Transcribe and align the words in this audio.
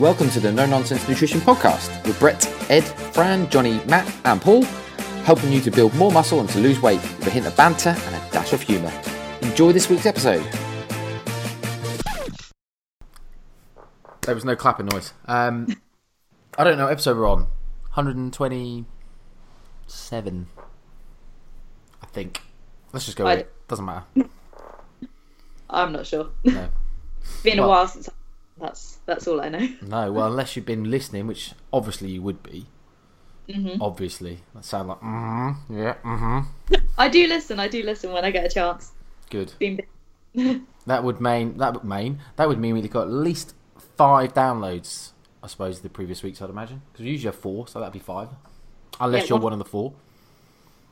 Welcome 0.00 0.30
to 0.30 0.40
the 0.40 0.50
No 0.50 0.64
Nonsense 0.66 1.06
Nutrition 1.08 1.40
Podcast 1.40 2.04
with 2.06 2.18
Brett, 2.18 2.44
Ed, 2.70 2.80
Fran, 2.82 3.48
Johnny, 3.50 3.80
Matt, 3.86 4.10
and 4.24 4.40
Paul, 4.40 4.62
helping 5.24 5.52
you 5.52 5.60
to 5.60 5.70
build 5.70 5.94
more 5.94 6.10
muscle 6.10 6.40
and 6.40 6.48
to 6.48 6.58
lose 6.58 6.80
weight 6.80 7.00
with 7.02 7.26
a 7.26 7.30
hint 7.30 7.46
of 7.46 7.54
banter 7.56 7.90
and 7.90 8.14
a 8.14 8.30
dash 8.32 8.52
of 8.54 8.62
humour. 8.62 8.90
Enjoy 9.42 9.72
this 9.72 9.90
week's 9.90 10.06
episode. 10.06 10.42
There 14.22 14.34
was 14.34 14.44
no 14.46 14.56
clapping 14.56 14.86
noise. 14.86 15.12
Um, 15.26 15.66
I 16.56 16.64
don't 16.64 16.78
know 16.78 16.84
what 16.84 16.92
episode 16.92 17.18
we're 17.18 17.28
on. 17.28 17.40
127, 17.92 20.46
I 22.02 22.06
think. 22.06 22.40
Let's 22.92 23.04
just 23.04 23.18
go 23.18 23.24
with 23.24 23.32
I- 23.32 23.40
it. 23.40 23.52
Doesn't 23.68 23.84
matter. 23.84 24.04
I'm 25.70 25.92
not 25.92 26.06
sure. 26.06 26.30
No. 26.44 26.70
Been 27.44 27.58
a 27.58 27.68
while 27.68 27.86
since. 27.86 28.08
That's 28.60 28.98
that's 29.06 29.26
all 29.26 29.40
I 29.40 29.48
know. 29.48 29.68
No, 29.82 30.12
well, 30.12 30.26
unless 30.26 30.54
you've 30.56 30.66
been 30.66 30.90
listening, 30.90 31.26
which 31.26 31.52
obviously 31.72 32.10
you 32.10 32.22
would 32.22 32.42
be. 32.42 32.66
Mm-hmm. 33.48 33.82
Obviously, 33.82 34.38
that 34.54 34.64
sound 34.64 34.88
like 34.88 35.00
mm-hmm, 35.00 35.76
yeah, 35.78 35.94
mm-hmm. 36.04 36.74
I 36.96 37.08
do 37.08 37.26
listen. 37.26 37.58
I 37.58 37.66
do 37.68 37.82
listen 37.82 38.12
when 38.12 38.24
I 38.24 38.30
get 38.30 38.44
a 38.44 38.48
chance. 38.48 38.92
Good. 39.30 39.52
That 40.86 41.04
would 41.04 41.20
mean 41.20 41.58
that 41.58 41.74
would 41.74 41.84
mean 41.84 42.20
that 42.36 42.48
would 42.48 42.58
mean 42.58 42.74
we've 42.74 42.90
got 42.90 43.02
at 43.02 43.12
least 43.12 43.54
five 43.96 44.32
downloads. 44.32 45.10
I 45.42 45.46
suppose 45.46 45.80
the 45.80 45.88
previous 45.90 46.22
weeks, 46.22 46.40
I'd 46.40 46.50
imagine, 46.50 46.82
because 46.92 47.04
we 47.04 47.10
usually 47.10 47.32
have 47.32 47.40
four, 47.40 47.68
so 47.68 47.78
that'd 47.80 47.92
be 47.92 47.98
five. 47.98 48.28
Unless 48.98 49.24
Yeah, 49.24 49.28
you're 49.30 49.36
one- 49.38 49.44
one 49.44 49.52
of 49.54 49.58
the 49.58 49.64
four. 49.66 49.92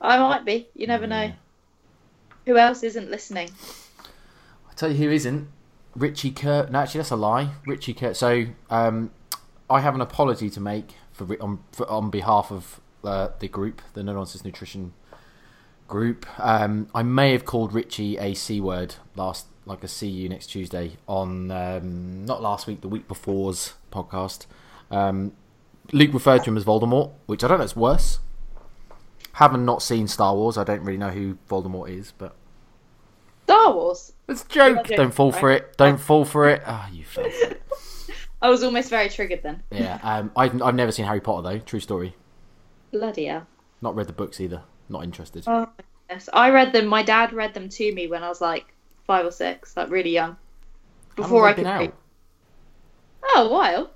I 0.01 0.19
might 0.19 0.45
be. 0.45 0.69
You 0.75 0.87
never 0.87 1.07
know. 1.07 1.33
Who 2.47 2.57
else 2.57 2.83
isn't 2.83 3.11
listening? 3.11 3.51
I 4.71 4.75
tell 4.75 4.91
you 4.91 4.97
who 4.97 5.11
isn't. 5.11 5.48
Richie 5.95 6.30
Kurt. 6.30 6.70
No, 6.70 6.80
actually, 6.80 6.98
that's 6.98 7.10
a 7.10 7.16
lie. 7.16 7.51
Richie 7.66 7.95
Kurt. 7.95 8.16
So, 8.16 8.47
um, 8.70 9.11
I 9.70 9.81
have 9.81 9.95
an 9.95 10.00
apology 10.00 10.48
to 10.50 10.61
make 10.61 10.95
for, 11.12 11.27
on 11.42 11.61
for, 11.72 11.89
on 11.91 12.11
behalf 12.11 12.50
of 12.50 12.80
uh, 13.05 13.28
the 13.39 13.48
group, 13.48 13.83
the 13.95 14.03
No 14.03 14.14
Nonsense 14.14 14.45
Nutrition 14.45 14.92
group. 15.86 16.27
Um, 16.39 16.89
I 16.95 17.03
may 17.03 17.33
have 17.33 17.45
called 17.45 17.72
Richie 17.72 18.19
a 18.19 18.34
c 18.34 18.61
word 18.61 18.97
last, 19.17 19.47
like 19.64 19.83
a 19.83 19.89
see 19.89 20.08
you 20.08 20.28
next 20.28 20.48
Tuesday 20.48 20.97
on 21.06 21.50
um, 21.50 22.25
not 22.25 22.42
last 22.42 22.67
week, 22.67 22.80
the 22.80 22.89
week 22.89 23.08
before's 23.08 23.75
podcast. 23.91 24.47
Um, 24.91 25.33
Luke 25.92 26.12
referred 26.12 26.45
to 26.45 26.50
him 26.50 26.56
as 26.56 26.64
Voldemort, 26.64 27.12
which 27.27 27.42
I 27.42 27.48
don't 27.48 27.58
know 27.58 27.64
is 27.64 27.77
worse. 27.77 28.20
Having 29.33 29.64
not 29.64 29.83
seen 29.83 30.08
Star 30.08 30.34
Wars, 30.34 30.58
I 30.58 30.64
don't 30.64 30.83
really 30.83 30.98
know 30.98 31.11
who 31.11 31.39
Voldemort 31.48 31.91
is, 31.91 32.12
but 32.17 32.34
Star 33.49 33.73
Wars. 33.73 34.13
it's 34.29 34.45
a 34.45 34.49
joke. 34.49 34.57
You're 34.77 34.77
joking, 34.85 34.97
Don't 34.99 35.15
fall 35.15 35.33
for 35.33 35.51
it. 35.51 35.77
Don't 35.79 35.99
fall 35.99 36.25
for 36.27 36.49
it. 36.51 36.63
Ah, 36.67 36.89
you 36.93 37.05
fell. 37.05 37.27
I 38.43 38.51
was 38.51 38.63
almost 38.63 38.91
very 38.91 39.09
triggered 39.09 39.43
then. 39.43 39.63
Yeah. 39.71 39.99
Um, 40.03 40.31
I've 40.37 40.61
I've 40.63 40.75
never 40.75 40.93
seen 40.93 41.07
Harry 41.07 41.21
Potter 41.21 41.43
though. 41.49 41.59
True 41.59 41.81
story. 41.81 42.15
Bloody 42.93 43.25
hell. 43.25 43.47
Not 43.81 43.95
read 43.97 44.07
the 44.07 44.13
books 44.13 44.41
either. 44.41 44.63
Not 44.91 45.03
interested. 45.05 45.45
Oh, 45.47 45.69
yes. 46.11 46.29
I 46.33 46.51
read 46.51 46.73
them. 46.73 46.87
My 46.87 47.03
dad 47.03 47.33
read 47.33 47.55
them 47.55 47.69
to 47.69 47.93
me 47.95 48.07
when 48.07 48.23
I 48.23 48.29
was 48.29 48.41
like 48.41 48.75
five 49.07 49.25
or 49.25 49.31
six, 49.31 49.77
like 49.77 49.91
really 49.91 50.11
young. 50.11 50.37
How 51.17 51.23
long 51.23 51.29
Before 51.31 51.45
I 51.45 51.49
have 51.49 51.57
could 51.57 51.65
been 51.65 51.79
read. 51.79 51.93
Oh, 53.25 53.47
a 53.47 53.53
while. 53.53 53.91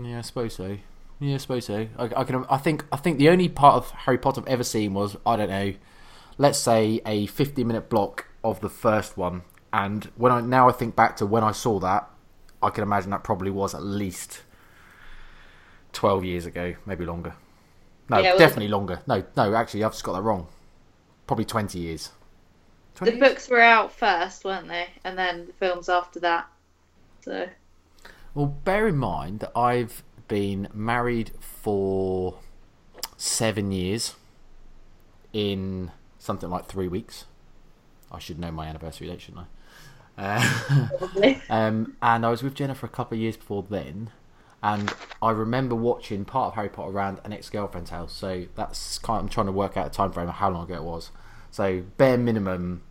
Yeah, 0.00 0.18
I 0.18 0.22
suppose 0.22 0.54
so. 0.54 0.78
Yeah, 1.20 1.34
I 1.34 1.38
suppose 1.38 1.66
so. 1.66 1.88
I, 1.98 2.04
I 2.16 2.24
can. 2.24 2.44
I 2.48 2.56
think. 2.58 2.84
I 2.92 2.96
think 2.96 3.18
the 3.18 3.28
only 3.28 3.48
part 3.48 3.74
of 3.74 3.90
Harry 3.90 4.18
Potter 4.18 4.40
I've 4.40 4.46
ever 4.48 4.64
seen 4.64 4.94
was 4.94 5.16
I 5.26 5.36
don't 5.36 5.50
know. 5.50 5.74
Let's 6.38 6.58
say 6.58 7.00
a 7.04 7.26
fifty-minute 7.26 7.90
block 7.90 8.26
of 8.44 8.60
the 8.60 8.68
first 8.68 9.16
one, 9.16 9.42
and 9.72 10.04
when 10.16 10.32
I 10.32 10.40
now 10.40 10.68
I 10.68 10.72
think 10.72 10.96
back 10.96 11.16
to 11.18 11.26
when 11.26 11.44
I 11.44 11.52
saw 11.52 11.78
that, 11.80 12.08
I 12.62 12.70
can 12.70 12.82
imagine 12.82 13.10
that 13.10 13.24
probably 13.24 13.50
was 13.50 13.74
at 13.74 13.82
least 13.82 14.42
twelve 15.92 16.24
years 16.24 16.46
ago, 16.46 16.74
maybe 16.86 17.04
longer. 17.04 17.34
No, 18.08 18.18
Yeah, 18.18 18.30
well- 18.30 18.38
definitely 18.38 18.68
longer. 18.68 19.00
No, 19.06 19.24
no, 19.36 19.54
actually, 19.54 19.84
I've 19.84 19.92
just 19.92 20.04
got 20.04 20.12
that 20.14 20.22
wrong. 20.22 20.48
Probably 21.26 21.44
twenty 21.44 21.78
years. 21.80 22.10
20 22.94 23.12
The 23.12 23.16
years? 23.16 23.28
books 23.30 23.48
were 23.48 23.60
out 23.60 23.90
first, 23.92 24.44
weren't 24.44 24.68
they? 24.68 24.86
And 25.02 25.16
then 25.16 25.46
the 25.46 25.52
films 25.54 25.88
after 25.88 26.20
that. 26.20 26.46
So 27.22 27.48
Well, 28.34 28.46
bear 28.46 28.86
in 28.88 28.96
mind 28.98 29.40
that 29.40 29.52
I've 29.56 30.02
been 30.28 30.68
married 30.74 31.30
for 31.40 32.38
seven 33.16 33.72
years 33.72 34.14
in 35.32 35.90
something 36.18 36.50
like 36.50 36.66
three 36.66 36.88
weeks. 36.88 37.24
I 38.12 38.18
should 38.18 38.38
know 38.38 38.50
my 38.50 38.66
anniversary 38.66 39.08
date, 39.08 39.20
shouldn't 39.20 39.46
I? 40.18 40.24
Uh, 40.24 41.34
um, 41.50 41.96
and 42.02 42.26
I 42.26 42.30
was 42.30 42.42
with 42.42 42.54
Jenna 42.54 42.74
for 42.74 42.86
a 42.86 42.90
couple 42.90 43.16
of 43.16 43.20
years 43.20 43.36
before 43.36 43.64
then, 43.68 44.10
and 44.62 44.92
I 45.20 45.30
remember 45.30 45.74
watching 45.74 46.24
part 46.24 46.48
of 46.48 46.54
Harry 46.54 46.68
Potter 46.68 46.90
around 46.90 47.20
an 47.24 47.32
ex-girlfriend's 47.32 47.90
house. 47.90 48.12
So 48.12 48.46
that's 48.54 48.98
kind. 48.98 49.20
I'm 49.20 49.28
trying 49.28 49.46
to 49.46 49.52
work 49.52 49.76
out 49.76 49.86
a 49.86 49.90
time 49.90 50.12
frame 50.12 50.28
of 50.28 50.34
how 50.34 50.50
long 50.50 50.64
ago 50.64 50.74
it 50.74 50.84
was. 50.84 51.10
So 51.50 51.82
bare 51.96 52.18
minimum, 52.18 52.82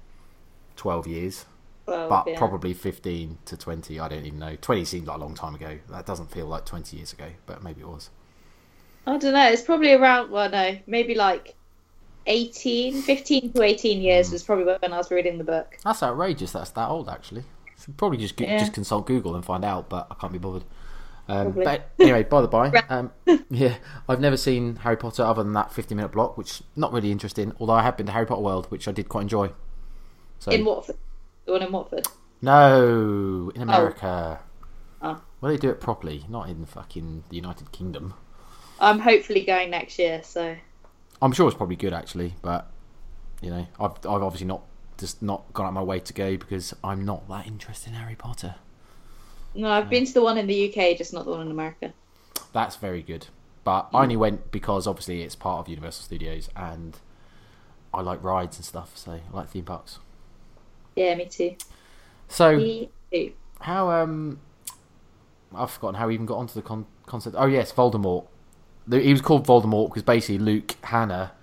twelve 0.76 1.08
years 1.08 1.46
Well, 1.86 2.10
but 2.10 2.28
yeah. 2.28 2.38
probably 2.38 2.74
15 2.74 3.38
to 3.46 3.58
20 3.58 4.00
i 4.00 4.08
don't 4.08 4.26
even 4.26 4.40
know 4.40 4.56
20 4.60 4.86
seemed 4.86 5.08
like 5.08 5.18
a 5.18 5.20
long 5.20 5.36
time 5.36 5.56
ago 5.56 5.80
that 5.90 6.06
doesn't 6.06 6.32
feel 6.32 6.46
like 6.46 6.66
20 6.66 6.96
years 6.98 7.14
ago 7.14 7.28
but 7.46 7.64
maybe 7.64 7.82
it 7.82 7.88
was 7.88 8.10
I 9.06 9.18
don't 9.18 9.34
know. 9.34 9.50
It's 9.50 9.64
probably 9.64 9.94
around, 9.94 10.30
well, 10.32 10.50
no, 10.50 10.78
maybe 10.86 11.16
like 11.16 11.56
18, 12.28 13.02
15 13.02 13.54
to 13.54 13.62
18 13.64 14.02
years 14.02 14.28
Hmm. 14.28 14.34
was 14.34 14.44
probably 14.44 14.66
when 14.66 14.94
I 14.94 14.98
was 14.98 15.10
reading 15.12 15.38
the 15.38 15.44
book. 15.44 15.78
that's 15.84 16.04
outrageous 16.04 16.52
that's 16.52 16.70
that 16.72 16.90
old 16.90 17.10
actually 17.10 17.44
should 17.84 17.98
probably 17.98 18.18
just 18.20 18.36
go- 18.38 18.46
Yeah. 18.46 18.60
just 18.60 18.74
consult 18.74 19.08
google 19.08 19.34
and 19.36 19.44
find 19.44 19.66
out 19.66 19.90
but 19.90 20.06
i 20.12 20.16
can't 20.16 20.32
be 20.32 20.38
bothered 20.40 20.64
um, 21.28 21.52
but 21.52 21.90
anyway 22.00 22.24
by 22.24 22.42
the 22.42 22.48
by 22.48 22.70
um, 22.90 23.12
yeah 23.50 23.76
i've 24.08 24.20
never 24.20 24.38
seen 24.38 24.76
harry 24.78 24.98
potter 24.98 25.24
other 25.24 25.42
than 25.44 25.54
that 25.54 25.72
50 25.74 25.96
minute 25.96 26.12
block 26.12 26.38
which 26.38 26.62
not 26.76 26.94
really 26.94 27.12
interesting 27.12 27.54
although 27.60 27.74
i 27.74 27.82
have 27.82 27.98
been 27.98 28.06
to 28.06 28.12
harry 28.12 28.26
potter 28.28 28.42
world 28.42 28.66
which 28.70 28.88
i 28.88 28.92
did 28.92 29.10
quite 29.10 29.22
enjoy 29.22 29.50
so 30.40 30.52
In 30.52 30.64
Watford. 30.66 30.98
The 31.46 31.52
one 31.54 31.62
in 31.64 31.72
Watford. 31.72 32.08
no 32.42 33.52
in 33.56 33.62
america 33.64 34.40
Oh. 35.04 35.20
well 35.42 35.52
they 35.52 35.58
do 35.58 35.70
it 35.72 35.80
properly 35.82 36.26
not 36.30 36.50
in 36.50 36.66
fucking 36.68 37.24
the 37.30 37.36
united 37.36 37.72
kingdom 37.72 38.14
I'm 38.80 38.98
hopefully 39.00 39.46
going 39.46 39.70
next 39.70 40.00
year, 40.00 40.22
so. 40.24 40.56
I'm 41.22 41.32
sure 41.32 41.48
it's 41.48 41.58
probably 41.58 41.76
good 41.76 41.94
actually, 41.94 42.36
but 42.42 42.70
you 43.42 43.50
know, 43.50 43.68
I've 43.80 43.94
I've 44.06 44.24
obviously 44.24 44.48
not 44.48 44.62
just 44.98 45.22
not 45.22 45.52
gone 45.54 45.66
out 45.66 45.74
my 45.74 45.84
way 45.84 46.00
to 46.00 46.14
go 46.14 46.38
because 46.38 46.76
I'm 46.84 47.06
not 47.06 47.28
that 47.30 47.48
interested 47.48 47.90
in 47.90 47.96
Harry 47.96 48.16
Potter. 48.16 48.56
No, 49.54 49.70
I've 49.70 49.90
been 49.90 50.06
to 50.06 50.14
the 50.14 50.22
one 50.22 50.38
in 50.38 50.48
the 50.48 50.70
UK, 50.70 50.98
just 50.98 51.14
not 51.14 51.26
the 51.26 51.32
one 51.32 51.42
in 51.42 51.52
America. 51.52 51.94
That's 52.54 52.76
very 52.76 53.02
good, 53.02 53.28
but 53.64 53.90
I 53.94 54.04
only 54.04 54.16
went 54.16 54.52
because 54.52 54.88
obviously 54.88 55.24
it's 55.24 55.36
part 55.36 55.60
of 55.60 55.68
Universal 55.70 56.06
Studios 56.06 56.50
and 56.56 56.98
I 57.94 58.02
like 58.02 58.24
rides 58.24 58.58
and 58.58 58.66
stuff, 58.66 58.98
so 58.98 59.14
I 59.14 59.22
like 59.36 59.50
theme 59.50 59.66
parks. 59.66 60.00
Yeah, 60.96 61.16
me 61.16 61.26
too. 61.26 61.56
So 62.28 62.58
Me 62.58 62.90
too. 63.12 63.34
how 63.60 63.92
um, 63.92 64.40
I've 65.54 65.72
forgotten 65.72 65.96
how 65.96 66.08
we 66.08 66.14
even 66.14 66.26
got 66.26 66.38
onto 66.38 66.54
the 66.54 66.62
con- 66.62 66.86
concept. 67.06 67.36
Oh 67.38 67.46
yes, 67.46 67.72
Voldemort. 67.74 68.28
He 68.90 69.12
was 69.12 69.22
called 69.22 69.46
Voldemort 69.46 69.90
because 69.90 70.04
basically 70.04 70.40
Luke 70.40 70.76
Hannah 70.84 71.34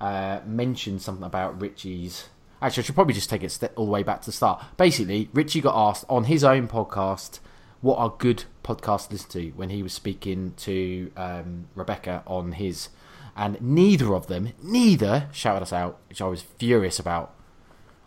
uh, 0.00 0.40
mentioned 0.46 1.02
something 1.02 1.24
about 1.24 1.60
Richie's. 1.60 2.28
Actually, 2.60 2.82
I 2.82 2.84
should 2.86 2.94
probably 2.94 3.14
just 3.14 3.30
take 3.30 3.44
it 3.44 3.72
all 3.76 3.86
the 3.86 3.92
way 3.92 4.02
back 4.02 4.20
to 4.22 4.26
the 4.26 4.32
start. 4.32 4.64
Basically, 4.76 5.28
Richie 5.32 5.60
got 5.60 5.76
asked 5.76 6.04
on 6.08 6.24
his 6.24 6.42
own 6.42 6.66
podcast 6.66 7.38
what 7.80 7.98
are 7.98 8.14
good 8.18 8.44
podcasts 8.64 9.06
to 9.06 9.12
listen 9.12 9.30
to 9.30 9.48
when 9.50 9.70
he 9.70 9.82
was 9.82 9.92
speaking 9.92 10.54
to 10.56 11.12
um, 11.16 11.68
Rebecca 11.74 12.22
on 12.26 12.52
his, 12.52 12.88
and 13.36 13.60
neither 13.60 14.14
of 14.14 14.26
them, 14.26 14.52
neither 14.62 15.28
shouted 15.32 15.62
us 15.62 15.72
out, 15.72 15.98
which 16.08 16.20
I 16.20 16.26
was 16.26 16.42
furious 16.42 16.98
about. 16.98 17.34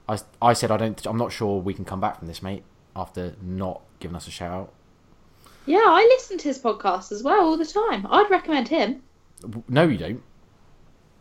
I, 0.10 0.20
I 0.42 0.54
said 0.54 0.72
I 0.72 0.78
don't, 0.78 1.06
I'm 1.06 1.18
not 1.18 1.32
sure 1.32 1.62
we 1.62 1.74
can 1.74 1.86
come 1.86 2.02
back 2.02 2.20
from 2.20 2.28
this, 2.28 2.44
mate, 2.44 2.64
after 2.96 3.36
not 3.42 3.82
giving 4.00 4.18
us 4.18 4.28
a 4.28 4.32
shout 4.32 4.52
out. 4.52 4.74
Yeah, 5.72 5.80
I 5.86 6.02
listen 6.16 6.38
to 6.40 6.48
his 6.50 6.60
podcast 6.60 7.14
as 7.14 7.24
well 7.24 7.42
all 7.46 7.56
the 7.58 7.66
time. 7.66 8.06
I'd 8.10 8.30
recommend 8.30 8.68
him. 8.68 9.02
No, 9.70 9.88
you 9.88 9.98
don't. 9.98 10.22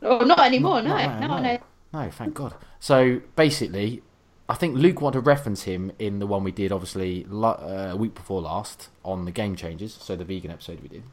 Oh, 0.03 0.25
not 0.25 0.41
anymore, 0.41 0.83
no. 0.83 0.97
no, 0.97 1.19
no, 1.21 1.27
no. 1.29 1.41
no. 1.41 1.59
No, 1.93 2.11
thank 2.11 2.35
God. 2.35 2.55
So 2.81 3.21
basically, 3.37 4.03
I 4.49 4.55
think 4.55 4.77
Luke 4.77 5.01
wanted 5.01 5.19
to 5.19 5.21
reference 5.21 5.63
him 5.63 5.93
in 6.01 6.19
the 6.19 6.27
one 6.27 6.43
we 6.43 6.51
did, 6.51 6.73
obviously, 6.73 7.27
uh, 7.33 7.91
a 7.93 7.97
week 7.97 8.15
before 8.15 8.41
last 8.41 8.89
on 9.05 9.25
the 9.25 9.31
Game 9.31 9.55
Changers, 9.55 9.97
so 10.01 10.17
the 10.17 10.25
vegan 10.25 10.51
episode 10.51 10.81
we 10.81 10.89
did. 10.89 11.05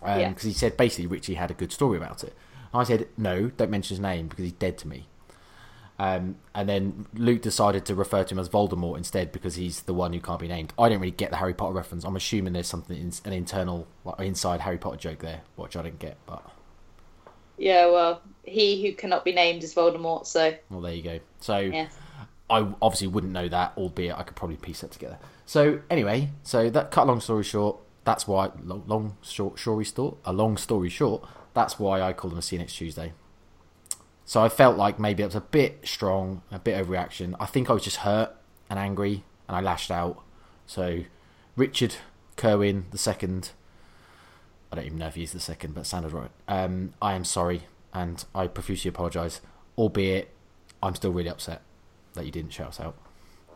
Because 0.00 0.18
Yeah. 0.18 0.32
he 0.34 0.52
said 0.52 0.76
basically 0.78 1.06
Richie 1.06 1.34
had 1.34 1.50
a 1.50 1.54
good 1.54 1.72
story 1.72 1.98
about 1.98 2.24
it. 2.24 2.34
I 2.72 2.84
said, 2.84 3.08
no, 3.18 3.48
don't 3.50 3.70
mention 3.70 3.96
his 3.96 4.00
name 4.00 4.28
because 4.28 4.44
he's 4.44 4.52
dead 4.52 4.78
to 4.78 4.88
me. 4.88 5.08
Um, 5.98 6.36
and 6.54 6.68
then 6.68 7.06
Luke 7.14 7.42
decided 7.42 7.84
to 7.86 7.94
refer 7.94 8.24
to 8.24 8.34
him 8.34 8.38
as 8.38 8.48
Voldemort 8.48 8.96
instead 8.96 9.30
because 9.30 9.54
he's 9.54 9.82
the 9.82 9.94
one 9.94 10.12
who 10.12 10.20
can't 10.20 10.40
be 10.40 10.48
named. 10.48 10.72
I 10.78 10.88
don't 10.88 11.00
really 11.00 11.12
get 11.12 11.30
the 11.30 11.36
Harry 11.36 11.54
Potter 11.54 11.74
reference. 11.74 12.04
I'm 12.04 12.16
assuming 12.16 12.54
there's 12.54 12.66
something, 12.66 12.96
in, 12.96 13.12
an 13.24 13.32
internal, 13.32 13.86
like, 14.04 14.18
inside 14.20 14.60
Harry 14.60 14.78
Potter 14.78 14.96
joke 14.96 15.20
there, 15.20 15.42
which 15.56 15.76
I 15.76 15.82
didn't 15.82 16.00
get. 16.00 16.16
But 16.26 16.42
Yeah, 17.56 17.86
well, 17.90 18.22
he 18.42 18.84
who 18.84 18.94
cannot 18.94 19.24
be 19.24 19.32
named 19.32 19.62
is 19.62 19.74
Voldemort, 19.74 20.26
so 20.26 20.54
well, 20.70 20.80
there 20.80 20.94
you 20.94 21.02
go. 21.02 21.20
So 21.40 21.58
yeah. 21.58 21.88
I 22.50 22.66
obviously 22.80 23.08
wouldn't 23.08 23.32
know 23.32 23.48
that, 23.48 23.74
albeit 23.76 24.16
I 24.16 24.22
could 24.22 24.34
probably 24.36 24.56
piece 24.56 24.80
that 24.80 24.90
together. 24.90 25.18
So 25.46 25.80
anyway, 25.90 26.30
so 26.42 26.70
that 26.70 26.90
cut 26.90 27.06
long 27.06 27.20
story 27.20 27.44
short, 27.44 27.76
that's 28.04 28.26
why 28.26 28.50
long, 28.64 28.82
long 28.86 29.16
short 29.22 29.58
story 29.58 29.84
short 29.84 30.16
a 30.24 30.32
long 30.32 30.56
story 30.56 30.88
short 30.88 31.24
that's 31.54 31.78
why 31.78 32.00
I 32.00 32.12
call 32.12 32.30
them 32.30 32.38
a 32.38 32.42
see 32.42 32.56
you 32.56 32.60
next 32.60 32.74
Tuesday. 32.74 33.12
So 34.24 34.42
I 34.42 34.48
felt 34.48 34.76
like 34.76 34.98
maybe 34.98 35.22
it 35.22 35.26
was 35.26 35.34
a 35.34 35.40
bit 35.40 35.86
strong, 35.86 36.42
a 36.50 36.58
bit 36.58 36.82
overreaction. 36.82 37.34
I 37.40 37.46
think 37.46 37.68
I 37.68 37.72
was 37.72 37.82
just 37.82 37.98
hurt 37.98 38.34
and 38.70 38.78
angry, 38.78 39.24
and 39.48 39.56
I 39.56 39.60
lashed 39.60 39.90
out. 39.90 40.22
So 40.66 41.04
Richard 41.56 41.96
Kerwin 42.36 42.86
the 42.90 42.98
second, 42.98 43.50
I 44.70 44.76
don't 44.76 44.86
even 44.86 44.98
know 44.98 45.08
if 45.08 45.16
he's 45.16 45.32
the 45.32 45.40
second, 45.40 45.74
but 45.74 45.86
sounded 45.86 46.12
right. 46.12 46.30
Um, 46.48 46.94
I 47.02 47.14
am 47.14 47.24
sorry, 47.24 47.62
and 47.92 48.24
I 48.34 48.46
profusely 48.46 48.88
apologise. 48.88 49.40
Albeit, 49.76 50.30
I'm 50.82 50.94
still 50.94 51.12
really 51.12 51.28
upset 51.28 51.62
that 52.14 52.24
you 52.24 52.30
didn't 52.30 52.52
shout 52.52 52.68
us 52.68 52.80
out 52.80 52.94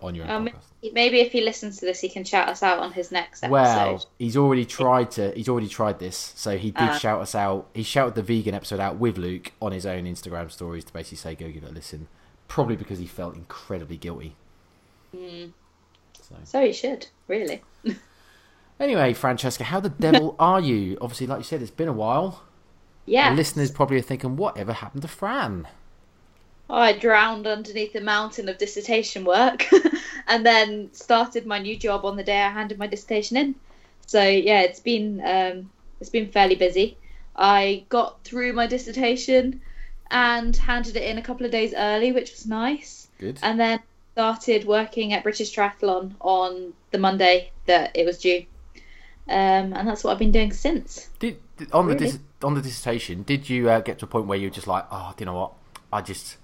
on 0.03 0.15
your 0.15 0.25
own 0.25 0.31
Um, 0.31 0.47
podcast. 0.49 0.93
maybe 0.93 1.21
if 1.21 1.33
he 1.33 1.41
listens 1.41 1.79
to 1.79 1.87
this, 1.87 2.01
he 2.01 2.09
can 2.09 2.25
shout 2.25 2.49
us 2.49 2.63
out 2.63 2.79
on 2.79 2.93
his 2.93 3.11
next 3.13 3.43
episode. 3.43 3.53
Well, 3.53 4.07
he's 4.19 4.37
already 4.37 4.65
tried 4.65 5.11
to. 5.13 5.33
He's 5.33 5.49
already 5.49 5.69
tried 5.69 5.99
this, 5.99 6.33
so 6.37 6.57
he 6.59 6.71
did 6.71 6.83
Ah. 6.91 6.99
shout 6.99 7.21
us 7.21 7.35
out. 7.35 7.69
He 7.75 7.83
shouted 7.83 8.15
the 8.15 8.23
vegan 8.23 8.55
episode 8.55 8.81
out 8.81 8.97
with 8.97 9.19
Luke 9.19 9.53
on 9.61 9.73
his 9.73 9.87
own 9.87 10.05
Instagram 10.05 10.51
stories 10.51 10.85
to 10.85 10.93
basically 10.93 11.19
say, 11.19 11.35
"Go 11.35 11.51
give 11.51 11.65
it 11.65 11.71
a 11.71 11.73
listen." 11.73 12.09
Probably 12.49 12.77
because 12.77 12.99
he 12.99 13.07
felt 13.07 13.35
incredibly 13.35 13.97
guilty. 13.97 14.37
Hmm. 15.15 15.47
So, 16.21 16.35
so 16.45 16.65
he 16.65 16.73
should 16.73 17.07
really. 17.29 17.63
anyway, 18.81 19.13
Francesca, 19.15 19.65
how 19.65 19.81
the 19.81 19.89
devil 19.91 20.35
are 20.41 20.61
you? 20.61 20.99
Obviously, 21.01 21.27
like 21.27 21.39
you 21.39 21.45
said, 21.45 21.63
it's 21.63 21.71
been 21.71 21.89
a 21.89 21.93
while. 21.93 22.43
Yeah. 23.05 23.31
The 23.31 23.37
listeners 23.37 23.71
probably 23.71 23.99
are 23.99 24.03
thinking, 24.03 24.37
"Whatever 24.37 24.73
happened 24.73 25.03
to 25.03 25.09
Fran?" 25.09 25.69
I 26.69 26.93
drowned 26.93 27.47
underneath 27.47 27.95
a 27.95 28.01
mountain 28.01 28.49
of 28.49 28.59
dissertation 28.59 29.25
work 29.25 29.67
and 30.27 30.45
then 30.45 30.93
started 30.93 31.47
my 31.47 31.59
new 31.59 31.77
job 31.77 32.05
on 32.05 32.17
the 32.17 32.25
day 32.25 32.41
I 32.41 32.51
handed 32.51 32.79
my 32.79 32.87
dissertation 32.87 33.37
in. 33.37 33.55
So 34.07 34.23
yeah, 34.23 34.63
it's 34.63 34.81
been 34.81 35.21
um, 35.25 35.71
it's 36.01 36.11
been 36.11 36.29
fairly 36.29 36.57
busy. 36.57 36.97
I 37.37 37.85
got 37.89 38.23
through 38.25 38.53
my 38.53 38.67
dissertation 38.67 39.61
and 40.11 40.57
handed 40.57 40.97
it 40.97 41.03
in 41.03 41.19
a 41.19 41.23
couple 41.23 41.47
of 41.47 41.53
days 41.53 41.75
early, 41.77 42.13
which 42.13 42.31
was 42.31 42.47
nice. 42.47 43.09
Good. 43.19 43.39
And 43.43 43.59
then 43.59 43.81
started 44.13 44.67
working 44.67 45.13
at 45.13 45.23
British 45.23 45.55
Triathlon 45.55 46.15
on 46.21 46.73
the 46.91 46.99
Monday 46.99 47.53
that 47.67 47.91
it 47.95 48.07
was 48.07 48.19
due. 48.19 48.45
Um, 49.29 49.73
and 49.73 49.89
that's 49.89 50.05
what 50.05 50.13
I've 50.13 50.19
been 50.19 50.33
doing 50.33 50.53
since. 50.53 51.11
Did, 51.19 51.39
did- 51.57 51.73
on 51.73 51.89
the 51.89 51.97
dis- 51.97 52.19
on 52.43 52.55
the 52.55 52.63
dissertation? 52.63 53.23
Did 53.25 53.51
you 53.51 53.69
uh, 53.69 53.81
get 53.81 53.99
to 54.01 54.05
a 54.05 54.09
point 54.09 54.27
where 54.27 54.39
you 54.39 54.47
were 54.47 54.55
just 54.55 54.69
like, 54.69 54.87
"Oh, 54.91 55.13
do 55.17 55.23
you 55.23 55.27
know 55.27 55.35
what? 55.35 55.53
I 55.93 56.01
just 56.01 56.37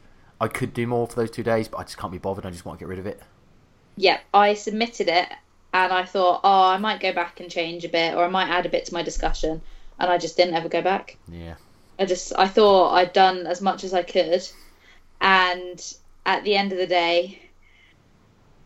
I 0.43 0.49
could 0.49 0.75
do 0.75 0.87
more 0.87 1.07
for 1.07 1.17
those 1.17 1.31
two 1.31 1.43
days, 1.43 1.69
but 1.69 1.79
I 1.79 1.85
just 1.85 1.97
can't 1.97 2.13
be 2.13 2.19
bothered. 2.19 2.45
I 2.45 2.51
just 2.51 2.65
want 2.65 2.79
to 2.79 2.85
get 2.85 2.89
rid 2.89 2.99
of 2.99 3.07
it." 3.07 3.23
yeah, 3.97 4.21
I 4.33 4.55
submitted 4.55 5.09
it 5.09 5.29
and 5.75 5.93
I 5.93 6.05
thought, 6.05 6.41
oh, 6.45 6.65
I 6.65 6.79
might 6.79 7.01
go 7.01 7.13
back 7.13 7.41
and 7.41 7.51
change 7.51 7.85
a 7.85 7.89
bit 7.89 8.15
or 8.15 8.25
I 8.25 8.29
might 8.29 8.49
add 8.49 8.67
a 8.67 8.71
bit 8.71 8.87
to 8.87 8.95
my 8.95 9.03
discussion. 9.03 9.61
And 9.99 10.11
I 10.11 10.19
just 10.19 10.37
didn't 10.37 10.55
ever 10.55 10.69
go 10.69 10.83
back. 10.83 11.17
Yeah. 11.29 11.55
I 11.99 12.07
just, 12.07 12.33
I 12.37 12.49
thought 12.49 12.95
I'd 12.95 13.13
done 13.13 13.47
as 13.47 13.61
much 13.61 13.85
as 13.85 13.95
I 13.95 14.03
could. 14.03 14.47
And 15.21 15.95
at 16.27 16.45
the 16.45 16.57
end 16.57 16.73
of 16.73 16.79
the 16.79 16.87
day, 16.87 17.39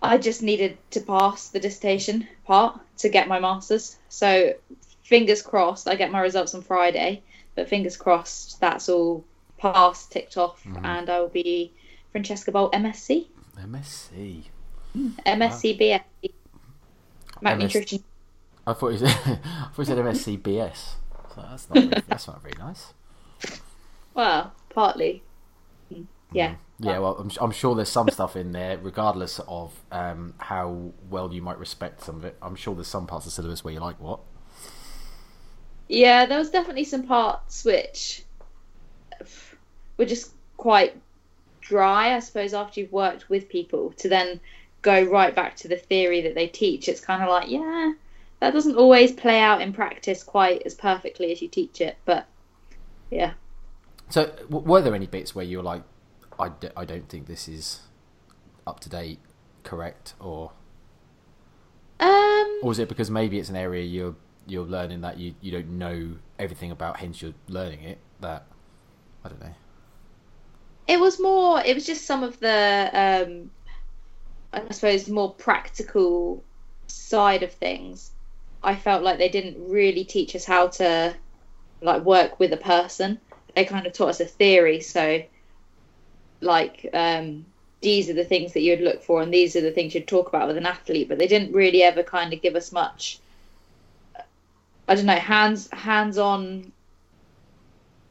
I 0.03 0.19
just 0.19 0.43
needed 0.43 0.79
to 0.93 1.01
pass 1.01 1.49
the 1.49 1.61
dissertation 1.61 2.27
part 2.45 2.81
to 2.99 3.09
get 3.09 3.29
my 3.29 3.41
master's. 3.41 3.97
So 4.09 4.55
fingers 5.03 5.43
crossed, 5.43 5.89
I 5.89 5.97
get 5.97 6.13
my 6.13 6.21
results 6.21 6.55
on 6.55 6.63
Friday. 6.63 7.23
But 7.55 7.69
fingers 7.69 7.97
crossed, 7.97 8.61
that's 8.61 8.89
all 8.89 9.25
passed, 9.59 10.13
ticked 10.13 10.37
off, 10.37 10.69
and 10.83 11.09
I 11.11 11.21
will 11.21 11.29
be 11.29 11.75
Francesca 12.13 12.53
Bolt 12.53 12.73
MSc. 12.73 13.27
MSc. 13.59 14.51
MSc 15.27 15.77
BSc. 15.79 16.33
Mac 17.41 17.59
MS 17.59 17.63
Nutrition. 17.63 18.05
I 18.67 18.73
thought 18.73 18.91
you 18.91 18.99
said, 18.99 19.09
I 19.45 19.69
thought 19.73 19.79
you 19.79 19.85
said 19.85 19.99
MSc 19.99 20.39
BS. 20.43 20.95
So 21.35 21.43
that's 21.49 21.69
not 21.71 21.85
very, 21.87 22.03
that's 22.09 22.27
not 22.27 22.43
very 22.43 22.55
nice. 22.59 22.93
Well, 24.15 24.53
partly. 24.69 25.23
Mm, 25.93 26.07
Yeah. 26.33 26.57
Yeah, 26.79 26.99
well, 26.99 27.17
I'm, 27.19 27.31
I'm 27.41 27.53
sure 27.53 27.75
there's 27.75 27.89
some 27.89 28.11
stuff 28.11 28.37
in 28.37 28.53
there, 28.53 28.77
regardless 28.79 29.41
of 29.49 29.73
um, 29.91 30.35
how 30.39 30.93
well 31.09 31.33
you 31.33 31.41
might 31.41 31.59
respect 31.59 32.03
some 32.03 32.17
of 32.17 32.25
it. 32.25 32.37
I'm 32.43 32.55
sure 32.57 32.75
there's 32.75 32.89
some 32.89 33.07
parts 33.07 33.25
of 33.27 33.33
the 33.33 33.35
syllabus 33.37 33.65
where 33.65 33.73
you're 33.73 33.83
like, 33.83 33.99
what? 34.01 34.21
Yeah, 35.89 36.27
there 36.27 36.39
was 36.39 36.51
definitely 36.51 36.85
some 36.85 37.07
parts 37.07 37.65
which 37.65 38.26
were 39.97 40.05
just 40.05 40.33
quite 40.57 40.97
dry, 41.61 42.15
I 42.15 42.21
suppose, 42.21 42.55
after 42.55 42.81
you've 42.81 42.93
worked 42.93 43.29
with 43.29 43.49
people 43.49 43.93
to 43.99 44.09
then 44.09 44.41
go 44.83 45.03
right 45.03 45.35
back 45.35 45.57
to 45.57 45.69
the 45.69 45.77
theory 45.77 46.21
that 46.23 46.35
they 46.35 46.47
teach. 46.47 46.89
It's 46.89 47.01
kind 47.01 47.23
of 47.23 47.29
like, 47.29 47.51
yeah, 47.51 47.93
that 48.41 48.53
doesn't 48.53 48.77
always 48.77 49.13
play 49.13 49.41
out 49.41 49.61
in 49.61 49.73
practice 49.73 50.23
quite 50.23 50.63
as 50.65 50.75
perfectly 50.75 51.33
as 51.33 51.43
you 51.43 51.49
teach 51.49 51.81
it, 51.81 51.97
but 52.05 52.27
yeah. 53.11 53.33
So, 54.11 54.27
w- 54.51 54.65
were 54.65 54.81
there 54.81 54.95
any 54.95 55.07
bits 55.07 55.35
where 55.35 55.45
you 55.45 55.57
were 55.59 55.65
like, 55.65 55.83
I, 56.39 56.51
d- 56.51 56.69
I 56.77 56.85
don't 56.85 57.09
think 57.09 57.27
this 57.27 57.49
is 57.49 57.81
up 58.67 58.79
to 58.81 58.89
date, 58.89 59.19
correct, 59.65 60.15
or 60.21 60.53
Um, 61.99 62.61
or 62.63 62.73
is 62.73 62.79
it 62.79 62.89
because 62.89 63.11
maybe 63.11 63.39
it's 63.39 63.49
an 63.49 63.57
area 63.57 63.83
you're 63.83 64.15
you're 64.47 64.67
learning 64.67 65.01
that 65.01 65.19
you, 65.19 65.35
you 65.41 65.51
don't 65.51 65.71
know 65.71 66.17
everything 66.39 66.71
about, 66.71 66.99
hence 66.99 67.23
you're 67.23 67.35
learning 67.49 67.83
it? 67.83 67.99
That 68.21 68.47
I 69.25 69.29
don't 69.31 69.41
know. 69.41 69.55
It 70.89 71.01
was 71.01 71.21
more. 71.21 71.61
It 71.61 71.75
was 71.75 71.87
just 71.87 72.07
some 72.07 72.23
of 72.23 72.39
the, 72.41 72.91
um, 72.93 73.51
I 74.53 74.73
suppose, 74.73 75.09
more 75.09 75.33
practical 75.33 76.43
side 76.87 77.43
of 77.43 77.53
things. 77.53 78.13
I 78.63 78.75
felt 78.75 79.03
like 79.03 79.19
they 79.19 79.29
didn't 79.29 79.71
really 79.71 80.05
teach 80.05 80.35
us 80.35 80.45
how 80.45 80.69
to, 80.69 81.15
like, 81.83 82.05
work 82.05 82.39
with 82.39 82.53
a 82.53 82.57
person. 82.57 83.21
They 83.55 83.65
kind 83.65 83.87
of 83.87 83.93
taught 83.93 84.11
us 84.11 84.21
a 84.21 84.25
theory. 84.25 84.81
So, 84.81 85.23
like, 86.41 86.89
um, 86.93 87.47
these 87.81 88.09
are 88.09 88.15
the 88.15 88.25
things 88.25 88.53
that 88.53 88.61
you 88.61 88.73
would 88.73 88.85
look 88.85 89.03
for, 89.03 89.23
and 89.23 89.33
these 89.33 89.57
are 89.57 89.61
the 89.61 89.71
things 89.71 89.95
you'd 89.95 90.09
talk 90.09 90.29
about 90.29 90.49
with 90.49 90.57
an 90.57 90.67
athlete. 90.67 91.09
But 91.09 91.19
they 91.19 91.27
didn't 91.27 91.53
really 91.53 91.83
ever 91.83 92.03
kind 92.03 92.33
of 92.33 92.43
give 92.43 92.57
us 92.57 92.73
much. 92.73 93.19
I 94.89 94.95
don't 94.95 95.07
know, 95.07 95.15
hands 95.15 95.69
hands 95.73 96.19
on. 96.19 96.73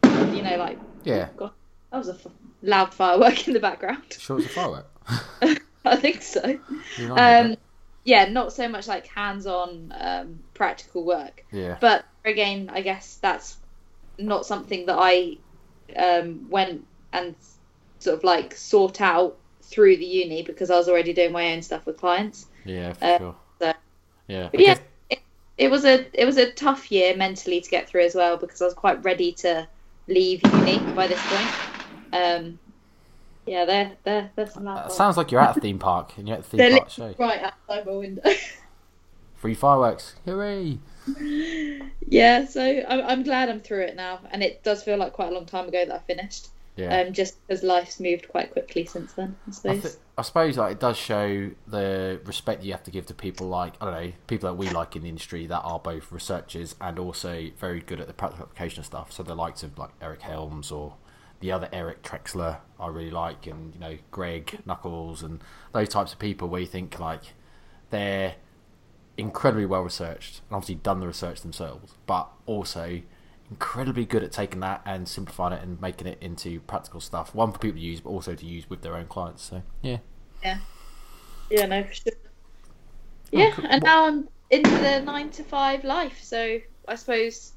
You 0.04 0.42
know, 0.42 0.58
like 0.58 0.78
Yeah, 1.04 1.30
God, 1.38 1.52
that 1.92 1.98
was 1.98 2.10
a 2.10 2.18
loud 2.66 2.94
firework 2.94 3.48
in 3.48 3.54
the 3.54 3.60
background. 3.60 4.02
sure, 4.10 4.38
it's 4.40 4.48
a 4.48 4.50
firework. 4.50 4.88
I 5.86 5.96
think 5.96 6.22
so. 6.22 6.60
You 6.98 7.08
know, 7.08 7.16
I 7.16 7.40
Um, 7.40 7.56
yeah, 8.04 8.26
not 8.26 8.54
so 8.54 8.68
much 8.68 8.88
like 8.88 9.08
hands-on 9.08 9.94
um, 9.98 10.40
practical 10.54 11.04
work, 11.04 11.46
yeah, 11.52 11.78
but 11.80 12.06
again, 12.24 12.70
I 12.74 12.82
guess 12.82 13.18
that's 13.22 13.58
not 14.18 14.46
something 14.46 14.86
that 14.88 14.98
I 15.00 15.38
um, 15.96 16.50
went 16.50 16.86
and 17.14 17.36
sort 18.00 18.18
of 18.18 18.24
like 18.24 18.56
sought 18.56 19.02
out 19.02 19.38
through 19.62 19.98
the 19.98 20.06
uni 20.06 20.44
because 20.44 20.70
I 20.70 20.76
was 20.78 20.88
already 20.88 21.14
doing 21.14 21.32
my 21.32 21.54
own 21.54 21.62
stuff 21.62 21.86
with 21.86 21.98
clients. 21.98 22.46
yeah, 22.66 22.94
for 22.94 23.06
uh, 23.06 23.18
sure. 23.18 23.36
so- 23.60 23.74
Yeah, 24.28 24.50
But 24.52 24.60
yeah, 24.60 24.78
it 25.58 25.70
was 25.72 25.86
a 25.86 26.06
it 26.14 26.26
was 26.26 26.38
a 26.38 26.52
tough 26.52 26.92
year 26.92 27.16
mentally 27.16 27.62
to 27.62 27.70
get 27.70 27.88
through 27.90 28.04
as 28.06 28.14
well 28.16 28.38
because 28.38 28.62
I 28.62 28.66
was 28.66 28.74
quite 28.74 29.04
ready 29.04 29.32
to 29.34 29.68
leave 30.08 30.42
uni 30.44 30.78
by 30.94 31.08
this 31.08 31.22
point. 31.28 31.50
Um, 32.16 32.60
yeah, 33.46 33.66
there 33.66 33.92
there 34.04 34.32
there's 34.36 34.54
some 34.54 34.68
Uh, 34.68 34.90
sounds 34.90 35.18
like 35.18 35.32
you're 35.32 35.42
at 35.42 35.58
a 35.58 35.60
theme 35.62 35.80
park 35.80 36.14
and 36.18 36.28
you're 36.28 36.38
at 36.38 36.44
the 36.50 36.58
theme 36.58 36.78
park 36.78 36.90
show. 36.90 37.14
right 37.20 37.42
outside 37.42 37.86
my 37.86 37.92
window. 37.94 38.22
Free 39.36 39.54
fireworks, 39.54 40.16
hooray! 40.26 40.80
yeah, 42.08 42.46
so 42.46 42.62
I'm, 42.88 43.02
I'm 43.06 43.24
glad 43.24 43.50
I'm 43.50 43.60
through 43.60 43.82
it 43.84 43.96
now, 43.96 44.20
and 44.32 44.42
it 44.42 44.64
does 44.64 44.84
feel 44.84 44.98
like 44.98 45.14
quite 45.14 45.30
a 45.32 45.36
long 45.36 45.46
time 45.46 45.68
ago 45.68 45.86
that 45.86 45.94
I 45.96 46.00
finished. 46.00 46.48
Yeah, 46.78 47.02
Um, 47.02 47.14
just 47.14 47.36
because 47.48 47.64
life's 47.64 48.00
moved 48.02 48.28
quite 48.28 48.52
quickly 48.52 48.86
since 48.86 49.14
then, 49.14 49.38
I 49.48 49.52
I, 49.68 49.78
suppose. 49.78 49.82
th- 49.82 49.94
I 50.18 50.22
suppose 50.24 50.58
like 50.58 50.72
it 50.74 50.80
does 50.82 50.98
show 50.98 51.52
the 51.68 52.20
respect 52.26 52.64
you 52.64 52.74
have 52.74 52.84
to 52.84 52.92
give 52.92 53.06
to 53.06 53.14
people 53.14 53.48
like 53.48 53.76
I 53.80 53.86
don't 53.86 53.94
know 54.08 54.12
people 54.28 54.50
that 54.50 54.56
we 54.56 54.70
like 54.70 54.96
in 54.98 55.04
the 55.04 55.10
industry 55.10 55.46
that 55.48 55.60
are 55.62 55.80
both 55.80 56.12
researchers 56.12 56.76
and 56.82 57.00
also 57.00 57.50
very 57.58 57.80
good 57.80 58.02
at 58.02 58.08
the 58.08 58.14
practical 58.14 58.46
application 58.46 58.80
of 58.82 58.86
stuff. 58.88 59.14
So 59.14 59.24
the 59.24 59.36
likes 59.36 59.64
of 59.64 59.78
like 59.78 59.92
Eric 60.02 60.22
Helms 60.24 60.70
or 60.70 60.96
the 61.46 61.52
other 61.52 61.70
Eric 61.72 62.02
Trexler 62.02 62.58
I 62.80 62.88
really 62.88 63.12
like, 63.12 63.48
and 63.48 63.74
you 63.74 63.80
know 63.80 63.98
Greg 64.12 64.60
Nuckols 64.66 65.24
and 65.24 65.42
those 65.74 65.90
types 65.90 66.12
of 66.14 66.20
people 66.20 66.48
where 66.50 66.62
you 66.62 66.68
think 66.68 67.00
like 67.00 67.34
they're 67.92 68.36
incredibly 69.18 69.66
well 69.66 69.82
researched 69.82 70.42
and 70.50 70.56
obviously 70.56 70.76
done 70.76 71.00
the 71.00 71.08
research 71.08 71.42
themselves, 71.42 71.94
but 72.06 72.30
also 72.46 73.02
incredibly 73.50 74.06
good 74.06 74.24
at 74.24 74.32
taking 74.32 74.60
that 74.62 74.82
and 74.86 75.08
simplifying 75.08 75.54
it 75.54 75.62
and 75.62 75.80
making 75.80 76.08
it 76.08 76.18
into 76.20 76.60
practical 76.62 77.00
stuff. 77.00 77.34
One 77.36 77.52
for 77.52 77.60
people 77.60 77.78
to 77.80 77.86
use, 77.86 78.02
but 78.02 78.10
also 78.10 78.36
to 78.36 78.46
use 78.46 78.70
with 78.70 78.82
their 78.82 78.96
own 78.96 79.06
clients. 79.08 79.44
So 79.44 79.62
yeah, 79.82 80.00
Yeah, 80.44 80.60
yeah, 81.50 81.66
no, 81.68 81.84
for 81.84 81.94
sure. 81.94 82.14
Oh, 83.36 83.40
yeah, 83.40 83.52
cool. 83.52 83.66
and 83.70 83.84
now 83.84 84.06
I'm 84.08 84.30
into 84.50 84.78
the 84.80 85.02
nine 85.02 85.30
to 85.32 85.44
five 85.44 85.84
life, 85.84 86.22
so 86.24 86.60
I 86.88 86.96
suppose 86.96 87.54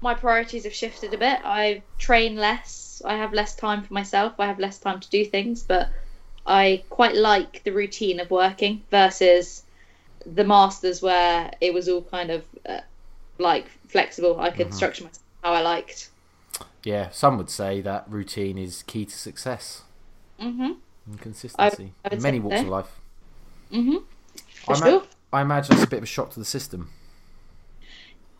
my 0.00 0.14
priorities 0.14 0.64
have 0.64 0.74
shifted 0.74 1.14
a 1.14 1.18
bit. 1.18 1.40
I 1.44 1.82
train 1.98 2.36
less, 2.36 2.70
I 3.04 3.16
have 3.16 3.32
less 3.32 3.54
time 3.56 3.82
for 3.82 3.94
myself, 3.94 4.34
I 4.38 4.46
have 4.46 4.58
less 4.58 4.78
time 4.78 5.00
to 5.00 5.10
do 5.10 5.24
things, 5.24 5.62
but 5.62 5.90
I 6.46 6.84
quite 6.90 7.16
like 7.16 7.62
the 7.64 7.72
routine 7.72 8.20
of 8.20 8.30
working 8.30 8.84
versus 8.90 9.64
the 10.26 10.44
masters 10.44 11.02
where 11.02 11.52
it 11.60 11.74
was 11.74 11.88
all 11.88 12.02
kind 12.04 12.30
of 12.30 12.44
uh, 12.68 12.80
like 13.38 13.68
flexible. 13.88 14.40
I 14.40 14.50
Mm-hmm. 14.50 14.52
could 14.52 14.74
structure 14.74 15.04
myself 15.04 15.22
how 15.44 15.54
I 15.54 15.62
liked. 15.62 16.10
Yeah, 16.84 17.10
some 17.10 17.36
would 17.38 17.50
say 17.50 17.80
that 17.82 18.04
routine 18.08 18.56
is 18.58 18.82
key 18.82 19.04
to 19.04 19.14
success 19.16 19.82
Mhm. 20.38 20.80
and 21.06 21.20
consistency 21.20 21.92
I 22.04 22.08
would 22.10 22.20
in 22.20 22.22
many 22.22 22.40
walks 22.40 22.62
so. 22.62 22.62
of 22.62 22.68
life. 22.68 23.00
Mhm. 23.70 24.04
For 24.64 24.74
I, 24.74 24.74
ima- 24.74 24.98
sure. 24.98 25.06
I 25.32 25.42
imagine 25.42 25.74
it's 25.74 25.84
a 25.84 25.88
bit 25.88 25.98
of 25.98 26.02
a 26.04 26.06
shock 26.06 26.30
to 26.30 26.38
the 26.38 26.44
system. 26.44 26.90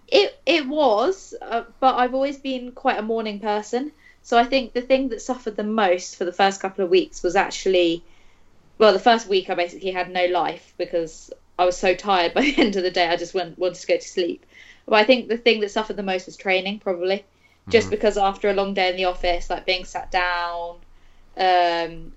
It 0.08 0.40
it 0.46 0.66
was, 0.66 1.32
uh, 1.40 1.62
but 1.78 1.94
I've 1.96 2.12
always 2.14 2.38
been 2.38 2.72
quite 2.72 2.98
a 2.98 3.02
morning 3.02 3.38
person. 3.38 3.92
So 4.26 4.36
I 4.36 4.42
think 4.42 4.72
the 4.72 4.82
thing 4.82 5.10
that 5.10 5.22
suffered 5.22 5.54
the 5.54 5.62
most 5.62 6.16
for 6.16 6.24
the 6.24 6.32
first 6.32 6.60
couple 6.60 6.84
of 6.84 6.90
weeks 6.90 7.22
was 7.22 7.36
actually, 7.36 8.02
well, 8.76 8.92
the 8.92 8.98
first 8.98 9.28
week 9.28 9.48
I 9.48 9.54
basically 9.54 9.92
had 9.92 10.10
no 10.10 10.26
life 10.26 10.74
because 10.76 11.30
I 11.56 11.64
was 11.64 11.76
so 11.76 11.94
tired 11.94 12.34
by 12.34 12.40
the 12.40 12.58
end 12.58 12.74
of 12.74 12.82
the 12.82 12.90
day. 12.90 13.06
I 13.06 13.16
just 13.16 13.34
went 13.34 13.56
wanted 13.56 13.76
to 13.82 13.86
go 13.86 13.94
to 13.94 14.08
sleep. 14.08 14.44
But 14.84 14.96
I 14.96 15.04
think 15.04 15.28
the 15.28 15.36
thing 15.36 15.60
that 15.60 15.70
suffered 15.70 15.96
the 15.96 16.02
most 16.02 16.26
was 16.26 16.36
training, 16.36 16.80
probably, 16.80 17.24
just 17.68 17.88
because 17.88 18.18
after 18.18 18.50
a 18.50 18.52
long 18.52 18.74
day 18.74 18.90
in 18.90 18.96
the 18.96 19.04
office, 19.04 19.48
like 19.48 19.64
being 19.64 19.84
sat 19.84 20.10
down, 20.10 20.78
um, 21.36 22.10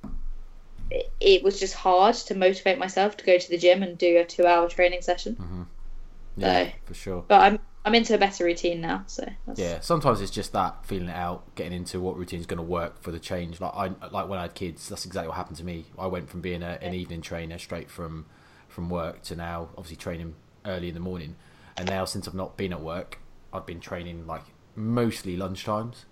it, 0.89 1.11
it 1.19 1.43
was 1.43 1.59
just 1.59 1.75
hard 1.75 2.15
to 2.15 2.33
motivate 2.33 2.79
myself 2.79 3.17
to 3.17 3.23
go 3.23 3.37
to 3.37 3.49
the 3.51 3.57
gym 3.59 3.83
and 3.83 3.99
do 3.99 4.17
a 4.17 4.25
two-hour 4.25 4.67
training 4.67 5.03
session. 5.03 5.67
Yeah, 6.37 6.63
No. 6.63 6.71
for 6.85 6.93
sure. 6.95 7.23
But 7.27 7.41
I'm 7.41 7.59
I'm 7.85 7.95
into 7.95 8.13
a 8.13 8.17
better 8.17 8.43
routine 8.43 8.81
now, 8.81 9.03
so 9.07 9.25
that's, 9.47 9.59
Yeah, 9.59 9.79
sometimes 9.79 10.19
it's 10.21 10.31
just 10.31 10.51
that 10.51 10.85
feeling 10.85 11.07
it 11.07 11.15
out, 11.15 11.55
getting 11.55 11.73
into 11.73 12.01
what 12.01 12.17
routine's 12.17 12.45
going 12.45 12.57
to 12.57 12.63
work 12.63 13.01
for 13.01 13.11
the 13.11 13.19
change. 13.19 13.61
Like 13.61 13.73
I, 13.73 13.91
like 14.11 14.27
when 14.27 14.37
I 14.37 14.43
had 14.43 14.53
kids, 14.53 14.89
that's 14.89 15.05
exactly 15.05 15.29
what 15.29 15.37
happened 15.37 15.57
to 15.57 15.63
me. 15.63 15.85
I 15.97 16.07
went 16.07 16.29
from 16.29 16.41
being 16.41 16.61
a, 16.61 16.77
an 16.81 16.93
evening 16.93 17.21
trainer 17.21 17.57
straight 17.57 17.89
from 17.89 18.25
from 18.67 18.89
work 18.89 19.23
to 19.23 19.35
now 19.35 19.69
obviously 19.77 19.95
training 19.95 20.35
early 20.65 20.89
in 20.89 20.93
the 20.93 20.99
morning. 20.99 21.35
And 21.77 21.87
now 21.87 22.05
since 22.05 22.27
I've 22.27 22.35
not 22.35 22.57
been 22.57 22.73
at 22.73 22.81
work, 22.81 23.19
I've 23.53 23.65
been 23.65 23.79
training 23.79 24.27
like 24.27 24.43
mostly 24.75 25.37
lunchtimes. 25.37 26.03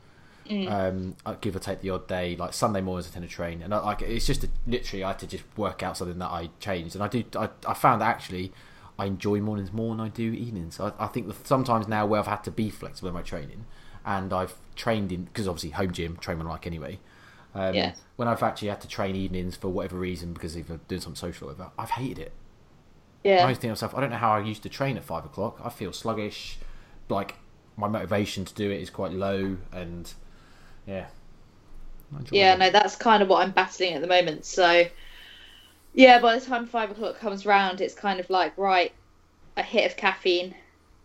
Um, 0.49 1.17
I 1.25 1.33
give 1.35 1.57
or 1.57 1.59
take 1.59 1.81
the 1.81 1.89
odd 1.89 2.07
day, 2.07 2.37
like 2.37 2.53
Sunday 2.53 2.79
mornings 2.79 3.09
I 3.09 3.13
tend 3.13 3.27
to 3.27 3.33
train, 3.33 3.61
and 3.61 3.73
I, 3.73 3.79
like 3.79 4.01
it's 4.01 4.25
just 4.25 4.45
a, 4.45 4.49
literally 4.65 5.03
I 5.03 5.09
had 5.09 5.19
to 5.19 5.27
just 5.27 5.43
work 5.57 5.83
out 5.83 5.97
something 5.97 6.17
that 6.19 6.31
I 6.31 6.49
changed, 6.61 6.95
and 6.95 7.03
I 7.03 7.09
do. 7.09 7.25
I, 7.35 7.49
I 7.67 7.73
found 7.73 8.01
actually 8.01 8.53
I 8.99 9.05
enjoy 9.05 9.39
mornings 9.41 9.71
more 9.71 9.95
than 9.95 10.05
I 10.05 10.09
do 10.09 10.31
evenings. 10.33 10.79
I, 10.79 10.91
I 10.99 11.07
think 11.07 11.27
that 11.27 11.47
sometimes 11.47 11.87
now 11.87 12.05
where 12.05 12.19
I've 12.19 12.27
had 12.27 12.43
to 12.45 12.51
be 12.51 12.69
flexible 12.69 13.09
in 13.09 13.13
my 13.13 13.21
training, 13.21 13.65
and 14.05 14.33
I've 14.33 14.55
trained 14.75 15.11
in 15.11 15.25
because 15.25 15.47
obviously 15.47 15.71
home 15.71 15.91
gym 15.91 16.17
train 16.17 16.37
when 16.37 16.47
I 16.47 16.51
like 16.51 16.67
anyway. 16.67 16.99
Um, 17.53 17.73
Yeah. 17.73 17.93
When 18.15 18.27
I've 18.27 18.43
actually 18.43 18.69
had 18.69 18.81
to 18.81 18.87
train 18.87 19.15
evenings 19.15 19.55
for 19.55 19.69
whatever 19.69 19.97
reason 19.97 20.33
because 20.33 20.55
of 20.55 20.87
doing 20.87 21.01
something 21.01 21.15
social 21.15 21.47
or 21.47 21.53
whatever, 21.53 21.71
I've 21.77 21.91
hated 21.91 22.19
it. 22.19 22.31
I 23.23 23.29
yeah, 23.29 23.41
always 23.41 23.57
think 23.57 23.69
to 23.69 23.69
myself, 23.69 23.95
I 23.95 24.01
don't 24.01 24.09
know 24.09 24.17
how 24.17 24.31
I 24.31 24.39
used 24.39 24.63
to 24.63 24.69
train 24.69 24.95
at 24.95 25.03
five 25.03 25.25
o'clock. 25.25 25.59
I 25.63 25.69
feel 25.69 25.91
sluggish, 25.91 26.57
like 27.09 27.35
my 27.75 27.87
motivation 27.87 28.45
to 28.45 28.53
do 28.53 28.71
it 28.71 28.81
is 28.81 28.89
quite 28.89 29.11
low, 29.11 29.57
and 29.71 30.13
yeah, 30.85 31.07
yeah. 32.31 32.53
it. 32.53 32.59
No, 32.59 32.69
that's 32.69 32.95
kind 32.95 33.21
of 33.21 33.29
what 33.29 33.43
I'm 33.43 33.51
battling 33.51 33.93
at 33.93 34.01
the 34.01 34.07
moment. 34.07 34.45
So, 34.45 34.85
yeah, 35.93 36.19
by 36.19 36.37
the 36.37 36.45
time 36.45 36.65
five 36.65 36.91
o'clock 36.91 37.19
comes 37.19 37.45
round, 37.45 37.81
it's 37.81 37.93
kind 37.95 38.19
of 38.19 38.29
like 38.29 38.57
right, 38.57 38.91
a 39.55 39.63
hit 39.63 39.89
of 39.89 39.97
caffeine, 39.97 40.55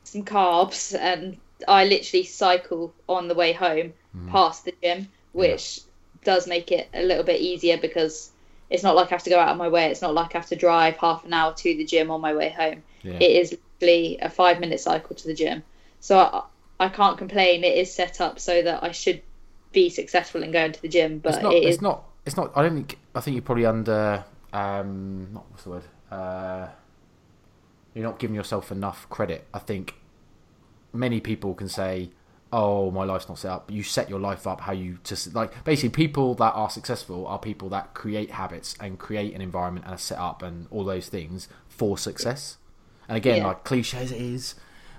some 0.05 0.25
carbs, 0.25 0.97
and 0.99 1.39
I 1.67 1.85
literally 1.85 2.25
cycle 2.25 2.93
on 3.09 3.29
the 3.29 3.35
way 3.35 3.53
home 3.53 3.95
Mm. 4.17 4.29
past 4.31 4.67
the 4.67 4.75
gym, 4.83 5.09
which 5.33 5.81
does 6.23 6.47
make 6.47 6.71
it 6.71 6.87
a 6.93 7.03
little 7.03 7.25
bit 7.25 7.41
easier 7.41 7.79
because 7.79 8.31
it's 8.69 8.83
not 8.83 8.95
like 8.95 9.07
I 9.11 9.15
have 9.15 9.23
to 9.23 9.31
go 9.31 9.39
out 9.39 9.49
of 9.49 9.57
my 9.57 9.69
way. 9.69 9.91
It's 9.91 10.03
not 10.03 10.12
like 10.12 10.35
I 10.35 10.39
have 10.39 10.49
to 10.49 10.57
drive 10.57 10.99
half 10.99 11.25
an 11.25 11.33
hour 11.33 11.55
to 11.55 11.77
the 11.77 11.85
gym 11.85 12.11
on 12.11 12.21
my 12.21 12.35
way 12.35 12.51
home. 12.51 12.83
Yeah. 13.03 13.15
It 13.15 13.31
is 13.31 13.57
literally 13.81 14.19
a 14.21 14.29
five 14.29 14.61
minute 14.61 14.81
cycle 14.81 15.17
to 15.17 15.27
the 15.27 15.33
gym. 15.35 15.62
So 16.01 16.19
I, 16.19 16.43
I 16.79 16.89
can't 16.89 17.17
complain. 17.17 17.65
It 17.65 17.79
is 17.79 17.93
set 17.93 18.21
up 18.21 18.39
so 18.39 18.61
that 18.62 18.83
I 18.83 18.93
should 18.93 19.23
be 19.73 19.89
successful 19.89 20.43
in 20.43 20.53
going 20.53 20.73
to 20.73 20.83
the 20.83 20.89
gym, 20.89 21.19
but 21.19 21.35
it's 21.35 21.43
not. 21.43 21.55
it 21.55 21.65
It's 21.65 21.81
not. 21.81 22.05
It's 22.27 22.37
not. 22.37 22.53
I 22.55 22.62
don't 22.62 22.75
think. 22.75 22.99
I 23.15 23.21
think 23.21 23.35
you're 23.35 23.43
probably 23.43 23.65
under. 23.67 24.25
Um, 24.52 25.28
not 25.32 25.50
what's 25.50 25.64
the 25.64 25.71
word. 25.71 25.85
Uh, 26.11 26.68
you're 27.94 28.04
not 28.04 28.18
giving 28.18 28.35
yourself 28.37 28.71
enough 28.73 29.09
credit. 29.11 29.47
I 29.52 29.59
think 29.59 29.94
many 30.92 31.21
people 31.21 31.54
can 31.54 31.68
say, 31.68 32.11
"Oh, 32.52 32.90
my 32.90 33.04
life's 33.04 33.28
not 33.28 33.38
set 33.38 33.50
up." 33.50 33.71
You 33.71 33.82
set 33.82 34.09
your 34.11 34.21
life 34.21 34.47
up 34.47 34.62
how 34.62 34.73
you 34.73 34.99
just 35.04 35.35
like 35.35 35.64
basically 35.64 35.90
people 35.90 36.35
that 36.37 36.52
are 36.54 36.71
successful 36.71 37.26
are 37.26 37.38
people 37.38 37.68
that 37.71 37.94
create 37.94 38.30
habits 38.32 38.75
and 38.80 38.99
create 38.99 39.35
an 39.35 39.40
environment 39.40 39.87
and 39.87 39.94
a 39.94 39.99
setup 39.99 40.42
and 40.42 40.66
all 40.71 40.85
those 40.85 41.09
things 41.09 41.49
for 41.68 41.97
success. 41.99 42.59
And 43.09 43.16
again, 43.16 43.38
Yeah. 43.38 43.49
like 43.49 43.64
cliche 43.64 43.99
as 43.99 44.12
it 44.12 44.21
is, 44.21 44.54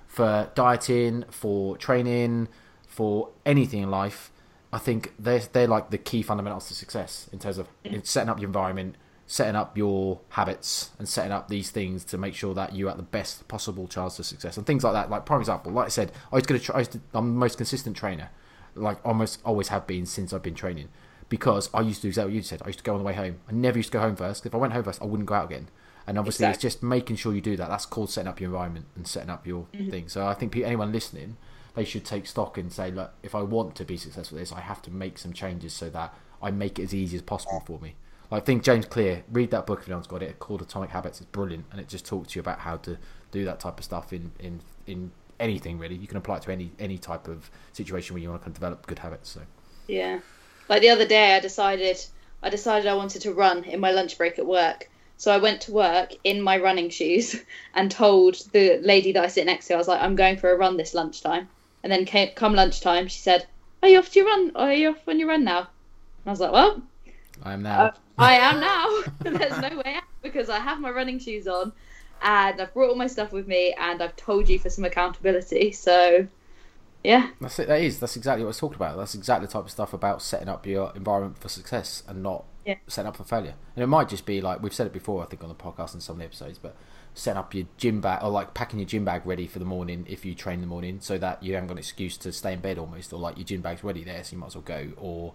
for 0.08 0.52
dieting, 0.56 1.26
for 1.32 1.78
training, 1.78 2.48
for 2.88 3.30
anything 3.46 3.82
in 3.82 3.90
life, 3.90 4.32
I 4.72 4.78
think 4.78 5.14
they're 5.18 5.40
they're 5.40 5.68
like 5.68 5.90
the 5.90 5.98
key 5.98 6.22
fundamentals 6.22 6.68
to 6.68 6.76
success 6.76 7.28
in 7.32 7.40
terms 7.40 7.58
of 7.58 7.68
in 7.84 8.04
setting 8.04 8.30
up 8.30 8.40
your 8.40 8.48
environment, 8.50 8.98
setting 9.26 9.56
up 9.56 9.78
your 9.78 10.20
habits, 10.30 10.92
and 11.00 11.08
setting 11.08 11.32
up 11.32 11.48
these 11.48 11.72
things 11.72 12.04
to 12.06 12.18
make 12.18 12.36
sure 12.36 12.54
that 12.54 12.74
you 12.74 12.90
at 12.90 12.98
the 12.98 13.04
best 13.04 13.48
possible 13.48 13.88
chance 13.88 14.20
of 14.20 14.26
success 14.26 14.58
and 14.58 14.66
things 14.66 14.84
like 14.84 14.94
that. 14.94 15.10
Like 15.10 15.26
prime 15.26 15.40
example, 15.40 15.72
like 15.72 15.86
I 15.86 15.90
said, 15.90 16.12
I 16.32 16.36
was 16.36 16.46
going 16.46 16.60
to 16.60 16.66
try. 16.66 16.76
I 16.76 16.80
used 16.80 16.92
to, 16.92 17.02
I'm 17.14 17.34
the 17.34 17.40
most 17.40 17.58
consistent 17.58 17.96
trainer, 17.96 18.30
like 18.76 19.00
almost 19.06 19.42
always 19.46 19.70
have 19.70 19.88
been 19.88 20.06
since 20.06 20.34
I've 20.34 20.44
been 20.44 20.56
training, 20.56 20.90
because 21.30 21.70
I 21.74 21.82
used 21.82 22.02
to 22.02 22.02
do 22.04 22.08
exactly 22.10 22.34
what 22.34 22.36
you 22.36 22.42
said. 22.44 22.62
I 22.64 22.68
used 22.68 22.80
to 22.80 22.84
go 22.84 22.94
on 22.94 23.00
the 23.00 23.06
way 23.06 23.14
home. 23.14 23.40
I 23.48 23.54
never 23.54 23.78
used 23.78 23.92
to 23.92 23.98
go 23.98 24.02
home 24.02 24.16
first. 24.16 24.46
If 24.46 24.54
I 24.54 24.58
went 24.58 24.74
home 24.74 24.84
first, 24.84 25.02
I 25.02 25.06
wouldn't 25.06 25.28
go 25.28 25.36
out 25.36 25.46
again. 25.46 25.70
And 26.06 26.20
obviously, 26.20 26.46
Exactly. 26.46 26.68
it's 26.68 26.76
just 26.76 26.84
making 26.84 27.16
sure 27.16 27.34
you 27.34 27.40
do 27.40 27.56
that. 27.56 27.70
That's 27.70 27.86
called 27.86 28.10
setting 28.10 28.28
up 28.28 28.42
your 28.42 28.50
environment 28.50 28.88
and 28.96 29.08
setting 29.08 29.30
up 29.30 29.48
your 29.48 29.68
mm-hmm. 29.74 29.90
thing. 29.90 30.10
So 30.10 30.28
I 30.28 30.34
think 30.34 30.56
anyone 30.58 30.92
listening, 30.92 31.38
they 31.76 31.86
should 31.86 32.04
take 32.04 32.28
stock 32.28 32.58
and 32.58 32.72
say, 32.72 32.92
look, 32.92 33.14
if 33.24 33.34
I 33.34 33.42
want 33.42 33.76
to 33.76 33.86
be 33.86 33.96
successful 33.96 34.38
at 34.38 34.42
this, 34.42 34.52
I 34.52 34.60
have 34.60 34.82
to 34.82 34.92
make 34.92 35.18
some 35.18 35.32
changes 35.32 35.72
so 35.72 35.90
that 35.92 36.14
I 36.42 36.52
make 36.52 36.78
it 36.78 36.84
as 36.84 36.94
easy 36.94 37.16
as 37.16 37.22
possible 37.22 37.64
for 37.66 37.80
me. 37.80 37.96
I 38.34 38.40
think 38.40 38.64
James 38.64 38.86
Clear, 38.86 39.24
read 39.32 39.52
that 39.52 39.68
book 39.68 39.82
if 39.82 39.88
anyone's 39.88 40.08
got 40.08 40.24
it, 40.24 40.40
called 40.40 40.64
Atomic 40.64 40.90
Habits. 40.90 41.22
It's 41.22 41.30
brilliant, 41.30 41.66
and 41.72 41.80
it 41.80 41.88
just 41.88 42.04
talks 42.04 42.30
to 42.30 42.38
you 42.38 42.42
about 42.42 42.58
how 42.58 42.78
to 42.78 42.98
do 43.32 43.46
that 43.46 43.60
type 43.60 43.78
of 43.78 43.86
stuff 43.86 44.12
in 44.12 44.32
in 44.40 44.60
in 44.88 45.12
anything 45.40 45.78
really. 45.78 45.96
You 45.96 46.08
can 46.08 46.18
apply 46.18 46.38
it 46.38 46.42
to 46.44 46.52
any 46.52 46.72
any 46.80 46.98
type 46.98 47.28
of 47.28 47.52
situation 47.74 48.16
where 48.16 48.24
you 48.24 48.30
want 48.30 48.42
to 48.42 48.46
kind 48.46 48.56
of 48.56 48.60
develop 48.60 48.88
good 48.88 49.00
habits. 49.00 49.30
So 49.30 49.42
yeah. 49.88 50.20
Like 50.68 50.82
the 50.82 50.90
other 50.90 51.06
day, 51.06 51.36
I 51.36 51.42
decided 51.42 52.04
I 52.42 52.50
decided 52.50 52.88
I 52.88 52.96
wanted 52.96 53.22
to 53.22 53.34
run 53.34 53.66
in 53.66 53.80
my 53.80 53.92
lunch 53.92 54.18
break 54.18 54.40
at 54.40 54.48
work. 54.48 54.90
So 55.18 55.32
I 55.32 55.38
went 55.38 55.62
to 55.62 55.72
work 55.72 56.14
in 56.24 56.42
my 56.42 56.58
running 56.58 56.90
shoes 56.90 57.40
and 57.76 57.92
told 57.92 58.36
the 58.52 58.80
lady 58.82 59.12
that 59.12 59.24
I 59.24 59.28
sit 59.28 59.46
next 59.46 59.68
to, 59.68 59.76
I 59.76 59.78
was 59.78 59.88
like, 59.88 60.02
I'm 60.02 60.16
going 60.16 60.38
for 60.38 60.52
a 60.52 60.58
run 60.58 60.76
this 60.76 60.96
lunchtime. 60.96 61.48
And 61.84 61.92
then 61.92 62.06
came, 62.06 62.30
come 62.34 62.56
lunchtime, 62.56 63.08
she 63.10 63.20
said, 63.20 63.46
Are 63.84 63.90
you 63.90 64.00
off 64.00 64.10
to 64.12 64.20
your 64.20 64.28
run? 64.28 64.52
Are 64.56 64.74
you 64.74 64.90
off 64.90 65.08
on 65.08 65.20
your 65.20 65.28
run 65.28 65.44
now? 65.44 65.60
And 65.60 66.28
I 66.28 66.30
was 66.32 66.40
like, 66.40 66.52
Well, 66.52 66.82
I 67.44 67.54
am 67.54 67.62
now. 67.62 67.86
Uh, 67.86 67.92
I 68.18 68.34
am 68.36 68.60
now. 68.60 69.04
There's 69.38 69.60
no 69.60 69.78
way 69.78 69.96
out 69.96 70.04
because 70.22 70.50
I 70.50 70.60
have 70.60 70.80
my 70.80 70.90
running 70.90 71.20
shoes 71.20 71.48
on 71.48 71.74
and 72.22 72.62
I've 72.62 72.74
brought 72.74 72.90
all 72.90 72.96
my 72.96 73.08
stuff 73.08 73.32
with 73.34 73.48
me 73.48 73.76
and 73.78 74.02
I've 74.02 74.16
told 74.16 74.48
you 74.50 74.58
for 74.60 74.70
some 74.70 74.86
accountability. 74.86 75.74
So, 75.74 76.28
yeah. 77.04 77.32
That's 77.42 77.60
it. 77.60 77.68
That 77.68 77.82
is. 77.82 78.00
That's 78.00 78.16
exactly 78.16 78.44
what 78.44 78.48
I 78.48 78.50
was 78.50 78.58
talking 78.60 78.78
about. 78.78 78.98
That's 78.98 79.14
exactly 79.16 79.48
the 79.48 79.54
type 79.54 79.66
of 79.66 79.72
stuff 79.72 79.94
about 79.94 80.22
setting 80.22 80.48
up 80.48 80.66
your 80.66 80.94
environment 80.96 81.38
for 81.40 81.50
success 81.50 82.02
and 82.08 82.24
not 82.24 82.46
Yeah. 82.66 82.76
setting 82.88 83.10
up 83.10 83.18
for 83.18 83.26
failure. 83.26 83.56
And 83.76 83.84
it 83.84 83.88
might 83.88 84.08
just 84.08 84.26
be 84.26 84.40
like 84.40 84.64
we've 84.64 84.74
said 84.74 84.88
it 84.88 84.94
before, 84.94 85.22
I 85.22 85.26
think, 85.26 85.44
on 85.44 85.50
the 85.50 85.56
podcast 85.56 85.94
and 85.94 86.02
some 86.02 86.14
of 86.16 86.20
the 86.20 86.26
episodes, 86.26 86.58
but 86.60 86.78
setting 87.14 87.38
up 87.38 87.54
your 87.54 87.66
gym 87.78 88.00
bag 88.00 88.24
or 88.24 88.30
like 88.30 88.54
packing 88.54 88.80
your 88.80 88.88
gym 88.88 89.04
bag 89.04 89.22
ready 89.26 89.48
for 89.48 89.60
the 89.60 89.66
morning 89.66 90.06
if 90.10 90.24
you 90.24 90.34
train 90.34 90.56
in 90.56 90.62
the 90.62 90.68
morning, 90.68 91.00
so 91.02 91.18
that 91.18 91.44
you 91.44 91.54
haven't 91.56 91.68
got 91.68 91.74
an 91.74 91.80
excuse 91.80 92.16
to 92.18 92.32
stay 92.32 92.54
in 92.54 92.60
bed 92.62 92.78
almost, 92.80 93.12
or 93.12 93.20
like 93.20 93.38
your 93.38 93.44
gym 93.46 93.60
bag's 93.62 93.84
ready 93.84 94.04
there, 94.06 94.24
so 94.24 94.34
you 94.34 94.40
might 94.40 94.48
as 94.48 94.56
well 94.56 94.64
go, 94.64 94.94
or 94.96 95.34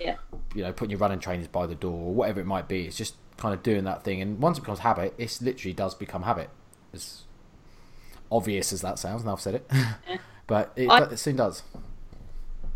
Yeah. 0.00 0.16
you 0.54 0.62
know, 0.62 0.72
putting 0.72 0.90
your 0.90 0.98
running 1.00 1.18
trainers 1.18 1.48
by 1.48 1.66
the 1.66 1.74
door 1.74 1.92
or 2.08 2.14
whatever 2.14 2.40
it 2.40 2.46
might 2.46 2.68
be. 2.68 2.86
It's 2.86 2.96
just 2.96 3.14
kind 3.36 3.54
of 3.54 3.62
doing 3.62 3.84
that 3.84 4.02
thing, 4.04 4.20
and 4.20 4.38
once 4.40 4.58
it 4.58 4.62
becomes 4.62 4.80
habit, 4.80 5.14
it 5.18 5.38
literally 5.42 5.74
does 5.74 5.94
become 5.94 6.22
habit. 6.22 6.50
As 6.92 7.22
obvious 8.30 8.72
as 8.72 8.80
that 8.82 8.98
sounds, 8.98 9.24
now 9.24 9.32
I've 9.32 9.40
said 9.40 9.56
it, 9.56 9.70
but 10.46 10.72
it, 10.76 10.88
I- 10.88 11.04
it 11.04 11.18
soon 11.18 11.36
does. 11.36 11.62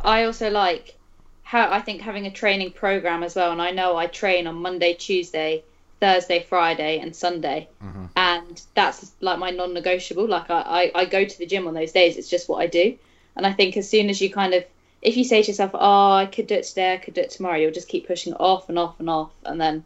I 0.02 0.24
also 0.24 0.50
like 0.50 0.96
how 1.42 1.70
I 1.70 1.80
think 1.80 2.00
having 2.00 2.26
a 2.26 2.30
training 2.30 2.72
program 2.72 3.22
as 3.22 3.34
well. 3.34 3.50
And 3.52 3.60
I 3.60 3.70
know 3.70 3.96
I 3.96 4.06
train 4.06 4.46
on 4.46 4.54
Monday, 4.56 4.94
Tuesday, 4.94 5.64
Thursday, 6.00 6.42
Friday, 6.48 7.00
and 7.00 7.14
Sunday. 7.14 7.68
Mm-hmm. 7.82 8.06
And 8.16 8.62
that's 8.74 9.12
like 9.20 9.38
my 9.38 9.50
non 9.50 9.74
negotiable. 9.74 10.26
Like 10.28 10.48
I, 10.48 10.60
I, 10.94 11.00
I 11.00 11.04
go 11.04 11.24
to 11.24 11.38
the 11.38 11.46
gym 11.46 11.66
on 11.66 11.74
those 11.74 11.92
days. 11.92 12.16
It's 12.16 12.30
just 12.30 12.48
what 12.48 12.58
I 12.62 12.66
do. 12.66 12.96
And 13.36 13.46
I 13.46 13.52
think 13.52 13.76
as 13.76 13.88
soon 13.90 14.08
as 14.10 14.20
you 14.20 14.30
kind 14.30 14.54
of, 14.54 14.64
if 15.02 15.16
you 15.16 15.24
say 15.24 15.42
to 15.42 15.48
yourself, 15.48 15.70
oh, 15.74 16.12
I 16.12 16.26
could 16.26 16.46
do 16.46 16.54
it 16.54 16.64
today, 16.64 16.94
I 16.94 16.96
could 16.98 17.14
do 17.14 17.20
it 17.22 17.30
tomorrow, 17.30 17.56
you'll 17.56 17.72
just 17.72 17.88
keep 17.88 18.06
pushing 18.06 18.34
off 18.34 18.68
and 18.68 18.78
off 18.78 19.00
and 19.00 19.08
off. 19.08 19.32
And 19.44 19.60
then, 19.60 19.84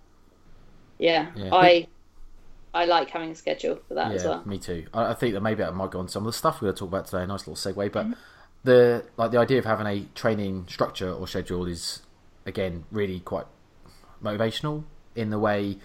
yeah, 0.98 1.30
Yeah. 1.36 1.50
I, 1.52 1.86
I 2.72 2.86
like 2.86 3.10
having 3.10 3.30
a 3.30 3.34
schedule 3.36 3.78
for 3.86 3.94
that 3.94 4.08
yeah, 4.10 4.14
as 4.16 4.24
well. 4.24 4.42
me 4.44 4.58
too. 4.58 4.86
I, 4.92 5.10
I 5.12 5.14
think 5.14 5.34
that 5.34 5.40
maybe 5.40 5.62
I 5.62 5.70
might 5.70 5.90
go 5.92 6.00
on 6.00 6.08
some 6.08 6.24
of 6.26 6.32
the 6.32 6.36
stuff 6.36 6.56
we're 6.60 6.66
going 6.66 6.74
to 6.74 6.78
talk 6.80 6.88
about 6.88 7.06
today. 7.06 7.22
A 7.22 7.26
nice 7.26 7.46
little 7.46 7.54
segue, 7.72 7.92
but 7.92 8.06
Mm-hmm. 8.06 8.12
the 8.64 9.04
like 9.16 9.30
the 9.30 9.38
idea 9.38 9.58
of 9.58 9.64
having 9.64 9.86
a 9.86 10.06
training 10.16 10.66
structure 10.68 11.12
or 11.12 11.28
schedule 11.28 11.66
is 11.66 12.02
again 12.46 12.84
really 12.90 13.20
quite 13.20 13.46
motivational 14.22 14.84
in 15.14 15.30
the 15.30 15.38
way 15.38 15.76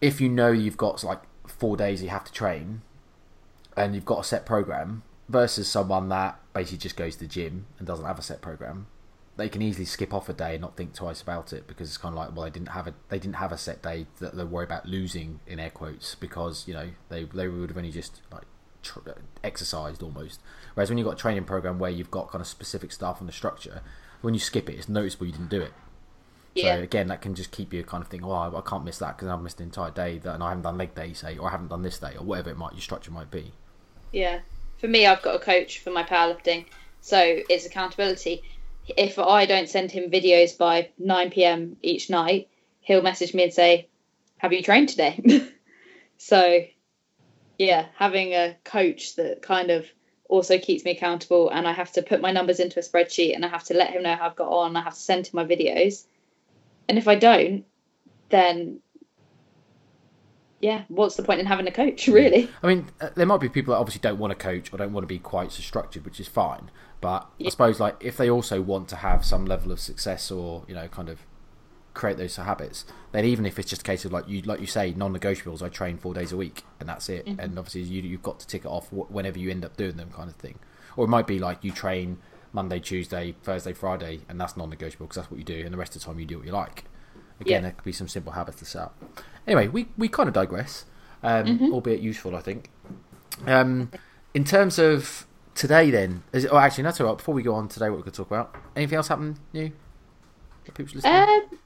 if 0.00 0.20
you 0.20 0.28
know 0.28 0.50
you've 0.52 0.76
got 0.76 1.02
like 1.04 1.20
four 1.46 1.76
days 1.76 2.02
you 2.02 2.08
have 2.08 2.24
to 2.24 2.32
train 2.32 2.80
and 3.76 3.94
you've 3.94 4.04
got 4.04 4.20
a 4.20 4.24
set 4.24 4.46
program 4.46 5.02
versus 5.28 5.68
someone 5.68 6.08
that 6.08 6.38
basically 6.58 6.78
just 6.78 6.96
goes 6.96 7.14
to 7.14 7.20
the 7.20 7.26
gym 7.26 7.66
and 7.78 7.86
doesn't 7.86 8.04
have 8.04 8.18
a 8.18 8.22
set 8.22 8.40
program 8.40 8.86
they 9.36 9.48
can 9.48 9.62
easily 9.62 9.84
skip 9.84 10.12
off 10.12 10.28
a 10.28 10.32
day 10.32 10.54
and 10.54 10.60
not 10.62 10.76
think 10.76 10.92
twice 10.92 11.22
about 11.22 11.52
it 11.52 11.68
because 11.68 11.88
it's 11.88 11.96
kind 11.96 12.12
of 12.12 12.16
like 12.16 12.34
well 12.34 12.44
they 12.44 12.50
didn't 12.50 12.70
have 12.70 12.86
a 12.88 12.94
they 13.08 13.18
didn't 13.20 13.36
have 13.36 13.52
a 13.52 13.56
set 13.58 13.80
day 13.82 14.06
that 14.18 14.36
they 14.36 14.42
worry 14.44 14.64
about 14.64 14.84
losing 14.86 15.38
in 15.46 15.60
air 15.60 15.70
quotes 15.70 16.16
because 16.16 16.66
you 16.66 16.74
know 16.74 16.88
they 17.08 17.22
they 17.24 17.46
would 17.46 17.70
have 17.70 17.76
only 17.76 17.92
just 17.92 18.20
like 18.32 18.42
tr- 18.82 18.98
exercised 19.44 20.02
almost 20.02 20.40
whereas 20.74 20.88
when 20.88 20.98
you've 20.98 21.04
got 21.06 21.14
a 21.14 21.22
training 21.22 21.44
program 21.44 21.78
where 21.78 21.90
you've 21.90 22.10
got 22.10 22.28
kind 22.30 22.40
of 22.42 22.48
specific 22.48 22.90
stuff 22.90 23.20
and 23.20 23.28
the 23.28 23.32
structure 23.32 23.80
when 24.22 24.34
you 24.34 24.40
skip 24.40 24.68
it 24.68 24.74
it's 24.74 24.88
noticeable 24.88 25.26
you 25.26 25.32
didn't 25.32 25.50
do 25.50 25.60
it 25.60 25.72
Yeah. 26.54 26.76
so 26.76 26.82
again 26.82 27.06
that 27.06 27.20
can 27.22 27.36
just 27.36 27.52
keep 27.52 27.72
you 27.72 27.84
kind 27.84 28.02
of 28.02 28.08
thinking 28.08 28.28
oh 28.28 28.32
I, 28.32 28.60
can't 28.68 28.84
miss 28.84 28.98
that 28.98 29.16
because 29.16 29.28
I've 29.28 29.40
missed 29.40 29.58
the 29.58 29.62
entire 29.64 29.92
day 29.92 30.18
that 30.18 30.34
and 30.34 30.42
I 30.42 30.48
haven't 30.48 30.62
done 30.64 30.76
leg 30.78 30.96
day 30.96 31.12
say 31.12 31.38
or 31.38 31.46
I 31.46 31.50
haven't 31.52 31.68
done 31.68 31.82
this 31.82 31.98
day 32.00 32.14
or 32.18 32.24
whatever 32.24 32.50
it 32.50 32.56
might 32.56 32.72
your 32.72 32.80
structure 32.82 33.12
might 33.12 33.30
be 33.30 33.52
Yeah. 34.12 34.40
For 34.78 34.88
me, 34.88 35.06
I've 35.06 35.22
got 35.22 35.34
a 35.34 35.40
coach 35.40 35.80
for 35.80 35.90
my 35.90 36.04
powerlifting, 36.04 36.66
so 37.00 37.18
it's 37.20 37.66
accountability. 37.66 38.42
If 38.96 39.18
I 39.18 39.44
don't 39.44 39.68
send 39.68 39.90
him 39.90 40.10
videos 40.10 40.56
by 40.56 40.90
9 40.98 41.30
p.m. 41.30 41.76
each 41.82 42.08
night, 42.08 42.48
he'll 42.80 43.02
message 43.02 43.34
me 43.34 43.42
and 43.42 43.52
say, 43.52 43.88
Have 44.38 44.52
you 44.52 44.62
trained 44.62 44.88
today? 44.88 45.50
so, 46.16 46.64
yeah, 47.58 47.86
having 47.96 48.32
a 48.34 48.56
coach 48.64 49.16
that 49.16 49.42
kind 49.42 49.70
of 49.70 49.86
also 50.28 50.58
keeps 50.58 50.84
me 50.84 50.92
accountable, 50.92 51.50
and 51.50 51.66
I 51.66 51.72
have 51.72 51.92
to 51.92 52.02
put 52.02 52.20
my 52.20 52.30
numbers 52.30 52.60
into 52.60 52.78
a 52.78 52.82
spreadsheet 52.82 53.34
and 53.34 53.44
I 53.44 53.48
have 53.48 53.64
to 53.64 53.74
let 53.74 53.90
him 53.90 54.02
know 54.02 54.14
how 54.14 54.26
I've 54.26 54.36
got 54.36 54.48
on, 54.48 54.76
I 54.76 54.82
have 54.82 54.94
to 54.94 55.00
send 55.00 55.26
him 55.26 55.32
my 55.34 55.44
videos. 55.44 56.04
And 56.88 56.98
if 56.98 57.08
I 57.08 57.16
don't, 57.16 57.64
then 58.28 58.80
yeah, 60.60 60.84
what's 60.88 61.16
the 61.16 61.22
point 61.22 61.40
in 61.40 61.46
having 61.46 61.66
a 61.66 61.72
coach, 61.72 62.08
really? 62.08 62.50
I 62.62 62.66
mean, 62.66 62.86
uh, 63.00 63.10
there 63.14 63.26
might 63.26 63.40
be 63.40 63.48
people 63.48 63.74
that 63.74 63.80
obviously 63.80 64.00
don't 64.00 64.18
want 64.18 64.30
to 64.32 64.34
coach 64.36 64.72
or 64.72 64.76
don't 64.76 64.92
want 64.92 65.04
to 65.04 65.08
be 65.08 65.18
quite 65.18 65.52
so 65.52 65.62
structured, 65.62 66.04
which 66.04 66.18
is 66.20 66.28
fine. 66.28 66.70
But 67.00 67.28
I 67.44 67.48
suppose, 67.50 67.78
like, 67.78 67.96
if 68.00 68.16
they 68.16 68.28
also 68.28 68.60
want 68.60 68.88
to 68.88 68.96
have 68.96 69.24
some 69.24 69.44
level 69.46 69.70
of 69.70 69.78
success 69.78 70.30
or 70.30 70.64
you 70.66 70.74
know, 70.74 70.88
kind 70.88 71.08
of 71.08 71.20
create 71.94 72.16
those 72.16 72.36
habits, 72.36 72.84
then 73.12 73.24
even 73.24 73.46
if 73.46 73.58
it's 73.58 73.70
just 73.70 73.82
a 73.82 73.84
case 73.84 74.04
of 74.04 74.12
like 74.12 74.28
you, 74.28 74.42
like 74.42 74.60
you 74.60 74.66
say, 74.66 74.92
non-negotiables, 74.96 75.62
I 75.62 75.68
train 75.68 75.96
four 75.96 76.12
days 76.14 76.32
a 76.32 76.36
week 76.36 76.64
and 76.80 76.88
that's 76.88 77.08
it. 77.08 77.26
Mm-hmm. 77.26 77.40
And 77.40 77.58
obviously, 77.58 77.82
you, 77.82 78.02
you've 78.02 78.22
got 78.22 78.40
to 78.40 78.46
tick 78.46 78.64
it 78.64 78.68
off 78.68 78.92
whenever 78.92 79.38
you 79.38 79.50
end 79.50 79.64
up 79.64 79.76
doing 79.76 79.96
them, 79.96 80.10
kind 80.10 80.28
of 80.28 80.36
thing. 80.36 80.58
Or 80.96 81.04
it 81.04 81.08
might 81.08 81.28
be 81.28 81.38
like 81.38 81.62
you 81.62 81.70
train 81.70 82.18
Monday, 82.52 82.80
Tuesday, 82.80 83.36
Thursday, 83.42 83.72
Friday, 83.72 84.20
and 84.28 84.40
that's 84.40 84.56
non-negotiable 84.56 85.06
because 85.06 85.16
that's 85.16 85.30
what 85.30 85.38
you 85.38 85.44
do, 85.44 85.60
and 85.64 85.72
the 85.72 85.78
rest 85.78 85.94
of 85.94 86.02
the 86.02 86.06
time 86.06 86.18
you 86.18 86.26
do 86.26 86.38
what 86.38 86.46
you 86.46 86.52
like. 86.52 86.84
Again, 87.40 87.52
Yeah. 87.52 87.60
there 87.60 87.70
could 87.72 87.84
be 87.84 87.92
some 87.92 88.08
simple 88.08 88.32
habits 88.32 88.58
to 88.58 88.64
set 88.64 88.82
up. 88.82 89.22
Anyway, 89.48 89.68
we, 89.68 89.88
we 89.96 90.08
kind 90.08 90.28
of 90.28 90.34
digress, 90.34 90.84
um, 91.22 91.46
Mm-hmm. 91.46 91.72
albeit 91.72 92.00
useful, 92.00 92.36
I 92.36 92.40
think. 92.40 92.70
Um, 93.46 93.90
in 94.34 94.44
terms 94.44 94.78
of 94.78 95.26
today, 95.54 95.90
then, 95.90 96.22
is 96.32 96.44
it, 96.44 96.50
oh, 96.52 96.58
actually, 96.58 96.84
all 96.84 97.06
right. 97.06 97.16
Before 97.16 97.34
we 97.34 97.42
go 97.42 97.54
on 97.54 97.68
today, 97.68 97.88
what 97.88 97.96
we 97.96 98.02
could 98.02 98.14
talk 98.14 98.28
about? 98.28 98.54
Anything 98.76 98.96
else 98.96 99.08
happen 99.08 99.38
new? 99.52 99.72
People 100.64 100.84
listening? 100.94 101.14
Um, 101.14 101.58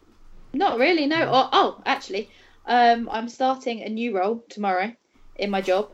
not 0.54 0.78
really. 0.78 1.06
No. 1.06 1.28
Oh, 1.30 1.48
oh, 1.52 1.82
actually, 1.84 2.30
um, 2.66 3.08
I'm 3.10 3.28
starting 3.28 3.82
a 3.82 3.88
new 3.88 4.16
role 4.16 4.44
tomorrow 4.48 4.92
in 5.36 5.50
my 5.50 5.60
job. 5.60 5.90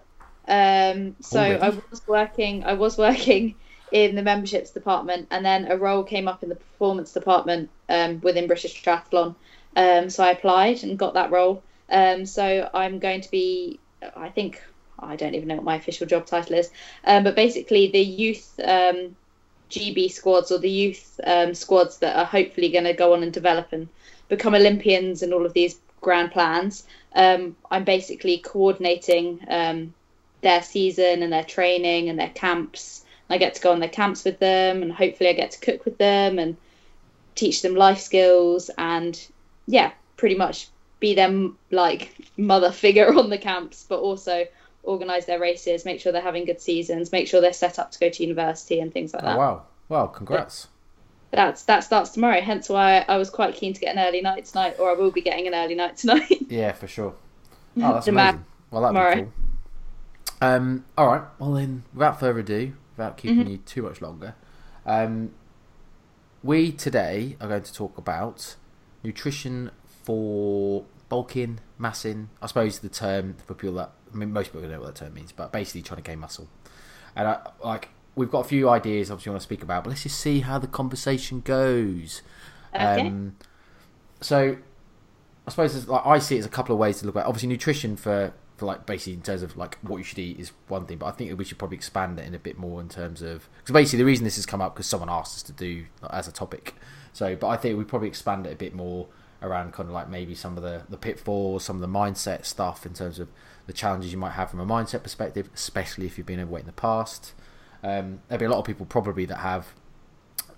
Um, 0.47 1.17
so 1.21 1.41
Already? 1.41 1.63
I 1.63 1.69
was 1.91 2.03
working. 2.07 2.65
I 2.65 2.75
was 2.75 2.99
working 2.99 3.55
in 3.93 4.15
the 4.15 4.23
memberships 4.23 4.71
department, 4.71 5.29
and 5.31 5.45
then 5.45 5.71
a 5.71 5.77
role 5.79 6.05
came 6.05 6.29
up 6.29 6.43
in 6.43 6.51
the 6.51 6.57
performance 6.57 7.13
department 7.13 7.71
um, 7.89 8.21
within 8.21 8.47
British 8.47 8.83
Triathlon. 8.83 9.35
Um, 9.75 10.11
so 10.11 10.23
I 10.23 10.33
applied 10.33 10.83
and 10.83 10.99
got 10.99 11.15
that 11.15 11.31
role. 11.31 11.63
Um, 11.91 12.27
so 12.27 12.69
I'm 12.75 12.99
going 12.99 13.21
to 13.23 13.31
be. 13.31 13.79
I 14.17 14.29
think 14.29 14.63
I 14.99 15.17
don't 15.17 15.35
even 15.35 15.49
know 15.49 15.57
what 15.57 15.65
my 15.65 15.77
official 15.77 16.07
job 16.07 16.27
title 16.27 16.57
is, 16.57 16.71
um, 17.05 17.25
but 17.25 17.35
basically 17.35 17.91
the 17.91 18.01
youth 18.01 18.59
um, 18.65 19.17
GB 19.71 20.11
squads 20.11 20.51
or 20.51 20.59
the 20.59 20.71
youth 20.71 21.21
um, 21.25 21.55
squads 21.55 21.99
that 21.99 22.17
are 22.17 22.25
hopefully 22.25 22.71
going 22.71 22.85
to 22.85 22.93
go 22.93 23.13
on 23.15 23.23
and 23.23 23.33
develop 23.33 23.73
and 23.73 23.89
become 24.29 24.55
Olympians 24.55 25.23
and 25.23 25.33
all 25.33 25.47
of 25.47 25.53
these 25.53 25.79
grand 26.01 26.33
plans. 26.33 26.85
Um, 27.15 27.57
I'm 27.71 27.85
basically 27.85 28.39
coordinating 28.39 29.41
um, 29.49 29.95
their 30.43 30.63
season 30.63 31.23
and 31.23 31.33
their 31.33 31.45
training 31.45 32.09
and 32.09 32.19
their 32.19 32.31
camps. 32.31 33.05
I 33.31 33.39
get 33.39 33.55
to 33.55 33.61
go 33.61 33.73
on 33.73 33.81
their 33.81 33.89
camps 33.89 34.25
with 34.25 34.39
them, 34.39 34.83
and 34.83 34.91
hopefully, 34.91 35.29
I 35.29 35.35
get 35.35 35.51
to 35.51 35.61
cook 35.61 35.85
with 35.85 35.99
them 35.99 36.39
and 36.39 36.57
teach 37.35 37.63
them 37.63 37.75
life 37.75 38.01
skills 38.01 38.71
and 38.79 39.21
yeah, 39.67 39.93
pretty 40.17 40.35
much 40.35 40.69
be 41.01 41.15
them 41.15 41.57
like 41.71 42.15
mother 42.37 42.73
figure 42.73 43.13
on 43.19 43.31
the 43.31 43.39
camps, 43.39 43.85
but 43.89 44.01
also 44.01 44.47
organize 44.83 45.27
their 45.27 45.39
races, 45.39 45.85
make 45.85 46.01
sure 46.01 46.13
they're 46.13 46.23
having 46.23 46.45
good 46.45 46.61
seasons, 46.61 47.13
make 47.13 47.29
sure 47.29 47.41
they're 47.41 47.53
set 47.53 47.79
up 47.79 47.91
to 47.93 47.99
go 47.99 48.09
to 48.09 48.23
university 48.23 48.81
and 48.81 48.93
things 48.93 49.13
like 49.13 49.23
oh, 49.23 49.27
that 49.27 49.39
wow. 49.39 49.63
Well, 49.89 50.09
congrats. 50.09 50.69
that's 51.31 51.63
that 51.65 51.81
starts 51.81 52.11
tomorrow. 52.11 52.41
Hence 52.41 52.69
why 52.69 53.05
I 53.09 53.17
was 53.17 53.31
quite 53.31 53.55
keen 53.55 53.73
to 53.75 53.81
get 53.81 53.97
an 53.97 54.07
early 54.07 54.21
night 54.21 54.45
tonight, 54.47 54.77
or 54.79 54.91
I 54.91 54.95
will 54.95 55.11
be 55.11 55.21
getting 55.23 55.47
an 55.47 55.55
early 55.55 55.75
night 55.75 55.97
tonight. 55.97 56.39
Yeah, 56.49 56.73
for 56.73 56.87
sure. 56.87 57.15
Oh, 57.81 57.93
that's 57.95 58.09
amazing. 58.09 58.45
Well, 58.73 58.83
that'd 58.83 58.95
tomorrow. 58.95 59.15
be 59.15 59.21
cool. 59.23 59.33
Um, 60.41 60.85
all 60.97 61.07
right. 61.07 61.23
Well, 61.39 61.53
then, 61.53 61.85
without 61.95 62.19
further 62.19 62.41
ado, 62.41 62.73
without 62.97 63.17
keeping 63.17 63.39
Mm-hmm. 63.39 63.51
you 63.51 63.59
too 63.59 63.83
much 63.83 64.01
longer, 64.01 64.35
um, 64.85 65.31
we 66.43 66.73
today 66.73 67.37
are 67.41 67.49
going 67.49 67.63
to 67.63 67.73
talk 67.73 67.97
about 67.99 68.57
nutrition 69.05 69.71
for 70.09 70.87
bulking, 71.11 71.61
massing. 71.77 72.31
I 72.41 72.47
suppose 72.47 72.79
the 72.79 72.89
term 72.89 73.37
for 73.47 73.53
people 73.53 73.75
that 73.75 73.93
I 74.11 74.17
mean, 74.17 74.33
most 74.33 74.47
people 74.47 74.63
don't 74.63 74.71
know 74.71 74.81
what 74.81 74.95
that 74.95 75.05
term 75.05 75.13
means, 75.13 75.33
but 75.33 75.53
basically 75.53 75.83
trying 75.83 76.03
to 76.03 76.03
gain 76.03 76.19
muscle. 76.19 76.49
And 77.15 77.29
I, 77.29 77.41
like, 77.63 77.91
we've 78.17 78.31
got 78.31 78.41
a 78.41 78.49
few 78.49 78.71
ideas, 78.71 79.11
obviously, 79.11 79.29
we 79.29 79.35
want 79.35 79.43
to 79.43 79.45
speak 79.45 79.63
about, 79.63 79.85
but 79.85 79.91
let's 79.91 80.05
just 80.05 80.19
see 80.19 80.41
how 80.41 80.59
the 80.59 80.67
conversation 80.67 81.43
goes. 81.43 82.23
Okay. 82.75 83.07
Um, 83.07 83.37
so 84.23 84.57
I 85.47 85.51
suppose 85.51 85.87
like 85.87 86.07
I 86.07 86.21
see 86.21 86.37
it 86.37 86.39
as 86.39 86.47
a 86.47 86.49
couple 86.49 86.75
of 86.75 86.79
ways 86.79 87.01
to 87.01 87.07
look 87.07 87.17
at. 87.17 87.21
it. 87.21 87.27
Obviously, 87.27 87.51
nutrition 87.51 87.95
for 87.97 88.33
for 88.57 88.65
like 88.65 88.87
basically 88.87 89.13
in 89.13 89.21
terms 89.21 89.43
of 89.43 89.59
like 89.59 89.77
what 89.83 89.99
you 89.99 90.05
should 90.05 90.19
eat 90.19 90.41
is 90.41 90.53
one 90.69 90.87
thing, 90.87 90.97
but 90.97 91.07
I 91.07 91.11
think 91.11 91.39
we 91.39 91.45
should 91.45 91.59
probably 91.59 91.77
expand 91.77 92.19
it 92.19 92.27
in 92.27 92.35
a 92.35 92.39
bit 92.39 92.57
more 92.57 92.81
in 92.81 92.89
terms 92.89 93.21
of 93.21 93.47
because 93.59 93.75
basically 93.75 93.99
the 93.99 94.07
reason 94.07 94.25
this 94.25 94.37
has 94.37 94.47
come 94.47 94.63
up 94.63 94.75
because 94.75 94.87
someone 94.87 95.11
asked 95.11 95.37
us 95.37 95.43
to 95.43 95.53
do 95.53 95.85
like, 96.01 96.15
as 96.15 96.29
a 96.29 96.33
topic. 96.33 96.75
So, 97.13 97.37
but 97.37 97.49
I 97.49 97.59
think 97.59 97.77
we 97.77 97.85
probably 97.85 98.09
expand 98.09 98.47
it 98.47 98.53
a 98.53 98.57
bit 98.57 98.75
more 98.75 99.07
around 99.41 99.73
kind 99.73 99.89
of 99.89 99.95
like 99.95 100.09
maybe 100.09 100.35
some 100.35 100.57
of 100.57 100.63
the 100.63 100.83
the 100.89 100.97
pitfalls, 100.97 101.65
some 101.65 101.77
of 101.77 101.83
the 101.83 101.89
mindset 101.89 102.45
stuff 102.45 102.85
in 102.85 102.95
terms 102.95 103.19
of 103.19 103.29
the 103.67 103.73
challenges 103.73 104.13
you 104.13 104.19
might 104.19 104.33
have 104.33 104.51
from 104.51 104.61
a 104.61 104.67
mindset 104.67 105.03
perspective, 105.03 105.49
especially 105.55 106.07
if 106.07 106.19
you've 106.19 106.27
been 106.27 106.41
overweight 106.41 106.63
in 106.63 106.67
the 106.67 106.73
past. 106.73 107.35
Um, 107.83 108.21
there'll 108.29 108.41
be 108.41 108.47
a 108.47 108.51
lot 108.51 108.59
of 108.59 108.65
people 108.65 108.87
probably 108.87 109.25
that 109.27 109.37
have 109.39 109.69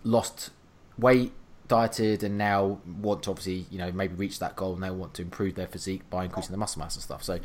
lost 0.04 0.50
weight, 0.96 1.32
dieted, 1.68 2.22
and 2.22 2.38
now 2.38 2.78
want 3.00 3.24
to 3.24 3.30
obviously, 3.30 3.66
you 3.70 3.78
know, 3.78 3.92
maybe 3.92 4.14
reach 4.14 4.38
that 4.38 4.56
goal 4.56 4.74
and 4.74 4.82
they 4.82 4.90
want 4.90 5.14
to 5.14 5.22
improve 5.22 5.54
their 5.54 5.66
physique 5.66 6.08
by 6.08 6.24
increasing 6.24 6.52
the 6.52 6.58
muscle 6.58 6.80
mass 6.80 6.94
and 6.94 7.02
stuff. 7.02 7.22
So, 7.22 7.40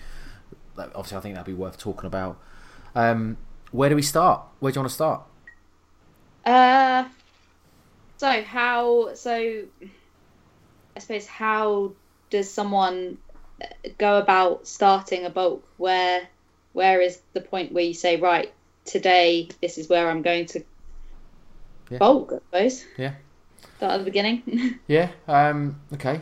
obviously, 0.78 1.18
I 1.18 1.20
think 1.20 1.36
that'd 1.36 1.46
be 1.46 1.54
worth 1.54 1.78
talking 1.78 2.08
about. 2.08 2.40
Um, 2.94 3.38
where 3.72 3.90
do 3.90 3.96
we 3.96 4.02
start? 4.02 4.42
Where 4.60 4.72
do 4.72 4.78
you 4.78 4.82
want 4.82 4.90
to 4.90 4.96
start? 4.96 5.24
Uh, 6.46 7.06
so 8.18 8.44
how? 8.44 9.14
So 9.16 9.64
I 10.96 11.00
suppose 11.00 11.28
how 11.28 11.94
does 12.30 12.52
someone 12.52 13.18
go 13.98 14.18
about 14.18 14.68
starting 14.68 15.26
a 15.26 15.30
bulk? 15.30 15.68
Where 15.78 16.28
where 16.74 17.02
is 17.02 17.22
the 17.34 17.42
point 17.42 17.72
where 17.72 17.84
you 17.84 17.94
say, 17.94 18.18
right, 18.18 18.54
today 18.86 19.50
this 19.62 19.78
is 19.78 19.88
where 19.90 20.10
I'm 20.10 20.22
going 20.22 20.46
to 20.48 20.64
Yeah. 21.90 21.98
bulk? 22.00 22.34
I 22.34 22.38
suppose. 22.38 22.86
Yeah. 22.98 23.14
Start 23.78 23.94
at 23.94 23.98
the 24.00 24.06
beginning. 24.06 24.80
Yeah. 24.88 25.12
Um, 25.28 25.82
okay. 25.94 26.22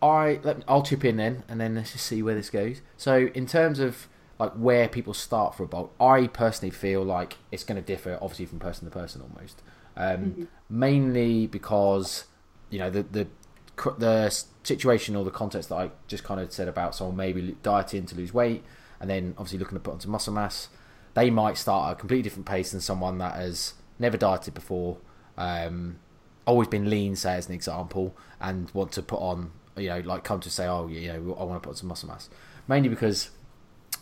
I 0.00 0.38
let 0.44 0.62
I'll 0.68 0.82
chip 0.82 1.04
in 1.04 1.16
then, 1.16 1.42
and 1.48 1.60
then 1.60 1.74
let's 1.74 1.92
just 1.92 2.06
see 2.06 2.22
where 2.22 2.34
this 2.34 2.50
goes. 2.50 2.82
So, 2.96 3.30
in 3.34 3.46
terms 3.46 3.80
of 3.80 4.06
like 4.38 4.52
where 4.52 4.88
people 4.88 5.12
start 5.12 5.56
for 5.56 5.64
a 5.64 5.66
bulk, 5.66 5.92
I 6.00 6.28
personally 6.28 6.70
feel 6.70 7.02
like 7.02 7.36
it's 7.50 7.64
going 7.64 7.80
to 7.80 7.84
differ, 7.84 8.16
obviously, 8.22 8.46
from 8.46 8.60
person 8.60 8.88
to 8.88 8.92
person 8.94 9.22
almost. 9.22 9.60
Um, 9.96 10.46
Mainly 10.70 11.48
because 11.48 12.26
you 12.70 12.78
know 12.78 12.90
the 12.90 13.02
the 13.02 13.26
the 13.98 14.34
situation 14.62 15.16
or 15.16 15.24
the 15.24 15.30
context 15.30 15.68
that 15.70 15.76
I 15.76 15.90
just 16.06 16.24
kind 16.24 16.40
of 16.40 16.52
said 16.52 16.68
about 16.68 16.94
someone 16.94 17.16
maybe 17.16 17.56
dieting 17.62 18.06
to 18.06 18.14
lose 18.14 18.34
weight, 18.34 18.62
and 19.00 19.08
then 19.08 19.34
obviously 19.38 19.58
looking 19.58 19.76
to 19.76 19.80
put 19.80 19.94
on 19.94 20.00
some 20.00 20.10
muscle 20.10 20.32
mass. 20.32 20.68
They 21.14 21.30
might 21.30 21.56
start 21.56 21.88
at 21.88 21.92
a 21.92 21.94
completely 21.96 22.22
different 22.22 22.46
pace 22.46 22.70
than 22.70 22.80
someone 22.80 23.18
that 23.18 23.34
has 23.34 23.74
never 23.98 24.16
dieted 24.16 24.54
before. 24.54 24.98
Um, 25.36 25.98
always 26.46 26.68
been 26.68 26.88
lean, 26.88 27.16
say 27.16 27.34
as 27.34 27.48
an 27.48 27.54
example, 27.54 28.16
and 28.40 28.70
want 28.72 28.92
to 28.92 29.02
put 29.02 29.20
on, 29.20 29.50
you 29.76 29.88
know, 29.88 30.00
like 30.00 30.24
come 30.24 30.40
to 30.40 30.50
say, 30.50 30.66
oh, 30.66 30.86
you 30.88 31.08
know, 31.08 31.36
I 31.38 31.44
want 31.44 31.62
to 31.62 31.66
put 31.66 31.70
on 31.70 31.76
some 31.76 31.88
muscle 31.88 32.08
mass. 32.08 32.28
Mainly 32.66 32.88
because, 32.88 33.30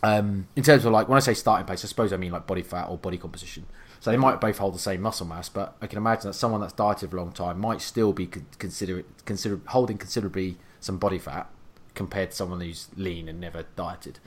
um, 0.03 0.47
in 0.55 0.63
terms 0.63 0.85
of 0.85 0.91
like 0.91 1.07
when 1.07 1.17
I 1.17 1.19
say 1.19 1.33
starting 1.33 1.65
pace, 1.65 1.83
I 1.83 1.87
suppose 1.87 2.13
I 2.13 2.17
mean 2.17 2.31
like 2.31 2.47
body 2.47 2.61
fat 2.61 2.87
or 2.89 2.97
body 2.97 3.17
composition. 3.17 3.65
So 3.99 4.11
they 4.11 4.17
might 4.17 4.39
both 4.39 4.57
hold 4.57 4.75
the 4.75 4.79
same 4.79 5.01
muscle 5.01 5.25
mass, 5.25 5.49
but 5.49 5.75
I 5.81 5.87
can 5.87 5.97
imagine 5.97 6.29
that 6.29 6.33
someone 6.33 6.61
that's 6.61 6.73
dieted 6.73 7.09
for 7.09 7.17
a 7.17 7.21
long 7.21 7.31
time 7.31 7.59
might 7.59 7.81
still 7.81 8.13
be 8.13 8.27
con- 8.27 8.45
consider 8.59 9.03
consider 9.25 9.59
holding 9.67 9.97
considerably 9.97 10.57
some 10.79 10.97
body 10.97 11.17
fat 11.17 11.49
compared 11.95 12.31
to 12.31 12.37
someone 12.37 12.61
who's 12.61 12.89
lean 12.95 13.27
and 13.27 13.39
never 13.39 13.65
dieted. 13.75 14.19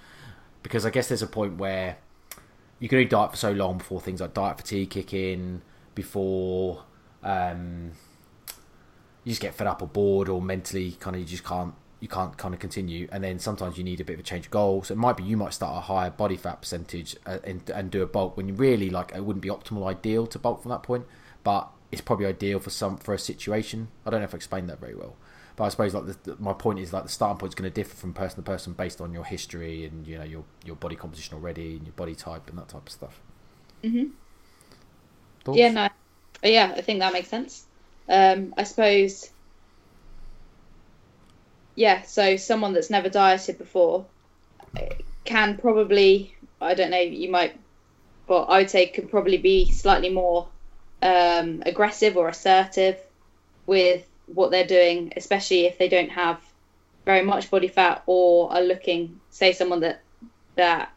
Because 0.62 0.84
I 0.84 0.90
guess 0.90 1.08
there's 1.08 1.22
a 1.22 1.26
point 1.26 1.56
where 1.56 1.98
you 2.80 2.88
can 2.88 2.96
only 2.96 3.08
diet 3.08 3.30
for 3.30 3.36
so 3.36 3.52
long 3.52 3.78
before 3.78 4.00
things 4.00 4.20
like 4.20 4.34
diet 4.34 4.56
fatigue 4.56 4.90
kick 4.90 5.14
in, 5.14 5.62
before 5.94 6.84
um, 7.22 7.92
you 9.24 9.30
just 9.30 9.40
get 9.40 9.54
fed 9.54 9.66
up 9.66 9.82
or 9.82 9.86
bored 9.86 10.28
or 10.28 10.42
mentally 10.42 10.92
kind 10.92 11.14
of 11.14 11.20
you 11.20 11.28
just 11.28 11.44
can't 11.44 11.74
you 12.00 12.08
can't 12.08 12.36
kind 12.36 12.54
of 12.54 12.60
continue 12.60 13.06
and 13.12 13.22
then 13.22 13.38
sometimes 13.38 13.76
you 13.78 13.84
need 13.84 14.00
a 14.00 14.04
bit 14.04 14.14
of 14.14 14.20
a 14.20 14.22
change 14.22 14.46
of 14.46 14.50
goal. 14.50 14.82
So 14.82 14.94
it 14.94 14.98
might 14.98 15.16
be 15.16 15.22
you 15.22 15.36
might 15.36 15.54
start 15.54 15.76
a 15.76 15.80
higher 15.80 16.10
body 16.10 16.36
fat 16.36 16.62
percentage 16.62 17.16
uh, 17.26 17.38
and, 17.44 17.68
and 17.70 17.90
do 17.90 18.02
a 18.02 18.06
bulk 18.06 18.36
when 18.36 18.48
you 18.48 18.54
really 18.54 18.90
like 18.90 19.12
it 19.14 19.24
wouldn't 19.24 19.42
be 19.42 19.50
optimal 19.50 19.86
ideal 19.86 20.26
to 20.28 20.38
bulk 20.38 20.62
from 20.62 20.70
that 20.70 20.82
point 20.82 21.06
but 21.44 21.70
it's 21.92 22.00
probably 22.00 22.26
ideal 22.26 22.58
for 22.58 22.70
some 22.70 22.96
for 22.96 23.14
a 23.14 23.18
situation. 23.18 23.88
I 24.06 24.10
don't 24.10 24.20
know 24.20 24.24
if 24.24 24.34
i 24.34 24.36
explained 24.36 24.68
that 24.70 24.80
very 24.80 24.94
well 24.94 25.16
but 25.60 25.64
i 25.66 25.68
suppose 25.68 25.92
like 25.92 26.06
the, 26.22 26.36
my 26.38 26.54
point 26.54 26.78
is 26.78 26.90
like 26.90 27.02
the 27.02 27.08
starting 27.10 27.38
point 27.38 27.50
is 27.50 27.54
going 27.54 27.70
to 27.70 27.74
differ 27.74 27.94
from 27.94 28.14
person 28.14 28.36
to 28.36 28.42
person 28.42 28.72
based 28.72 28.98
on 28.98 29.12
your 29.12 29.24
history 29.24 29.84
and 29.84 30.06
you 30.06 30.16
know 30.16 30.24
your 30.24 30.42
your 30.64 30.76
body 30.76 30.96
composition 30.96 31.34
already 31.34 31.76
and 31.76 31.84
your 31.84 31.92
body 31.92 32.14
type 32.14 32.48
and 32.48 32.56
that 32.58 32.68
type 32.68 32.86
of 32.86 32.90
stuff. 32.90 33.20
Mm-hmm. 33.84 35.54
yeah 35.54 35.70
no. 35.70 35.88
Yeah 36.42 36.72
i 36.74 36.80
think 36.80 37.00
that 37.00 37.12
makes 37.12 37.28
sense. 37.28 37.66
Um, 38.08 38.54
i 38.56 38.64
suppose 38.64 39.30
yeah, 41.80 42.02
so 42.02 42.36
someone 42.36 42.74
that's 42.74 42.90
never 42.90 43.08
dieted 43.08 43.56
before 43.56 44.04
can 45.24 45.56
probably, 45.56 46.36
I 46.60 46.74
don't 46.74 46.90
know, 46.90 47.00
you 47.00 47.30
might, 47.30 47.58
but 48.26 48.42
I 48.42 48.58
would 48.58 48.68
say 48.68 48.84
can 48.88 49.08
probably 49.08 49.38
be 49.38 49.70
slightly 49.72 50.10
more 50.10 50.46
um, 51.00 51.62
aggressive 51.64 52.18
or 52.18 52.28
assertive 52.28 52.98
with 53.64 54.06
what 54.26 54.50
they're 54.50 54.66
doing, 54.66 55.14
especially 55.16 55.64
if 55.64 55.78
they 55.78 55.88
don't 55.88 56.10
have 56.10 56.38
very 57.06 57.22
much 57.22 57.50
body 57.50 57.68
fat 57.68 58.02
or 58.04 58.52
are 58.52 58.60
looking, 58.60 59.18
say, 59.30 59.54
someone 59.54 59.80
that 59.80 60.02
that 60.56 60.92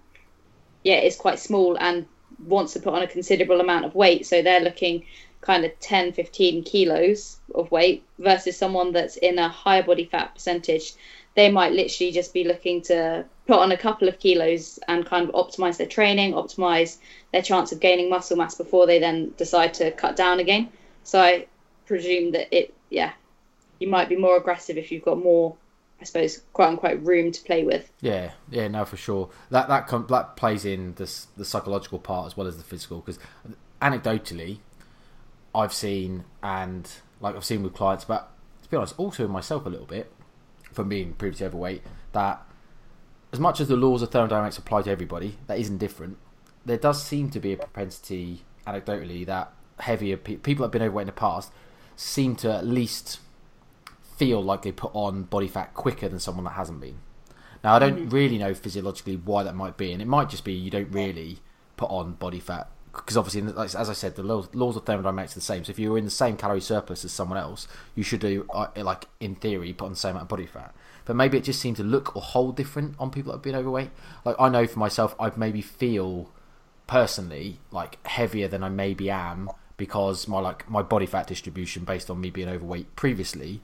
yeah 0.83 0.99
is 0.99 1.15
quite 1.15 1.39
small 1.39 1.77
and 1.77 2.05
wants 2.45 2.73
to 2.73 2.81
put 2.81 2.93
on 2.93 3.03
a 3.03 3.07
considerable 3.07 3.61
amount 3.61 3.85
of 3.85 3.95
weight, 3.95 4.25
so 4.25 4.41
they're 4.41 4.59
looking 4.59 5.05
kind 5.43 5.65
of 5.65 5.79
10, 5.79 6.13
15 6.13 6.63
kilos 6.63 7.37
of 7.53 7.69
weight 7.71 8.03
versus 8.17 8.57
someone 8.57 8.93
that's 8.93 9.17
in 9.17 9.37
a 9.37 9.49
higher 9.49 9.83
body 9.83 10.05
fat 10.05 10.33
percentage, 10.33 10.93
they 11.35 11.51
might 11.51 11.73
literally 11.73 12.11
just 12.11 12.33
be 12.33 12.43
looking 12.43 12.81
to 12.81 13.25
put 13.47 13.59
on 13.59 13.71
a 13.71 13.77
couple 13.77 14.07
of 14.07 14.19
kilos 14.19 14.79
and 14.87 15.05
kind 15.05 15.29
of 15.29 15.35
optimize 15.35 15.77
their 15.77 15.87
training, 15.87 16.33
optimize 16.33 16.97
their 17.31 17.41
chance 17.41 17.71
of 17.71 17.79
gaining 17.79 18.09
muscle 18.09 18.37
mass 18.37 18.55
before 18.55 18.87
they 18.87 18.99
then 18.99 19.33
decide 19.37 19.73
to 19.73 19.91
cut 19.91 20.15
down 20.15 20.39
again. 20.39 20.69
So 21.03 21.19
I 21.19 21.47
presume 21.85 22.31
that 22.31 22.55
it, 22.55 22.73
yeah, 22.89 23.11
you 23.79 23.87
might 23.87 24.09
be 24.09 24.15
more 24.15 24.37
aggressive 24.37 24.77
if 24.77 24.91
you've 24.91 25.03
got 25.03 25.17
more, 25.17 25.55
I 25.99 26.05
suppose, 26.05 26.41
quote 26.53 26.69
unquote, 26.69 27.01
room 27.01 27.31
to 27.31 27.41
play 27.41 27.63
with. 27.63 27.91
Yeah, 27.99 28.31
yeah, 28.49 28.67
no, 28.69 28.85
for 28.85 28.97
sure. 28.97 29.29
That 29.49 29.67
that 29.67 29.87
com- 29.87 30.07
that 30.09 30.37
plays 30.37 30.63
in 30.63 30.93
this 30.93 31.27
the 31.35 31.43
psychological 31.43 31.99
part 31.99 32.27
as 32.27 32.37
well 32.37 32.47
as 32.47 32.57
the 32.57 32.63
physical 32.63 32.99
because 32.99 33.19
anecdotally, 33.81 34.59
I've 35.55 35.73
seen 35.73 36.25
and 36.41 36.89
like 37.19 37.35
I've 37.35 37.45
seen 37.45 37.63
with 37.63 37.73
clients, 37.73 38.05
but 38.05 38.31
to 38.63 38.69
be 38.69 38.77
honest, 38.77 38.95
also 38.97 39.25
in 39.25 39.31
myself 39.31 39.65
a 39.65 39.69
little 39.69 39.85
bit 39.85 40.11
from 40.71 40.89
being 40.89 41.13
previously 41.13 41.45
overweight, 41.45 41.83
that 42.11 42.45
as 43.31 43.39
much 43.39 43.59
as 43.59 43.67
the 43.67 43.75
laws 43.75 44.01
of 44.01 44.11
thermodynamics 44.11 44.57
apply 44.57 44.83
to 44.83 44.91
everybody, 44.91 45.37
that 45.47 45.57
isn't 45.59 45.77
different. 45.77 46.17
There 46.65 46.77
does 46.77 47.03
seem 47.03 47.29
to 47.31 47.39
be 47.39 47.53
a 47.53 47.57
propensity, 47.57 48.43
anecdotally, 48.65 49.25
that 49.25 49.53
heavier 49.79 50.17
pe- 50.17 50.37
people 50.37 50.63
that 50.63 50.67
have 50.67 50.71
been 50.71 50.81
overweight 50.83 51.03
in 51.03 51.07
the 51.07 51.13
past 51.13 51.51
seem 51.95 52.35
to 52.37 52.53
at 52.53 52.65
least 52.65 53.19
feel 54.17 54.41
like 54.41 54.61
they 54.61 54.71
put 54.71 54.91
on 54.93 55.23
body 55.23 55.47
fat 55.47 55.73
quicker 55.73 56.07
than 56.07 56.19
someone 56.19 56.45
that 56.45 56.51
hasn't 56.51 56.79
been. 56.79 56.99
Now, 57.63 57.75
I 57.75 57.79
don't 57.79 57.97
mm-hmm. 57.97 58.09
really 58.09 58.37
know 58.37 58.53
physiologically 58.53 59.15
why 59.15 59.43
that 59.43 59.55
might 59.55 59.77
be, 59.77 59.91
and 59.91 60.01
it 60.01 60.07
might 60.07 60.29
just 60.29 60.43
be 60.43 60.53
you 60.53 60.69
don't 60.69 60.91
really 60.91 61.39
put 61.77 61.89
on 61.89 62.13
body 62.13 62.39
fat 62.39 62.69
because 62.93 63.17
obviously, 63.17 63.51
as 63.57 63.89
I 63.89 63.93
said, 63.93 64.15
the 64.15 64.23
laws 64.23 64.75
of 64.75 64.85
thermodynamics 64.85 65.33
are 65.33 65.35
the 65.35 65.41
same. 65.41 65.63
So 65.63 65.71
if 65.71 65.79
you're 65.79 65.97
in 65.97 66.05
the 66.05 66.11
same 66.11 66.37
calorie 66.37 66.61
surplus 66.61 67.03
as 67.03 67.11
someone 67.11 67.39
else, 67.39 67.67
you 67.95 68.03
should 68.03 68.19
do, 68.19 68.45
uh, 68.53 68.67
like 68.77 69.07
in 69.19 69.35
theory, 69.35 69.73
put 69.73 69.85
on 69.85 69.91
the 69.91 69.97
same 69.97 70.11
amount 70.11 70.23
of 70.23 70.29
body 70.29 70.45
fat. 70.45 70.75
But 71.05 71.15
maybe 71.15 71.37
it 71.37 71.43
just 71.43 71.59
seemed 71.59 71.77
to 71.77 71.83
look 71.83 72.15
or 72.15 72.21
hold 72.21 72.55
different 72.55 72.95
on 72.99 73.09
people 73.09 73.31
that 73.31 73.37
have 73.37 73.43
been 73.43 73.55
overweight. 73.55 73.89
Like 74.23 74.35
I 74.39 74.47
know 74.47 74.67
for 74.67 74.79
myself, 74.79 75.15
I'd 75.19 75.37
maybe 75.37 75.61
feel 75.61 76.29
personally 76.85 77.59
like 77.71 78.05
heavier 78.05 78.47
than 78.47 78.63
I 78.63 78.69
maybe 78.69 79.09
am 79.09 79.49
because 79.75 80.27
my 80.27 80.39
like 80.39 80.69
my 80.69 80.83
body 80.83 81.07
fat 81.07 81.27
distribution 81.27 81.85
based 81.85 82.09
on 82.09 82.21
me 82.21 82.29
being 82.29 82.49
overweight 82.49 82.95
previously 82.95 83.61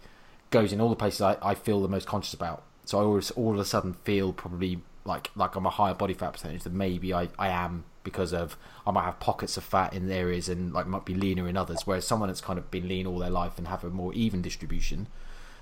goes 0.49 0.73
in 0.73 0.81
all 0.81 0.89
the 0.89 0.95
places 0.95 1.21
I, 1.21 1.37
I 1.41 1.53
feel 1.53 1.81
the 1.81 1.87
most 1.87 2.07
conscious 2.07 2.33
about. 2.33 2.63
So 2.85 2.99
I 2.99 3.03
always 3.03 3.29
all 3.31 3.53
of 3.53 3.59
a 3.59 3.65
sudden 3.65 3.93
feel 3.93 4.33
probably 4.33 4.81
like 5.05 5.29
like 5.35 5.55
I'm 5.55 5.67
a 5.67 5.69
higher 5.69 5.93
body 5.93 6.15
fat 6.15 6.33
percentage 6.33 6.63
than 6.63 6.75
maybe 6.75 7.13
I, 7.13 7.29
I 7.37 7.49
am 7.49 7.83
because 8.03 8.33
of 8.33 8.57
I 8.85 8.91
might 8.91 9.05
have 9.05 9.19
pockets 9.19 9.57
of 9.57 9.63
fat 9.63 9.93
in 9.93 10.09
areas 10.11 10.49
and 10.49 10.73
like 10.73 10.87
might 10.87 11.05
be 11.05 11.13
leaner 11.15 11.47
in 11.47 11.57
others. 11.57 11.81
Whereas 11.85 12.05
someone 12.05 12.29
that's 12.29 12.41
kind 12.41 12.59
of 12.59 12.71
been 12.71 12.87
lean 12.87 13.05
all 13.05 13.19
their 13.19 13.29
life 13.29 13.57
and 13.57 13.67
have 13.67 13.83
a 13.83 13.89
more 13.89 14.13
even 14.13 14.41
distribution, 14.41 15.07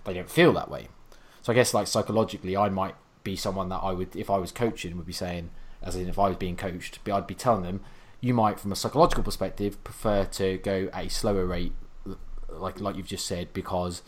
they 0.04 0.14
don't 0.14 0.30
feel 0.30 0.54
that 0.54 0.70
way. 0.70 0.88
So 1.42 1.52
I 1.54 1.56
guess 1.56 1.74
like 1.74 1.88
psychologically, 1.88 2.58
I 2.58 2.70
might 2.70 2.96
be 3.24 3.36
someone 3.36 3.70
that 3.70 3.82
I 3.84 3.92
would, 3.92 4.16
if 4.16 4.30
I 4.30 4.38
was 4.38 4.52
coaching, 4.52 4.98
would 4.98 5.06
be 5.06 5.14
saying, 5.14 5.50
as 5.82 5.96
in 5.96 6.08
if 6.08 6.18
I 6.18 6.30
was 6.30 6.38
being 6.38 6.56
coached, 6.56 7.00
but 7.04 7.14
I'd 7.14 7.28
be 7.28 7.36
telling 7.36 7.64
them, 7.64 7.82
you 8.20 8.34
might, 8.34 8.60
from 8.60 8.72
a 8.72 8.76
psychological 8.76 9.24
perspective, 9.24 9.84
prefer 9.84 10.26
to 10.26 10.58
go 10.58 10.90
at 10.92 11.06
a 11.06 11.10
slower 11.10 11.46
rate, 11.46 11.74
like 12.50 12.80
like 12.80 12.96
you've 12.96 13.08
just 13.08 13.28
said, 13.28 13.54
because 13.54 14.02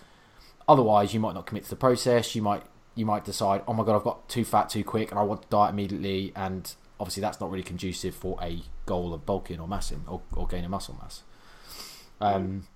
otherwise 0.67 1.13
you 1.13 1.19
might 1.19 1.35
not 1.35 1.45
commit 1.45 1.63
to 1.65 1.69
the 1.69 1.75
process. 1.75 2.35
You 2.35 2.41
might 2.41 2.63
you 2.95 3.05
might 3.05 3.23
decide, 3.23 3.61
oh 3.67 3.73
my 3.73 3.83
god, 3.83 3.95
I've 3.95 4.03
got 4.03 4.27
too 4.27 4.43
fat 4.43 4.69
too 4.69 4.83
quick, 4.83 5.11
and 5.11 5.19
I 5.19 5.23
want 5.23 5.43
to 5.43 5.47
diet 5.49 5.73
immediately, 5.73 6.31
and 6.35 6.73
obviously 6.99 7.21
that's 7.21 7.39
not 7.39 7.49
really 7.49 7.63
conducive 7.63 8.13
for 8.13 8.37
a 8.41 8.61
goal 8.85 9.13
of 9.13 9.25
bulking 9.25 9.59
or 9.59 9.67
massing 9.67 10.03
or, 10.07 10.21
or 10.33 10.47
gaining 10.47 10.69
muscle 10.69 10.97
mass. 11.01 11.23
Um, 12.19 12.67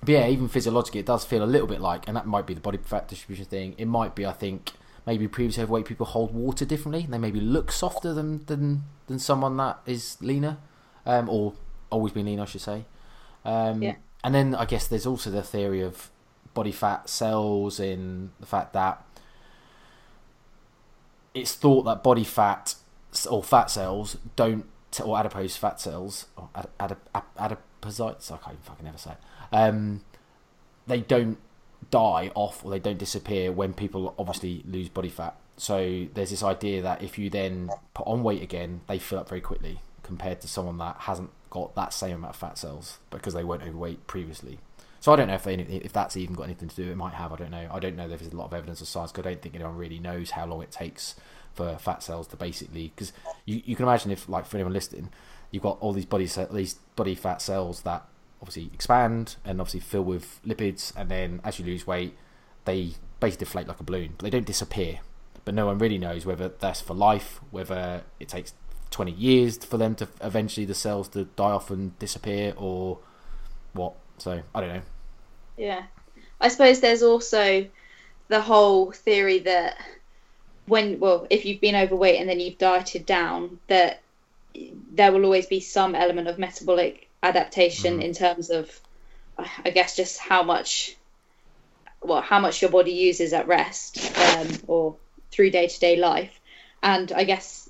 but 0.00 0.08
yeah, 0.10 0.28
even 0.28 0.48
physiologically, 0.48 1.00
it 1.00 1.06
does 1.06 1.24
feel 1.24 1.42
a 1.42 1.46
little 1.46 1.66
bit 1.66 1.80
like, 1.80 2.06
and 2.08 2.16
that 2.16 2.26
might 2.26 2.46
be 2.46 2.54
the 2.54 2.60
body 2.60 2.78
fat 2.78 3.08
distribution 3.08 3.44
thing. 3.44 3.74
It 3.78 3.86
might 3.86 4.14
be, 4.14 4.26
I 4.26 4.32
think, 4.32 4.72
maybe 5.06 5.28
previously 5.28 5.62
overweight 5.62 5.86
people 5.86 6.06
hold 6.06 6.34
water 6.34 6.64
differently. 6.64 7.06
They 7.08 7.18
maybe 7.18 7.40
look 7.40 7.72
softer 7.72 8.12
than 8.12 8.44
than, 8.46 8.84
than 9.06 9.18
someone 9.18 9.56
that 9.58 9.80
is 9.86 10.16
leaner, 10.20 10.58
um, 11.06 11.28
or 11.28 11.54
always 11.90 12.12
been 12.12 12.26
lean, 12.26 12.40
I 12.40 12.44
should 12.46 12.60
say. 12.60 12.84
Um, 13.44 13.82
yeah. 13.82 13.94
And 14.24 14.34
then 14.34 14.54
I 14.54 14.64
guess 14.64 14.86
there's 14.86 15.06
also 15.06 15.30
the 15.30 15.42
theory 15.42 15.82
of 15.82 16.10
body 16.54 16.72
fat 16.72 17.08
cells 17.08 17.80
in 17.80 18.30
the 18.38 18.46
fact 18.46 18.72
that 18.74 19.04
it's 21.34 21.54
thought 21.54 21.84
that 21.84 22.02
body 22.02 22.24
fat 22.24 22.74
or 23.28 23.42
fat 23.42 23.70
cells 23.70 24.16
don't, 24.36 24.66
or 25.02 25.18
adipose 25.18 25.56
fat 25.56 25.80
cells, 25.80 26.26
or 26.36 26.48
adip, 26.80 26.96
adipocytes, 27.38 28.30
I 28.30 28.36
can't 28.36 28.54
even 28.54 28.62
fucking 28.62 28.86
ever 28.86 28.98
say 28.98 29.12
it, 29.12 29.18
um, 29.52 30.02
they 30.86 31.00
don't 31.00 31.38
die 31.90 32.30
off 32.34 32.64
or 32.64 32.70
they 32.70 32.78
don't 32.78 32.98
disappear 32.98 33.52
when 33.52 33.74
people 33.74 34.14
obviously 34.18 34.62
lose 34.66 34.88
body 34.88 35.08
fat. 35.08 35.36
So 35.56 36.06
there's 36.14 36.30
this 36.30 36.42
idea 36.42 36.82
that 36.82 37.02
if 37.02 37.18
you 37.18 37.30
then 37.30 37.70
put 37.94 38.06
on 38.06 38.22
weight 38.22 38.42
again, 38.42 38.80
they 38.88 38.98
fill 38.98 39.18
up 39.18 39.28
very 39.28 39.40
quickly 39.40 39.80
compared 40.02 40.40
to 40.40 40.48
someone 40.48 40.78
that 40.78 40.96
hasn't 41.00 41.30
got 41.50 41.74
that 41.74 41.92
same 41.92 42.16
amount 42.16 42.34
of 42.34 42.40
fat 42.40 42.58
cells 42.58 42.98
because 43.10 43.34
they 43.34 43.44
weren't 43.44 43.62
overweight 43.62 44.06
previously. 44.06 44.58
So 45.00 45.12
I 45.12 45.16
don't 45.16 45.28
know 45.28 45.34
if 45.34 45.46
if 45.46 45.92
that's 45.92 46.16
even 46.16 46.34
got 46.34 46.44
anything 46.44 46.68
to 46.68 46.76
do. 46.76 46.90
It 46.90 46.96
might 46.96 47.14
have. 47.14 47.32
I 47.32 47.36
don't 47.36 47.50
know. 47.50 47.68
I 47.72 47.80
don't 47.80 47.96
know 47.96 48.08
if 48.08 48.20
there's 48.20 48.32
a 48.32 48.36
lot 48.36 48.46
of 48.46 48.54
evidence 48.54 48.80
of 48.80 48.86
science. 48.86 49.10
Because 49.10 49.26
I 49.26 49.30
don't 49.30 49.42
think 49.42 49.56
anyone 49.56 49.76
really 49.76 49.98
knows 49.98 50.30
how 50.30 50.46
long 50.46 50.62
it 50.62 50.70
takes 50.70 51.16
for 51.54 51.76
fat 51.78 52.02
cells 52.02 52.26
to 52.26 52.36
basically 52.36 52.92
because 52.94 53.12
you, 53.44 53.62
you 53.64 53.76
can 53.76 53.84
imagine 53.84 54.10
if 54.10 54.28
like 54.28 54.46
for 54.46 54.56
anyone 54.56 54.72
listening 54.72 55.10
you've 55.50 55.62
got 55.62 55.78
all 55.80 55.92
these 55.92 56.06
body 56.06 56.28
these 56.50 56.74
body 56.96 57.14
fat 57.14 57.40
cells 57.42 57.82
that 57.82 58.04
obviously 58.40 58.70
expand 58.74 59.36
and 59.44 59.60
obviously 59.60 59.80
fill 59.80 60.02
with 60.02 60.40
lipids 60.44 60.92
and 60.96 61.08
then 61.08 61.40
as 61.44 61.58
you 61.58 61.64
lose 61.64 61.86
weight 61.86 62.16
they 62.64 62.92
basically 63.20 63.44
deflate 63.44 63.68
like 63.68 63.80
a 63.80 63.84
balloon 63.84 64.14
but 64.18 64.24
they 64.24 64.30
don't 64.30 64.46
disappear. 64.46 65.00
But 65.44 65.54
no 65.54 65.66
one 65.66 65.78
really 65.78 65.98
knows 65.98 66.24
whether 66.26 66.48
that's 66.48 66.80
for 66.80 66.94
life 66.94 67.40
whether 67.50 68.02
it 68.18 68.28
takes 68.28 68.54
20 68.90 69.12
years 69.12 69.56
for 69.58 69.78
them 69.78 69.94
to 69.96 70.08
eventually 70.20 70.66
the 70.66 70.74
cells 70.74 71.08
to 71.08 71.24
die 71.24 71.50
off 71.50 71.70
and 71.70 71.98
disappear 71.98 72.52
or 72.56 72.98
what. 73.72 73.94
So 74.18 74.42
i 74.54 74.60
don't 74.60 74.74
know. 74.74 74.82
Yeah. 75.56 75.84
I 76.40 76.48
suppose 76.48 76.80
there's 76.80 77.02
also 77.02 77.66
the 78.28 78.40
whole 78.40 78.92
theory 78.92 79.38
that 79.40 79.76
when 80.72 80.98
well 80.98 81.26
if 81.28 81.44
you've 81.44 81.60
been 81.60 81.76
overweight 81.76 82.18
and 82.18 82.30
then 82.30 82.40
you've 82.40 82.56
dieted 82.56 83.04
down 83.04 83.58
that 83.66 84.00
there 84.92 85.12
will 85.12 85.24
always 85.26 85.44
be 85.44 85.60
some 85.60 85.94
element 85.94 86.26
of 86.28 86.38
metabolic 86.38 87.08
adaptation 87.22 87.98
mm. 87.98 88.04
in 88.04 88.14
terms 88.14 88.48
of 88.48 88.80
i 89.38 89.68
guess 89.68 89.94
just 89.94 90.18
how 90.18 90.42
much 90.42 90.96
well 92.00 92.22
how 92.22 92.40
much 92.40 92.62
your 92.62 92.70
body 92.70 92.92
uses 92.92 93.34
at 93.34 93.46
rest 93.46 94.18
um, 94.18 94.48
or 94.66 94.96
through 95.30 95.50
day-to-day 95.50 95.96
life 95.96 96.40
and 96.82 97.12
i 97.12 97.22
guess 97.22 97.68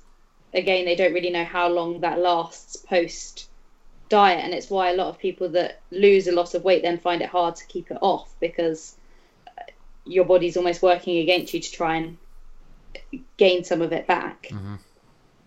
again 0.53 0.85
they 0.85 0.95
don't 0.95 1.13
really 1.13 1.29
know 1.29 1.43
how 1.43 1.67
long 1.67 1.99
that 1.99 2.19
lasts 2.19 2.77
post 2.77 3.49
diet 4.07 4.45
and 4.45 4.53
it's 4.53 4.69
why 4.69 4.91
a 4.91 4.95
lot 4.95 5.07
of 5.07 5.19
people 5.19 5.49
that 5.49 5.81
lose 5.91 6.27
a 6.27 6.31
lot 6.31 6.53
of 6.53 6.63
weight 6.63 6.81
then 6.83 6.97
find 6.97 7.21
it 7.21 7.27
hard 7.27 7.53
to 7.53 7.65
keep 7.65 7.91
it 7.91 7.97
off 8.01 8.33
because 8.39 8.95
your 10.05 10.23
body's 10.23 10.55
almost 10.55 10.81
working 10.81 11.17
against 11.17 11.53
you 11.53 11.59
to 11.59 11.71
try 11.71 11.97
and 11.97 12.17
gain 13.37 13.63
some 13.63 13.81
of 13.81 13.93
it 13.93 14.07
back. 14.07 14.47
Mm-hmm. 14.49 14.75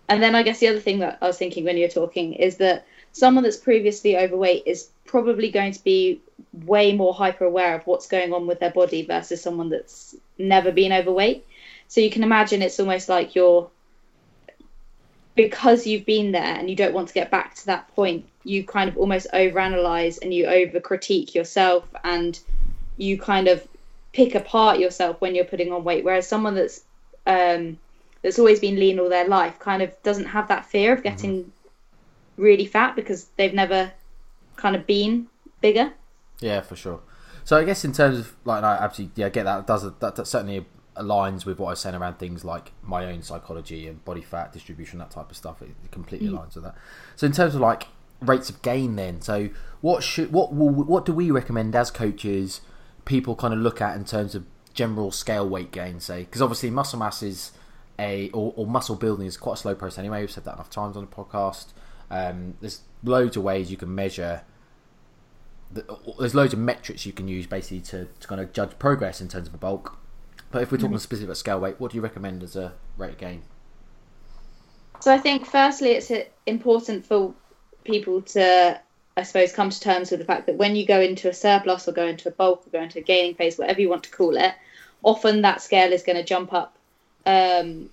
and 0.09 0.23
then 0.23 0.35
I 0.35 0.43
guess 0.43 0.59
the 0.59 0.67
other 0.67 0.79
thing 0.79 0.99
that 0.99 1.17
I 1.21 1.27
was 1.27 1.37
thinking 1.37 1.63
when 1.63 1.77
you're 1.77 1.89
talking 1.89 2.33
is 2.33 2.57
that 2.57 2.85
someone 3.11 3.43
that's 3.43 3.57
previously 3.57 4.17
overweight 4.17 4.63
is 4.65 4.89
probably 5.05 5.51
going 5.51 5.73
to 5.73 5.83
be 5.83 6.21
way 6.53 6.93
more 6.93 7.13
hyper 7.13 7.45
aware 7.45 7.75
of 7.75 7.87
what's 7.87 8.07
going 8.07 8.33
on 8.33 8.47
with 8.47 8.59
their 8.59 8.71
body 8.71 9.03
versus 9.05 9.41
someone 9.41 9.69
that's 9.69 10.15
never 10.37 10.71
been 10.71 10.93
overweight. 10.93 11.45
So 11.87 12.01
you 12.01 12.09
can 12.09 12.23
imagine 12.23 12.61
it's 12.61 12.79
almost 12.79 13.09
like 13.09 13.35
you're 13.35 13.69
because 15.35 15.85
you've 15.85 16.05
been 16.05 16.31
there 16.31 16.55
and 16.55 16.69
you 16.69 16.75
don't 16.75 16.93
want 16.93 17.07
to 17.07 17.13
get 17.13 17.29
back 17.29 17.53
to 17.55 17.67
that 17.67 17.87
point, 17.95 18.25
you 18.43 18.63
kind 18.63 18.89
of 18.89 18.97
almost 18.97 19.27
overanalyze 19.33 20.17
and 20.21 20.33
you 20.33 20.47
over 20.47 20.79
critique 20.79 21.35
yourself 21.35 21.87
and 22.03 22.39
you 22.97 23.19
kind 23.19 23.47
of 23.47 23.65
pick 24.13 24.33
apart 24.33 24.79
yourself 24.79 25.21
when 25.21 25.35
you're 25.35 25.45
putting 25.45 25.71
on 25.71 25.83
weight. 25.83 26.03
Whereas 26.03 26.27
someone 26.27 26.55
that's 26.55 26.81
um, 27.27 27.77
that's 28.23 28.39
always 28.39 28.59
been 28.59 28.79
lean 28.79 28.99
all 28.99 29.09
their 29.09 29.27
life 29.27 29.59
kind 29.59 29.83
of 29.83 29.91
doesn't 30.01 30.25
have 30.25 30.47
that 30.47 30.65
fear 30.65 30.93
of 30.93 31.03
getting 31.03 31.43
mm-hmm. 31.43 32.41
really 32.41 32.65
fat 32.65 32.95
because 32.95 33.27
they've 33.37 33.53
never 33.53 33.91
kind 34.55 34.75
of 34.75 34.87
been 34.87 35.27
bigger. 35.61 35.93
Yeah, 36.39 36.61
for 36.61 36.75
sure. 36.75 37.01
So 37.43 37.57
I 37.57 37.63
guess 37.63 37.85
in 37.85 37.93
terms 37.93 38.17
of 38.19 38.35
like, 38.45 38.63
I 38.63 38.77
absolutely 38.77 39.21
yeah, 39.21 39.27
I 39.27 39.29
get 39.29 39.43
that. 39.43 39.67
Does 39.67 39.83
that, 39.83 40.15
that 40.15 40.27
certainly 40.27 40.65
aligns 40.95 41.45
with 41.45 41.59
what 41.59 41.67
I 41.67 41.69
was 41.71 41.79
saying 41.79 41.95
around 41.95 42.17
things 42.17 42.43
like 42.43 42.71
my 42.81 43.05
own 43.05 43.21
psychology 43.21 43.87
and 43.87 44.03
body 44.03 44.21
fat 44.21 44.51
distribution, 44.51 44.99
that 44.99 45.11
type 45.11 45.29
of 45.29 45.37
stuff. 45.37 45.61
It, 45.61 45.69
completely 45.91 46.29
mm. 46.29 46.33
aligns 46.33 46.55
with 46.55 46.63
that. 46.63 46.75
So 47.15 47.25
in 47.25 47.33
terms 47.33 47.55
of 47.55 47.61
like 47.61 47.87
rates 48.21 48.49
of 48.49 48.61
gain, 48.61 48.95
then, 48.95 49.21
so 49.21 49.49
what 49.81 50.03
should 50.03 50.31
what 50.31 50.51
what 50.51 51.05
do 51.05 51.13
we 51.13 51.31
recommend 51.31 51.75
as 51.75 51.91
coaches? 51.91 52.61
People 53.05 53.35
kind 53.35 53.53
of 53.53 53.59
look 53.59 53.79
at 53.79 53.95
in 53.95 54.05
terms 54.05 54.35
of 54.35 54.45
general 54.77 55.11
scale 55.11 55.49
weight 55.49 55.71
gain, 55.71 55.99
say, 55.99 56.19
because 56.19 56.41
obviously 56.41 56.69
muscle 56.69 56.99
mass 56.99 57.23
is 57.23 57.51
a 57.99 58.29
or, 58.29 58.53
or, 58.55 58.67
muscle 58.67 58.95
building 58.95 59.25
is 59.25 59.35
quite 59.35 59.53
a 59.53 59.57
slow 59.57 59.75
process 59.75 59.97
anyway. 59.97 60.21
We've 60.21 60.31
said 60.31 60.45
that 60.45 60.53
enough 60.53 60.69
times 60.69 60.95
on 60.95 61.07
the 61.09 61.11
podcast. 61.11 61.67
Um, 62.11 62.53
there's 62.61 62.81
loads 63.03 63.35
of 63.35 63.43
ways 63.43 63.71
you 63.71 63.77
can 63.77 63.93
measure. 63.93 64.43
The, 65.73 65.83
there's 66.19 66.35
loads 66.35 66.53
of 66.53 66.59
metrics 66.59 67.05
you 67.05 67.11
can 67.11 67.27
use 67.27 67.47
basically 67.47 67.81
to, 67.81 68.05
to 68.05 68.27
kind 68.27 68.39
of 68.39 68.53
judge 68.53 68.77
progress 68.79 69.19
in 69.19 69.27
terms 69.27 69.47
of 69.47 69.53
a 69.53 69.57
bulk. 69.57 69.97
But 70.51 70.61
if 70.61 70.71
we're 70.71 70.77
talking 70.77 70.91
mm-hmm. 70.91 70.99
specifically 70.99 71.25
about 71.25 71.37
scale 71.37 71.59
weight, 71.59 71.79
what 71.79 71.91
do 71.91 71.97
you 71.97 72.01
recommend 72.01 72.43
as 72.43 72.55
a 72.55 72.73
rate 72.97 73.13
of 73.13 73.17
gain? 73.17 73.41
So 74.99 75.11
I 75.11 75.17
think 75.17 75.45
firstly, 75.45 75.91
it's 75.91 76.11
important 76.45 77.05
for 77.05 77.33
people 77.83 78.21
to, 78.21 78.79
I 79.17 79.23
suppose, 79.23 79.51
come 79.51 79.69
to 79.69 79.79
terms 79.79 80.11
with 80.11 80.19
the 80.19 80.25
fact 80.25 80.45
that 80.45 80.55
when 80.55 80.75
you 80.75 80.85
go 80.85 81.01
into 81.01 81.29
a 81.29 81.33
surplus 81.33 81.87
or 81.87 81.91
go 81.91 82.05
into 82.05 82.29
a 82.29 82.31
bulk 82.31 82.65
or 82.65 82.69
go 82.69 82.81
into 82.81 82.99
a 82.99 83.01
gaining 83.01 83.35
phase, 83.35 83.57
whatever 83.57 83.81
you 83.81 83.89
want 83.89 84.03
to 84.03 84.11
call 84.11 84.37
it, 84.37 84.53
often 85.07 85.43
that 85.43 85.61
scale 85.61 85.93
is 85.93 86.03
going 86.03 86.17
to 86.17 86.23
jump 86.23 86.51
up 86.51 86.75
um, 87.25 87.89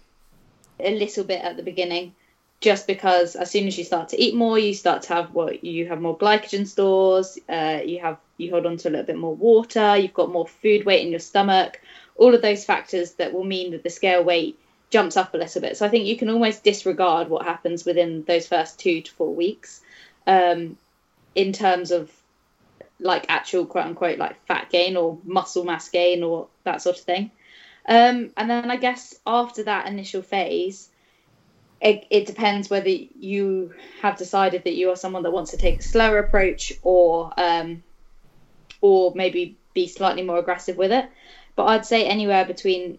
a 0.80 0.98
little 0.98 1.22
bit 1.22 1.40
at 1.40 1.56
the 1.56 1.62
beginning, 1.62 2.12
just 2.60 2.88
because 2.88 3.36
as 3.36 3.52
soon 3.52 3.68
as 3.68 3.78
you 3.78 3.84
start 3.84 4.08
to 4.08 4.20
eat 4.20 4.34
more, 4.34 4.58
you 4.58 4.74
start 4.74 5.02
to 5.02 5.14
have 5.14 5.32
what 5.32 5.62
you 5.62 5.86
have 5.86 6.00
more 6.00 6.18
glycogen 6.18 6.66
stores, 6.66 7.38
uh, 7.48 7.78
you 7.84 8.00
have 8.00 8.18
you 8.36 8.50
hold 8.50 8.66
on 8.66 8.76
to 8.76 8.88
a 8.88 8.90
little 8.90 9.06
bit 9.06 9.16
more 9.16 9.36
water, 9.36 9.96
you've 9.96 10.12
got 10.12 10.32
more 10.32 10.48
food 10.48 10.84
weight 10.84 11.04
in 11.04 11.12
your 11.12 11.20
stomach, 11.20 11.80
all 12.16 12.34
of 12.34 12.42
those 12.42 12.64
factors 12.64 13.12
that 13.12 13.32
will 13.32 13.44
mean 13.44 13.70
that 13.70 13.84
the 13.84 13.90
scale 13.90 14.24
weight 14.24 14.58
jumps 14.90 15.16
up 15.16 15.34
a 15.34 15.36
little 15.36 15.60
bit. 15.60 15.76
So 15.76 15.86
I 15.86 15.90
think 15.90 16.06
you 16.06 16.16
can 16.16 16.30
almost 16.30 16.64
disregard 16.64 17.28
what 17.28 17.46
happens 17.46 17.84
within 17.84 18.24
those 18.24 18.48
first 18.48 18.80
two 18.80 19.02
to 19.02 19.12
four 19.12 19.32
weeks 19.32 19.82
um, 20.26 20.76
in 21.36 21.52
terms 21.52 21.92
of 21.92 22.10
like 23.00 23.26
actual 23.28 23.66
quote 23.66 23.86
unquote 23.86 24.18
like 24.18 24.44
fat 24.46 24.70
gain 24.70 24.96
or 24.96 25.18
muscle 25.24 25.64
mass 25.64 25.88
gain 25.88 26.22
or 26.22 26.48
that 26.64 26.82
sort 26.82 26.98
of 26.98 27.04
thing. 27.04 27.30
Um, 27.86 28.30
and 28.36 28.48
then 28.48 28.70
I 28.70 28.76
guess 28.76 29.14
after 29.26 29.64
that 29.64 29.86
initial 29.86 30.22
phase, 30.22 30.88
it, 31.80 32.06
it, 32.08 32.26
depends 32.26 32.70
whether 32.70 32.88
you 32.88 33.74
have 34.00 34.16
decided 34.16 34.64
that 34.64 34.74
you 34.74 34.90
are 34.90 34.96
someone 34.96 35.22
that 35.24 35.32
wants 35.32 35.50
to 35.50 35.58
take 35.58 35.80
a 35.80 35.82
slower 35.82 36.18
approach 36.18 36.72
or 36.82 37.30
um, 37.36 37.82
or 38.80 39.12
maybe 39.14 39.58
be 39.74 39.86
slightly 39.86 40.22
more 40.22 40.38
aggressive 40.38 40.76
with 40.76 40.92
it 40.92 41.10
but 41.56 41.64
I'd 41.64 41.86
say 41.86 42.06
anywhere 42.06 42.44
between 42.44 42.98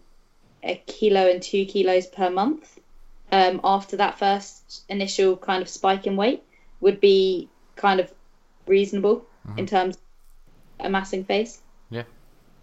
a 0.64 0.76
kilo 0.88 1.30
and 1.30 1.42
two 1.42 1.66
kilos 1.66 2.08
per 2.08 2.30
month 2.30 2.80
um, 3.32 3.62
after 3.64 3.98
that 3.98 4.20
first 4.20 4.84
initial 4.90 5.36
kind 5.36 5.62
of 5.62 5.70
spike 5.70 6.08
in 6.08 6.16
weight 6.16 6.44
would 6.80 7.00
be 7.00 7.50
kind 7.76 8.00
of 8.00 8.12
reasonable 8.68 9.26
mm-hmm. 9.48 9.60
in 9.60 9.66
terms 9.66 9.98
of 10.80 10.86
amassing 10.88 11.24
phase. 11.24 11.62
Yeah. 11.90 12.04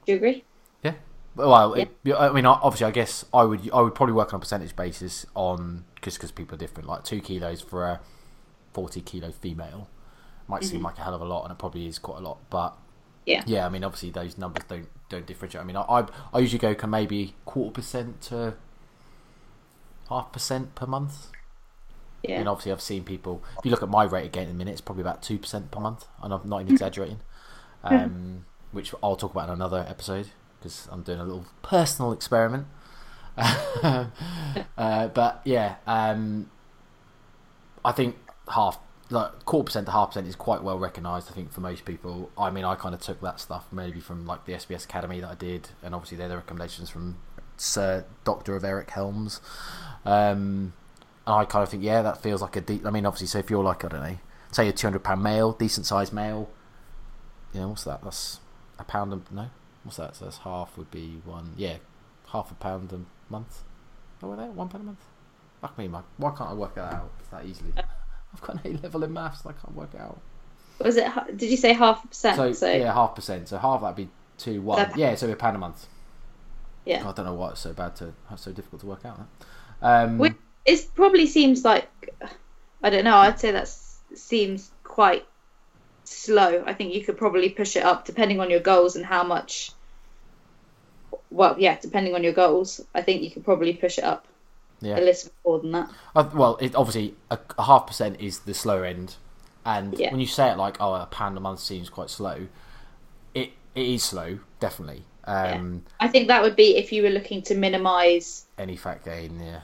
Do 0.06 0.12
you 0.12 0.16
agree? 0.16 0.44
Yeah. 0.82 0.94
Well, 1.34 1.76
yeah. 1.76 1.84
It, 2.04 2.14
I 2.14 2.32
mean, 2.32 2.46
obviously, 2.46 2.86
I 2.86 2.90
guess 2.90 3.24
I 3.32 3.44
would 3.44 3.70
I 3.72 3.80
would 3.80 3.94
probably 3.94 4.14
work 4.14 4.32
on 4.32 4.38
a 4.38 4.40
percentage 4.40 4.76
basis 4.76 5.24
on 5.34 5.84
just 6.02 6.18
because 6.18 6.30
people 6.30 6.54
are 6.56 6.58
different. 6.58 6.88
Like 6.88 7.04
two 7.04 7.20
kilos 7.20 7.60
for 7.60 7.86
a 7.86 8.00
forty 8.72 9.00
kilo 9.00 9.32
female 9.32 9.88
might 10.48 10.62
mm-hmm. 10.62 10.70
seem 10.70 10.82
like 10.82 10.98
a 10.98 11.02
hell 11.02 11.14
of 11.14 11.20
a 11.20 11.24
lot, 11.24 11.44
and 11.44 11.52
it 11.52 11.58
probably 11.58 11.86
is 11.86 11.98
quite 11.98 12.18
a 12.18 12.22
lot. 12.22 12.38
But 12.50 12.76
yeah, 13.24 13.42
yeah, 13.46 13.64
I 13.64 13.68
mean, 13.68 13.84
obviously, 13.84 14.10
those 14.10 14.36
numbers 14.36 14.64
don't 14.68 14.88
don't 15.08 15.26
differentiate. 15.26 15.62
I 15.62 15.66
mean, 15.66 15.76
I, 15.76 15.82
I, 15.82 16.06
I 16.34 16.38
usually 16.40 16.58
go 16.58 16.74
can 16.74 16.90
maybe 16.90 17.34
quarter 17.44 17.72
percent 17.72 18.20
to 18.22 18.54
half 20.08 20.32
percent 20.32 20.74
per 20.74 20.86
month. 20.86 21.28
Yeah. 22.22 22.38
And 22.38 22.48
obviously, 22.48 22.72
I've 22.72 22.80
seen 22.80 23.04
people. 23.04 23.42
If 23.58 23.64
you 23.64 23.70
look 23.70 23.82
at 23.82 23.88
my 23.88 24.04
rate 24.04 24.26
again 24.26 24.44
in 24.44 24.50
a 24.50 24.54
minute, 24.54 24.72
it's 24.72 24.80
probably 24.80 25.02
about 25.02 25.22
two 25.22 25.38
percent 25.38 25.70
per 25.70 25.80
month, 25.80 26.06
and 26.22 26.32
I'm 26.32 26.48
not 26.48 26.62
even 26.62 26.72
exaggerating. 26.72 27.20
Um, 27.84 28.46
which 28.70 28.94
I'll 29.02 29.16
talk 29.16 29.32
about 29.32 29.48
in 29.48 29.54
another 29.54 29.84
episode 29.88 30.28
because 30.58 30.88
I'm 30.90 31.02
doing 31.02 31.18
a 31.18 31.24
little 31.24 31.46
personal 31.62 32.12
experiment. 32.12 32.66
uh, 33.36 34.06
but 35.08 35.40
yeah, 35.44 35.76
um, 35.86 36.50
I 37.84 37.92
think 37.92 38.16
half 38.48 38.78
like 39.10 39.44
quarter 39.44 39.66
percent 39.66 39.86
to 39.86 39.92
half 39.92 40.08
percent 40.08 40.26
is 40.26 40.36
quite 40.36 40.62
well 40.62 40.78
recognised. 40.78 41.30
I 41.30 41.34
think 41.34 41.52
for 41.52 41.60
most 41.60 41.84
people. 41.84 42.30
I 42.36 42.50
mean, 42.50 42.64
I 42.64 42.74
kind 42.74 42.94
of 42.94 43.00
took 43.00 43.20
that 43.20 43.40
stuff 43.40 43.66
maybe 43.72 44.00
from 44.00 44.26
like 44.26 44.44
the 44.46 44.52
SBS 44.52 44.84
Academy 44.84 45.20
that 45.20 45.30
I 45.30 45.34
did, 45.34 45.68
and 45.82 45.94
obviously 45.94 46.16
they're 46.16 46.28
the 46.28 46.36
recommendations 46.36 46.90
from 46.90 47.18
Sir 47.56 48.04
Doctor 48.24 48.56
of 48.56 48.64
Eric 48.64 48.90
Helms. 48.90 49.40
Um, 50.04 50.72
and 51.26 51.34
I 51.36 51.44
kind 51.44 51.62
of 51.62 51.68
think, 51.68 51.82
yeah, 51.82 52.02
that 52.02 52.22
feels 52.22 52.42
like 52.42 52.56
a. 52.56 52.60
De- 52.60 52.82
I 52.84 52.90
mean, 52.90 53.06
obviously, 53.06 53.28
so 53.28 53.38
if 53.38 53.50
you're 53.50 53.62
like 53.62 53.84
I 53.84 53.88
don't 53.88 54.02
know, 54.02 54.18
say 54.50 54.68
a 54.68 54.72
two 54.72 54.86
hundred 54.86 55.04
pound 55.04 55.22
male, 55.22 55.52
decent 55.52 55.86
sized 55.86 56.12
male, 56.12 56.50
you 57.52 57.60
know, 57.60 57.68
what's 57.68 57.84
that? 57.84 58.02
That's 58.02 58.40
a 58.78 58.84
pound. 58.84 59.12
A, 59.12 59.34
no, 59.34 59.50
what's 59.84 59.98
that? 59.98 60.16
So 60.16 60.24
that's 60.24 60.38
half 60.38 60.76
would 60.76 60.90
be 60.90 61.20
one. 61.24 61.52
Yeah, 61.56 61.76
half 62.32 62.50
a 62.50 62.54
pound 62.54 62.92
a 62.92 63.00
month. 63.32 63.62
Oh, 64.22 64.28
were 64.28 64.36
they 64.36 64.44
one 64.44 64.68
pound 64.68 64.82
a 64.82 64.86
month? 64.86 65.00
Fuck 65.60 65.78
me, 65.78 65.88
Mike. 65.88 66.04
Why 66.16 66.30
can't 66.30 66.50
I 66.50 66.54
work 66.54 66.74
that 66.74 66.92
out 66.92 67.10
that 67.30 67.44
easily? 67.44 67.72
I've 68.34 68.40
got 68.40 68.64
an 68.64 68.76
A 68.76 68.82
level 68.82 69.04
in 69.04 69.12
maths 69.12 69.44
and 69.44 69.54
I 69.54 69.60
can't 69.60 69.76
work 69.76 69.90
it 69.94 70.00
out. 70.00 70.20
Was 70.78 70.96
it? 70.96 71.06
Did 71.36 71.50
you 71.50 71.56
say 71.56 71.72
half 71.72 72.04
a 72.04 72.08
percent? 72.08 72.36
So, 72.36 72.52
so 72.52 72.72
yeah, 72.72 72.92
half 72.92 73.14
percent. 73.14 73.48
So 73.48 73.58
half 73.58 73.82
that'd 73.82 73.94
be 73.94 74.08
two 74.38 74.60
one. 74.62 74.78
That, 74.78 74.96
yeah, 74.96 75.14
so 75.14 75.30
a 75.30 75.36
pound 75.36 75.56
a 75.56 75.58
month. 75.58 75.86
Yeah. 76.84 77.08
I 77.08 77.12
don't 77.12 77.26
know 77.26 77.34
why 77.34 77.50
it's 77.50 77.60
so 77.60 77.72
bad 77.72 77.94
to 77.96 78.12
so 78.36 78.50
difficult 78.50 78.80
to 78.80 78.86
work 78.86 79.04
out. 79.04 79.20
Um, 79.80 80.18
it 80.64 80.88
probably 80.94 81.26
seems 81.26 81.64
like 81.64 81.88
I 82.82 82.90
don't 82.90 83.04
know. 83.04 83.16
I'd 83.16 83.38
say 83.38 83.52
that 83.52 83.68
seems 84.14 84.70
quite 84.84 85.24
slow. 86.04 86.64
I 86.66 86.74
think 86.74 86.94
you 86.94 87.04
could 87.04 87.16
probably 87.16 87.48
push 87.48 87.76
it 87.76 87.84
up 87.84 88.04
depending 88.04 88.40
on 88.40 88.50
your 88.50 88.60
goals 88.60 88.96
and 88.96 89.04
how 89.04 89.22
much. 89.22 89.72
Well, 91.30 91.56
yeah, 91.58 91.78
depending 91.80 92.14
on 92.14 92.22
your 92.22 92.32
goals, 92.32 92.80
I 92.94 93.02
think 93.02 93.22
you 93.22 93.30
could 93.30 93.44
probably 93.44 93.72
push 93.72 93.98
it 93.98 94.04
up 94.04 94.26
yeah. 94.82 94.98
a 94.98 95.00
little 95.00 95.30
more 95.44 95.60
than 95.60 95.72
that. 95.72 95.90
Uh, 96.14 96.28
well, 96.34 96.56
it, 96.60 96.74
obviously, 96.74 97.14
a, 97.30 97.38
a, 97.56 97.62
half 97.62 97.86
percent 97.86 98.20
is 98.20 98.40
the 98.40 98.52
slower 98.52 98.84
end, 98.84 99.16
and 99.64 99.98
yeah. 99.98 100.10
when 100.10 100.20
you 100.20 100.26
say 100.26 100.50
it 100.50 100.58
like, 100.58 100.76
"Oh, 100.80 100.94
a 100.94 101.06
pound 101.06 101.36
a 101.36 101.40
month 101.40 101.60
seems 101.60 101.88
quite 101.88 102.10
slow," 102.10 102.48
it 103.34 103.52
it 103.74 103.86
is 103.86 104.02
slow, 104.04 104.40
definitely. 104.60 105.04
Um, 105.24 105.84
yeah. 105.86 106.06
I 106.06 106.08
think 106.08 106.28
that 106.28 106.42
would 106.42 106.56
be 106.56 106.76
if 106.76 106.92
you 106.92 107.02
were 107.02 107.10
looking 107.10 107.42
to 107.42 107.54
minimise 107.54 108.44
any 108.58 108.76
fat 108.76 109.04
gain. 109.04 109.40
Yeah. 109.40 109.60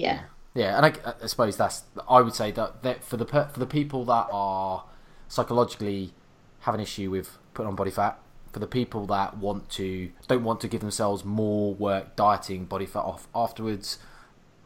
Yeah. 0.00 0.22
Yeah, 0.54 0.76
and 0.76 0.86
I, 0.86 1.14
I, 1.22 1.26
suppose 1.26 1.56
that's 1.56 1.84
I 2.08 2.20
would 2.20 2.34
say 2.34 2.50
that, 2.52 2.82
that 2.82 3.04
for 3.04 3.16
the 3.16 3.24
for 3.24 3.60
the 3.60 3.66
people 3.66 4.04
that 4.06 4.26
are 4.32 4.84
psychologically 5.28 6.12
have 6.60 6.74
an 6.74 6.80
issue 6.80 7.08
with 7.10 7.38
putting 7.54 7.68
on 7.68 7.76
body 7.76 7.92
fat, 7.92 8.18
for 8.52 8.58
the 8.58 8.66
people 8.66 9.06
that 9.06 9.36
want 9.36 9.68
to 9.70 10.10
don't 10.26 10.42
want 10.42 10.60
to 10.62 10.68
give 10.68 10.80
themselves 10.80 11.24
more 11.24 11.72
work 11.74 12.16
dieting 12.16 12.64
body 12.64 12.86
fat 12.86 13.00
off 13.00 13.28
afterwards, 13.32 13.98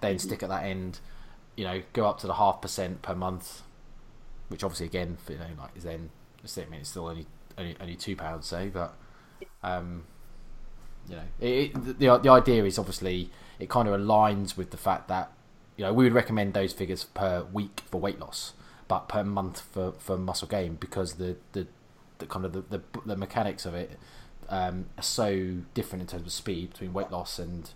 then 0.00 0.18
stick 0.18 0.42
at 0.42 0.48
that 0.48 0.64
end, 0.64 1.00
you 1.54 1.64
know, 1.64 1.82
go 1.92 2.06
up 2.06 2.18
to 2.20 2.26
the 2.26 2.34
half 2.34 2.62
percent 2.62 3.02
per 3.02 3.14
month, 3.14 3.60
which 4.48 4.64
obviously 4.64 4.86
again, 4.86 5.18
you 5.28 5.36
know, 5.36 5.46
like 5.58 5.76
is 5.76 5.84
then 5.84 6.08
I 6.42 6.60
mean 6.70 6.80
it's 6.80 6.88
still 6.88 7.08
only 7.08 7.26
only, 7.58 7.76
only 7.78 7.96
two 7.96 8.16
pounds, 8.16 8.46
say, 8.46 8.68
but 8.68 8.94
um, 9.62 10.04
you 11.10 11.16
know, 11.16 11.22
it, 11.40 11.48
it, 11.48 11.98
the 11.98 12.18
the 12.18 12.30
idea 12.30 12.64
is 12.64 12.78
obviously 12.78 13.30
it 13.58 13.68
kind 13.68 13.88
of 13.88 13.98
aligns 13.98 14.56
with 14.56 14.70
the 14.70 14.76
fact 14.76 15.08
that 15.08 15.32
you 15.76 15.84
know 15.84 15.92
we 15.92 16.04
would 16.04 16.12
recommend 16.12 16.54
those 16.54 16.72
figures 16.72 17.04
per 17.04 17.44
week 17.52 17.82
for 17.90 18.00
weight 18.00 18.18
loss, 18.18 18.54
but 18.88 19.08
per 19.08 19.24
month 19.24 19.60
for, 19.60 19.92
for 19.92 20.16
muscle 20.16 20.48
gain 20.48 20.74
because 20.74 21.14
the 21.14 21.36
the, 21.52 21.66
the 22.18 22.26
kind 22.26 22.44
of 22.44 22.52
the, 22.52 22.62
the, 22.62 22.82
the 23.06 23.16
mechanics 23.16 23.66
of 23.66 23.74
it 23.74 23.98
um, 24.48 24.86
are 24.98 25.02
so 25.02 25.58
different 25.74 26.02
in 26.02 26.06
terms 26.06 26.26
of 26.26 26.32
speed 26.32 26.70
between 26.70 26.92
weight 26.92 27.10
loss 27.10 27.38
and 27.38 27.70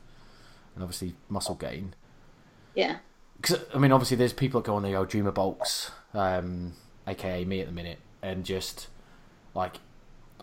and 0.75 0.83
obviously 0.83 1.15
muscle 1.29 1.55
gain 1.55 1.95
yeah. 2.79 2.99
because 3.41 3.59
I 3.75 3.79
mean, 3.79 3.91
obviously, 3.91 4.17
there's 4.17 4.33
people 4.33 4.61
that 4.61 4.67
go 4.67 4.77
on 4.77 4.83
the 4.85 4.95
old 4.95 5.09
dreamer 5.09 5.33
bulks, 5.33 5.91
um, 6.15 6.75
aka 7.09 7.45
me 7.45 7.61
at 7.61 7.67
the 7.67 7.73
minute, 7.73 7.99
and 8.23 8.45
just 8.45 8.87
like 9.53 9.81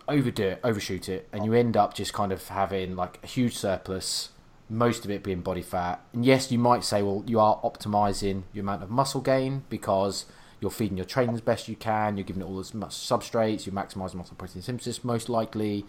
overdo 0.06 0.48
it, 0.48 0.60
overshoot 0.62 1.08
it, 1.08 1.28
and 1.32 1.46
you 1.46 1.54
end 1.54 1.76
up 1.76 1.94
just 1.94 2.12
kind 2.12 2.32
of 2.32 2.46
having 2.48 2.94
like 2.94 3.18
a 3.24 3.26
huge 3.26 3.56
surplus, 3.56 4.30
most 4.68 5.04
of 5.04 5.10
it 5.10 5.22
being 5.22 5.40
body 5.40 5.62
fat. 5.62 6.00
And 6.12 6.24
yes, 6.24 6.50
you 6.50 6.58
might 6.58 6.84
say, 6.84 7.02
well, 7.02 7.22
you 7.26 7.38
are 7.38 7.60
optimizing 7.62 8.44
your 8.52 8.62
amount 8.62 8.82
of 8.82 8.90
muscle 8.90 9.20
gain 9.20 9.64
because 9.68 10.26
you're 10.60 10.70
feeding 10.70 10.96
your 10.96 11.06
training 11.06 11.34
as 11.34 11.40
best 11.40 11.68
you 11.68 11.76
can, 11.76 12.16
you're 12.16 12.24
giving 12.24 12.42
it 12.42 12.46
all 12.46 12.58
as 12.58 12.74
much 12.74 12.90
substrates, 12.90 13.66
you're 13.66 13.74
maximizing 13.74 14.14
muscle 14.14 14.36
protein 14.36 14.62
synthesis 14.62 15.04
most 15.04 15.28
likely, 15.28 15.84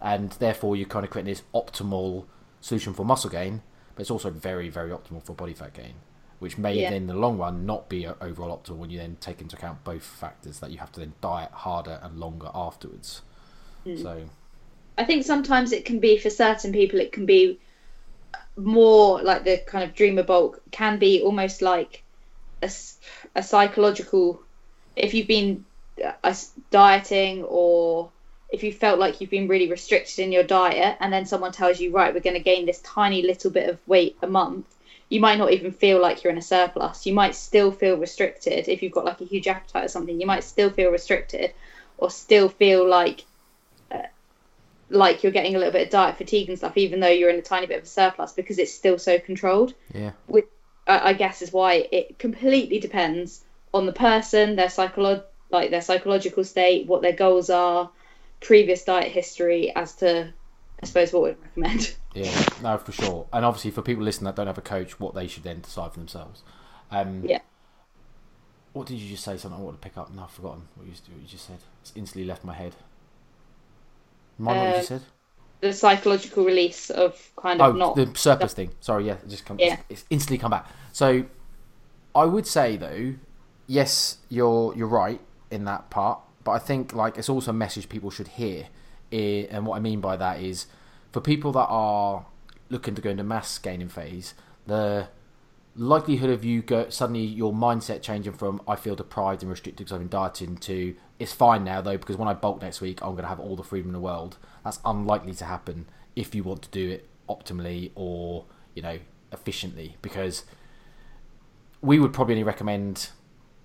and 0.00 0.30
therefore 0.32 0.74
you're 0.74 0.88
kind 0.88 1.04
of 1.04 1.10
creating 1.10 1.32
this 1.32 1.42
optimal 1.54 2.24
solution 2.60 2.94
for 2.94 3.04
muscle 3.04 3.30
gain, 3.30 3.62
but 3.94 4.00
it's 4.00 4.10
also 4.10 4.30
very, 4.30 4.68
very 4.68 4.90
optimal 4.90 5.22
for 5.22 5.34
body 5.34 5.52
fat 5.52 5.74
gain 5.74 5.94
which 6.38 6.58
may 6.58 6.74
Yeah. 6.74 6.90
then 6.90 7.02
in 7.02 7.06
the 7.06 7.14
long 7.14 7.38
run 7.38 7.64
not 7.64 7.88
be 7.88 8.06
uh, 8.06 8.14
overall 8.20 8.56
optimal 8.56 8.76
when 8.76 8.90
you 8.90 8.98
then 8.98 9.16
take 9.20 9.40
into 9.40 9.56
account 9.56 9.82
both 9.84 10.02
factors 10.02 10.60
that 10.60 10.70
you 10.70 10.78
have 10.78 10.92
to 10.92 11.00
then 11.00 11.14
diet 11.20 11.50
harder 11.50 11.98
and 12.02 12.18
longer 12.18 12.50
afterwards. 12.54 13.22
Hmm. 13.84 13.96
So 13.96 14.24
I 14.98 15.04
think 15.04 15.24
sometimes 15.24 15.72
it 15.72 15.84
can 15.84 15.98
be 15.98 16.18
for 16.18 16.30
certain 16.30 16.72
people. 16.72 17.00
It 17.00 17.12
can 17.12 17.26
be 17.26 17.58
more 18.56 19.22
like 19.22 19.44
the 19.44 19.58
kind 19.58 19.84
of 19.84 19.94
dreamer 19.94 20.22
bulk 20.22 20.60
can 20.70 20.98
be 20.98 21.22
almost 21.22 21.62
like 21.62 22.02
a 22.62 23.42
psychological. 23.42 24.42
If 24.96 25.14
you've 25.14 25.28
been 25.28 25.64
uh, 26.02 26.34
dieting 26.70 27.44
or 27.44 28.10
if 28.50 28.62
you 28.62 28.72
felt 28.72 28.98
like 28.98 29.20
you've 29.20 29.30
been 29.30 29.48
really 29.48 29.68
restricted 29.68 30.20
in 30.20 30.32
your 30.32 30.44
diet, 30.44 30.96
and 31.00 31.12
then 31.12 31.26
someone 31.26 31.52
tells 31.52 31.80
you, 31.80 31.90
right, 31.90 32.14
we're 32.14 32.20
going 32.20 32.36
to 32.36 32.42
gain 32.42 32.64
this 32.64 32.80
tiny 32.80 33.22
little 33.22 33.50
bit 33.50 33.68
of 33.68 33.78
weight 33.88 34.16
a 34.22 34.26
month, 34.26 34.66
you 35.08 35.20
might 35.20 35.38
not 35.38 35.52
even 35.52 35.72
feel 35.72 36.00
like 36.00 36.22
you're 36.22 36.32
in 36.32 36.38
a 36.38 36.42
surplus. 36.42 37.06
You 37.06 37.12
might 37.12 37.34
still 37.34 37.70
feel 37.70 37.96
restricted 37.96 38.68
if 38.68 38.82
you've 38.82 38.92
got 38.92 39.04
like 39.04 39.20
a 39.20 39.24
huge 39.24 39.46
appetite 39.46 39.84
or 39.84 39.88
something. 39.88 40.20
You 40.20 40.26
might 40.26 40.44
still 40.44 40.70
feel 40.70 40.90
restricted, 40.90 41.52
or 41.98 42.10
still 42.10 42.48
feel 42.48 42.88
like 42.88 43.24
like 44.88 45.22
you're 45.22 45.32
getting 45.32 45.54
a 45.54 45.58
little 45.58 45.72
bit 45.72 45.86
of 45.86 45.90
diet 45.90 46.16
fatigue 46.16 46.48
and 46.48 46.58
stuff, 46.58 46.76
even 46.76 47.00
though 47.00 47.08
you're 47.08 47.30
in 47.30 47.38
a 47.38 47.42
tiny 47.42 47.66
bit 47.66 47.78
of 47.78 47.84
a 47.84 47.88
surplus 47.88 48.32
because 48.32 48.58
it's 48.58 48.72
still 48.72 48.98
so 48.98 49.18
controlled. 49.18 49.74
yeah, 49.94 50.12
Which 50.26 50.46
I 50.86 51.14
guess 51.14 51.42
is 51.42 51.52
why 51.52 51.88
it 51.90 52.18
completely 52.18 52.78
depends 52.78 53.44
on 53.74 53.86
the 53.86 53.92
person, 53.92 54.54
their 54.56 54.68
psycholo- 54.68 55.24
like 55.50 55.70
their 55.70 55.82
psychological 55.82 56.44
state, 56.44 56.86
what 56.86 57.02
their 57.02 57.12
goals 57.12 57.50
are, 57.50 57.90
previous 58.40 58.84
diet 58.84 59.10
history, 59.10 59.74
as 59.74 59.96
to 59.96 60.32
I 60.82 60.86
suppose 60.86 61.12
what 61.12 61.22
we'd 61.24 61.36
recommend. 61.42 61.94
yeah, 62.14 62.44
no, 62.62 62.78
for 62.78 62.92
sure. 62.92 63.26
And 63.32 63.44
obviously 63.44 63.72
for 63.72 63.82
people 63.82 64.04
listening 64.04 64.26
that 64.26 64.36
don't 64.36 64.46
have 64.46 64.58
a 64.58 64.62
coach, 64.62 65.00
what 65.00 65.14
they 65.14 65.26
should 65.26 65.42
then 65.42 65.60
decide 65.60 65.92
for 65.92 65.98
themselves. 65.98 66.42
Um, 66.90 67.24
Yeah. 67.24 67.40
What 68.72 68.86
did 68.86 68.98
you 68.98 69.08
just 69.08 69.24
say? 69.24 69.38
Something 69.38 69.58
I 69.58 69.62
want 69.62 69.80
to 69.80 69.88
pick 69.88 69.96
up. 69.96 70.12
No, 70.12 70.24
I've 70.24 70.30
forgotten 70.30 70.68
what 70.74 70.86
you, 70.86 70.92
what 70.92 71.22
you 71.22 71.26
just 71.26 71.46
said. 71.46 71.56
It's 71.80 71.92
instantly 71.96 72.26
left 72.28 72.44
my 72.44 72.52
head. 72.52 72.74
Remind 74.38 74.58
me 74.60 74.66
what 74.68 74.76
you 74.78 74.84
said. 74.84 75.02
The 75.60 75.72
psychological 75.72 76.44
release 76.44 76.90
of 76.90 77.30
kind 77.36 77.60
of 77.60 77.74
Oh, 77.74 77.78
not 77.78 77.96
the 77.96 78.10
surplus 78.14 78.52
thing. 78.52 78.70
Sorry, 78.80 79.06
yeah, 79.06 79.14
it 79.14 79.28
just 79.28 79.46
come. 79.46 79.58
Yeah. 79.58 79.78
It's, 79.88 80.04
instantly 80.10 80.38
come 80.38 80.50
back. 80.50 80.66
So, 80.92 81.24
I 82.14 82.24
would 82.24 82.46
say 82.46 82.76
though, 82.76 83.14
yes, 83.66 84.18
you're 84.28 84.74
you're 84.76 84.86
right 84.86 85.20
in 85.50 85.64
that 85.64 85.90
part, 85.90 86.20
but 86.44 86.52
I 86.52 86.58
think 86.58 86.92
like 86.92 87.16
it's 87.16 87.28
also 87.28 87.50
a 87.50 87.54
message 87.54 87.88
people 87.88 88.10
should 88.10 88.28
hear. 88.28 88.68
And 89.10 89.66
what 89.66 89.76
I 89.76 89.80
mean 89.80 90.00
by 90.00 90.16
that 90.16 90.40
is, 90.40 90.66
for 91.12 91.20
people 91.20 91.52
that 91.52 91.66
are 91.68 92.26
looking 92.68 92.94
to 92.94 93.00
go 93.00 93.10
into 93.10 93.24
mass 93.24 93.56
gaining 93.58 93.88
phase, 93.88 94.34
the 94.66 95.08
likelihood 95.76 96.30
of 96.30 96.44
you 96.44 96.62
go 96.62 96.88
suddenly 96.88 97.24
your 97.24 97.52
mindset 97.52 98.00
changing 98.02 98.32
from 98.32 98.60
I 98.66 98.76
feel 98.76 98.96
deprived 98.96 99.42
and 99.42 99.50
restricted 99.50 99.78
because 99.78 99.92
I've 99.92 100.00
been 100.00 100.08
dieting 100.08 100.56
to 100.58 100.94
it's 101.18 101.32
fine 101.32 101.64
now 101.64 101.80
though 101.80 101.98
because 101.98 102.16
when 102.16 102.28
I 102.28 102.34
bulk 102.34 102.62
next 102.62 102.80
week 102.80 103.02
I'm 103.02 103.12
going 103.12 103.22
to 103.22 103.28
have 103.28 103.40
all 103.40 103.56
the 103.56 103.62
freedom 103.62 103.90
in 103.90 103.92
the 103.92 104.00
world. 104.00 104.38
That's 104.64 104.80
unlikely 104.84 105.34
to 105.34 105.44
happen 105.44 105.86
if 106.14 106.34
you 106.34 106.42
want 106.42 106.62
to 106.62 106.70
do 106.70 106.90
it 106.90 107.08
optimally 107.28 107.90
or 107.94 108.44
you 108.74 108.82
know 108.82 108.98
efficiently 109.32 109.96
because 110.00 110.44
we 111.82 111.98
would 111.98 112.12
probably 112.12 112.34
only 112.34 112.44
recommend 112.44 113.10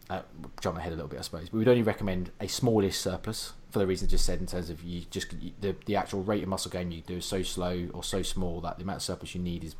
uh, 0.10 0.21
jump 0.60 0.78
ahead 0.78 0.91
a 0.91 0.95
little 0.95 1.08
bit 1.08 1.19
I 1.19 1.21
suppose 1.21 1.50
but 1.50 1.58
we'd 1.58 1.67
only 1.69 1.84
recommend 1.84 2.32
a 2.41 2.47
smallish 2.47 2.97
surplus 2.97 3.54
for 3.69 3.80
the 3.80 3.88
reason 3.88 4.10
just 4.10 4.26
said 4.26 4.39
in 4.39 4.47
terms 4.47 4.69
of 4.69 4.84
you 4.84 5.04
just 5.10 5.34
the 5.62 5.76
the 5.86 5.95
actual 5.95 6.24
rate 6.24 6.43
of 6.43 6.50
muscle 6.50 6.69
gain 6.71 6.91
you 6.91 7.02
do 7.02 7.17
is 7.17 7.26
so 7.26 7.41
slow 7.41 7.88
or 7.93 8.04
so 8.04 8.21
small 8.21 8.60
that 8.60 8.78
the 8.78 8.84
amount 8.84 8.97
of 8.97 9.04
surplus 9.04 9.34
you 9.34 9.41
need 9.41 9.63
is 9.63 9.76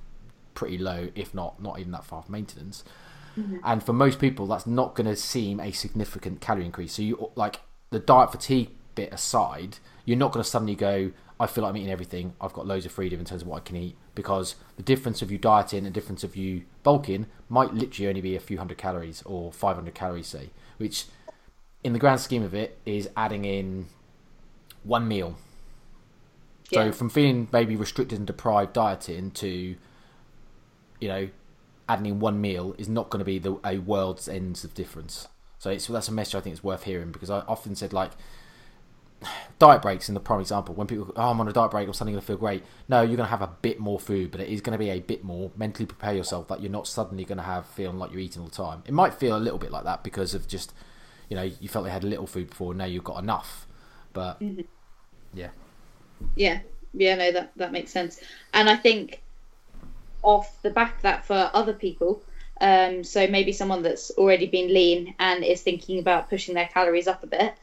pretty 0.54 0.78
low, 0.78 1.10
if 1.16 1.34
not 1.34 1.62
not 1.62 1.80
even 1.80 1.92
that 1.92 2.06
far 2.06 2.24
from 2.24 2.34
maintenance. 2.34 2.84
Mm-hmm. 3.38 3.58
And 3.64 3.84
for 3.84 3.94
most 3.94 4.20
people, 4.20 4.46
that's 4.48 4.68
not 4.68 4.96
going 4.96 5.08
to 5.08 5.16
seem 5.16 5.60
a 5.60 5.72
significant 5.72 6.42
calorie 6.42 6.66
increase. 6.66 6.94
So 6.94 7.02
you 7.02 7.32
like 7.36 7.62
the 7.90 8.00
diet 8.00 8.32
fatigue 8.32 8.70
bit 8.96 9.14
aside, 9.14 9.78
you're 10.06 10.18
not 10.18 10.32
going 10.32 10.44
to 10.44 10.50
suddenly 10.50 10.76
go, 10.76 11.12
I 11.40 11.48
feel 11.48 11.64
like 11.64 11.72
I'm 11.72 11.78
eating 11.78 11.92
everything. 11.92 12.34
I've 12.40 12.54
got 12.54 12.68
loads 12.68 12.86
of 12.86 12.92
freedom 12.92 13.20
in 13.20 13.26
terms 13.26 13.42
of 13.42 13.48
what 13.48 13.58
I 13.58 13.62
can 13.62 13.78
eat 13.78 13.96
because 14.16 14.56
the 14.76 14.84
difference 14.84 15.22
of 15.22 15.32
you 15.32 15.38
dieting 15.38 15.80
and 15.80 15.88
the 15.88 15.92
difference 15.92 16.24
of 16.24 16.36
you 16.36 16.64
bulking 16.84 17.26
might 17.50 17.74
literally 17.74 18.10
only 18.10 18.22
be 18.22 18.36
a 18.36 18.40
few 18.40 18.58
hundred 18.58 18.78
calories 18.78 19.22
or 19.24 19.52
500 19.52 19.94
calories, 19.94 20.28
say, 20.28 20.50
which 20.78 21.06
in 21.84 21.94
the 21.94 22.00
grand 22.00 22.20
scheme 22.20 22.44
of 22.44 22.54
it 22.54 22.78
is 22.86 23.10
adding 23.16 23.46
in 23.46 23.88
one 24.84 25.08
meal. 25.08 25.36
So 26.74 26.92
from 26.94 27.10
feeling 27.10 27.50
maybe 27.52 27.76
restricted 27.76 28.18
and 28.18 28.26
deprived 28.26 28.74
dieting 28.74 29.32
to, 29.32 29.76
you 31.02 31.10
know, 31.10 31.30
adding 31.90 32.06
in 32.06 32.20
one 32.20 32.40
meal 32.40 32.74
is 32.78 32.88
not 32.88 33.10
going 33.10 33.20
to 33.20 33.26
be 33.26 33.40
the 33.40 33.60
a 33.66 33.80
world's 33.80 34.30
ends 34.30 34.64
of 34.64 34.74
difference. 34.74 35.28
So 35.60 35.70
it's 35.70 35.88
that's 35.88 36.08
a 36.08 36.14
message 36.14 36.36
I 36.36 36.42
think 36.42 36.54
it's 36.54 36.64
worth 36.64 36.84
hearing 36.84 37.12
because 37.12 37.30
I 37.30 37.40
often 37.42 37.76
said 37.76 37.92
like 37.92 38.12
diet 39.60 39.82
breaks 39.82 40.08
in 40.08 40.14
the 40.14 40.22
prime 40.22 40.40
example 40.40 40.74
when 40.74 40.88
people 40.88 41.06
go, 41.06 41.14
oh 41.18 41.32
I'm 41.32 41.40
on 41.42 41.48
a 41.48 41.54
diet 41.54 41.72
break 41.72 41.90
or 41.90 41.94
suddenly 41.94 42.14
going 42.14 42.22
to 42.22 42.28
feel 42.28 42.38
great. 42.38 42.64
No, 42.88 43.02
you're 43.02 43.18
going 43.18 43.20
to 43.20 43.26
have 43.26 43.42
a 43.42 43.56
bit 43.62 43.80
more 43.80 44.00
food, 44.00 44.32
but 44.32 44.40
it 44.40 44.50
is 44.50 44.62
going 44.62 44.74
to 44.74 44.80
be 44.80 44.90
a 44.90 45.00
bit 45.00 45.24
more. 45.24 45.52
Mentally 45.58 45.86
prepare 45.86 46.14
yourself 46.14 46.48
that 46.48 46.62
you're 46.62 46.72
not 46.72 46.88
suddenly 46.88 47.26
going 47.26 47.38
to 47.38 47.44
have 47.44 47.66
feeling 47.66 48.00
like 48.00 48.12
you're 48.12 48.22
eating 48.22 48.42
all 48.42 48.48
the 48.48 48.56
time. 48.56 48.84
It 48.86 48.94
might 48.94 49.14
feel 49.14 49.36
a 49.36 49.40
little 49.40 49.60
bit 49.60 49.72
like 49.72 49.84
that 49.84 50.04
because 50.04 50.34
of 50.34 50.48
just 50.48 50.74
you 51.30 51.36
know 51.36 51.44
you 51.44 51.68
felt 51.68 51.86
you 51.86 51.92
had 51.92 52.04
a 52.04 52.08
little 52.08 52.28
food 52.28 52.50
before, 52.50 52.74
now 52.74 52.86
you've 52.86 53.04
got 53.04 53.22
enough. 53.22 53.68
But 54.14 54.40
mm-hmm. 54.40 54.62
yeah, 55.34 55.50
Yeah, 56.36 56.60
yeah, 56.94 57.16
no, 57.16 57.32
that 57.32 57.52
that 57.58 57.72
makes 57.72 57.92
sense. 57.92 58.20
And 58.54 58.70
I 58.70 58.76
think 58.76 59.22
off 60.24 60.62
the 60.62 60.70
back 60.70 60.98
of 60.98 61.02
that 61.04 61.26
for 61.26 61.50
other 61.54 61.74
people, 61.74 62.22
um, 62.60 63.04
so 63.04 63.28
maybe 63.28 63.52
someone 63.52 63.82
that's 63.82 64.12
already 64.12 64.46
been 64.46 64.74
lean 64.74 65.16
and 65.20 65.44
is 65.44 65.62
thinking 65.62 66.00
about 66.00 66.30
pushing 66.30 66.54
their 66.54 66.68
calories 66.68 67.08
up 67.08 67.24
a 67.24 67.28
bit. 67.28 67.54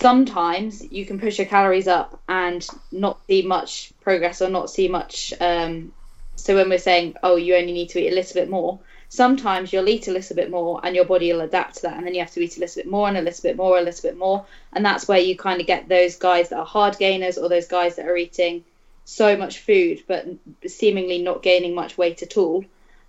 Sometimes 0.00 0.82
you 0.90 1.06
can 1.06 1.20
push 1.20 1.38
your 1.38 1.46
calories 1.46 1.86
up 1.86 2.20
and 2.28 2.66
not 2.90 3.20
see 3.28 3.42
much 3.42 3.92
progress 4.00 4.42
or 4.42 4.48
not 4.48 4.68
see 4.68 4.88
much. 4.88 5.32
Um, 5.40 5.92
so 6.34 6.56
when 6.56 6.68
we're 6.68 6.78
saying, 6.78 7.14
oh, 7.22 7.36
you 7.36 7.54
only 7.54 7.72
need 7.72 7.90
to 7.90 8.00
eat 8.00 8.10
a 8.10 8.14
little 8.14 8.34
bit 8.34 8.50
more, 8.50 8.80
sometimes 9.08 9.72
you'll 9.72 9.88
eat 9.88 10.08
a 10.08 10.12
little 10.12 10.34
bit 10.34 10.50
more 10.50 10.80
and 10.82 10.96
your 10.96 11.04
body 11.04 11.32
will 11.32 11.42
adapt 11.42 11.76
to 11.76 11.82
that, 11.82 11.96
and 11.96 12.04
then 12.04 12.14
you 12.14 12.20
have 12.20 12.32
to 12.32 12.40
eat 12.40 12.56
a 12.56 12.60
little 12.60 12.82
bit 12.82 12.90
more 12.90 13.06
and 13.06 13.16
a 13.16 13.22
little 13.22 13.42
bit 13.42 13.56
more, 13.56 13.78
a 13.78 13.82
little 13.82 14.02
bit 14.02 14.18
more, 14.18 14.44
and 14.72 14.84
that's 14.84 15.06
where 15.06 15.20
you 15.20 15.36
kind 15.36 15.60
of 15.60 15.68
get 15.68 15.88
those 15.88 16.16
guys 16.16 16.48
that 16.48 16.58
are 16.58 16.66
hard 16.66 16.98
gainers 16.98 17.38
or 17.38 17.48
those 17.48 17.68
guys 17.68 17.94
that 17.94 18.08
are 18.08 18.16
eating 18.16 18.64
so 19.04 19.36
much 19.36 19.58
food 19.58 20.02
but 20.06 20.26
seemingly 20.66 21.18
not 21.18 21.42
gaining 21.42 21.74
much 21.74 21.98
weight 21.98 22.22
at 22.22 22.36
all. 22.36 22.64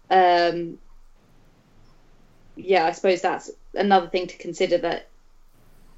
Um, 0.09 0.79
yeah, 2.55 2.85
I 2.85 2.91
suppose 2.91 3.21
that's 3.21 3.51
another 3.73 4.07
thing 4.07 4.27
to 4.27 4.37
consider 4.37 4.77
that 4.79 5.07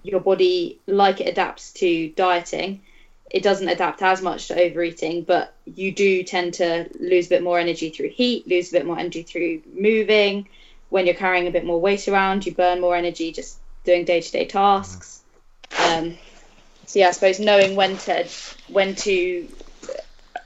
your 0.03 0.19
body, 0.19 0.79
like 0.86 1.19
it 1.19 1.27
adapts 1.27 1.73
to 1.73 2.10
dieting, 2.10 2.81
it 3.29 3.43
doesn't 3.43 3.67
adapt 3.67 4.02
as 4.02 4.21
much 4.21 4.48
to 4.48 4.60
overeating, 4.60 5.23
but 5.23 5.54
you 5.65 5.91
do 5.91 6.23
tend 6.23 6.54
to 6.56 6.87
lose 7.00 7.25
a 7.25 7.29
bit 7.29 7.43
more 7.43 7.60
energy 7.60 7.89
through 7.89 8.10
heat, 8.10 8.48
lose 8.48 8.69
a 8.69 8.73
bit 8.73 8.85
more 8.85 9.00
energy 9.00 9.23
through 9.23 9.62
moving. 9.73 10.48
When 10.89 11.06
you're 11.06 11.15
carrying 11.15 11.48
a 11.48 11.52
bit 11.52 11.65
more 11.65 11.81
weight 11.81 12.08
around, 12.08 12.46
you 12.46 12.54
burn 12.54 12.79
more 12.79 12.96
energy 12.96 13.31
just 13.31 13.58
doing 13.83 14.06
day 14.06 14.21
to 14.21 14.31
day 14.31 14.46
tasks. 14.46 15.21
Um, 15.83 16.17
so 16.85 17.00
yeah, 17.00 17.08
I 17.08 17.12
suppose 17.12 17.39
knowing 17.39 17.75
when 17.75 17.98
to 17.98 18.27
when 18.67 18.96
to 18.96 19.48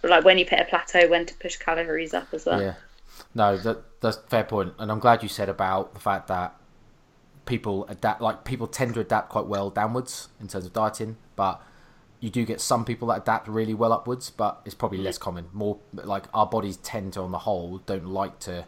like 0.04 0.24
when 0.24 0.38
you 0.38 0.45
hit 0.45 0.60
a 0.60 0.66
plateau, 0.66 1.08
when 1.10 1.26
to 1.26 1.34
push 1.36 1.58
calories 1.58 2.14
up 2.14 2.28
as 2.34 2.45
well. 2.45 2.62
Yeah, 2.62 2.76
no, 3.34 3.58
that 3.58 4.02
that's 4.02 4.18
a 4.18 4.22
fair 4.22 4.43
point, 4.43 4.74
and 4.80 4.91
I'm 4.91 5.00
glad 5.00 5.24
you 5.24 5.30
said 5.30 5.50
about 5.50 5.93
the 5.93 6.00
fact 6.00 6.28
that 6.28 6.56
people 7.45 7.86
adapt. 7.89 8.22
Like 8.22 8.43
people 8.45 8.68
tend 8.68 8.93
to 8.95 9.00
adapt 9.02 9.30
quite 9.30 9.45
well 9.45 9.70
downwards 9.70 10.30
in 10.39 10.47
terms 10.47 10.66
of 10.66 10.74
dieting, 10.74 11.18
but 11.36 11.62
you 12.20 12.30
do 12.30 12.45
get 12.45 12.60
some 12.60 12.84
people 12.86 13.08
that 13.10 13.22
adapt 13.22 13.47
really 13.47 13.74
well 13.74 13.93
upwards, 13.93 14.30
but 14.30 14.62
it's 14.66 14.76
probably 14.76 14.97
less 14.97 15.18
common. 15.18 15.47
More 15.54 15.78
like 15.93 16.26
our 16.34 16.45
bodies 16.45 16.78
tend 16.78 17.14
to, 17.14 17.22
on 17.22 17.32
the 17.32 17.39
whole, 17.39 17.80
don't 17.86 18.08
like 18.08 18.39
to. 18.39 18.66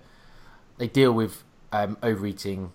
They 0.78 0.88
deal 0.88 1.12
with 1.12 1.44
um, 1.72 1.98
overeating 2.02 2.72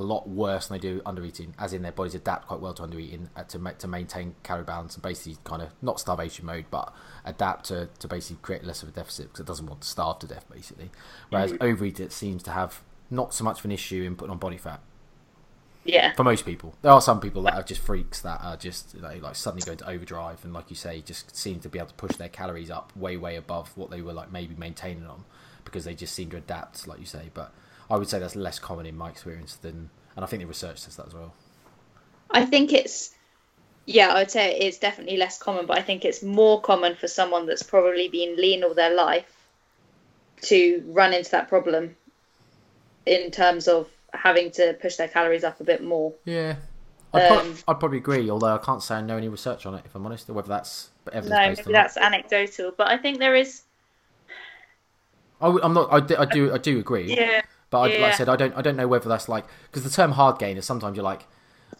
a 0.00 0.02
lot 0.02 0.28
worse 0.28 0.66
than 0.66 0.78
they 0.78 0.80
do 0.80 1.00
under 1.06 1.24
eating, 1.24 1.54
as 1.58 1.72
in 1.72 1.82
their 1.82 1.92
bodies 1.92 2.14
adapt 2.16 2.48
quite 2.48 2.58
well 2.60 2.74
to 2.74 2.82
under 2.82 2.98
eating 2.98 3.30
uh, 3.36 3.44
to 3.44 3.58
ma- 3.60 3.70
to 3.78 3.86
maintain 3.86 4.34
calorie 4.42 4.64
balance 4.64 4.94
and 4.94 5.02
basically 5.04 5.38
kind 5.44 5.62
of 5.62 5.68
not 5.80 6.00
starvation 6.00 6.44
mode, 6.46 6.64
but 6.70 6.92
adapt 7.24 7.66
to, 7.66 7.88
to 8.00 8.08
basically 8.08 8.38
create 8.42 8.64
less 8.64 8.82
of 8.82 8.88
a 8.88 8.92
deficit 8.92 9.26
because 9.28 9.40
it 9.40 9.46
doesn't 9.46 9.66
want 9.66 9.82
to 9.82 9.88
starve 9.88 10.18
to 10.18 10.26
death 10.26 10.46
basically. 10.52 10.90
Whereas 11.28 11.52
Mm-hmm. 11.52 11.62
overeat 11.64 12.00
it 12.00 12.10
seems 12.12 12.42
to 12.44 12.50
have 12.50 12.80
not 13.10 13.32
so 13.32 13.44
much 13.44 13.60
of 13.60 13.64
an 13.66 13.72
issue 13.72 14.02
in 14.02 14.16
putting 14.16 14.30
on 14.32 14.38
body 14.38 14.56
fat 14.56 14.80
Yeah. 15.84 16.12
for 16.14 16.24
most 16.24 16.44
people. 16.44 16.74
There 16.82 16.92
are 16.92 17.00
some 17.00 17.20
people 17.20 17.42
that 17.42 17.54
are 17.54 17.62
just 17.62 17.80
freaks 17.80 18.20
that 18.20 18.40
are 18.42 18.56
just 18.56 18.94
you 18.94 19.00
know, 19.00 19.14
like 19.20 19.34
suddenly 19.34 19.64
going 19.64 19.78
to 19.78 19.88
overdrive 19.88 20.44
and, 20.44 20.52
like 20.52 20.68
you 20.70 20.76
say, 20.76 21.00
just 21.00 21.34
seem 21.36 21.60
to 21.60 21.68
be 21.68 21.78
able 21.78 21.88
to 21.88 21.94
push 21.94 22.16
their 22.16 22.28
calories 22.28 22.70
up 22.70 22.94
way, 22.96 23.16
way 23.16 23.36
above 23.36 23.76
what 23.76 23.90
they 23.90 24.02
were 24.02 24.12
like 24.12 24.30
maybe 24.30 24.54
maintaining 24.56 25.06
on 25.06 25.24
because 25.64 25.84
they 25.84 25.94
just 25.94 26.14
seem 26.14 26.30
to 26.30 26.36
adapt, 26.36 26.86
like 26.86 27.00
you 27.00 27.06
say. 27.06 27.30
But 27.34 27.52
I 27.90 27.96
would 27.96 28.08
say 28.08 28.18
that's 28.18 28.36
less 28.36 28.58
common 28.58 28.86
in 28.86 28.96
my 28.96 29.08
experience 29.10 29.56
than, 29.56 29.90
and 30.16 30.24
I 30.24 30.28
think 30.28 30.42
the 30.42 30.46
research 30.46 30.78
says 30.78 30.96
that 30.96 31.06
as 31.06 31.14
well. 31.14 31.34
I 32.30 32.44
think 32.46 32.72
it's 32.72 33.14
yeah, 33.86 34.08
I 34.08 34.20
would 34.20 34.30
say 34.30 34.56
it's 34.56 34.78
definitely 34.78 35.16
less 35.16 35.38
common, 35.38 35.66
but 35.66 35.76
I 35.78 35.82
think 35.82 36.04
it's 36.04 36.22
more 36.22 36.60
common 36.60 36.94
for 36.94 37.08
someone 37.08 37.46
that's 37.46 37.62
probably 37.62 38.08
been 38.08 38.36
lean 38.36 38.62
all 38.62 38.74
their 38.74 38.94
life 38.94 39.26
to 40.42 40.82
run 40.86 41.12
into 41.12 41.30
that 41.32 41.48
problem 41.48 41.96
in 43.06 43.30
terms 43.30 43.66
of 43.66 43.88
having 44.12 44.50
to 44.52 44.76
push 44.80 44.96
their 44.96 45.08
calories 45.08 45.44
up 45.44 45.60
a 45.60 45.64
bit 45.64 45.82
more. 45.82 46.12
Yeah. 46.24 46.56
I'd, 47.12 47.32
Um, 47.32 47.56
I'd 47.66 47.80
probably 47.80 47.98
agree, 47.98 48.30
although 48.30 48.54
I 48.54 48.58
can't 48.58 48.82
say 48.82 48.94
I 48.96 49.00
know 49.00 49.16
any 49.16 49.28
research 49.28 49.66
on 49.66 49.74
it, 49.74 49.82
if 49.84 49.94
I'm 49.94 50.06
honest, 50.06 50.30
or 50.30 50.34
whether 50.34 50.48
that's 50.48 50.90
evidence 51.12 51.30
No, 51.30 51.48
maybe 51.48 51.60
or 51.60 51.64
not. 51.64 51.72
that's 51.72 51.96
anecdotal, 51.96 52.72
but 52.76 52.88
I 52.88 52.96
think 52.96 53.18
there 53.18 53.34
is. 53.34 53.62
I, 55.40 55.48
am 55.48 55.74
not. 55.74 55.90
I 55.90 56.22
I 56.22 56.24
do. 56.26 56.52
I 56.52 56.58
do 56.58 56.78
agree. 56.78 57.14
Yeah, 57.16 57.40
But 57.70 57.78
I, 57.80 57.86
like 58.00 58.12
I 58.14 58.16
said, 58.16 58.28
I 58.28 58.36
don't. 58.36 58.54
I 58.56 58.62
don't 58.62 58.76
know 58.76 58.88
whether 58.88 59.08
that's 59.08 59.28
like 59.28 59.46
because 59.70 59.84
the 59.84 59.90
term 59.90 60.12
hard 60.12 60.38
gain 60.38 60.56
is 60.56 60.64
sometimes 60.66 60.96
you're 60.96 61.04
like, 61.04 61.26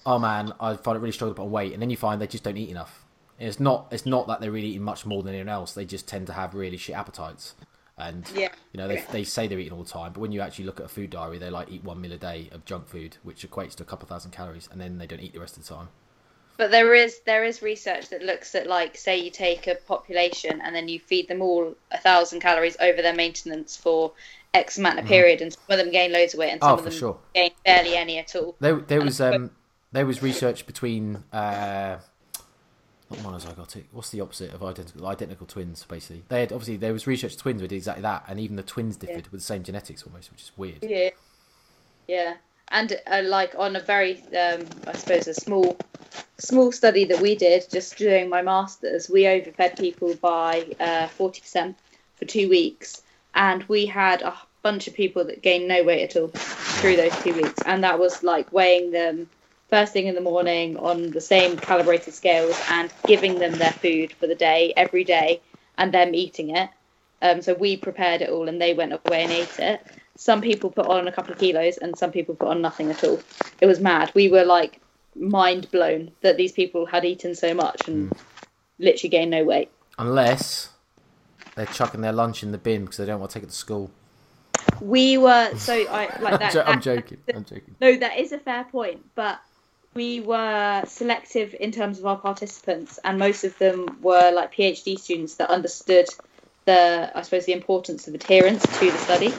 oh 0.07 0.18
man, 0.18 0.53
I 0.61 0.76
find 0.76 0.97
it 0.97 1.01
really 1.01 1.12
struggle 1.12 1.34
to 1.34 1.38
put 1.38 1.45
on 1.47 1.51
weight, 1.51 1.72
and 1.72 1.82
then 1.82 1.91
you 1.91 1.97
find 1.97 2.20
they 2.20 2.26
just 2.28 2.45
don't 2.45 2.57
eat 2.57 2.70
enough. 2.70 3.05
And 3.38 3.49
it's 3.49 3.59
not. 3.59 3.88
It's 3.91 4.07
not 4.07 4.26
that 4.28 4.41
they're 4.41 4.53
really 4.53 4.68
eating 4.68 4.82
much 4.82 5.05
more 5.05 5.22
than 5.22 5.34
anyone 5.34 5.49
else. 5.49 5.72
They 5.74 5.84
just 5.84 6.07
tend 6.07 6.26
to 6.28 6.32
have 6.32 6.55
really 6.55 6.76
shit 6.76 6.95
appetites, 6.95 7.55
and 7.99 8.30
Yeah. 8.34 8.51
you 8.72 8.78
know 8.78 8.86
they 8.86 9.03
they 9.11 9.24
say 9.24 9.49
they're 9.49 9.59
eating 9.59 9.72
all 9.72 9.82
the 9.82 9.91
time, 9.91 10.12
but 10.12 10.20
when 10.20 10.30
you 10.30 10.41
actually 10.41 10.66
look 10.66 10.78
at 10.78 10.86
a 10.86 10.88
food 10.88 11.11
diary, 11.11 11.38
they 11.38 11.51
like 11.51 11.70
eat 11.72 11.82
one 11.82 12.01
meal 12.01 12.12
a 12.12 12.18
day 12.18 12.49
of 12.53 12.64
junk 12.64 12.86
food, 12.86 13.16
which 13.24 13.49
equates 13.49 13.74
to 13.76 13.82
a 13.82 13.86
couple 13.86 14.07
thousand 14.07 14.30
calories, 14.30 14.68
and 14.70 14.80
then 14.80 14.99
they 14.99 15.07
don't 15.07 15.20
eat 15.20 15.32
the 15.32 15.41
rest 15.41 15.57
of 15.57 15.66
the 15.66 15.74
time. 15.74 15.88
But 16.61 16.70
there 16.70 16.92
is 16.92 17.20
there 17.20 17.42
is 17.42 17.62
research 17.62 18.11
that 18.11 18.22
looks 18.22 18.54
at 18.54 18.66
like 18.66 18.94
say 18.94 19.18
you 19.18 19.30
take 19.30 19.66
a 19.66 19.76
population 19.76 20.61
and 20.61 20.76
then 20.76 20.88
you 20.88 21.00
feed 21.00 21.26
them 21.26 21.40
all 21.40 21.74
a 21.90 21.96
thousand 21.96 22.40
calories 22.40 22.76
over 22.80 23.00
their 23.00 23.14
maintenance 23.14 23.78
for 23.78 24.12
X 24.52 24.76
amount 24.76 24.98
of 24.98 25.06
period, 25.06 25.40
and 25.40 25.54
some 25.54 25.62
of 25.70 25.78
them 25.78 25.90
gain 25.90 26.12
loads 26.12 26.34
of 26.34 26.38
weight 26.38 26.50
and 26.50 26.61
some 26.61 26.76
Mm-hmm. 26.76 26.76
Oh, 26.76 26.78
of 26.78 26.84
them 26.84 27.00
sure. 27.00 27.18
gain 27.34 27.50
barely 27.64 27.96
any 27.96 28.18
at 28.18 28.36
all. 28.36 28.56
There, 28.61 28.76
there 28.76 29.00
was 29.00 29.22
um, 29.22 29.52
there 29.92 30.04
was 30.04 30.22
research 30.22 30.66
between 30.66 31.24
uh, 31.32 31.98
not 33.11 33.18
monozygotic. 33.20 33.84
What's 33.92 34.11
the 34.11 34.20
opposite 34.20 34.52
of 34.52 34.62
identical? 34.62 35.06
Identical 35.06 35.46
twins, 35.46 35.86
basically. 35.88 36.24
They 36.28 36.40
had 36.40 36.52
obviously 36.52 36.76
there 36.76 36.92
was 36.92 37.06
research 37.06 37.38
twins 37.38 37.62
who 37.62 37.68
did 37.68 37.76
exactly 37.76 38.02
that, 38.02 38.24
and 38.28 38.38
even 38.38 38.56
the 38.56 38.62
twins 38.62 38.96
differed 38.98 39.28
with 39.28 39.40
the 39.40 39.46
same 39.46 39.62
genetics 39.62 40.02
almost, 40.02 40.30
which 40.30 40.42
is 40.42 40.52
weird. 40.58 40.82
Yeah, 40.82 41.08
yeah, 42.06 42.34
and 42.70 43.00
uh, 43.06 43.22
like 43.24 43.54
on 43.58 43.76
a 43.76 43.80
very, 43.80 44.22
um, 44.28 44.66
I 44.86 44.94
suppose, 44.94 45.26
a 45.26 45.34
small, 45.34 45.76
small 46.38 46.72
study 46.72 47.04
that 47.06 47.20
we 47.20 47.34
did 47.34 47.68
just 47.70 47.96
during 47.96 48.28
my 48.28 48.42
masters, 48.42 49.10
we 49.10 49.26
overfed 49.26 49.78
people 49.78 50.14
by 50.14 50.66
uh, 50.78 51.08
forty 51.08 51.40
percent 51.40 51.76
for 52.16 52.24
two 52.24 52.48
weeks, 52.48 53.02
and 53.34 53.62
we 53.64 53.86
had 53.86 54.22
a 54.22 54.34
bunch 54.62 54.86
of 54.88 54.94
people 54.94 55.24
that 55.24 55.42
gained 55.42 55.68
no 55.68 55.82
weight 55.82 56.04
at 56.04 56.20
all 56.20 56.28
through 56.28 56.96
those 56.96 57.16
two 57.22 57.34
weeks, 57.34 57.62
and 57.66 57.82
that 57.84 57.98
was 57.98 58.22
like 58.22 58.52
weighing 58.52 58.90
them 58.90 59.28
first 59.68 59.92
thing 59.92 60.06
in 60.06 60.16
the 60.16 60.20
morning 60.20 60.76
on 60.78 61.10
the 61.10 61.20
same 61.20 61.56
calibrated 61.56 62.12
scales 62.12 62.60
and 62.70 62.92
giving 63.06 63.38
them 63.38 63.52
their 63.52 63.70
food 63.70 64.12
for 64.12 64.26
the 64.26 64.34
day 64.34 64.72
every 64.76 65.04
day, 65.04 65.40
and 65.78 65.92
them 65.92 66.14
eating 66.14 66.56
it. 66.56 66.70
Um, 67.22 67.42
so 67.42 67.52
we 67.52 67.76
prepared 67.76 68.22
it 68.22 68.30
all, 68.30 68.48
and 68.48 68.60
they 68.60 68.74
went 68.74 68.92
away 68.92 69.24
and 69.24 69.32
ate 69.32 69.58
it 69.58 69.80
some 70.20 70.42
people 70.42 70.68
put 70.68 70.86
on 70.86 71.08
a 71.08 71.12
couple 71.12 71.32
of 71.32 71.38
kilos 71.38 71.78
and 71.78 71.96
some 71.96 72.12
people 72.12 72.34
put 72.34 72.48
on 72.48 72.60
nothing 72.60 72.90
at 72.90 73.02
all. 73.04 73.18
It 73.62 73.64
was 73.64 73.80
mad. 73.80 74.12
We 74.14 74.28
were 74.28 74.44
like 74.44 74.78
mind 75.16 75.70
blown 75.70 76.12
that 76.20 76.36
these 76.36 76.52
people 76.52 76.84
had 76.84 77.06
eaten 77.06 77.34
so 77.34 77.54
much 77.54 77.88
and 77.88 78.10
hmm. 78.10 78.18
literally 78.78 79.08
gained 79.08 79.30
no 79.30 79.44
weight. 79.44 79.70
Unless 79.98 80.68
they're 81.54 81.64
chucking 81.64 82.02
their 82.02 82.12
lunch 82.12 82.42
in 82.42 82.52
the 82.52 82.58
bin 82.58 82.82
because 82.82 82.98
they 82.98 83.06
don't 83.06 83.18
want 83.18 83.30
to 83.30 83.38
take 83.38 83.44
it 83.44 83.50
to 83.50 83.56
school. 83.56 83.90
We 84.82 85.16
were 85.16 85.56
so 85.56 85.72
I 85.72 86.14
like 86.20 86.22
I'm, 86.34 86.38
that. 86.38 86.56
I'm 86.68 86.74
that- 86.74 86.82
joking. 86.82 87.18
I'm 87.34 87.44
joking. 87.46 87.76
No, 87.80 87.96
that 87.96 88.18
is 88.18 88.32
a 88.32 88.38
fair 88.38 88.64
point, 88.64 89.02
but 89.14 89.40
we 89.94 90.20
were 90.20 90.82
selective 90.86 91.56
in 91.58 91.72
terms 91.72 91.98
of 91.98 92.04
our 92.04 92.18
participants, 92.18 92.98
and 93.04 93.18
most 93.18 93.42
of 93.44 93.56
them 93.56 93.96
were 94.02 94.32
like 94.32 94.54
PhD 94.54 94.98
students 94.98 95.36
that 95.36 95.48
understood 95.48 96.08
the, 96.66 97.10
I 97.14 97.22
suppose, 97.22 97.46
the 97.46 97.54
importance 97.54 98.06
of 98.06 98.14
adherence 98.14 98.62
to 98.80 98.90
the 98.90 98.98
study. 98.98 99.32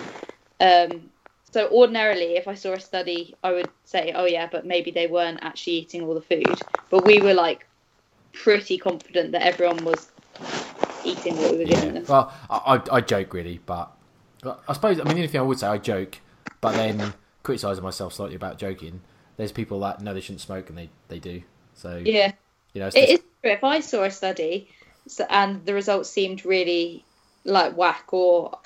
Um, 0.62 1.10
so 1.52 1.68
ordinarily, 1.70 2.38
if 2.38 2.48
I 2.48 2.56
saw 2.56 2.74
a 2.74 2.80
study, 2.80 3.36
I 3.44 3.52
would 3.52 3.70
say, 3.84 4.14
"Oh 4.16 4.26
yeah," 4.26 4.48
but 4.50 4.66
maybe 4.66 4.92
they 4.92 5.08
weren't 5.08 5.40
actually 5.42 5.74
eating 5.74 6.04
all 6.04 6.14
the 6.14 6.22
food. 6.22 6.60
But 6.90 7.06
we 7.06 7.20
were 7.20 7.34
like 7.34 7.68
pretty 8.32 8.78
confident 8.78 9.34
that 9.34 9.42
everyone 9.42 9.84
was 9.84 10.12
eating 11.04 11.36
what 11.38 11.52
we 11.52 11.58
were 11.58 11.66
giving 11.66 11.94
them. 11.94 12.06
Well, 12.08 12.34
I, 12.50 12.82
I, 12.92 13.02
joke 13.02 13.34
really, 13.34 13.60
but 13.66 13.92
I 14.68 14.74
suppose 14.74 15.00
I 15.00 15.04
mean 15.04 15.08
the 15.08 15.20
only 15.22 15.28
thing 15.28 15.42
I 15.42 15.44
would 15.44 15.60
say 15.60 15.68
I 15.68 15.78
joke, 15.78 16.20
but 16.62 16.74
then 16.74 17.14
criticising 17.44 17.84
myself 17.84 18.14
slightly 18.14 18.36
about 18.36 18.58
joking. 18.58 19.02
There's 19.38 19.52
people 19.52 19.80
that 19.82 20.02
know 20.02 20.14
they 20.14 20.22
shouldn't 20.22 20.42
smoke 20.42 20.70
and 20.70 20.78
they, 20.78 20.90
they 21.08 21.20
do. 21.20 21.42
So 21.74 22.02
Yeah. 22.06 22.32
you 22.74 22.82
know, 22.82 22.88
it's 22.88 22.96
It 22.96 23.00
just- 23.02 23.12
is 23.14 23.20
true. 23.42 23.52
If 23.52 23.64
I 23.64 23.80
saw 23.80 24.04
a 24.04 24.12
study 24.12 24.70
and 25.30 25.66
the 25.66 25.74
results 25.74 26.10
seemed 26.10 26.46
really 26.46 27.04
like 27.44 27.76
whack, 27.76 28.06
or 28.14 28.60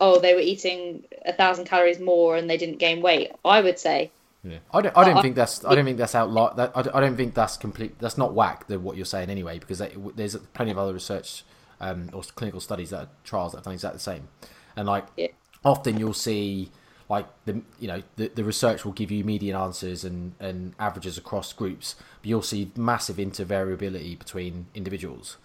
oh, 0.00 0.18
they 0.20 0.34
were 0.34 0.40
eating 0.40 1.04
a 1.26 1.32
thousand 1.32 1.64
calories 1.66 2.00
more 2.00 2.36
and 2.36 2.48
they 2.48 2.56
didn't 2.56 2.78
gain 2.78 3.00
weight, 3.02 3.32
I 3.44 3.60
would 3.60 3.78
say, 3.78 4.10
Yeah. 4.44 4.58
I 4.72 4.80
don't. 4.82 4.96
I 4.96 5.04
don't 5.04 5.16
I- 5.18 5.22
think 5.22 5.34
that's. 5.36 5.64
I 5.64 5.74
don't 5.74 5.84
think 5.84 5.98
that's 5.98 6.14
outli 6.14 6.56
That 6.56 6.72
I 6.74 6.82
don't, 6.82 6.96
I 6.96 7.00
don't 7.00 7.16
think 7.16 7.34
that's 7.34 7.56
complete. 7.56 7.98
That's 7.98 8.16
not 8.18 8.34
whack. 8.34 8.66
The, 8.68 8.78
what 8.78 8.96
you're 8.96 9.04
saying 9.06 9.30
anyway, 9.30 9.58
because 9.58 9.78
they, 9.78 9.94
there's 10.14 10.36
plenty 10.54 10.70
of 10.70 10.78
other 10.78 10.92
research 10.94 11.44
um, 11.80 12.08
or 12.12 12.22
clinical 12.22 12.60
studies 12.60 12.90
that 12.90 13.00
are 13.00 13.08
trials 13.24 13.52
that 13.52 13.58
have 13.58 13.64
done 13.64 13.74
exactly 13.74 13.98
the 13.98 14.02
same, 14.12 14.28
and 14.76 14.86
like 14.86 15.06
Yeah. 15.16 15.28
often 15.64 15.98
you'll 15.98 16.14
see 16.14 16.70
like 17.08 17.26
the 17.46 17.62
you 17.80 17.88
know 17.88 18.02
the, 18.16 18.28
the 18.28 18.44
research 18.44 18.84
will 18.84 18.92
give 18.92 19.10
you 19.10 19.24
median 19.24 19.56
answers 19.56 20.04
and 20.04 20.34
and 20.40 20.74
averages 20.78 21.18
across 21.18 21.52
groups, 21.52 21.96
but 22.20 22.28
you'll 22.28 22.42
see 22.42 22.70
massive 22.76 23.16
intervariability 23.16 24.18
between 24.18 24.66
individuals, 24.74 25.36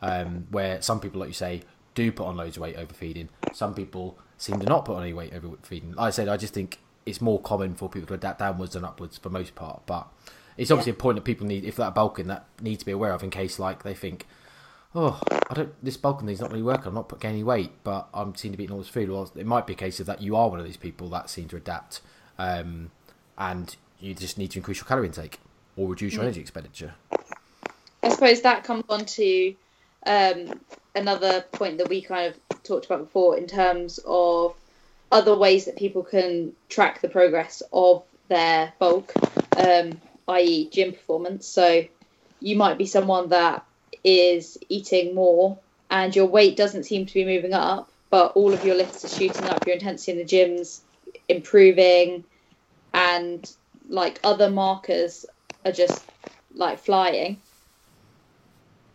um, 0.00 0.46
where 0.50 0.80
some 0.80 1.00
people, 1.00 1.20
like 1.20 1.28
you 1.28 1.34
say, 1.34 1.62
do 1.94 2.12
put 2.12 2.24
on 2.26 2.36
loads 2.36 2.56
of 2.56 2.62
weight 2.62 2.76
overfeeding. 2.76 3.28
Some 3.52 3.74
people 3.74 4.18
seem 4.36 4.60
to 4.60 4.66
not 4.66 4.84
put 4.84 4.96
on 4.96 5.02
any 5.02 5.12
weight 5.12 5.32
overfeeding. 5.32 5.92
Like 5.92 6.08
I 6.08 6.10
said, 6.10 6.28
I 6.28 6.36
just 6.36 6.54
think 6.54 6.78
it's 7.06 7.20
more 7.20 7.40
common 7.40 7.74
for 7.74 7.88
people 7.88 8.06
to 8.08 8.14
adapt 8.14 8.38
downwards 8.38 8.74
than 8.74 8.84
upwards 8.84 9.18
for 9.18 9.30
most 9.30 9.54
part. 9.54 9.82
But 9.86 10.06
it's 10.56 10.70
obviously 10.70 10.92
a 10.92 10.96
point 10.96 11.16
that 11.16 11.22
people 11.24 11.46
need, 11.46 11.64
if 11.64 11.76
that 11.76 11.94
bulking, 11.94 12.26
that 12.26 12.46
need 12.60 12.78
to 12.80 12.84
be 12.86 12.92
aware 12.92 13.12
of 13.12 13.22
in 13.22 13.30
case 13.30 13.58
like 13.58 13.82
they 13.82 13.94
think, 13.94 14.26
oh, 14.94 15.20
I 15.50 15.54
don't, 15.54 15.84
this 15.84 15.96
bulking 15.96 16.26
thing's 16.26 16.40
not 16.40 16.50
really 16.50 16.62
working. 16.62 16.88
I'm 16.88 16.94
not 16.94 17.08
putting 17.08 17.30
any 17.30 17.42
weight, 17.42 17.72
but 17.84 18.08
I'm 18.12 18.34
seem 18.34 18.52
to 18.52 18.58
be 18.58 18.64
eating 18.64 18.74
all 18.74 18.80
this 18.80 18.88
food. 18.88 19.10
Well, 19.10 19.30
it 19.36 19.46
might 19.46 19.66
be 19.66 19.72
a 19.72 19.76
case 19.76 20.00
of 20.00 20.06
that 20.06 20.20
you 20.20 20.36
are 20.36 20.48
one 20.48 20.58
of 20.58 20.66
these 20.66 20.76
people 20.76 21.08
that 21.10 21.30
seem 21.30 21.48
to 21.48 21.56
adapt, 21.56 22.00
um, 22.38 22.90
and 23.36 23.76
you 24.00 24.14
just 24.14 24.38
need 24.38 24.50
to 24.52 24.58
increase 24.58 24.78
your 24.78 24.86
calorie 24.86 25.06
intake 25.06 25.40
or 25.76 25.88
reduce 25.88 26.14
your 26.14 26.22
energy 26.22 26.40
expenditure. 26.40 26.94
I 28.02 28.10
suppose 28.10 28.42
that 28.42 28.64
comes 28.64 28.84
on 28.88 29.04
to 29.04 29.54
um, 30.06 30.60
another 30.94 31.44
point 31.52 31.78
that 31.78 31.88
we 31.88 32.02
kind 32.02 32.32
of 32.32 32.47
talked 32.64 32.86
about 32.86 33.00
before 33.00 33.36
in 33.36 33.46
terms 33.46 34.00
of 34.06 34.54
other 35.10 35.36
ways 35.36 35.64
that 35.64 35.76
people 35.76 36.02
can 36.02 36.52
track 36.68 37.00
the 37.00 37.08
progress 37.08 37.62
of 37.72 38.04
their 38.28 38.72
bulk, 38.78 39.14
um, 39.56 40.00
i.e., 40.28 40.68
gym 40.70 40.92
performance. 40.92 41.46
So 41.46 41.84
you 42.40 42.56
might 42.56 42.78
be 42.78 42.86
someone 42.86 43.30
that 43.30 43.64
is 44.04 44.58
eating 44.68 45.14
more 45.14 45.58
and 45.90 46.14
your 46.14 46.26
weight 46.26 46.56
doesn't 46.56 46.84
seem 46.84 47.06
to 47.06 47.14
be 47.14 47.24
moving 47.24 47.54
up, 47.54 47.90
but 48.10 48.32
all 48.32 48.52
of 48.52 48.64
your 48.64 48.74
lifts 48.74 49.04
are 49.04 49.08
shooting 49.08 49.46
up, 49.46 49.66
your 49.66 49.74
intensity 49.74 50.12
in 50.12 50.18
the 50.18 50.24
gym's 50.24 50.82
improving, 51.28 52.24
and 52.92 53.50
like 53.88 54.20
other 54.22 54.50
markers 54.50 55.24
are 55.64 55.72
just 55.72 56.04
like 56.54 56.78
flying. 56.78 57.40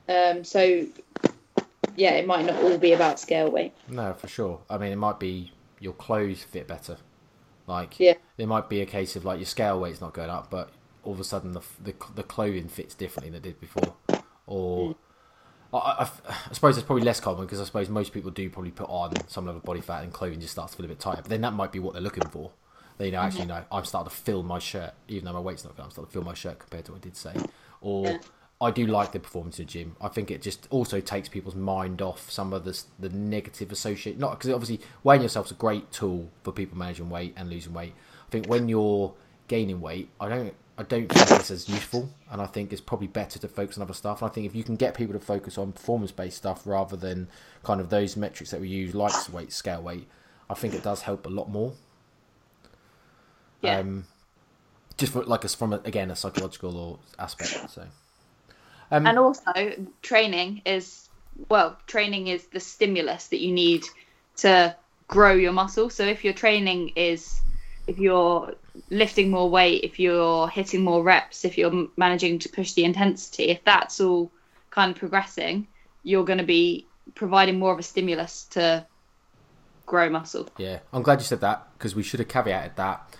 Um, 0.08 0.44
so 0.44 0.86
yeah, 1.96 2.12
it 2.12 2.28
might 2.28 2.46
not 2.46 2.62
all 2.64 2.78
be 2.78 2.94
about 2.94 3.20
scale 3.20 3.52
weight. 3.52 3.74
No, 3.88 4.14
for 4.14 4.28
sure. 4.28 4.62
I 4.70 4.78
mean, 4.78 4.92
it 4.92 4.98
might 4.98 5.20
be 5.20 5.52
your 5.80 5.94
clothes 5.94 6.44
fit 6.44 6.68
better. 6.68 6.98
Like, 7.68 8.00
Yeah. 8.00 8.16
there 8.38 8.48
might 8.48 8.70
be 8.70 8.82
a 8.82 8.86
case 8.86 9.16
of 9.16 9.26
like 9.26 9.40
your 9.40 9.46
scale 9.46 9.80
weight's 9.80 10.02
not 10.02 10.14
going 10.14 10.30
up, 10.30 10.50
but 10.50 10.70
all 11.04 11.14
of 11.14 11.20
a 11.20 11.24
sudden 11.24 11.52
the 11.52 11.62
the, 11.82 11.94
the 12.16 12.24
clothing 12.24 12.68
fits 12.68 12.96
differently 12.96 13.30
than 13.30 13.38
it 13.38 13.44
did 13.44 13.60
before. 13.60 13.96
Or 14.48 14.94
hmm. 14.94 15.76
I, 15.76 15.78
I, 15.78 16.10
I 16.30 16.54
suppose 16.54 16.78
it's 16.78 16.86
probably 16.86 17.04
less 17.04 17.20
common 17.20 17.46
because 17.46 17.60
I 17.60 17.64
suppose 17.64 17.90
most 17.90 18.14
people 18.14 18.32
do 18.32 18.50
probably 18.50 18.72
put 18.72 18.90
on 18.90 19.14
some 19.28 19.46
level 19.46 19.60
of 19.60 19.66
body 19.66 19.82
fat 19.82 20.04
and 20.04 20.14
clothing 20.14 20.40
just 20.40 20.54
starts 20.54 20.74
to 20.74 20.78
feel 20.78 20.86
a 20.86 20.90
bit 20.90 21.00
tighter. 21.00 21.22
But 21.22 21.30
then 21.30 21.42
that 21.42 21.54
might 21.54 21.72
be 21.72 21.80
what 21.80 21.94
they're 21.94 22.02
looking 22.02 22.28
for. 22.30 22.52
They 22.98 23.08
you 23.08 23.12
know, 23.14 23.20
actually, 23.20 23.46
mm-hmm. 23.46 23.62
no, 23.62 23.66
I'm 23.72 23.86
starting 23.86 24.10
to 24.10 24.16
fill 24.16 24.44
my 24.44 24.60
shirt, 24.60 24.94
even 25.08 25.26
though 25.26 25.34
my 25.34 25.40
weight's 25.40 25.64
not 25.64 25.76
good. 25.76 25.84
I'm 25.84 25.92
starting 25.92 26.10
to 26.10 26.14
feel 26.14 26.24
my 26.24 26.36
shirt 26.36 26.60
compared 26.60 26.86
to 26.86 26.92
what 26.92 27.00
I 27.00 27.02
did 27.02 27.18
say. 27.18 27.34
Or 27.82 28.06
Yeah. 28.06 28.18
I 28.64 28.72
do 28.72 28.88
like 28.88 29.12
the 29.12 29.20
performance 29.20 29.60
in 29.60 29.66
the 29.66 29.72
gym. 29.72 29.96
I 30.02 30.08
think 30.08 30.32
it 30.32 30.42
just 30.42 30.68
also 30.70 31.00
takes 31.00 31.30
people's 31.30 31.56
mind 31.56 32.02
off 32.02 32.32
some 32.32 32.54
of 32.54 32.66
the 32.66 32.82
the 33.00 33.10
negative 33.10 33.72
associate. 33.72 34.18
Not 34.18 34.32
because 34.32 34.50
obviously 34.50 34.80
weighing 35.04 35.22
yourself 35.22 35.48
is 35.48 35.52
a 35.52 35.56
great 35.56 35.92
tool 35.92 36.30
for 36.44 36.52
people 36.52 36.78
managing 36.78 37.10
weight 37.10 37.34
and 37.36 37.50
losing 37.50 37.74
weight. 37.74 37.94
I 38.28 38.32
think 38.32 38.48
when 38.48 38.70
you're 38.70 39.14
gaining 39.48 39.82
weight, 39.82 40.10
I 40.20 40.30
don't. 40.30 40.54
I 40.76 40.82
don't 40.82 41.08
think 41.08 41.40
it's 41.40 41.52
as 41.52 41.70
useful, 41.70 42.10
and 42.32 42.42
I 42.42 42.48
think 42.48 42.72
it's 42.72 42.82
probably 42.82 43.06
better 43.06 43.38
to 43.38 43.48
focus 43.48 43.78
on 43.78 43.84
other 43.84 43.94
stuff. 43.94 44.24
And 44.24 44.32
I 44.32 44.34
think 44.34 44.48
if 44.48 44.56
you 44.56 44.64
can 44.64 44.76
get 44.76 44.96
people 44.96 45.14
to 45.14 45.20
focus 45.20 45.60
on 45.60 45.72
performance-based 45.72 46.36
stuff 46.36 46.66
rather 46.66 46.98
than 46.98 47.28
kind 47.62 47.80
of 47.80 47.92
those 47.92 48.18
metrics 48.18 48.50
that 48.50 48.60
we 48.60 48.70
use, 48.70 48.96
like 48.96 49.14
weight, 49.32 49.54
scale 49.54 49.84
weight, 49.84 50.08
I 50.50 50.56
think 50.56 50.74
it 50.74 50.82
does 50.82 51.04
help 51.04 51.28
a 51.28 51.30
lot 51.30 51.48
more. 51.48 51.74
Yeah. 53.62 53.78
Um, 53.78 54.06
just 54.98 55.14
for, 55.14 55.24
like 55.26 55.44
a, 55.44 55.48
from 55.48 55.74
a, 55.74 55.82
again 55.86 56.10
a 56.10 56.16
psychological 56.16 56.76
or 56.76 57.00
aspect. 57.20 57.70
So, 57.70 57.86
um, 58.94 59.08
and 59.08 59.18
also 59.18 59.52
training 60.02 60.62
is 60.66 61.10
well 61.50 61.78
training 61.88 62.28
is 62.28 62.46
the 62.48 62.60
stimulus 62.60 63.28
that 63.28 63.42
you 63.42 63.52
need 63.52 63.84
to 64.38 64.76
grow 65.08 65.34
your 65.34 65.52
muscle 65.52 65.90
so 65.90 66.04
if 66.04 66.24
your 66.24 66.34
training 66.34 66.92
is 66.96 67.42
if 67.88 67.98
you're 67.98 68.54
lifting 68.90 69.30
more 69.30 69.50
weight 69.50 69.84
if 69.84 70.00
you're 70.00 70.48
hitting 70.48 70.84
more 70.84 71.04
reps 71.04 71.44
if 71.44 71.58
you're 71.58 71.88
managing 71.98 72.40
to 72.40 72.50
push 72.50 72.74
the 72.74 72.84
intensity 72.84 73.46
if 73.46 73.64
that's 73.64 74.00
all 74.00 74.32
kind 74.70 74.92
of 74.92 74.98
progressing 74.98 75.68
you're 76.04 76.26
going 76.26 76.40
to 76.40 76.46
be 76.46 76.86
providing 77.16 77.58
more 77.60 77.74
of 77.74 77.80
a 77.80 77.84
stimulus 77.84 78.46
to 78.46 78.86
grow 79.86 80.10
muscle 80.10 80.48
Yeah, 80.58 80.80
I'm 80.94 81.02
glad 81.02 81.20
you 81.20 81.26
said 81.26 81.42
that 81.42 81.68
because 81.78 81.94
we 81.96 82.04
should 82.04 82.20
have 82.20 82.30
caveated 82.30 82.76
that. 82.76 83.16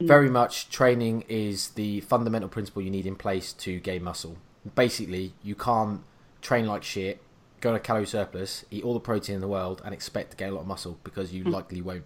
Very 0.00 0.28
much 0.28 0.68
training 0.68 1.24
is 1.28 1.68
the 1.70 2.00
fundamental 2.00 2.48
principle 2.48 2.82
you 2.82 2.90
need 2.90 3.06
in 3.06 3.14
place 3.14 3.52
to 3.52 3.78
gain 3.78 4.02
muscle. 4.02 4.36
Basically, 4.74 5.34
you 5.42 5.54
can't 5.54 6.02
train 6.40 6.66
like 6.66 6.82
shit, 6.82 7.20
go 7.60 7.70
on 7.70 7.76
a 7.76 7.80
calorie 7.80 8.06
surplus, 8.06 8.64
eat 8.70 8.84
all 8.84 8.94
the 8.94 9.00
protein 9.00 9.36
in 9.36 9.40
the 9.40 9.48
world, 9.48 9.82
and 9.84 9.94
expect 9.94 10.32
to 10.32 10.36
gain 10.36 10.50
a 10.50 10.52
lot 10.52 10.62
of 10.62 10.66
muscle 10.66 10.98
because 11.04 11.32
you 11.32 11.44
likely 11.44 11.80
won't. 11.80 12.04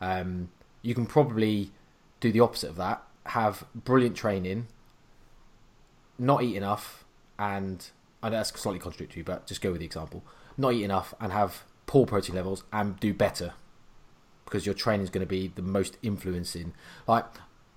Um, 0.00 0.50
you 0.82 0.94
can 0.94 1.06
probably 1.06 1.70
do 2.20 2.32
the 2.32 2.40
opposite 2.40 2.70
of 2.70 2.76
that. 2.76 3.02
Have 3.26 3.64
brilliant 3.74 4.16
training, 4.16 4.66
not 6.18 6.42
eat 6.42 6.56
enough, 6.56 7.04
and 7.38 7.88
I 8.22 8.28
know 8.28 8.36
that's 8.36 8.58
slightly 8.60 8.80
contradictory, 8.80 9.22
but 9.22 9.46
just 9.46 9.60
go 9.60 9.70
with 9.70 9.80
the 9.80 9.86
example. 9.86 10.24
Not 10.56 10.74
eat 10.74 10.84
enough 10.84 11.14
and 11.20 11.32
have 11.32 11.64
poor 11.86 12.06
protein 12.06 12.34
levels 12.34 12.64
and 12.72 12.98
do 12.98 13.14
better 13.14 13.54
because 14.44 14.66
your 14.66 14.74
training 14.74 15.04
is 15.04 15.10
going 15.10 15.24
to 15.24 15.28
be 15.28 15.48
the 15.48 15.62
most 15.62 15.96
influencing. 16.02 16.74
Like 17.06 17.24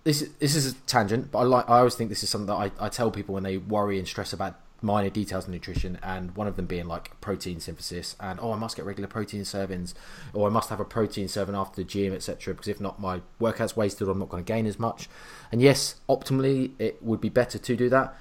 this, 0.05 0.21
is, 0.21 0.29
this 0.33 0.55
is 0.55 0.71
a 0.71 0.75
tangent, 0.85 1.31
but 1.31 1.39
I 1.39 1.43
like. 1.43 1.69
I 1.69 1.79
always 1.79 1.95
think 1.95 2.09
this 2.09 2.23
is 2.23 2.29
something 2.29 2.45
that 2.45 2.71
I, 2.79 2.85
I 2.85 2.89
tell 2.89 3.09
people 3.09 3.33
when 3.33 3.43
they 3.43 3.57
worry 3.57 3.97
and 3.97 4.07
stress 4.07 4.33
about 4.33 4.59
minor 4.81 5.09
details 5.09 5.45
of 5.45 5.49
nutrition, 5.49 5.97
and 6.03 6.35
one 6.37 6.47
of 6.47 6.57
them 6.57 6.67
being 6.67 6.87
like 6.87 7.19
protein 7.21 7.59
synthesis, 7.59 8.15
and 8.19 8.39
oh, 8.39 8.51
I 8.51 8.55
must 8.55 8.75
get 8.75 8.85
regular 8.85 9.07
protein 9.07 9.41
servings, 9.41 9.95
or 10.31 10.47
I 10.47 10.51
must 10.51 10.69
have 10.69 10.79
a 10.79 10.85
protein 10.85 11.27
serving 11.27 11.55
after 11.55 11.77
the 11.77 11.83
gym, 11.83 12.13
etc. 12.13 12.53
Because 12.53 12.67
if 12.67 12.79
not, 12.79 13.01
my 13.01 13.21
workout's 13.39 13.75
wasted, 13.75 14.07
or 14.07 14.11
I'm 14.11 14.19
not 14.19 14.29
going 14.29 14.43
to 14.43 14.47
gain 14.47 14.67
as 14.67 14.77
much. 14.77 15.09
And 15.51 15.59
yes, 15.59 15.95
optimally, 16.07 16.73
it 16.77 17.01
would 17.01 17.19
be 17.19 17.29
better 17.29 17.57
to 17.57 17.75
do 17.75 17.89
that, 17.89 18.15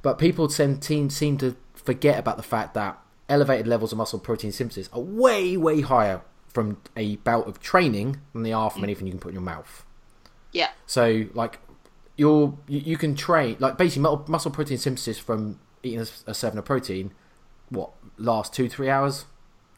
but 0.00 0.18
people 0.18 0.48
seem 0.48 0.80
seem 0.80 1.10
seem 1.10 1.36
to 1.38 1.56
forget 1.74 2.18
about 2.18 2.38
the 2.38 2.42
fact 2.42 2.72
that 2.72 2.98
elevated 3.28 3.66
levels 3.66 3.92
of 3.92 3.98
muscle 3.98 4.18
protein 4.18 4.50
synthesis 4.50 4.88
are 4.94 5.00
way 5.00 5.58
way 5.58 5.82
higher 5.82 6.22
from 6.46 6.78
a 6.96 7.16
bout 7.16 7.46
of 7.46 7.60
training 7.60 8.18
than 8.32 8.44
they 8.44 8.52
are 8.52 8.70
from 8.70 8.80
mm. 8.80 8.84
anything 8.84 9.06
you 9.06 9.12
can 9.12 9.20
put 9.20 9.28
in 9.28 9.34
your 9.34 9.42
mouth. 9.42 9.84
Yeah. 10.52 10.70
So 10.86 11.26
like 11.34 11.58
you're 12.16 12.56
you, 12.66 12.80
you 12.80 12.96
can 12.96 13.14
train 13.14 13.56
like 13.58 13.78
basically 13.78 14.02
muscle, 14.02 14.24
muscle 14.28 14.50
protein 14.50 14.78
synthesis 14.78 15.18
from 15.18 15.60
eating 15.82 16.00
a, 16.00 16.30
a 16.30 16.34
serving 16.34 16.58
of 16.58 16.64
protein 16.64 17.12
what 17.70 17.90
last 18.16 18.52
two 18.52 18.68
three 18.68 18.90
hours? 18.90 19.24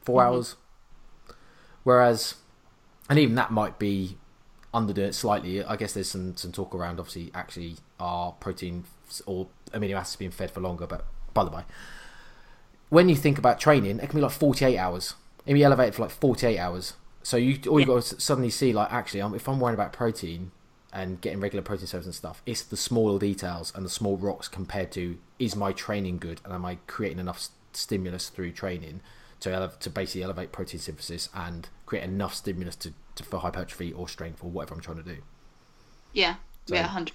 4 0.05 0.21
mm-hmm. 0.21 0.35
hours? 0.35 0.57
Whereas 1.83 2.35
and 3.09 3.19
even 3.19 3.35
that 3.35 3.51
might 3.51 3.79
be 3.79 4.17
underdoing 4.73 5.09
it 5.09 5.15
slightly. 5.15 5.65
I 5.65 5.77
guess 5.77 5.93
there's 5.93 6.11
some 6.11 6.37
some 6.37 6.53
talk 6.53 6.75
around 6.75 6.99
obviously 7.01 7.31
actually 7.35 7.77
are 7.99 8.33
protein 8.33 8.85
or 9.27 9.49
amino 9.73 9.97
acids 9.97 10.17
being 10.17 10.31
fed 10.31 10.51
for 10.51 10.61
longer 10.61 10.87
but 10.87 11.05
by 11.35 11.45
the 11.45 11.51
by. 11.51 11.65
When 12.89 13.09
you 13.09 13.17
think 13.17 13.39
about 13.39 13.61
training 13.61 13.99
it 13.99 14.09
can 14.09 14.19
be 14.19 14.23
like 14.23 14.33
48 14.33 14.79
hours. 14.79 15.15
It 15.41 15.47
can 15.47 15.55
be 15.55 15.65
elevated 15.65 15.95
for 15.95 16.03
like 16.03 16.11
48 16.11 16.59
hours. 16.59 16.95
So 17.23 17.37
you 17.37 17.59
all 17.69 17.81
you 17.81 17.87
got 17.87 18.03
to 18.03 18.21
suddenly 18.21 18.51
see 18.51 18.73
like 18.73 18.91
actually 18.93 19.21
if 19.37 19.49
i'm 19.49 19.61
worrying 19.61 19.75
about 19.75 19.93
protein 19.93 20.53
and 20.93 21.21
getting 21.21 21.41
regular 21.41 21.63
protein 21.63 21.87
serves 21.87 22.07
and 22.07 22.15
stuff 22.15 22.43
it's 22.47 22.63
the 22.63 22.77
small 22.77 23.19
details 23.19 23.73
and 23.77 23.85
the 23.85 23.91
small 23.91 24.17
rocks 24.17 24.49
compared 24.49 24.91
to 24.91 25.19
is 25.39 25.55
my 25.55 25.73
training 25.73 26.19
good 26.19 26.41
and 26.45 26.53
am 26.53 26.65
i 26.65 26.77
creating 26.87 27.19
enough 27.19 27.37
s- 27.37 27.51
stimulus 27.73 28.29
through 28.29 28.51
training 28.51 29.01
to 29.41 29.53
ele- 29.53 29.69
to 29.81 29.89
basically 29.91 30.23
elevate 30.23 30.51
protein 30.53 30.81
synthesis 30.81 31.29
and 31.35 31.69
create 31.87 32.03
enough 32.05 32.35
stimulus 32.35 32.75
to, 32.77 32.93
to 33.15 33.23
for 33.23 33.39
hypertrophy 33.41 33.93
or 33.93 34.09
strength 34.09 34.43
or 34.43 34.51
whatever 34.51 34.75
i'm 34.75 34.81
trying 34.81 34.97
to 34.97 35.03
do 35.03 35.19
yeah 36.13 36.35
So- 36.67 36.75
yeah 36.75 36.83
100 36.83 37.13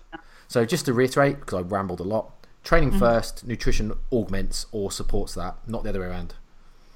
so 0.47 0.63
just 0.63 0.85
to 0.85 0.93
reiterate, 0.93 1.39
because 1.39 1.55
I 1.57 1.61
rambled 1.61 1.99
a 1.99 2.03
lot, 2.03 2.31
training 2.63 2.89
Mm-hmm. 2.91 2.99
first, 2.99 3.47
nutrition 3.47 3.93
augments 4.13 4.67
or 4.71 4.91
supports 4.91 5.33
that, 5.33 5.55
not 5.65 5.81
the 5.83 5.89
other 5.89 6.01
way 6.01 6.05
around. 6.05 6.35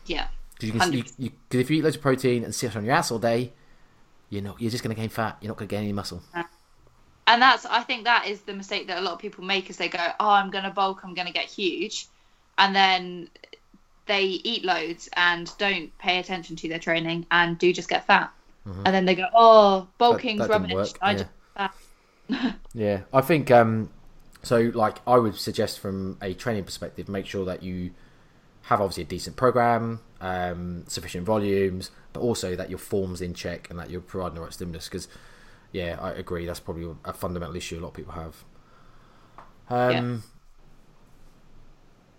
yeah 0.05 0.27
Because 0.59 0.73
you 0.75 0.79
can, 0.79 0.93
you, 0.93 1.03
you, 1.17 1.59
if 1.59 1.71
you 1.71 1.77
eat 1.77 1.83
loads 1.83 1.95
of 1.95 2.01
protein 2.03 2.43
and 2.43 2.53
sit 2.53 2.75
on 2.75 2.85
your 2.85 2.93
ass 2.93 3.09
all 3.09 3.17
day, 3.17 3.53
you're 4.29 4.43
not, 4.43 4.61
you're 4.61 4.69
just 4.69 4.83
going 4.83 4.95
to 4.95 5.01
gain 5.01 5.09
fat. 5.09 5.37
You're 5.41 5.47
not 5.49 5.57
going 5.57 5.67
to 5.67 5.75
gain 5.75 5.83
any 5.85 5.93
muscle. 5.93 6.21
And 7.29 7.41
that's 7.41 7.65
i 7.65 7.81
think 7.81 8.03
that 8.03 8.27
is 8.27 8.41
the 8.41 8.53
mistake 8.53 8.87
that 8.87 8.97
a 8.97 9.01
lot 9.01 9.13
of 9.13 9.19
people 9.19 9.43
make 9.43 9.69
is 9.69 9.77
they 9.77 9.87
go 9.87 10.05
oh 10.19 10.29
i'm 10.29 10.49
going 10.49 10.63
to 10.63 10.69
bulk 10.69 11.01
i'm 11.03 11.13
going 11.13 11.27
to 11.27 11.33
get 11.33 11.45
huge 11.45 12.07
and 12.57 12.75
then 12.75 13.29
they 14.05 14.23
eat 14.23 14.65
loads 14.65 15.07
and 15.13 15.51
don't 15.57 15.97
pay 15.97 16.19
attention 16.19 16.55
to 16.55 16.67
their 16.67 16.79
training 16.79 17.25
and 17.31 17.57
do 17.57 17.71
just 17.71 17.87
get 17.87 18.05
fat 18.05 18.31
and 18.65 18.93
then 18.93 19.05
they 19.05 19.15
go 19.15 19.25
oh 19.33 19.87
bulking's 19.97 20.41
Mm-hmm. 20.41 20.51
that 20.51 20.75
rubbish 20.75 20.93
i 21.01 21.11
yeah. 21.11 21.17
just 21.17 21.29
fat. 21.55 21.73
Yeah, 22.73 23.01
I 23.13 23.21
think 23.21 23.51
um, 23.51 23.89
so. 24.43 24.71
Like, 24.73 24.97
I 25.07 25.17
would 25.17 25.35
suggest 25.35 25.79
from 25.79 26.17
a 26.21 26.33
training 26.33 26.63
perspective, 26.63 27.09
make 27.09 27.25
sure 27.25 27.45
that 27.45 27.63
you 27.63 27.91
have 28.63 28.81
obviously 28.81 29.03
a 29.03 29.07
decent 29.07 29.35
program, 29.35 30.01
um, 30.21 30.83
sufficient 30.87 31.25
volumes, 31.25 31.91
but 32.13 32.21
also 32.21 32.55
that 32.55 32.69
your 32.69 32.79
form's 32.79 33.21
in 33.21 33.33
check 33.33 33.69
and 33.69 33.79
that 33.79 33.89
you're 33.89 34.01
providing 34.01 34.35
the 34.35 34.41
right 34.41 34.53
stimulus. 34.53 34.87
Because, 34.87 35.07
yeah, 35.71 35.97
I 36.01 36.11
agree. 36.11 36.45
That's 36.45 36.59
probably 36.59 36.89
a 37.05 37.13
fundamental 37.13 37.55
issue 37.55 37.79
a 37.79 37.81
lot 37.81 37.89
of 37.89 37.93
people 37.95 38.13
have. 38.13 38.43
Um, 39.69 40.23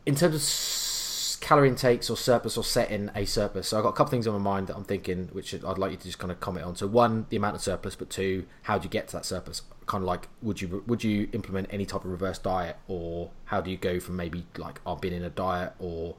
In 0.07 0.14
terms 0.14 0.34
of 0.34 0.40
s- 0.40 1.36
calorie 1.40 1.68
intakes 1.68 2.11
or 2.11 2.16
surplus 2.16 2.57
or 2.57 2.64
setting 2.64 3.11
a 3.14 3.24
surplus, 3.26 3.68
so 3.68 3.76
I've 3.78 3.82
got 3.84 3.90
a 3.90 3.92
couple 3.92 4.11
things 4.11 4.26
on 4.26 4.34
my 4.34 4.51
mind 4.53 4.66
that 4.68 4.76
I'm 4.76 4.84
thinking, 4.84 5.28
which 5.32 5.55
I'd 5.55 5.78
like 5.78 5.90
you 5.92 5.96
to 5.98 6.05
just 6.05 6.18
kind 6.18 6.30
of 6.32 6.40
comment 6.40 6.66
on. 6.66 6.76
So, 6.76 6.86
one, 6.86 7.26
the 7.28 7.36
amount 7.36 7.57
of 7.57 7.62
surplus, 7.62 7.96
but 7.96 8.11
two, 8.11 8.46
how 8.62 8.78
do 8.78 8.84
you 8.84 8.90
get 8.90 9.09
to 9.09 9.16
that 9.16 9.24
surplus? 9.26 9.62
Kind 9.86 10.03
of 10.03 10.09
like, 10.09 10.28
would 10.42 10.61
you 10.62 10.82
would 10.86 11.05
you 11.05 11.28
implement 11.32 11.68
any 11.70 11.84
type 11.86 12.05
of 12.05 12.11
reverse 12.11 12.38
diet, 12.38 12.76
or 12.88 13.30
how 13.46 13.61
do 13.61 13.70
you 13.70 13.76
go 13.76 14.01
from 14.01 14.16
maybe 14.16 14.46
like 14.57 14.80
I've 14.86 15.01
been 15.01 15.12
in 15.12 15.22
a 15.24 15.30
diet, 15.30 15.72
or 15.78 16.16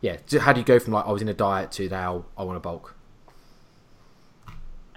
yeah, 0.00 0.18
how 0.40 0.52
do 0.52 0.60
you 0.60 0.66
go 0.66 0.78
from 0.78 0.92
like 0.92 1.06
I 1.06 1.12
was 1.12 1.22
in 1.22 1.28
a 1.28 1.34
diet 1.34 1.72
to 1.72 1.88
now 1.88 2.26
I 2.36 2.44
want 2.44 2.56
to 2.56 2.60
bulk 2.60 2.94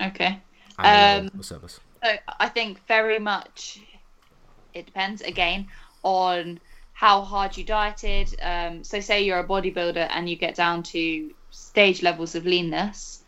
okay 0.02 0.42
Um, 0.78 1.30
surplus? 1.42 1.80
So 2.04 2.12
I 2.40 2.50
think 2.50 2.86
very 2.88 3.20
much 3.20 3.82
it 4.74 4.86
depends 4.86 5.22
again 5.22 5.68
on 6.04 6.60
how 6.94 7.22
hard 7.22 7.58
you 7.58 7.64
dieted. 7.64 8.36
Um, 8.42 8.84
so 8.84 9.00
say 9.00 9.24
you're 9.24 9.40
a 9.40 9.48
bodybuilder 9.48 10.08
and 10.12 10.30
you 10.30 10.36
get 10.36 10.56
down 10.56 10.84
to 10.84 11.32
stage 11.52 12.02
levels 12.04 12.36
of 12.36 12.46
leanness, 12.46 13.24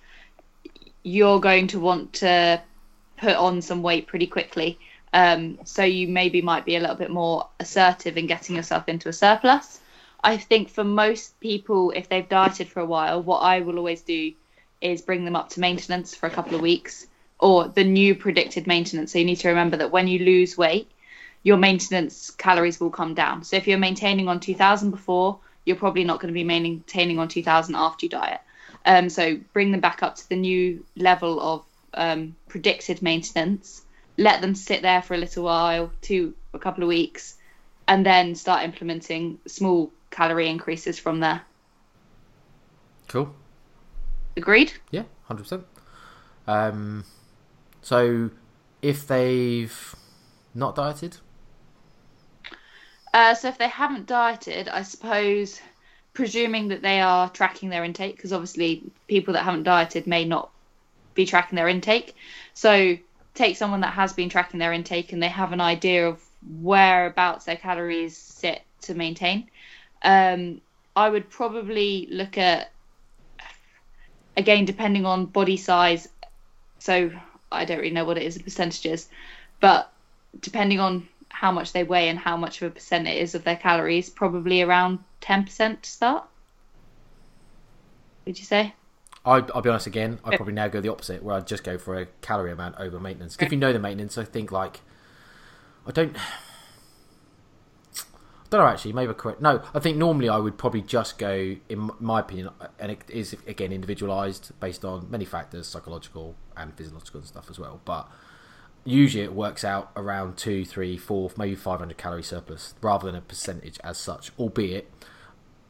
you're 1.03 1.39
going 1.39 1.67
to 1.67 1.79
want 1.79 2.13
to 2.13 2.61
put 3.17 3.35
on 3.35 3.61
some 3.61 3.81
weight 3.81 4.07
pretty 4.07 4.27
quickly. 4.27 4.79
Um, 5.13 5.59
so 5.63 5.83
you 5.83 6.07
maybe 6.07 6.41
might 6.41 6.65
be 6.65 6.75
a 6.75 6.79
little 6.79 6.95
bit 6.95 7.09
more 7.09 7.47
assertive 7.59 8.17
in 8.17 8.27
getting 8.27 8.55
yourself 8.55 8.87
into 8.87 9.09
a 9.09 9.13
surplus. 9.13 9.79
I 10.23 10.37
think 10.37 10.69
for 10.69 10.83
most 10.83 11.39
people, 11.39 11.91
if 11.91 12.09
they've 12.09 12.27
dieted 12.27 12.69
for 12.69 12.81
a 12.81 12.85
while, 12.85 13.23
what 13.23 13.39
I 13.39 13.61
will 13.61 13.77
always 13.77 14.01
do 14.01 14.33
is 14.81 15.01
bring 15.01 15.25
them 15.25 15.35
up 15.35 15.49
to 15.49 15.59
maintenance 15.59 16.13
for 16.13 16.27
a 16.27 16.29
couple 16.29 16.55
of 16.55 16.61
weeks 16.61 17.07
or 17.39 17.67
the 17.67 17.83
new 17.83 18.15
predicted 18.15 18.67
maintenance. 18.67 19.13
So 19.13 19.19
you 19.19 19.25
need 19.25 19.37
to 19.37 19.49
remember 19.49 19.77
that 19.77 19.91
when 19.91 20.07
you 20.07 20.19
lose 20.19 20.57
weight, 20.57 20.91
your 21.43 21.57
maintenance 21.57 22.31
calories 22.31 22.79
will 22.79 22.89
come 22.89 23.13
down. 23.13 23.43
So 23.43 23.55
if 23.55 23.67
you're 23.67 23.77
maintaining 23.77 24.27
on 24.27 24.39
2000 24.39 24.91
before, 24.91 25.39
you're 25.65 25.77
probably 25.77 26.03
not 26.03 26.19
going 26.19 26.33
to 26.33 26.37
be 26.37 26.43
maintaining 26.43 27.19
on 27.19 27.27
2000 27.27 27.75
after 27.75 28.05
you 28.05 28.09
diet. 28.09 28.41
Um, 28.85 29.09
so 29.09 29.39
bring 29.53 29.71
them 29.71 29.81
back 29.81 30.03
up 30.03 30.15
to 30.15 30.29
the 30.29 30.35
new 30.35 30.85
level 30.95 31.39
of 31.39 31.65
um, 31.93 32.35
predicted 32.47 33.01
maintenance. 33.01 33.83
Let 34.17 34.41
them 34.41 34.55
sit 34.55 34.81
there 34.81 35.01
for 35.01 35.13
a 35.13 35.17
little 35.17 35.43
while, 35.45 35.91
to 36.03 36.33
a 36.53 36.59
couple 36.59 36.83
of 36.83 36.89
weeks, 36.89 37.35
and 37.87 38.05
then 38.05 38.35
start 38.35 38.63
implementing 38.63 39.39
small 39.47 39.91
calorie 40.11 40.49
increases 40.49 40.99
from 40.99 41.21
there. 41.21 41.41
Cool. 43.07 43.33
Agreed? 44.35 44.73
Yeah, 44.91 45.03
hundred 45.23 45.43
percent. 45.43 45.65
So 47.81 48.29
if 48.81 49.07
they've 49.07 49.95
not 50.53 50.75
dieted? 50.75 51.17
Uh, 53.13 53.33
so 53.33 53.47
if 53.47 53.57
they 53.57 53.67
haven't 53.67 54.05
dieted, 54.05 54.69
I 54.69 54.83
suppose, 54.83 55.59
presuming 56.13 56.67
that 56.69 56.81
they 56.81 57.01
are 57.01 57.29
tracking 57.29 57.69
their 57.69 57.83
intake, 57.83 58.15
because 58.15 58.33
obviously 58.33 58.83
people 59.07 59.33
that 59.33 59.43
haven't 59.43 59.63
dieted 59.63 60.05
may 60.05 60.25
not 60.25 60.51
be 61.15 61.25
tracking 61.25 61.55
their 61.55 61.67
intake. 61.67 62.15
So 62.53 62.97
take 63.33 63.57
someone 63.57 63.81
that 63.81 63.93
has 63.93 64.13
been 64.13 64.29
tracking 64.29 64.59
their 64.59 64.73
intake 64.73 65.13
and 65.13 65.21
they 65.21 65.27
have 65.27 65.53
an 65.53 65.61
idea 65.61 66.07
of 66.07 66.21
whereabouts 66.61 67.45
their 67.45 67.55
calories 67.55 68.15
sit 68.15 68.61
to 68.81 68.93
maintain. 68.93 69.49
Um, 70.03 70.61
I 70.95 71.09
would 71.09 71.29
probably 71.29 72.07
look 72.11 72.37
at 72.37 72.71
again 74.37 74.65
depending 74.65 75.05
on 75.05 75.25
body 75.25 75.57
size. 75.57 76.07
So 76.79 77.11
I 77.51 77.65
don't 77.65 77.79
really 77.79 77.91
know 77.91 78.05
what 78.05 78.17
it 78.17 78.23
is 78.23 78.37
in 78.37 78.43
percentages, 78.43 79.09
but 79.59 79.91
depending 80.39 80.79
on 80.79 81.07
how 81.29 81.51
much 81.51 81.73
they 81.73 81.83
weigh 81.83 82.09
and 82.09 82.19
how 82.19 82.37
much 82.37 82.61
of 82.61 82.71
a 82.71 82.73
percent 82.73 83.07
it 83.07 83.17
is 83.17 83.35
of 83.35 83.43
their 83.43 83.55
calories, 83.55 84.09
probably 84.09 84.61
around 84.61 84.99
ten 85.21 85.43
percent 85.43 85.83
to 85.83 85.89
start. 85.89 86.23
Would 88.25 88.37
you 88.37 88.45
say? 88.45 88.73
I, 89.25 89.43
I'll 89.53 89.61
be 89.61 89.69
honest 89.69 89.87
again. 89.87 90.19
I'd 90.23 90.37
probably 90.37 90.53
now 90.53 90.67
go 90.67 90.81
the 90.81 90.89
opposite, 90.89 91.23
where 91.23 91.35
I'd 91.35 91.47
just 91.47 91.63
go 91.63 91.77
for 91.77 91.99
a 91.99 92.05
calorie 92.21 92.51
amount 92.51 92.75
over 92.79 92.99
maintenance. 92.99 93.37
If 93.39 93.51
you 93.51 93.57
know 93.57 93.73
the 93.73 93.79
maintenance, 93.79 94.17
I 94.17 94.23
think 94.23 94.51
like 94.51 94.81
I 95.85 95.91
don't. 95.91 96.15
Don't 98.49 98.61
know 98.61 98.67
actually. 98.67 98.93
Maybe 98.93 99.13
correct. 99.13 99.41
No, 99.41 99.61
I 99.73 99.79
think 99.79 99.97
normally 99.97 100.29
I 100.29 100.37
would 100.37 100.57
probably 100.57 100.81
just 100.81 101.17
go, 101.17 101.55
in 101.67 101.91
my 101.99 102.21
opinion, 102.21 102.49
and 102.79 102.91
it 102.91 103.03
is 103.07 103.35
again 103.47 103.71
individualized 103.71 104.51
based 104.59 104.83
on 104.83 105.09
many 105.09 105.25
factors, 105.25 105.67
psychological 105.67 106.35
and 106.57 106.75
physiological 106.75 107.19
and 107.19 107.27
stuff 107.27 107.49
as 107.49 107.59
well. 107.59 107.79
But 107.85 108.09
usually 108.83 109.23
it 109.23 109.33
works 109.33 109.63
out 109.63 109.91
around 109.95 110.37
two, 110.37 110.65
three, 110.65 110.97
four, 110.97 111.31
maybe 111.37 111.55
500 111.55 111.97
calorie 111.97 112.23
surplus 112.23 112.73
rather 112.81 113.05
than 113.05 113.15
a 113.15 113.21
percentage 113.21 113.79
as 113.83 113.97
such. 113.97 114.31
Albeit, 114.39 114.91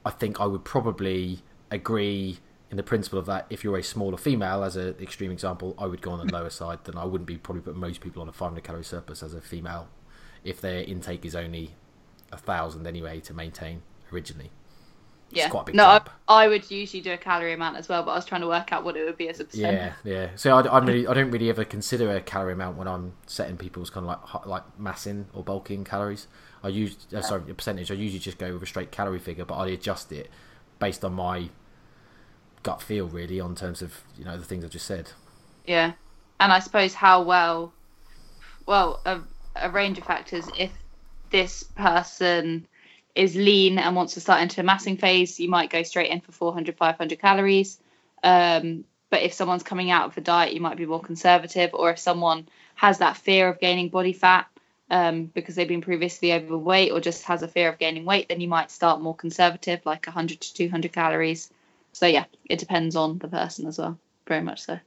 I 0.05 0.11
think 0.11 0.39
I 0.39 0.45
would 0.45 0.63
probably 0.63 1.39
agree 1.69 2.39
in 2.71 2.77
the 2.77 2.83
principle 2.83 3.19
of 3.19 3.25
that 3.25 3.47
if 3.49 3.63
you're 3.63 3.77
a 3.77 3.83
smaller 3.83 4.17
female, 4.17 4.63
as 4.63 4.75
an 4.75 4.95
extreme 5.01 5.31
example, 5.31 5.75
I 5.77 5.87
would 5.87 6.01
go 6.01 6.11
on 6.11 6.25
the 6.25 6.31
lower 6.31 6.49
side. 6.51 6.79
Then 6.83 6.97
I 6.97 7.03
wouldn't 7.03 7.27
be 7.27 7.37
probably 7.37 7.61
put 7.61 7.75
most 7.75 7.99
people 7.99 8.21
on 8.21 8.29
a 8.29 8.31
500 8.31 8.63
calorie 8.63 8.83
surplus 8.83 9.23
as 9.23 9.33
a 9.33 9.41
female 9.41 9.89
if 10.43 10.61
their 10.61 10.83
intake 10.83 11.25
is 11.25 11.35
only 11.35 11.75
a 12.31 12.37
thousand 12.37 12.87
anyway 12.87 13.19
to 13.21 13.33
maintain 13.33 13.81
originally. 14.11 14.51
Yeah. 15.31 15.49
quite 15.49 15.61
a 15.61 15.65
big 15.65 15.75
no, 15.75 15.85
I. 15.85 16.01
I 16.27 16.47
would 16.47 16.69
usually 16.71 17.01
do 17.01 17.11
a 17.11 17.17
calorie 17.17 17.53
amount 17.53 17.77
as 17.77 17.87
well, 17.87 18.01
but 18.03 18.11
I 18.11 18.15
was 18.15 18.25
trying 18.25 18.41
to 18.41 18.47
work 18.47 18.73
out 18.73 18.83
what 18.83 18.97
it 18.97 19.05
would 19.05 19.17
be 19.17 19.29
as 19.29 19.39
a 19.39 19.45
percent. 19.45 19.93
Yeah, 20.03 20.11
yeah. 20.11 20.29
So 20.35 20.57
I, 20.57 20.75
I'm 20.75 20.85
really, 20.85 21.07
I 21.07 21.13
don't 21.13 21.29
really 21.29 21.49
ever 21.49 21.63
consider 21.63 22.15
a 22.15 22.21
calorie 22.21 22.53
amount 22.53 22.77
when 22.77 22.87
I'm 22.87 23.13
setting 23.27 23.57
people's 23.57 23.89
kind 23.89 24.07
of 24.07 24.19
like 24.33 24.45
like 24.45 24.79
massing 24.79 25.27
or 25.33 25.43
bulking 25.43 25.83
calories. 25.83 26.27
I 26.63 26.69
use 26.69 26.97
uh, 27.15 27.21
sorry 27.21 27.43
a 27.49 27.53
percentage. 27.53 27.91
I 27.91 27.93
usually 27.93 28.19
just 28.19 28.37
go 28.37 28.53
with 28.53 28.63
a 28.63 28.65
straight 28.65 28.91
calorie 28.91 29.19
figure, 29.19 29.45
but 29.45 29.55
I 29.55 29.67
adjust 29.67 30.11
it 30.11 30.29
based 30.79 31.05
on 31.05 31.13
my 31.13 31.49
gut 32.63 32.81
feel 32.81 33.07
really 33.07 33.39
on 33.39 33.55
terms 33.55 33.81
of 33.81 34.01
you 34.17 34.25
know 34.25 34.37
the 34.37 34.45
things 34.45 34.63
I've 34.63 34.71
just 34.71 34.87
said. 34.87 35.11
Yeah, 35.65 35.93
and 36.39 36.51
I 36.51 36.59
suppose 36.59 36.95
how 36.95 37.21
well, 37.21 37.73
well, 38.65 39.01
a, 39.05 39.19
a 39.55 39.69
range 39.69 39.97
of 39.99 40.05
factors. 40.05 40.47
If 40.57 40.71
this 41.29 41.63
person 41.63 42.67
is 43.15 43.35
lean 43.35 43.77
and 43.77 43.95
wants 43.95 44.13
to 44.13 44.21
start 44.21 44.41
into 44.41 44.61
a 44.61 44.63
massing 44.63 44.97
phase, 44.97 45.39
you 45.39 45.49
might 45.49 45.69
go 45.69 45.83
straight 45.83 46.11
in 46.11 46.21
for 46.21 46.31
400, 46.31 46.77
500 46.77 47.19
calories. 47.19 47.79
Um, 48.23 48.85
but 49.09 49.23
if 49.23 49.33
someone's 49.33 49.63
coming 49.63 49.91
out 49.91 50.07
of 50.09 50.17
a 50.17 50.21
diet, 50.21 50.53
you 50.53 50.61
might 50.61 50.77
be 50.77 50.85
more 50.85 51.01
conservative. 51.01 51.71
Or 51.73 51.89
if 51.91 51.99
someone 51.99 52.47
has 52.75 52.99
that 52.99 53.17
fear 53.17 53.49
of 53.49 53.59
gaining 53.59 53.89
body 53.89 54.13
fat 54.13 54.47
um, 54.91 55.25
because 55.25 55.55
they've 55.55 55.67
been 55.67 55.81
previously 55.81 56.33
overweight 56.33 56.91
or 56.91 56.99
just 56.99 57.23
has 57.23 57.41
a 57.41 57.47
fear 57.47 57.69
of 57.69 57.79
gaining 57.79 58.05
weight, 58.05 58.29
then 58.29 58.39
you 58.39 58.47
might 58.47 58.71
start 58.71 59.01
more 59.01 59.15
conservative, 59.15 59.81
like 59.85 60.05
100 60.05 60.39
to 60.41 60.53
200 60.53 60.93
calories. 60.93 61.49
So 61.91 62.05
yeah, 62.05 62.25
it 62.45 62.59
depends 62.59 62.95
on 62.95 63.17
the 63.17 63.27
person 63.27 63.67
as 63.67 63.79
well, 63.79 63.97
very 64.27 64.41
much 64.41 64.61
so. 64.61 64.79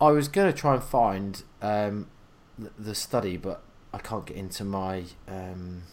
I 0.00 0.10
was 0.10 0.28
going 0.28 0.52
to 0.52 0.58
try 0.58 0.74
and 0.74 0.82
find 0.82 1.42
um, 1.62 2.10
the, 2.58 2.70
the 2.78 2.94
study, 2.94 3.38
but 3.38 3.64
I 3.96 3.98
can't 4.00 4.26
get 4.26 4.36
into 4.36 4.62
my. 4.62 5.04
Um, 5.26 5.84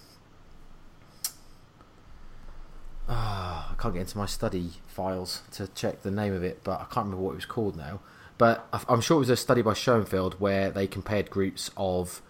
ah, 3.07 3.71
I 3.71 3.81
can't 3.81 3.93
get 3.93 4.01
into 4.01 4.17
my 4.17 4.25
study 4.25 4.71
files 4.87 5.41
to 5.53 5.69
check 5.69 6.01
the 6.03 6.11
name 6.11 6.33
of 6.33 6.43
it, 6.43 6.65
but 6.65 6.81
I 6.81 6.83
can't 6.83 7.05
remember 7.05 7.23
what 7.23 7.31
it 7.31 7.35
was 7.35 7.45
called 7.45 7.77
now. 7.77 8.01
But 8.37 8.67
I'm 8.89 8.99
sure 8.99 9.15
it 9.15 9.19
was 9.19 9.29
a 9.29 9.37
study 9.37 9.61
by 9.61 9.73
Schoenfeld 9.73 10.41
where 10.41 10.69
they 10.69 10.85
compared 10.85 11.29
groups 11.29 11.71
of 11.77 12.21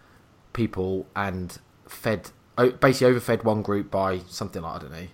people 0.52 1.08
and 1.16 1.58
fed, 1.88 2.30
basically 2.56 3.08
overfed 3.08 3.44
one 3.44 3.64
group 3.64 3.90
by 3.90 4.20
something 4.28 4.62
like, 4.62 4.76
I 4.76 4.80
don't 4.80 4.92
know, 4.92 5.08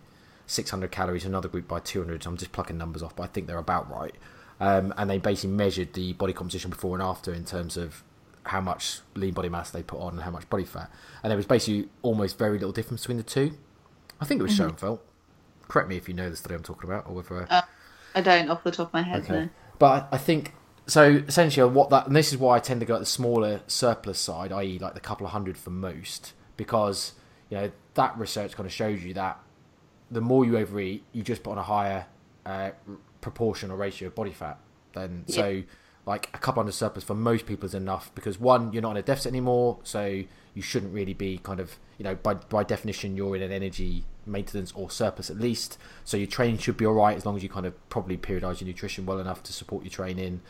600 0.46 0.92
calories, 0.92 1.24
another 1.24 1.48
group 1.48 1.70
by 1.70 1.80
200. 1.80 2.26
I'm 2.26 2.36
just 2.36 2.52
plucking 2.52 2.78
numbers 2.78 3.02
off, 3.02 3.16
but 3.16 3.24
I 3.24 3.28
think 3.28 3.48
they're 3.48 3.60
about 3.60 3.90
right. 3.90 4.16
Um, 4.60 4.94
and 4.98 5.10
they 5.10 5.20
basically 5.20 5.56
measured 5.56 5.94
the 5.94 6.12
body 6.14 6.34
composition 6.34 6.70
before 6.70 6.96
and 6.96 7.04
after 7.04 7.34
in 7.34 7.46
terms 7.46 7.78
of 7.78 8.04
how 8.50 8.62
much 8.62 9.02
lean 9.16 9.34
body 9.34 9.48
mass 9.48 9.70
they 9.70 9.84
put 9.84 10.00
on 10.00 10.14
and 10.14 10.22
how 10.24 10.32
much 10.32 10.50
body 10.50 10.66
fat. 10.66 10.92
And 11.24 11.30
there 11.30 11.38
was 11.38 11.46
basically 11.46 11.90
almost 12.02 12.38
very 12.38 12.58
little 12.58 12.72
difference 12.72 13.02
between 13.02 13.18
the 13.18 13.24
two. 13.24 13.52
I 14.20 14.26
think 14.26 14.40
it 14.40 14.44
was 14.44 14.56
Schoenfeld. 14.56 15.00
Correct 15.68 15.88
me 15.88 15.98
if 15.98 16.08
you 16.08 16.16
know 16.16 16.30
the 16.30 16.36
study 16.36 16.56
I'm 16.56 16.64
talking 16.64 16.90
about, 16.90 17.08
or 17.08 17.14
whether. 17.14 17.46
Uh, 17.50 17.62
I 18.16 18.22
don't 18.22 18.50
off 18.50 18.64
the 18.64 18.72
top 18.72 18.88
of 18.88 18.94
my 18.94 19.04
head. 19.04 19.24
Okay. 19.24 19.34
No. 19.34 19.50
But 19.78 20.10
I 20.12 20.18
think 20.18 20.54
so. 20.88 21.24
Essentially, 21.28 21.72
what 21.72 21.92
that 21.92 22.08
and 22.08 22.16
this 22.16 22.34
is 22.34 22.40
why 22.40 22.56
I 22.56 22.60
tend 22.60 22.80
to 22.80 22.88
go 22.88 22.96
at 22.96 23.00
the 23.00 23.06
smaller 23.06 23.62
surplus 23.68 24.20
side, 24.20 24.52
i.e., 24.52 24.80
like 24.80 24.96
the 24.96 25.00
couple 25.00 25.28
of 25.28 25.32
hundred 25.32 25.56
for 25.56 25.70
most, 25.70 26.34
because 26.58 27.14
you 27.52 27.58
know 27.58 27.72
that 27.94 28.18
research 28.18 28.56
kind 28.56 28.66
of 28.66 28.74
shows 28.74 29.04
you 29.04 29.14
that 29.14 29.40
the 30.10 30.22
more 30.22 30.44
you 30.44 30.58
overeat, 30.58 31.04
you 31.14 31.22
just 31.22 31.44
put 31.44 31.52
on 31.52 31.60
a 31.60 31.64
higher 31.64 32.08
uh, 32.48 32.72
proportion 33.22 33.70
or 33.70 33.78
ratio 33.78 34.08
of 34.08 34.16
body 34.16 34.32
fat. 34.32 34.58
Then 34.94 35.26
so 35.28 35.62
like 36.10 36.28
a 36.34 36.40
couple 36.40 36.64
hundred 36.64 36.72
surplus 36.72 37.04
for 37.04 37.14
most 37.14 37.46
people 37.46 37.68
is 37.68 37.76
enough 37.76 38.12
because 38.16 38.40
one, 38.40 38.74
you're 38.74 38.82
not 38.82 38.92
in 38.92 38.98
a 38.98 39.04
deficit 39.04 39.32
anymore, 39.32 39.78
so 39.84 40.24
you 40.56 40.62
shouldn't 40.64 40.92
really 40.92 41.14
be 41.14 41.38
kind 41.38 41.60
of 41.60 41.78
you 42.00 42.04
know 42.04 42.16
by 42.16 42.34
by 42.34 42.64
definition 42.64 43.16
you're 43.16 43.36
in 43.36 43.44
an 43.44 43.52
energy 43.52 44.04
maintenance 44.26 44.72
or 44.72 44.90
surplus 44.90 45.30
at 45.30 45.38
least. 45.38 45.78
So 46.04 46.18
your 46.18 46.26
training 46.26 46.58
should 46.58 46.78
be 46.78 46.86
all 46.86 46.96
right 46.96 47.16
as 47.16 47.28
long 47.28 47.36
as 47.38 47.44
you 47.44 47.50
kind 47.50 47.68
of 47.68 47.90
probably 47.90 48.18
periodize 48.18 48.60
your 48.60 48.68
nutrition 48.68 49.06
well 49.06 49.20
enough 49.20 49.44
to 49.44 49.54
support 49.54 49.84
your 49.84 49.92
training. 49.92 50.42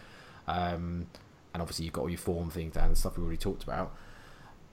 Um, 0.47 1.07
and 1.53 1.61
obviously 1.61 1.83
you've 1.83 1.93
got 1.93 2.03
all 2.03 2.09
your 2.09 2.17
form 2.17 2.49
things 2.49 2.75
down 2.75 2.85
and 2.85 2.97
stuff 2.97 3.17
we 3.17 3.23
already 3.23 3.37
talked 3.37 3.63
about. 3.63 3.93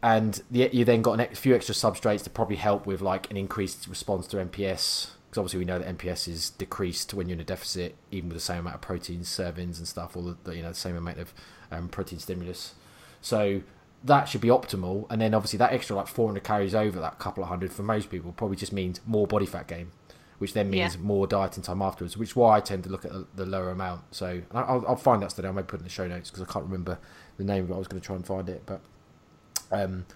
And 0.03 0.41
you 0.53 0.85
then 0.85 1.03
got 1.03 1.19
a 1.19 1.35
few 1.35 1.55
extra 1.55 1.75
substrates 1.75 2.23
to 2.25 2.31
probably 2.31 2.57
help 2.57 2.87
with 2.87 3.01
like 3.01 3.29
an 3.31 3.37
increased 3.37 3.89
response 3.89 4.29
to 4.29 4.37
MPS 4.37 5.11
because 5.37 5.53
obviously 5.53 5.59
we 5.59 5.65
know 5.67 5.79
that 5.79 5.99
MPS 5.99 6.29
is 6.29 6.51
decreased 6.51 7.13
when 7.13 7.29
you're 7.29 7.35
in 7.35 7.41
a 7.41 7.45
deficit, 7.45 7.95
even 8.11 8.31
with 8.31 8.37
the 8.39 8.43
same 8.43 8.61
amount 8.61 8.77
of 8.77 8.81
protein 8.81 9.21
servings 9.21 9.77
and 9.79 9.87
stuff, 9.87 10.17
or 10.17 10.35
the, 10.45 10.57
you 10.57 10.63
know 10.63 10.71
the 10.71 10.75
same 10.75 10.97
amount 10.97 11.19
of 11.19 11.35
um, 11.71 11.89
protein 11.89 12.19
stimulus. 12.19 12.75
So 13.21 13.61
that 14.03 14.25
should 14.29 14.41
be 14.41 14.49
optimal. 14.49 15.07
And 15.11 15.21
then 15.21 15.35
obviously 15.35 15.59
that 15.59 15.73
extra 15.73 15.95
like 15.97 16.07
400 16.07 16.43
calories 16.43 16.75
over 16.75 16.99
that 17.01 17.19
couple 17.19 17.43
of 17.43 17.49
hundred 17.51 17.73
for 17.73 17.83
most 17.83 18.09
people 18.11 18.33
probably 18.33 18.57
just 18.57 18.73
means 18.73 19.01
more 19.07 19.27
body 19.27 19.45
fat 19.47 19.67
gain, 19.69 19.91
which 20.39 20.55
then 20.55 20.71
means 20.71 20.95
Yeah. 20.95 21.01
more 21.03 21.27
dieting 21.27 21.63
time 21.63 21.83
afterwards. 21.83 22.17
Which 22.17 22.31
is 22.31 22.37
why 22.37 22.57
I 22.57 22.61
tend 22.61 22.85
to 22.85 22.91
look 22.91 23.05
at 23.05 23.13
the, 23.13 23.27
the 23.35 23.45
lower 23.47 23.71
amount. 23.71 24.03
So 24.13 24.41
I'll, 24.53 24.85
I'll 24.89 24.97
find 24.97 25.23
that 25.23 25.33
study. 25.33 25.49
I 25.49 25.53
may 25.53 25.63
put 25.63 25.81
it 25.81 25.81
in 25.81 25.85
the 25.85 25.91
show 25.91 26.07
notes 26.07 26.31
because 26.31 26.49
I 26.49 26.51
can't 26.51 26.65
remember 26.65 26.99
the 27.37 27.45
name 27.45 27.65
of 27.65 27.71
it. 27.71 27.75
I 27.75 27.79
was 27.79 27.89
going 27.89 28.01
to 28.01 28.07
try 28.07 28.17
and 28.17 28.25
find 28.27 28.49
it, 28.49 28.63
but 28.65 28.81
um, 29.71 30.07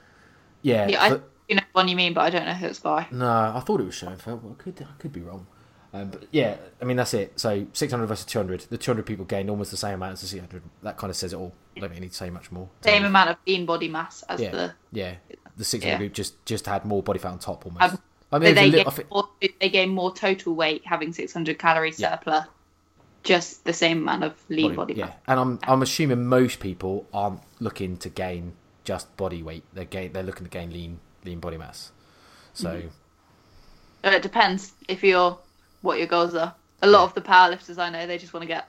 yeah. 0.62 0.88
Yeah, 0.88 1.02
I 1.02 1.10
but- 1.10 1.30
you 1.50 1.56
know 1.56 1.62
what 1.72 1.86
you 1.88 1.96
mean, 1.96 2.14
but 2.14 2.22
I 2.22 2.30
don't 2.30 2.46
know 2.46 2.54
who 2.54 2.66
it's 2.66 2.78
by. 2.78 3.06
no, 3.10 3.28
I 3.28 3.60
thought 3.60 3.80
it 3.80 3.84
was 3.84 3.94
Schoenfeld. 3.96 4.42
Well, 4.42 4.56
I 4.58 4.62
could 4.62 4.80
I 4.88 4.92
could 5.00 5.12
be 5.12 5.20
wrong. 5.20 5.46
Um, 5.92 6.08
but 6.10 6.24
yeah, 6.30 6.56
I 6.80 6.84
mean 6.84 6.96
that's 6.96 7.12
it. 7.14 7.38
So 7.38 7.66
600 7.72 8.06
versus 8.06 8.24
200. 8.24 8.60
The 8.70 8.78
200 8.78 9.04
people 9.04 9.24
gained 9.24 9.50
almost 9.50 9.72
the 9.72 9.76
same 9.76 9.94
amount 9.94 10.12
as 10.14 10.20
the 10.20 10.28
600. 10.28 10.62
That 10.84 10.96
kind 10.96 11.10
of 11.10 11.16
says 11.16 11.32
it 11.32 11.36
all. 11.36 11.52
I 11.76 11.80
don't 11.80 11.92
I 11.92 11.98
need 11.98 12.12
to 12.12 12.16
say 12.16 12.30
much 12.30 12.52
more. 12.52 12.68
Same 12.82 13.04
amount 13.04 13.30
of 13.30 13.36
lean 13.46 13.66
body 13.66 13.88
mass 13.88 14.22
as 14.28 14.40
Yeah, 14.40 14.50
the. 14.52 14.74
yeah. 14.92 15.14
The 15.56 15.64
600 15.64 15.90
Yeah. 15.92 15.98
group 15.98 16.12
just 16.14 16.44
just 16.46 16.66
had 16.66 16.84
more 16.84 17.02
body 17.02 17.18
fat 17.18 17.32
on 17.32 17.38
top 17.40 17.66
almost. 17.66 17.82
Um, 17.94 17.98
I 18.32 18.38
mean, 18.38 18.54
they 18.54 18.68
a 18.68 18.70
gain 18.70 18.84
think- 18.92 19.10
more. 19.10 19.28
They 19.60 19.68
gain 19.68 19.88
more 19.90 20.14
total 20.14 20.54
weight 20.54 20.82
having 20.86 21.12
600 21.12 21.58
calorie 21.58 21.92
Yeah. 21.96 22.12
surplus. 22.12 22.46
Just 23.24 23.64
the 23.64 23.72
same 23.74 23.98
amount 23.98 24.24
of 24.24 24.32
lean 24.48 24.74
body, 24.76 24.94
yeah, 24.94 25.06
mass. 25.06 25.14
and 25.28 25.40
I'm 25.40 25.58
I'm 25.64 25.82
assuming 25.82 26.24
most 26.24 26.58
people 26.60 27.06
aren't 27.12 27.40
looking 27.58 27.98
to 27.98 28.08
gain 28.08 28.52
just 28.84 29.14
body 29.18 29.42
weight. 29.42 29.62
They're 29.74 29.84
gain, 29.84 30.12
they're 30.14 30.22
looking 30.22 30.44
to 30.44 30.50
gain 30.50 30.72
lean 30.72 31.00
lean 31.24 31.40
body 31.40 31.56
mass. 31.58 31.92
So 32.52 32.68
Mm-hmm. 32.70 32.88
Uh, 34.04 34.10
It 34.10 34.22
depends 34.22 34.72
if 34.88 35.02
you're 35.04 35.38
what 35.82 35.98
your 35.98 36.06
goals 36.06 36.34
are. 36.34 36.54
A 36.82 36.86
lot 36.86 37.04
of 37.04 37.14
the 37.14 37.20
powerlifters 37.20 37.78
I 37.78 37.90
know, 37.90 38.06
they 38.06 38.18
just 38.18 38.32
want 38.32 38.42
to 38.42 38.46
get 38.48 38.68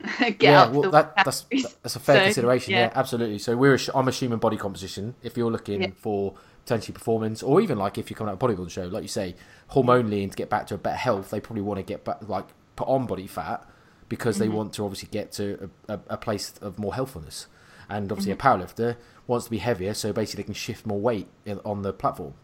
get 0.38 0.42
yeah, 0.42 0.62
up 0.62 0.72
well, 0.72 0.82
the 0.82 0.90
that, 0.90 1.14
that's 1.24 1.46
that's 1.82 1.96
a 1.96 2.00
fair 2.00 2.16
So, 2.18 2.24
consideration. 2.24 2.72
Yeah. 2.72 2.86
yeah. 2.86 2.92
absolutely. 2.94 3.38
So 3.38 3.56
we're 3.56 3.78
I'm 3.94 4.08
assuming 4.08 4.38
body 4.38 4.56
composition. 4.56 5.14
If 5.22 5.36
you're 5.36 5.50
looking 5.50 5.82
Yeah. 5.82 5.88
for 5.96 6.34
potentially 6.64 6.94
performance, 6.94 7.42
or 7.42 7.60
even 7.60 7.78
like 7.78 7.98
if 7.98 8.08
you're 8.10 8.16
coming 8.16 8.30
out 8.32 8.42
of 8.42 8.42
a 8.50 8.54
bodybuilding 8.54 8.70
show, 8.70 8.84
like 8.86 9.02
you 9.02 9.08
say, 9.08 9.34
hormonally 9.72 10.22
and 10.22 10.30
to 10.32 10.36
get 10.36 10.48
back 10.50 10.66
to 10.68 10.74
a 10.74 10.78
better 10.78 10.96
health, 10.96 11.30
they 11.30 11.40
probably 11.40 11.62
want 11.62 11.78
to 11.78 11.82
get 11.82 12.04
back 12.04 12.18
like 12.28 12.46
put 12.76 12.86
on 12.88 13.06
body 13.06 13.26
fat 13.26 13.66
because 14.08 14.36
Mm-hmm. 14.36 14.42
they 14.44 14.48
want 14.48 14.72
to 14.74 14.84
obviously 14.84 15.08
get 15.10 15.32
to 15.32 15.70
a, 15.88 15.94
a, 15.94 16.00
a 16.10 16.16
place 16.16 16.54
of 16.62 16.78
more 16.78 16.94
healthfulness. 16.94 17.46
And 17.88 18.10
obviously 18.10 18.32
a 18.32 18.36
mm-hmm. 18.36 18.62
powerlifter 18.62 18.96
wants 19.26 19.46
to 19.46 19.50
be 19.50 19.58
heavier, 19.58 19.94
so 19.94 20.12
basically 20.12 20.42
they 20.42 20.46
can 20.46 20.54
shift 20.54 20.86
more 20.86 21.00
weight 21.00 21.28
on 21.64 21.82
the 21.82 21.92
platform. 21.92 22.34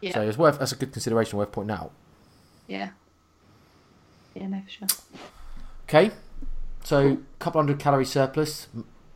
Yeah. 0.00 0.14
So 0.14 0.22
it's 0.22 0.38
worth 0.38 0.58
that's 0.58 0.72
a 0.72 0.76
good 0.76 0.92
consideration 0.92 1.38
worth 1.38 1.52
pointing 1.52 1.76
out. 1.76 1.92
Yeah. 2.66 2.90
Yeah, 4.34 4.48
no, 4.48 4.62
for 4.62 4.70
sure. 4.70 4.88
Okay, 5.88 6.10
so 6.84 7.12
a 7.12 7.18
couple 7.38 7.60
hundred 7.60 7.78
calorie 7.78 8.04
surplus, 8.04 8.68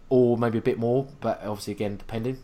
or 0.09 0.39
maybe 0.39 0.59
a 0.59 0.63
bit 0.63 0.79
more, 0.79 1.09
but 1.21 1.43
obviously 1.45 1.73
again 1.73 1.97
depending. 1.97 2.39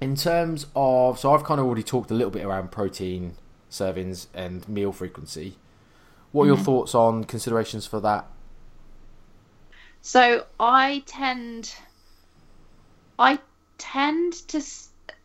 In 0.00 0.16
terms 0.16 0.66
of, 0.74 1.18
so 1.18 1.32
I've 1.34 1.44
kind 1.44 1.60
of 1.60 1.66
already 1.66 1.82
talked 1.82 2.10
a 2.10 2.14
little 2.14 2.30
bit 2.30 2.44
around 2.44 2.70
protein 2.72 3.36
servings 3.70 4.26
and 4.34 4.66
meal 4.68 4.92
frequency. 4.92 5.56
What 6.32 6.44
are 6.44 6.46
your 6.46 6.56
mm-hmm. 6.56 6.64
thoughts 6.64 6.94
on 6.94 7.24
considerations 7.24 7.86
for 7.86 8.00
that? 8.00 8.26
So 10.00 10.46
I 10.58 11.02
tend, 11.06 11.74
I 13.20 13.38
tend 13.78 14.32
to. 14.48 14.62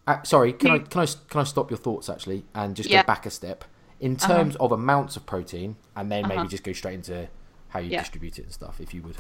Uh, 0.05 0.21
sorry, 0.23 0.53
can 0.53 0.69
I 0.71 0.79
can 0.79 1.01
I 1.01 1.05
can 1.05 1.41
I 1.41 1.43
stop 1.45 1.71
your 1.71 1.77
thoughts 1.79 2.09
actually 2.09 2.45
and 2.53 2.75
just 2.75 2.89
Yeah. 2.89 3.01
go 3.01 3.07
back 3.07 3.25
a 3.25 3.31
step 3.31 3.63
in 3.99 4.17
terms 4.17 4.55
of 4.57 4.71
amounts 4.71 5.15
of 5.15 5.25
protein, 5.25 5.77
and 5.95 6.11
then 6.11 6.27
maybe 6.27 6.39
Uh-huh. 6.41 6.47
just 6.49 6.63
go 6.63 6.73
straight 6.73 6.95
into 6.95 7.27
how 7.69 7.79
you 7.79 7.89
Yeah. 7.89 7.99
distribute 8.01 8.37
it 8.37 8.43
and 8.43 8.53
stuff, 8.53 8.79
if 8.79 8.93
you 8.93 9.01
would. 9.01 9.15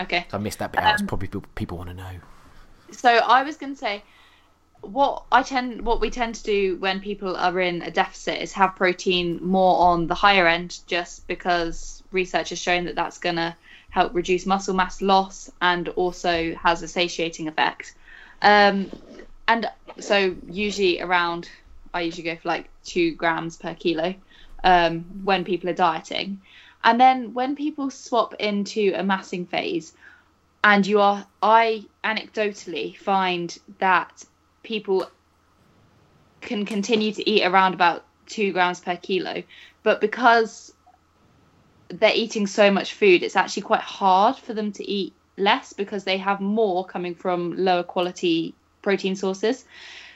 Okay. 0.00 0.26
I 0.32 0.38
missed 0.38 0.60
that 0.60 0.72
bit 0.72 0.80
out. 0.80 0.94
It's 0.94 1.02
Um, 1.02 1.08
probably 1.08 1.28
people, 1.28 1.44
people 1.54 1.76
want 1.78 1.90
to 1.90 1.94
know. 1.94 2.12
So 2.92 3.10
I 3.10 3.42
was 3.42 3.56
going 3.56 3.74
to 3.74 3.78
say, 3.78 4.02
what 4.80 5.24
I 5.30 5.42
tend, 5.42 5.82
what 5.82 6.00
we 6.00 6.08
tend 6.08 6.36
to 6.36 6.42
do 6.42 6.76
when 6.78 7.00
people 7.00 7.36
are 7.36 7.60
in 7.60 7.82
a 7.82 7.90
deficit 7.90 8.40
is 8.40 8.52
have 8.54 8.76
protein 8.76 9.38
more 9.44 9.78
on 9.78 10.06
the 10.06 10.14
higher 10.14 10.46
end, 10.46 10.78
just 10.86 11.26
because 11.26 12.02
research 12.12 12.48
has 12.50 12.58
shown 12.58 12.84
that 12.86 12.94
that's 12.94 13.18
going 13.18 13.36
to 13.36 13.54
help 13.90 14.14
reduce 14.14 14.46
muscle 14.46 14.74
mass 14.74 15.02
loss 15.02 15.50
and 15.60 15.88
also 15.90 16.54
has 16.54 16.82
a 16.82 16.88
satiating 16.88 17.48
effect. 17.48 17.94
Um, 18.42 18.90
and 19.48 19.68
so 19.98 20.34
usually 20.48 21.00
around, 21.00 21.50
I 21.92 22.02
usually 22.02 22.24
go 22.24 22.36
for 22.36 22.48
like 22.48 22.68
two 22.84 23.14
grams 23.14 23.56
per 23.56 23.74
kilo 23.74 24.14
um, 24.64 25.04
when 25.24 25.44
people 25.44 25.68
are 25.70 25.74
dieting. 25.74 26.40
And 26.82 27.00
then 27.00 27.34
when 27.34 27.56
people 27.56 27.90
swap 27.90 28.34
into 28.34 28.92
a 28.94 29.02
massing 29.02 29.44
phase, 29.44 29.92
and 30.62 30.86
you 30.86 31.00
are 31.00 31.26
i 31.42 31.84
anecdotally 32.04 32.96
find 32.96 33.58
that 33.78 34.24
people 34.62 35.10
can 36.40 36.64
continue 36.64 37.12
to 37.12 37.28
eat 37.28 37.44
around 37.44 37.74
about 37.74 38.04
two 38.26 38.52
grams 38.52 38.80
per 38.80 38.96
kilo 38.96 39.42
but 39.82 40.00
because 40.00 40.72
they're 41.90 42.14
eating 42.14 42.46
so 42.46 42.70
much 42.70 42.94
food 42.94 43.22
it's 43.22 43.36
actually 43.36 43.62
quite 43.62 43.80
hard 43.80 44.36
for 44.36 44.54
them 44.54 44.72
to 44.72 44.88
eat 44.88 45.12
less 45.40 45.72
because 45.72 46.04
they 46.04 46.18
have 46.18 46.40
more 46.40 46.84
coming 46.84 47.14
from 47.14 47.54
lower 47.56 47.82
quality 47.82 48.54
protein 48.82 49.16
sources. 49.16 49.64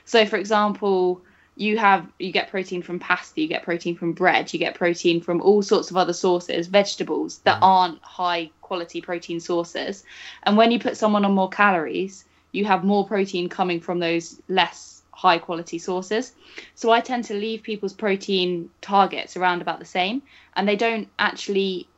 So 0.05 0.27
for 0.27 0.37
example 0.37 1.23
you 1.57 1.79
have 1.79 2.07
you 2.19 2.33
get 2.33 2.51
protein 2.51 2.83
from 2.83 2.99
pasta 2.99 3.41
you 3.41 3.47
get 3.47 3.63
protein 3.63 3.95
from 3.95 4.13
bread 4.13 4.53
you 4.53 4.59
get 4.59 4.75
protein 4.75 5.21
from 5.21 5.41
all 5.41 5.63
sorts 5.63 5.89
of 5.91 5.97
other 5.97 6.13
sources 6.13 6.67
vegetables 6.67 7.39
that 7.45 7.61
mm. 7.61 7.63
aren't 7.63 8.03
high 8.03 8.51
quality 8.61 9.01
protein 9.01 9.41
sources. 9.41 10.05
And 10.43 10.57
when 10.57 10.71
you 10.71 10.79
put 10.79 10.97
someone 10.97 11.25
on 11.25 11.33
more 11.33 11.49
calories 11.49 12.25
you 12.53 12.65
have 12.65 12.85
more 12.85 13.07
protein 13.07 13.49
coming 13.49 13.81
from 13.81 13.99
those 13.99 14.41
less 14.49 14.94
high 15.15 15.39
quality 15.39 15.79
sources 15.79 16.33
so 16.75 16.91
i 16.91 17.01
tend 17.01 17.25
to 17.25 17.35
leave 17.35 17.63
people's 17.63 17.93
protein 17.93 18.69
targets 18.81 19.37
around 19.37 19.63
about 19.63 19.79
the 19.79 19.85
same 19.85 20.23
and 20.57 20.69
they 20.69 20.77
don't 20.77 21.09
actually 21.19 21.89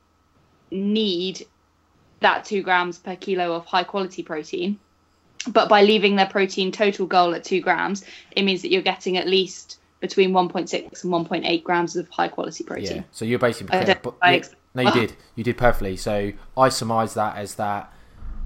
need 0.70 1.46
that 2.20 2.44
two 2.44 2.62
grams 2.62 2.98
per 2.98 3.16
kilo 3.16 3.52
of 3.54 3.64
high 3.64 3.84
quality 3.84 4.22
protein 4.22 4.78
but 5.48 5.68
by 5.68 5.82
leaving 5.82 6.16
their 6.16 6.26
protein 6.26 6.72
total 6.72 7.06
goal 7.06 7.34
at 7.34 7.44
two 7.44 7.60
grams, 7.60 8.04
it 8.32 8.42
means 8.42 8.62
that 8.62 8.70
you're 8.70 8.82
getting 8.82 9.16
at 9.16 9.26
least 9.26 9.78
between 10.00 10.32
1.6 10.32 10.72
and 11.04 11.12
1.8 11.12 11.62
grams 11.62 11.96
of 11.96 12.08
high 12.08 12.28
quality 12.28 12.64
protein. 12.64 12.96
Yeah. 12.96 13.02
So 13.12 13.24
you're 13.24 13.38
basically 13.38 13.78
I 13.78 13.94
but 13.94 14.14
I 14.22 14.42
no, 14.74 14.82
you 14.82 14.92
did. 14.92 15.16
You 15.34 15.44
did 15.44 15.56
perfectly. 15.56 15.96
So 15.96 16.32
I 16.56 16.68
surmise 16.68 17.14
that 17.14 17.36
as 17.36 17.54
that, 17.54 17.92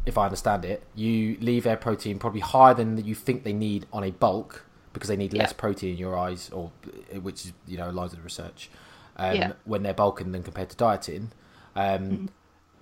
if 0.07 0.17
I 0.19 0.25
understand 0.25 0.65
it, 0.65 0.83
you 0.95 1.37
leave 1.41 1.65
their 1.65 1.77
protein 1.77 2.19
probably 2.19 2.41
higher 2.41 2.75
than 2.75 3.05
you 3.05 3.15
think 3.15 3.45
they 3.45 3.53
need 3.53 3.87
on 3.93 4.03
a 4.05 4.11
bulk 4.11 4.65
because 4.93 5.09
they 5.09 5.17
need 5.17 5.33
less 5.33 5.53
protein 5.53 5.91
in 5.93 5.97
your 5.99 6.17
eyes, 6.19 6.51
or 6.51 6.73
which 7.21 7.47
is 7.47 7.53
you 7.67 7.77
know 7.79 7.85
aligns 7.91 8.07
of 8.13 8.17
the 8.17 8.23
research. 8.23 8.71
Um, 9.17 9.37
Yeah. 9.37 9.53
When 9.65 9.83
they're 9.83 9.95
bulking 9.95 10.33
than 10.33 10.43
compared 10.43 10.71
to 10.71 10.77
dieting, 10.77 11.33
um, 11.77 12.31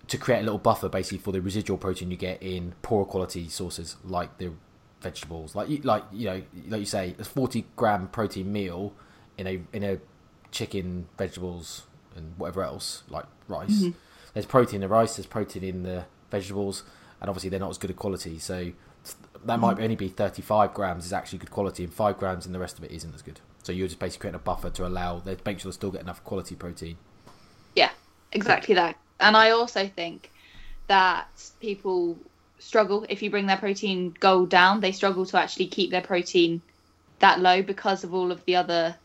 to 0.07 0.17
create 0.17 0.39
a 0.41 0.43
little 0.43 0.59
buffer 0.59 0.89
basically 0.89 1.19
for 1.19 1.33
the 1.33 1.43
residual 1.43 1.77
protein 1.77 2.11
you 2.11 2.17
get 2.17 2.43
in 2.43 2.73
poorer 2.83 3.05
quality 3.05 3.49
sources 3.49 3.97
like 4.05 4.39
the 4.39 4.53
vegetables, 5.01 5.55
like 5.55 5.69
you, 5.69 5.79
like 5.79 6.05
you 6.13 6.25
know, 6.27 6.43
like 6.69 6.81
you 6.81 6.87
say, 6.87 7.15
a 7.19 7.25
forty 7.25 7.67
gram 7.77 8.09
protein 8.09 8.53
meal 8.53 8.95
in 9.37 9.47
a 9.47 9.61
in 9.73 9.83
a 9.83 9.99
chicken, 10.51 11.09
vegetables, 11.19 11.83
and 12.17 12.35
whatever 12.39 12.63
else 12.63 13.03
like 13.11 13.27
rice. 13.49 13.85
There's 14.35 14.47
protein 14.47 14.77
in 14.77 14.81
the 14.83 14.89
rice. 14.89 15.17
There's 15.17 15.27
protein 15.27 15.63
in 15.65 15.83
the 15.83 16.05
vegetables, 16.31 16.85
and 17.21 17.29
obviously 17.29 17.51
they're 17.51 17.61
not 17.61 17.71
as 17.71 17.79
good 17.79 17.91
a 17.91 17.95
quality. 17.95 18.39
So 18.39 18.73
that 19.45 19.61
might 19.61 19.79
only 19.81 19.97
be 19.97 20.09
35 20.09 20.75
grams 20.75 21.07
is 21.07 21.13
actually 21.13 21.39
good 21.39 21.51
quality, 21.51 21.85
and 21.85 21.93
five 21.93 22.19
grams 22.19 22.47
and 22.47 22.55
the 22.55 22.59
rest 22.59 22.79
of 22.79 22.85
it 22.85 22.91
isn't 22.91 23.15
as 23.15 23.23
good. 23.23 23.41
So 23.63 23.73
you're 23.73 23.89
just 23.89 23.99
basically 23.99 24.31
creating 24.31 24.41
a 24.41 24.45
buffer 24.45 24.71
to 24.71 24.87
allow 24.87 25.19
they 25.19 25.37
make 25.45 25.61
sure 25.61 25.71
they 25.71 25.75
still 25.75 25.91
get 25.91 26.01
enough 26.01 26.25
quality 26.25 26.55
protein. 26.55 26.97
Yeah, 27.75 27.91
exactly 28.33 28.75
that. 28.75 28.97
And 29.21 29.37
I 29.37 29.51
also 29.51 29.89
think 29.89 30.31
that 30.87 31.29
people 31.61 32.17
struggle 32.59 33.07
if 33.09 33.23
you 33.23 33.31
bring 33.31 33.47
their 33.47 33.57
protein 33.57 34.15
goal 34.19 34.47
down, 34.47 34.81
they 34.81 34.93
struggle 34.93 35.27
to 35.27 35.39
actually 35.39 35.67
keep 35.67 35.91
their 35.91 36.03
protein 36.03 36.63
that 37.19 37.41
low 37.41 37.63
because 37.63 38.05
of 38.05 38.15
all 38.15 38.31
of 38.31 38.45
the 38.45 38.57
other 38.57 38.97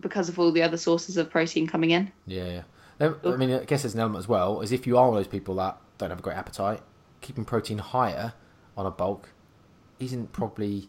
because 0.00 0.28
of 0.28 0.38
all 0.38 0.52
the 0.52 0.62
other 0.62 0.76
sources 0.76 1.16
of 1.16 1.30
protein 1.30 1.66
coming 1.66 1.90
in. 1.90 2.10
Yeah, 2.26 2.62
yeah. 3.00 3.12
I 3.24 3.36
mean, 3.36 3.52
I 3.52 3.64
guess 3.64 3.82
there's 3.82 3.94
an 3.94 4.00
element 4.00 4.20
as 4.20 4.28
well, 4.28 4.60
is 4.60 4.70
if 4.70 4.86
you 4.86 4.96
are 4.96 5.08
one 5.08 5.18
of 5.18 5.24
those 5.24 5.30
people 5.30 5.56
that 5.56 5.76
don't 5.98 6.10
have 6.10 6.20
a 6.20 6.22
great 6.22 6.36
appetite, 6.36 6.80
keeping 7.24 7.44
protein 7.44 7.78
higher 7.78 8.34
on 8.76 8.86
a 8.86 8.90
bulk 8.90 9.30
isn't 9.98 10.32
probably 10.32 10.88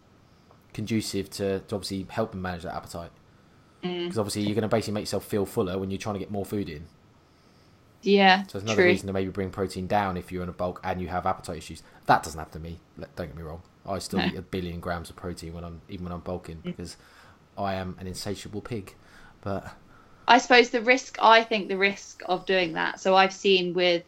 conducive 0.73 1.29
to, 1.31 1.59
to 1.61 1.75
obviously 1.75 2.05
helping 2.09 2.41
manage 2.41 2.63
that 2.63 2.75
appetite. 2.75 3.11
Mm. 3.83 4.03
Because 4.03 4.17
obviously 4.19 4.43
you're 4.43 4.55
going 4.55 4.63
to 4.63 4.67
basically 4.67 4.93
make 4.93 5.03
yourself 5.03 5.25
feel 5.25 5.45
fuller 5.45 5.77
when 5.79 5.89
you're 5.89 5.97
trying 5.97 6.15
to 6.15 6.19
get 6.19 6.31
more 6.31 6.45
food 6.45 6.69
in. 6.69 6.85
Yeah, 8.01 8.43
So 8.43 8.59
there's 8.59 8.63
another 8.63 8.81
true. 8.83 8.85
reason 8.91 9.07
to 9.07 9.13
maybe 9.13 9.31
bring 9.31 9.49
protein 9.49 9.87
down 9.87 10.15
if 10.15 10.31
you're 10.31 10.43
in 10.43 10.49
a 10.49 10.53
bulk 10.53 10.79
and 10.83 11.01
you 11.01 11.07
have 11.07 11.25
appetite 11.25 11.57
issues. 11.57 11.81
That 12.05 12.21
doesn't 12.21 12.37
happen 12.37 12.53
to 12.53 12.59
me. 12.59 12.79
Don't 13.15 13.27
get 13.27 13.35
me 13.35 13.41
wrong. 13.41 13.63
I 13.87 13.97
still 13.99 14.19
No. 14.19 14.25
eat 14.25 14.35
a 14.35 14.41
billion 14.43 14.79
grams 14.79 15.09
of 15.09 15.15
protein 15.15 15.53
when 15.53 15.63
I'm 15.63 15.81
even 15.89 16.03
when 16.03 16.13
I'm 16.13 16.19
bulking 16.19 16.57
mm. 16.57 16.63
because 16.63 16.97
I 17.57 17.75
am 17.75 17.95
an 17.99 18.05
insatiable 18.05 18.61
pig. 18.61 18.93
But 19.41 19.73
I 20.27 20.37
suppose 20.39 20.69
the 20.69 20.81
risk, 20.81 21.17
I 21.21 21.43
think 21.43 21.67
the 21.67 21.77
risk 21.77 22.21
of 22.25 22.45
doing 22.45 22.73
that, 22.73 22.99
so 22.99 23.15
I've 23.15 23.33
seen 23.33 23.73
with, 23.73 24.03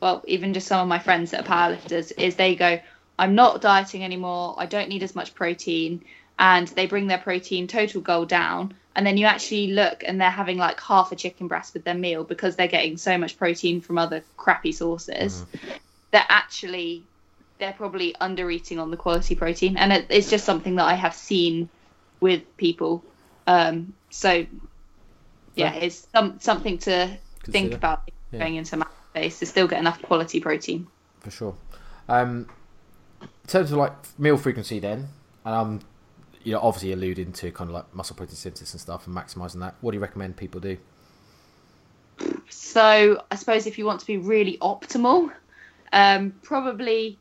well, 0.00 0.22
even 0.26 0.54
just 0.54 0.66
some 0.66 0.80
of 0.80 0.88
my 0.88 0.98
friends 0.98 1.30
that 1.30 1.46
are 1.48 1.70
powerlifters, 1.70 2.12
is 2.18 2.36
they 2.36 2.56
go, 2.56 2.80
I'm 3.18 3.34
not 3.34 3.60
dieting 3.60 4.02
anymore, 4.02 4.54
I 4.58 4.66
don't 4.66 4.88
need 4.88 5.02
as 5.02 5.14
much 5.14 5.34
protein, 5.34 6.04
and 6.38 6.66
they 6.68 6.86
bring 6.86 7.06
their 7.06 7.18
protein 7.18 7.66
total 7.66 8.00
goal 8.00 8.24
down, 8.24 8.74
and 8.96 9.06
then 9.06 9.18
you 9.18 9.26
actually 9.26 9.68
look 9.68 10.02
and 10.06 10.20
they're 10.20 10.30
having 10.30 10.56
like 10.56 10.80
half 10.80 11.12
a 11.12 11.16
chicken 11.16 11.48
breast 11.48 11.74
with 11.74 11.84
their 11.84 11.94
meal 11.94 12.24
because 12.24 12.56
they're 12.56 12.66
getting 12.66 12.96
so 12.96 13.18
much 13.18 13.36
protein 13.36 13.80
from 13.80 13.98
other 13.98 14.24
crappy 14.36 14.72
sources. 14.72 15.44
They're 16.12 16.24
actually, 16.28 17.04
they're 17.58 17.74
probably 17.74 18.14
under 18.16 18.50
eating 18.50 18.78
on 18.78 18.90
the 18.90 18.96
quality 18.96 19.34
protein, 19.34 19.76
and 19.76 19.92
it, 19.92 20.06
it's 20.08 20.30
just 20.30 20.46
something 20.46 20.76
that 20.76 20.86
I 20.86 20.94
have 20.94 21.14
seen 21.14 21.68
with 22.20 22.56
people. 22.56 23.04
Um, 23.46 23.94
so 24.10 24.46
yeah, 25.54 25.74
it's 25.74 26.06
some 26.14 26.40
something 26.40 26.78
to 26.78 27.18
think 27.44 27.74
about 27.74 28.02
Yeah. 28.32 28.38
going 28.40 28.54
into 28.56 28.76
math 28.76 28.99
base 29.12 29.38
to 29.40 29.46
still 29.46 29.66
get 29.66 29.78
enough 29.78 30.00
quality 30.02 30.40
protein. 30.40 30.86
for 31.20 31.30
sure. 31.30 31.54
Um, 32.08 32.48
in 33.20 33.28
terms 33.46 33.72
of 33.72 33.78
like 33.78 33.92
meal 34.18 34.36
frequency, 34.36 34.78
then, 34.78 35.08
and 35.44 35.54
I'm, 35.54 35.80
you 36.42 36.52
know, 36.52 36.60
obviously 36.60 36.92
alluding 36.92 37.32
to 37.32 37.50
kind 37.50 37.68
of 37.68 37.74
like 37.74 37.94
muscle 37.94 38.16
protein 38.16 38.36
synthesis 38.36 38.72
and 38.72 38.80
stuff 38.80 39.06
and 39.06 39.14
maximizing 39.14 39.60
that. 39.60 39.74
What 39.80 39.92
do 39.92 39.96
you 39.96 40.02
recommend 40.02 40.36
people 40.36 40.60
do? 40.60 40.78
So 42.48 43.22
I 43.30 43.34
suppose 43.34 43.66
if 43.66 43.78
you 43.78 43.84
want 43.84 44.00
to 44.00 44.06
be 44.06 44.18
really 44.18 44.58
optimal, 44.58 45.32
um, 45.92 46.34
probably 46.42 47.18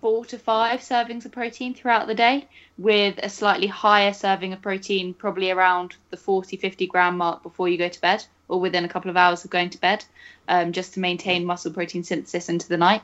four 0.00 0.24
to 0.26 0.38
five 0.38 0.80
servings 0.80 1.24
of 1.24 1.32
protein 1.32 1.74
throughout 1.74 2.06
the 2.06 2.14
day, 2.14 2.48
with 2.78 3.18
a 3.22 3.28
slightly 3.28 3.66
higher 3.66 4.12
serving 4.12 4.52
of 4.52 4.62
protein, 4.62 5.12
probably 5.14 5.50
around 5.50 5.96
the 6.10 6.16
40, 6.16 6.56
50 6.56 6.86
gram 6.86 7.18
mark 7.18 7.42
before 7.42 7.68
you 7.68 7.76
go 7.76 7.88
to 7.88 8.00
bed, 8.00 8.24
or 8.50 8.60
within 8.60 8.84
a 8.84 8.88
couple 8.88 9.10
of 9.10 9.16
hours 9.16 9.44
of 9.44 9.50
going 9.50 9.70
to 9.70 9.80
bed, 9.80 10.04
um, 10.48 10.72
just 10.72 10.94
to 10.94 11.00
maintain 11.00 11.44
muscle 11.44 11.72
protein 11.72 12.04
synthesis 12.04 12.48
into 12.48 12.68
the 12.68 12.76
night. 12.76 13.02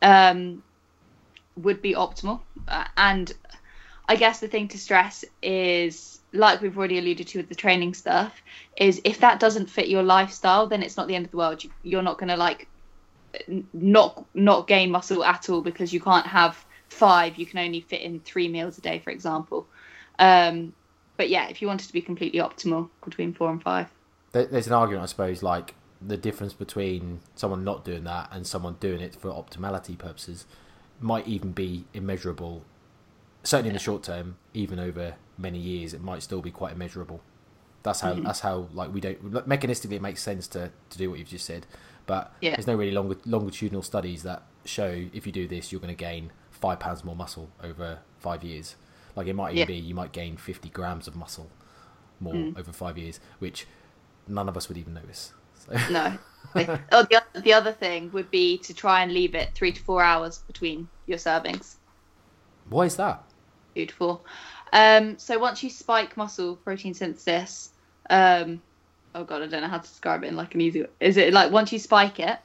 Um, 0.00 0.62
would 1.56 1.82
be 1.82 1.94
optimal. 1.94 2.40
Uh, 2.66 2.84
and 2.96 3.32
I 4.08 4.16
guess 4.16 4.40
the 4.40 4.48
thing 4.48 4.68
to 4.68 4.78
stress 4.78 5.24
is, 5.42 6.20
like 6.32 6.60
we've 6.60 6.76
already 6.78 6.98
alluded 6.98 7.26
to 7.28 7.38
with 7.38 7.48
the 7.48 7.54
training 7.54 7.94
stuff, 7.94 8.42
is 8.76 9.00
if 9.04 9.20
that 9.20 9.40
doesn't 9.40 9.68
fit 9.68 9.88
your 9.88 10.02
lifestyle, 10.02 10.66
then 10.66 10.82
it's 10.82 10.96
not 10.96 11.08
the 11.08 11.14
end 11.14 11.24
of 11.24 11.30
the 11.30 11.36
world. 11.36 11.62
You, 11.62 11.70
you're 11.82 12.02
not 12.02 12.18
going 12.18 12.28
to 12.28 12.36
like 12.36 12.68
not 13.72 14.24
not 14.34 14.66
gain 14.66 14.90
muscle 14.90 15.22
at 15.22 15.50
all 15.50 15.60
because 15.60 15.92
you 15.92 16.00
can't 16.00 16.26
have 16.26 16.64
five. 16.88 17.36
You 17.36 17.46
can 17.46 17.58
only 17.58 17.80
fit 17.80 18.00
in 18.00 18.20
three 18.20 18.48
meals 18.48 18.78
a 18.78 18.80
day, 18.80 19.00
for 19.00 19.10
example. 19.10 19.66
Um, 20.18 20.72
but 21.16 21.28
yeah, 21.28 21.48
if 21.48 21.60
you 21.60 21.68
wanted 21.68 21.88
to 21.88 21.92
be 21.92 22.00
completely 22.00 22.40
optimal 22.40 22.88
between 23.04 23.34
four 23.34 23.50
and 23.50 23.62
five, 23.62 23.88
There's 24.32 24.66
an 24.66 24.72
argument, 24.72 25.02
I 25.02 25.06
suppose, 25.06 25.42
like 25.42 25.74
the 26.00 26.16
difference 26.16 26.52
between 26.52 27.20
someone 27.34 27.64
not 27.64 27.84
doing 27.84 28.04
that 28.04 28.28
and 28.30 28.46
someone 28.46 28.76
doing 28.78 29.00
it 29.00 29.14
for 29.16 29.30
optimality 29.30 29.96
purposes 29.98 30.46
might 31.00 31.26
even 31.26 31.52
be 31.52 31.84
immeasurable. 31.94 32.62
Certainly 33.42 33.70
in 33.70 33.74
the 33.74 33.80
short 33.80 34.02
term, 34.02 34.36
even 34.54 34.78
over 34.78 35.14
many 35.36 35.58
years, 35.58 35.94
it 35.94 36.02
might 36.02 36.22
still 36.22 36.42
be 36.42 36.50
quite 36.50 36.72
immeasurable. 36.74 37.20
That's 37.82 38.00
how. 38.00 38.14
Mhm. 38.14 38.24
That's 38.24 38.40
how. 38.40 38.68
Like 38.74 38.92
we 38.92 39.00
don't 39.00 39.32
mechanistically, 39.48 39.92
it 39.92 40.02
makes 40.02 40.22
sense 40.22 40.46
to, 40.48 40.70
to 40.90 40.98
do 40.98 41.08
what 41.10 41.18
you've 41.18 41.28
just 41.28 41.46
said, 41.46 41.66
but 42.06 42.32
Yeah. 42.40 42.50
there's 42.56 42.66
no 42.66 42.74
really 42.76 42.90
long, 42.92 43.16
longitudinal 43.24 43.82
studies 43.82 44.22
that 44.24 44.42
show 44.64 45.06
if 45.12 45.24
you 45.26 45.32
do 45.32 45.48
this, 45.48 45.72
you're 45.72 45.80
going 45.80 45.94
to 45.94 45.98
gain 45.98 46.30
five 46.50 46.80
pounds 46.80 47.04
more 47.04 47.16
muscle 47.16 47.48
over 47.62 48.00
five 48.18 48.42
years. 48.44 48.74
Like 49.16 49.26
it 49.28 49.34
might 49.34 49.50
even 49.50 49.58
Yeah. 49.60 49.64
be 49.64 49.76
you 49.76 49.94
might 49.94 50.12
gain 50.12 50.36
fifty 50.36 50.68
grams 50.68 51.06
of 51.08 51.16
muscle 51.16 51.48
more 52.20 52.34
Mm. 52.34 52.58
over 52.58 52.72
five 52.72 52.98
years, 52.98 53.20
which 53.38 53.66
none 54.28 54.48
of 54.48 54.56
us 54.56 54.68
would 54.68 54.78
even 54.78 54.94
notice. 54.94 55.32
So 55.54 55.76
no. 55.90 56.16
Like, 56.54 56.68
oh, 56.92 57.04
the, 57.04 57.16
oth- 57.16 57.42
the 57.42 57.52
other 57.52 57.72
thing 57.72 58.10
would 58.12 58.30
be 58.30 58.58
to 58.58 58.74
try 58.74 59.02
and 59.02 59.12
leave 59.12 59.34
it 59.34 59.50
three 59.54 59.72
to 59.72 59.80
four 59.82 60.02
hours 60.02 60.38
between 60.46 60.88
your 61.06 61.18
servings. 61.18 61.76
why 62.68 62.84
is 62.84 62.96
that? 62.96 63.22
Beautiful. 63.74 64.24
Um, 64.72 65.18
so 65.18 65.38
once 65.38 65.62
you 65.62 65.70
spike 65.70 66.16
muscle 66.16 66.56
protein 66.56 66.94
synthesis, 66.94 67.70
um, 68.10 68.60
oh 69.14 69.24
god, 69.24 69.42
I 69.42 69.46
don't 69.46 69.62
know 69.62 69.68
how 69.68 69.78
to 69.78 69.88
describe 69.88 70.24
it 70.24 70.28
in 70.28 70.36
like 70.36 70.54
an 70.54 70.60
easy. 70.60 70.84
Is 71.00 71.16
it 71.16 71.32
like 71.32 71.50
once 71.52 71.72
you 71.72 71.78
spike 71.78 72.20
it, 72.20 72.38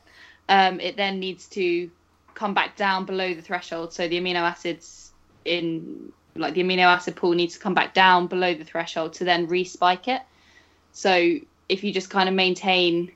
um, 0.50 0.80
it 0.80 0.96
then 0.96 1.20
needs 1.20 1.48
to 1.50 1.90
come 2.34 2.54
back 2.54 2.76
down 2.76 3.06
below 3.06 3.34
the 3.34 3.42
threshold. 3.42 3.94
So 3.94 4.08
the 4.08 4.20
amino 4.20 4.42
acids 4.42 5.12
in 5.46 6.12
like 6.36 6.54
the 6.54 6.64
amino 6.64 6.86
acid 6.86 7.16
pool 7.16 7.34
needs 7.34 7.54
to 7.54 7.60
come 7.60 7.74
back 7.74 7.94
down 7.94 8.28
below 8.28 8.54
the 8.54 8.64
threshold 8.64 9.14
to 9.14 9.24
then 9.24 9.48
respike 9.48 10.08
it. 10.08 10.22
So 10.92 11.40
if 11.70 11.84
you 11.84 11.94
just 11.94 12.10
kind 12.10 12.28
of 12.30 12.36
maintain 12.36 13.12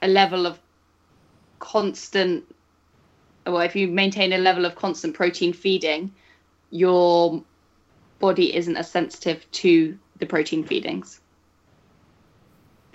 a 0.00 0.08
level 0.08 0.46
of 0.46 0.58
constant 1.58 2.44
well 3.46 3.60
if 3.60 3.76
you 3.76 3.86
maintain 3.88 4.32
a 4.32 4.38
level 4.38 4.64
of 4.64 4.74
constant 4.74 5.14
protein 5.14 5.52
feeding 5.52 6.12
your 6.70 7.42
body 8.18 8.54
isn't 8.54 8.76
as 8.76 8.90
sensitive 8.90 9.44
to 9.52 9.96
the 10.18 10.26
protein 10.26 10.64
feedings 10.64 11.20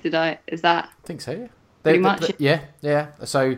did 0.02 0.14
i 0.16 0.38
is 0.48 0.62
that 0.62 0.90
I 1.04 1.08
think 1.08 1.22
so. 1.22 1.32
Yeah. 1.32 1.48
Pretty 1.84 2.00
They- 2.00 2.02
much. 2.02 2.20
they- 2.28 2.36
yeah, 2.40 2.62
yeah. 2.82 3.08
So 3.24 3.58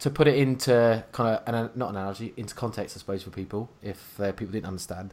to 0.00 0.10
put 0.10 0.26
it 0.26 0.34
into 0.36 1.04
kind 1.12 1.36
of 1.36 1.54
an 1.54 1.70
not 1.76 1.90
analogy 1.90 2.32
into 2.36 2.54
context, 2.54 2.96
I 2.96 2.98
suppose 2.98 3.22
for 3.22 3.30
people, 3.30 3.70
if 3.82 4.18
uh, 4.18 4.32
people 4.32 4.52
didn't 4.52 4.66
understand, 4.66 5.12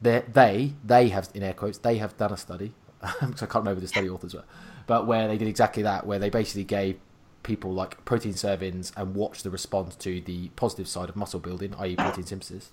they 0.00 0.22
they 0.32 0.74
they 0.84 1.08
have 1.08 1.28
in 1.34 1.42
air 1.42 1.54
quotes 1.54 1.78
they 1.78 1.96
have 1.98 2.16
done 2.16 2.32
a 2.32 2.36
study. 2.36 2.72
because 3.20 3.42
I 3.42 3.46
can't 3.46 3.56
remember 3.64 3.80
the 3.80 3.88
study 3.88 4.08
authors 4.08 4.34
were, 4.34 4.44
but 4.86 5.06
where 5.06 5.28
they 5.28 5.36
did 5.38 5.48
exactly 5.48 5.82
that, 5.82 6.06
where 6.06 6.18
they 6.18 6.30
basically 6.30 6.64
gave 6.64 6.98
people 7.42 7.72
like 7.72 8.04
protein 8.04 8.32
servings 8.32 8.92
and 8.96 9.14
watched 9.14 9.44
the 9.44 9.50
response 9.50 9.94
to 9.96 10.20
the 10.22 10.48
positive 10.56 10.88
side 10.88 11.08
of 11.08 11.14
muscle 11.16 11.38
building, 11.38 11.74
i.e., 11.78 11.94
protein 11.96 12.24
synthesis. 12.26 12.70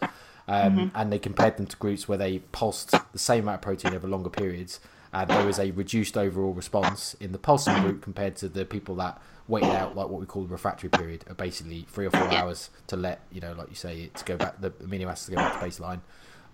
Um, 0.48 0.92
And 0.96 1.12
they 1.12 1.20
compared 1.20 1.58
them 1.58 1.68
to 1.68 1.78
groups 1.78 2.08
where 2.08 2.18
they 2.18 2.40
pulsed 2.52 2.92
the 3.12 3.20
same 3.20 3.44
amount 3.44 3.56
of 3.56 3.62
protein 3.62 3.94
over 3.94 4.08
longer 4.08 4.30
periods, 4.30 4.80
and 5.14 5.30
there 5.30 5.46
was 5.46 5.60
a 5.60 5.72
reduced 5.72 6.18
overall 6.18 6.54
response 6.54 7.16
in 7.20 7.32
the 7.34 7.38
pulsing 7.38 7.80
group 7.82 8.02
compared 8.02 8.36
to 8.38 8.50
the 8.50 8.66
people 8.66 8.96
that 8.96 9.22
waited 9.48 9.70
out 9.70 9.96
like 9.96 10.08
what 10.08 10.20
we 10.20 10.26
call 10.26 10.44
the 10.44 10.50
refractory 10.50 10.90
period, 10.90 11.24
of 11.28 11.38
basically 11.38 11.86
three 11.90 12.08
or 12.08 12.10
four 12.12 12.22
Yeah. 12.32 12.42
hours 12.44 12.70
to 12.88 12.96
let 12.98 13.22
you 13.32 13.42
know, 13.42 13.54
like 13.54 13.70
you 13.70 13.76
say, 13.76 14.02
it 14.04 14.16
to 14.16 14.26
go 14.26 14.38
back 14.38 14.60
the 14.60 14.72
amino 14.72 15.06
acids 15.08 15.26
to 15.28 15.32
go 15.34 15.38
back 15.38 15.60
to 15.60 15.66
baseline, 15.66 16.00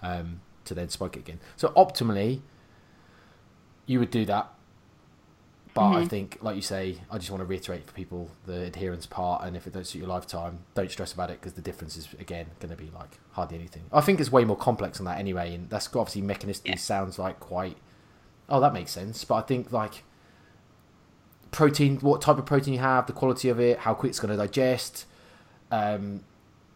um, 0.01 0.41
to 0.65 0.73
then 0.73 0.89
spike 0.89 1.15
it 1.15 1.19
again. 1.19 1.39
So 1.55 1.69
optimally, 1.69 2.41
you 3.89 3.97
would 3.99 4.11
do 4.11 4.23
that. 4.25 4.47
But 5.73 5.89
I 5.89 6.03
Mhm. 6.03 6.09
think, 6.09 6.37
like 6.41 6.55
you 6.55 6.61
say, 6.61 6.99
I 7.11 7.17
just 7.17 7.31
want 7.31 7.41
to 7.41 7.45
reiterate 7.45 7.85
for 7.87 7.93
people 7.93 8.29
the 8.45 8.61
adherence 8.61 9.05
part, 9.05 9.43
and 9.43 9.55
if 9.55 9.65
it 9.65 9.73
don't 9.73 9.85
suit 9.85 9.99
your 9.99 10.07
lifetime, 10.07 10.59
don't 10.75 10.91
stress 10.91 11.11
about 11.13 11.29
it 11.31 11.39
because 11.39 11.53
the 11.53 11.61
difference 11.61 11.97
is 11.97 12.07
again 12.19 12.47
going 12.59 12.69
to 12.69 12.77
be 12.77 12.91
like 12.91 13.17
hardly 13.31 13.57
anything. 13.57 13.83
I 13.91 14.01
think 14.01 14.19
it's 14.19 14.31
way 14.31 14.45
more 14.45 14.57
complex 14.57 14.97
than 14.99 15.05
that 15.05 15.17
anyway, 15.19 15.55
and 15.55 15.69
that's 15.69 15.87
obviously 15.95 16.21
mechanistically 16.21 16.69
Yeah. 16.69 16.75
sounds 16.75 17.17
like 17.17 17.39
quite. 17.39 17.77
Oh, 18.47 18.59
that 18.59 18.73
makes 18.73 18.91
sense. 18.91 19.23
But 19.25 19.35
I 19.35 19.41
think 19.41 19.71
like 19.71 20.03
protein, 21.51 21.97
what 21.99 22.21
type 22.21 22.37
of 22.37 22.45
protein 22.45 22.73
you 22.75 22.79
have, 22.79 23.07
the 23.07 23.13
quality 23.13 23.49
of 23.49 23.59
it, 23.59 23.79
how 23.79 23.93
quick 23.95 24.11
it's 24.11 24.19
going 24.19 24.31
to 24.31 24.37
digest, 24.37 25.05
um, 25.71 26.21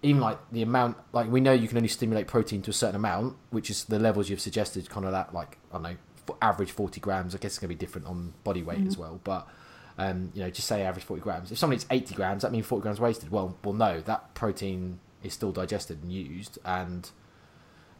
even 0.01 0.21
like 0.21 0.37
the 0.51 0.61
amount. 0.61 0.97
Like 1.11 1.29
we 1.31 1.41
know 1.41 1.51
you 1.53 1.67
can 1.67 1.77
only 1.77 1.89
stimulate 1.89 2.27
protein 2.27 2.61
to 2.63 2.71
a 2.71 2.73
certain 2.73 2.95
amount, 2.95 3.35
which 3.49 3.69
is 3.69 3.85
the 3.85 3.99
levels 3.99 4.29
you've 4.29 4.41
suggested. 4.41 4.89
Kind 4.89 5.05
of 5.05 5.11
that, 5.11 5.33
like 5.33 5.57
I 5.71 5.75
don't 5.75 5.83
know, 5.83 5.95
average 6.41 6.71
forty 6.71 6.99
grams. 6.99 7.35
I 7.35 7.37
guess 7.37 7.51
it's 7.51 7.59
going 7.59 7.69
to 7.69 7.75
be 7.75 7.79
different 7.79 8.07
on 8.07 8.33
body 8.43 8.63
weight 8.63 8.85
as 8.87 8.97
well, 8.97 9.19
but. 9.23 9.47
Um, 9.95 10.31
you 10.33 10.41
know, 10.41 10.49
just 10.49 10.67
say 10.67 10.81
average 10.81 11.05
forty 11.05 11.21
grams. 11.21 11.51
If 11.51 11.59
someone 11.59 11.75
eats 11.75 11.85
eighty 11.91 12.15
grams, 12.15 12.41
that 12.41 12.51
means 12.51 12.65
forty 12.65 12.81
grams 12.81 12.99
wasted. 12.99 13.29
Well, 13.29 13.55
well, 13.63 13.75
no, 13.75 14.01
that 14.01 14.33
protein 14.33 14.99
is 15.21 15.33
still 15.33 15.51
digested 15.51 16.01
and 16.01 16.11
used, 16.11 16.57
and 16.65 17.11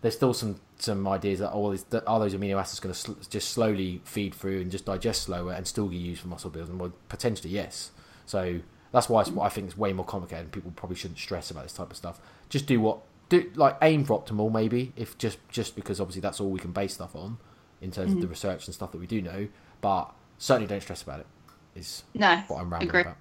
there's 0.01 0.15
still 0.15 0.33
some 0.33 0.59
some 0.77 1.07
ideas 1.07 1.39
that 1.39 1.51
oh, 1.51 1.71
is, 1.71 1.83
that 1.85 2.03
are 2.07 2.19
those 2.19 2.33
amino 2.33 2.59
acids 2.59 2.79
going 2.79 2.93
to 2.93 2.99
sl- 2.99 3.29
just 3.29 3.49
slowly 3.49 4.01
feed 4.03 4.33
through 4.33 4.61
and 4.61 4.71
just 4.71 4.85
digest 4.85 5.21
slower 5.21 5.53
and 5.53 5.67
still 5.67 5.87
get 5.87 5.97
used 5.97 6.21
for 6.21 6.27
muscle 6.29 6.49
building? 6.49 6.79
Well, 6.79 6.93
potentially 7.09 7.53
yes. 7.53 7.91
So 8.25 8.59
that's 8.91 9.07
why 9.07 9.21
it's, 9.21 9.31
I 9.39 9.49
think 9.49 9.67
it's 9.67 9.77
way 9.77 9.93
more 9.93 10.05
complicated. 10.05 10.45
and 10.45 10.51
People 10.51 10.73
probably 10.75 10.97
shouldn't 10.97 11.19
stress 11.19 11.51
about 11.51 11.63
this 11.63 11.73
type 11.73 11.91
of 11.91 11.97
stuff. 11.97 12.19
Just 12.49 12.65
do 12.65 12.81
what 12.81 12.99
do 13.29 13.49
like 13.55 13.77
aim 13.81 14.03
for 14.03 14.19
optimal 14.19 14.51
maybe 14.51 14.93
if 14.95 15.17
just 15.17 15.37
just 15.47 15.75
because 15.75 16.01
obviously 16.01 16.21
that's 16.21 16.41
all 16.41 16.49
we 16.49 16.59
can 16.59 16.71
base 16.71 16.95
stuff 16.95 17.15
on 17.15 17.37
in 17.83 17.91
terms 17.91 18.13
of 18.13 18.21
the 18.21 18.27
research 18.27 18.65
and 18.65 18.73
stuff 18.73 18.91
that 18.93 18.97
we 18.97 19.05
do 19.05 19.21
know. 19.21 19.47
But 19.81 20.11
certainly 20.37 20.67
don't 20.67 20.81
stress 20.81 21.03
about 21.03 21.19
it. 21.19 21.27
Is 21.75 22.03
no 22.13 22.37
what 22.47 22.61
I'm 22.61 22.71
rambling 22.71 22.89
Agree. 22.89 23.01
about. 23.01 23.17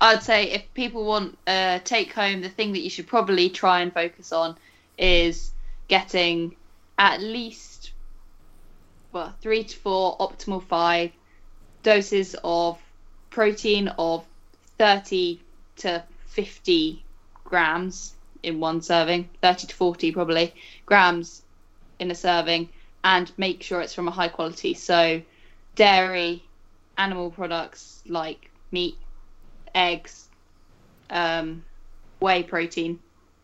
I'd 0.00 0.22
say 0.22 0.50
if 0.50 0.62
people 0.74 1.04
want 1.04 1.38
uh, 1.46 1.80
take 1.84 2.12
home, 2.12 2.40
the 2.40 2.48
thing 2.48 2.72
that 2.72 2.80
you 2.80 2.90
should 2.90 3.06
probably 3.06 3.50
try 3.50 3.80
and 3.80 3.92
focus 3.92 4.32
on 4.32 4.56
is 4.96 5.52
getting 5.86 6.56
at 6.98 7.20
least 7.20 7.92
well 9.12 9.34
three 9.40 9.64
to 9.64 9.76
four 9.76 10.16
optimal 10.18 10.62
five 10.62 11.12
doses 11.82 12.34
of 12.42 12.78
protein 13.30 13.88
of 13.98 14.24
thirty 14.78 15.40
to 15.76 16.02
fifty 16.26 17.04
grams 17.44 18.14
in 18.42 18.60
one 18.60 18.80
serving, 18.80 19.28
thirty 19.42 19.66
to 19.66 19.74
forty 19.74 20.12
probably 20.12 20.54
grams 20.86 21.42
in 21.98 22.10
a 22.10 22.14
serving, 22.14 22.68
and 23.04 23.30
make 23.38 23.62
sure 23.62 23.80
it's 23.80 23.94
from 23.94 24.08
a 24.08 24.10
high 24.10 24.28
quality. 24.28 24.74
So 24.74 25.22
dairy, 25.74 26.42
animal 26.96 27.30
products 27.30 28.02
like 28.06 28.50
meat, 28.72 28.96
eggs, 29.74 30.28
um, 31.10 31.64
whey 32.20 32.42
protein. 32.42 32.98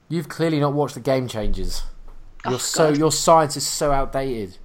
You've 0.08 0.28
clearly 0.28 0.60
not 0.60 0.72
watched 0.74 0.94
the 0.94 1.00
Game 1.00 1.28
Changers. 1.28 1.82
You're 2.44 2.54
Oh, 2.54 2.58
so 2.58 2.90
God. 2.90 2.98
your 2.98 3.12
science 3.12 3.56
is 3.56 3.66
so 3.66 3.90
outdated. 3.90 4.58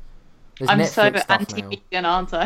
There's 0.57 0.69
I'm 0.69 0.83
so 0.85 1.03
Netflix 1.09 1.29
now. 1.29 1.35
anti-vegan, 1.35 2.05
aren't 2.05 2.33
I? 2.33 2.45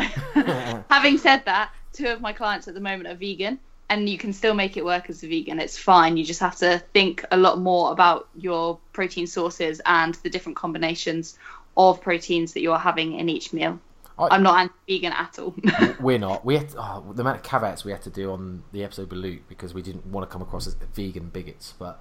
Having 0.90 1.18
said 1.18 1.42
that, 1.46 1.72
two 1.92 2.06
of 2.06 2.20
my 2.20 2.32
clients 2.32 2.68
at 2.68 2.74
the 2.74 2.80
moment 2.80 3.08
are 3.08 3.16
vegan, 3.16 3.58
and 3.90 4.08
you 4.08 4.16
can 4.16 4.32
still 4.32 4.54
make 4.54 4.76
it 4.76 4.84
work 4.84 5.10
as 5.10 5.24
a 5.24 5.28
vegan. 5.28 5.58
It's 5.58 5.76
fine. 5.76 6.16
You 6.16 6.24
just 6.24 6.38
have 6.38 6.54
to 6.56 6.78
think 6.92 7.24
a 7.32 7.36
lot 7.36 7.58
more 7.58 7.90
about 7.90 8.28
your 8.36 8.78
protein 8.92 9.26
sources 9.26 9.80
and 9.86 10.14
the 10.16 10.30
different 10.30 10.54
combinations 10.56 11.36
of 11.76 12.00
proteins 12.00 12.52
that 12.54 12.60
you're 12.60 12.78
having 12.78 13.18
in 13.18 13.28
each 13.28 13.52
meal. 13.52 13.80
I- 14.18 14.28
I'm 14.30 14.42
not 14.42 14.58
anti-vegan 14.60 15.12
at 15.12 15.38
all. 15.38 15.54
We're 16.00 16.18
not. 16.18 16.44
We 16.44 16.56
had 16.56 16.74
oh, 16.78 17.04
the 17.12 17.22
amount 17.22 17.38
of 17.38 17.42
caveats 17.42 17.84
we 17.84 17.90
had 17.90 18.02
to 18.02 18.10
do 18.10 18.30
on 18.30 18.62
the 18.72 18.84
episode 18.84 19.10
with 19.10 19.18
Luke 19.18 19.42
because 19.48 19.74
we 19.74 19.82
didn't 19.82 20.06
want 20.06 20.28
to 20.28 20.32
come 20.32 20.40
across 20.42 20.66
as 20.66 20.74
vegan 20.94 21.30
bigots. 21.30 21.74
But 21.78 22.00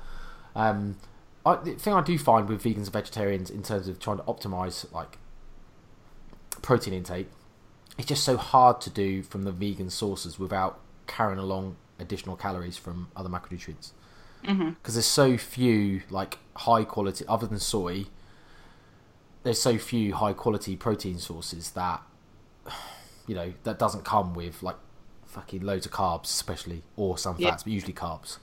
um, 0.55 0.97
I, 1.45 1.55
the 1.55 1.74
thing 1.74 1.93
I 1.93 2.01
do 2.01 2.17
find 2.19 2.47
with 2.47 2.63
vegans 2.63 2.78
and 2.84 2.93
vegetarians 2.93 3.49
in 3.49 3.63
terms 3.63 3.88
of 3.88 3.99
trying 3.99 4.17
to 4.17 4.24
optimize 4.24 4.91
like 4.93 5.17
protein 6.61 6.93
intake, 6.93 7.28
it's 7.97 8.07
just 8.07 8.24
so 8.24 8.38
hard 8.38 8.80
to 8.82 8.89
do 8.89 9.24
from 9.24 9.43
the 9.43 9.51
vegan 9.51 9.89
sources 9.89 10.38
without 10.38 10.80
carrying 11.07 11.39
along 11.39 11.76
additional 11.99 12.36
calories 12.36 12.78
from 12.78 13.07
other 13.15 13.30
macronutrients. 13.30 13.91
hmm 14.45 14.69
because 14.69 14.95
there's 14.95 15.05
so 15.05 15.38
few 15.38 16.01
like 16.09 16.38
high 16.57 16.84
quality 16.84 17.24
other 17.28 17.47
than 17.47 17.59
soy 17.59 18.05
there's 19.44 19.62
so 19.62 19.78
few 19.78 20.14
high 20.16 20.34
quality 20.34 20.76
protein 20.76 21.18
sources 21.20 21.72
that 21.72 22.02
you 23.28 23.36
know 23.36 23.54
that 23.64 23.80
doesn't 23.80 24.04
come 24.06 24.34
with 24.34 24.62
like 24.64 24.78
fucking 25.26 25.62
loads 25.62 25.86
of 25.86 25.91
carbs 25.91 26.26
especially 26.26 26.84
or 26.96 27.18
some 27.18 27.36
Yeah. 27.38 27.52
fats 27.52 27.64
but 27.64 27.74
usually 27.74 27.94
carbs 27.94 28.38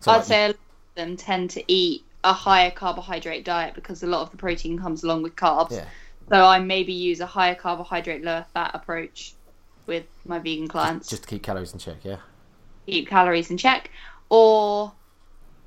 so 0.00 0.10
I'd 0.12 0.16
like, 0.18 0.24
say 0.24 0.44
a 0.44 0.48
lot 0.48 0.54
of 0.56 0.94
them 0.96 1.16
tend 1.16 1.50
to 1.50 1.72
eat 1.72 2.02
a 2.24 2.32
higher 2.32 2.70
carbohydrate 2.70 3.44
diet 3.44 3.74
because 3.74 4.02
a 4.02 4.06
lot 4.06 4.22
of 4.22 4.30
the 4.30 4.36
protein 4.36 4.78
comes 4.78 5.02
along 5.04 5.22
with 5.22 5.36
carbs. 5.36 5.72
yeah 5.72 5.86
So 6.28 6.44
I 6.44 6.58
maybe 6.60 6.92
use 6.92 7.20
a 7.20 7.26
higher 7.26 7.54
carbohydrate, 7.54 8.22
lower 8.22 8.46
fat 8.54 8.72
approach 8.74 9.34
with 9.86 10.06
my 10.24 10.38
vegan 10.38 10.68
clients. 10.68 11.08
just 11.08 11.22
to 11.24 11.28
keep 11.28 11.42
calories 11.42 11.72
in 11.72 11.78
check 11.78 11.96
yeah 12.04 12.18
keep 12.86 13.08
calories 13.08 13.50
in 13.50 13.56
check. 13.56 13.90
or 14.30 14.92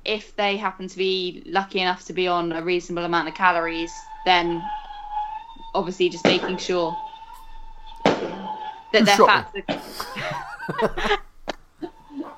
if 0.04 0.36
they 0.36 0.56
happen 0.56 0.86
to 0.88 0.96
be 0.96 1.42
lucky 1.46 1.80
enough 1.80 2.04
to 2.06 2.12
be 2.12 2.28
on 2.28 2.52
a 2.52 2.62
reasonable 2.62 3.04
amount 3.04 3.26
of 3.28 3.34
calories, 3.34 3.92
then 4.26 4.62
obviously 5.74 6.10
just 6.10 6.24
making 6.24 6.58
sure 6.58 6.94
that 8.04 9.04
their 9.04 9.16
fats 9.16 9.52
are... 9.68 11.18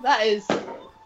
that 0.02 0.24
is 0.24 0.46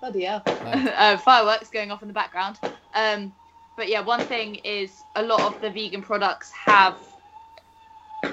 bloody 0.01 0.25
hell. 0.25 0.43
uh, 0.47 1.17
fireworks 1.17 1.71
going 1.71 1.91
off 1.91 2.03
in 2.03 2.09
the 2.09 2.15
background. 2.15 2.59
Um, 2.95 3.33
but 3.77 3.89
yeah, 3.89 4.01
one 4.01 4.21
thing 4.21 4.57
is 4.57 4.91
a 5.17 5.23
lot 5.23 5.41
of 5.41 5.61
the 5.63 5.71
vegan 5.71 6.03
products 6.03 6.51
have 6.51 6.99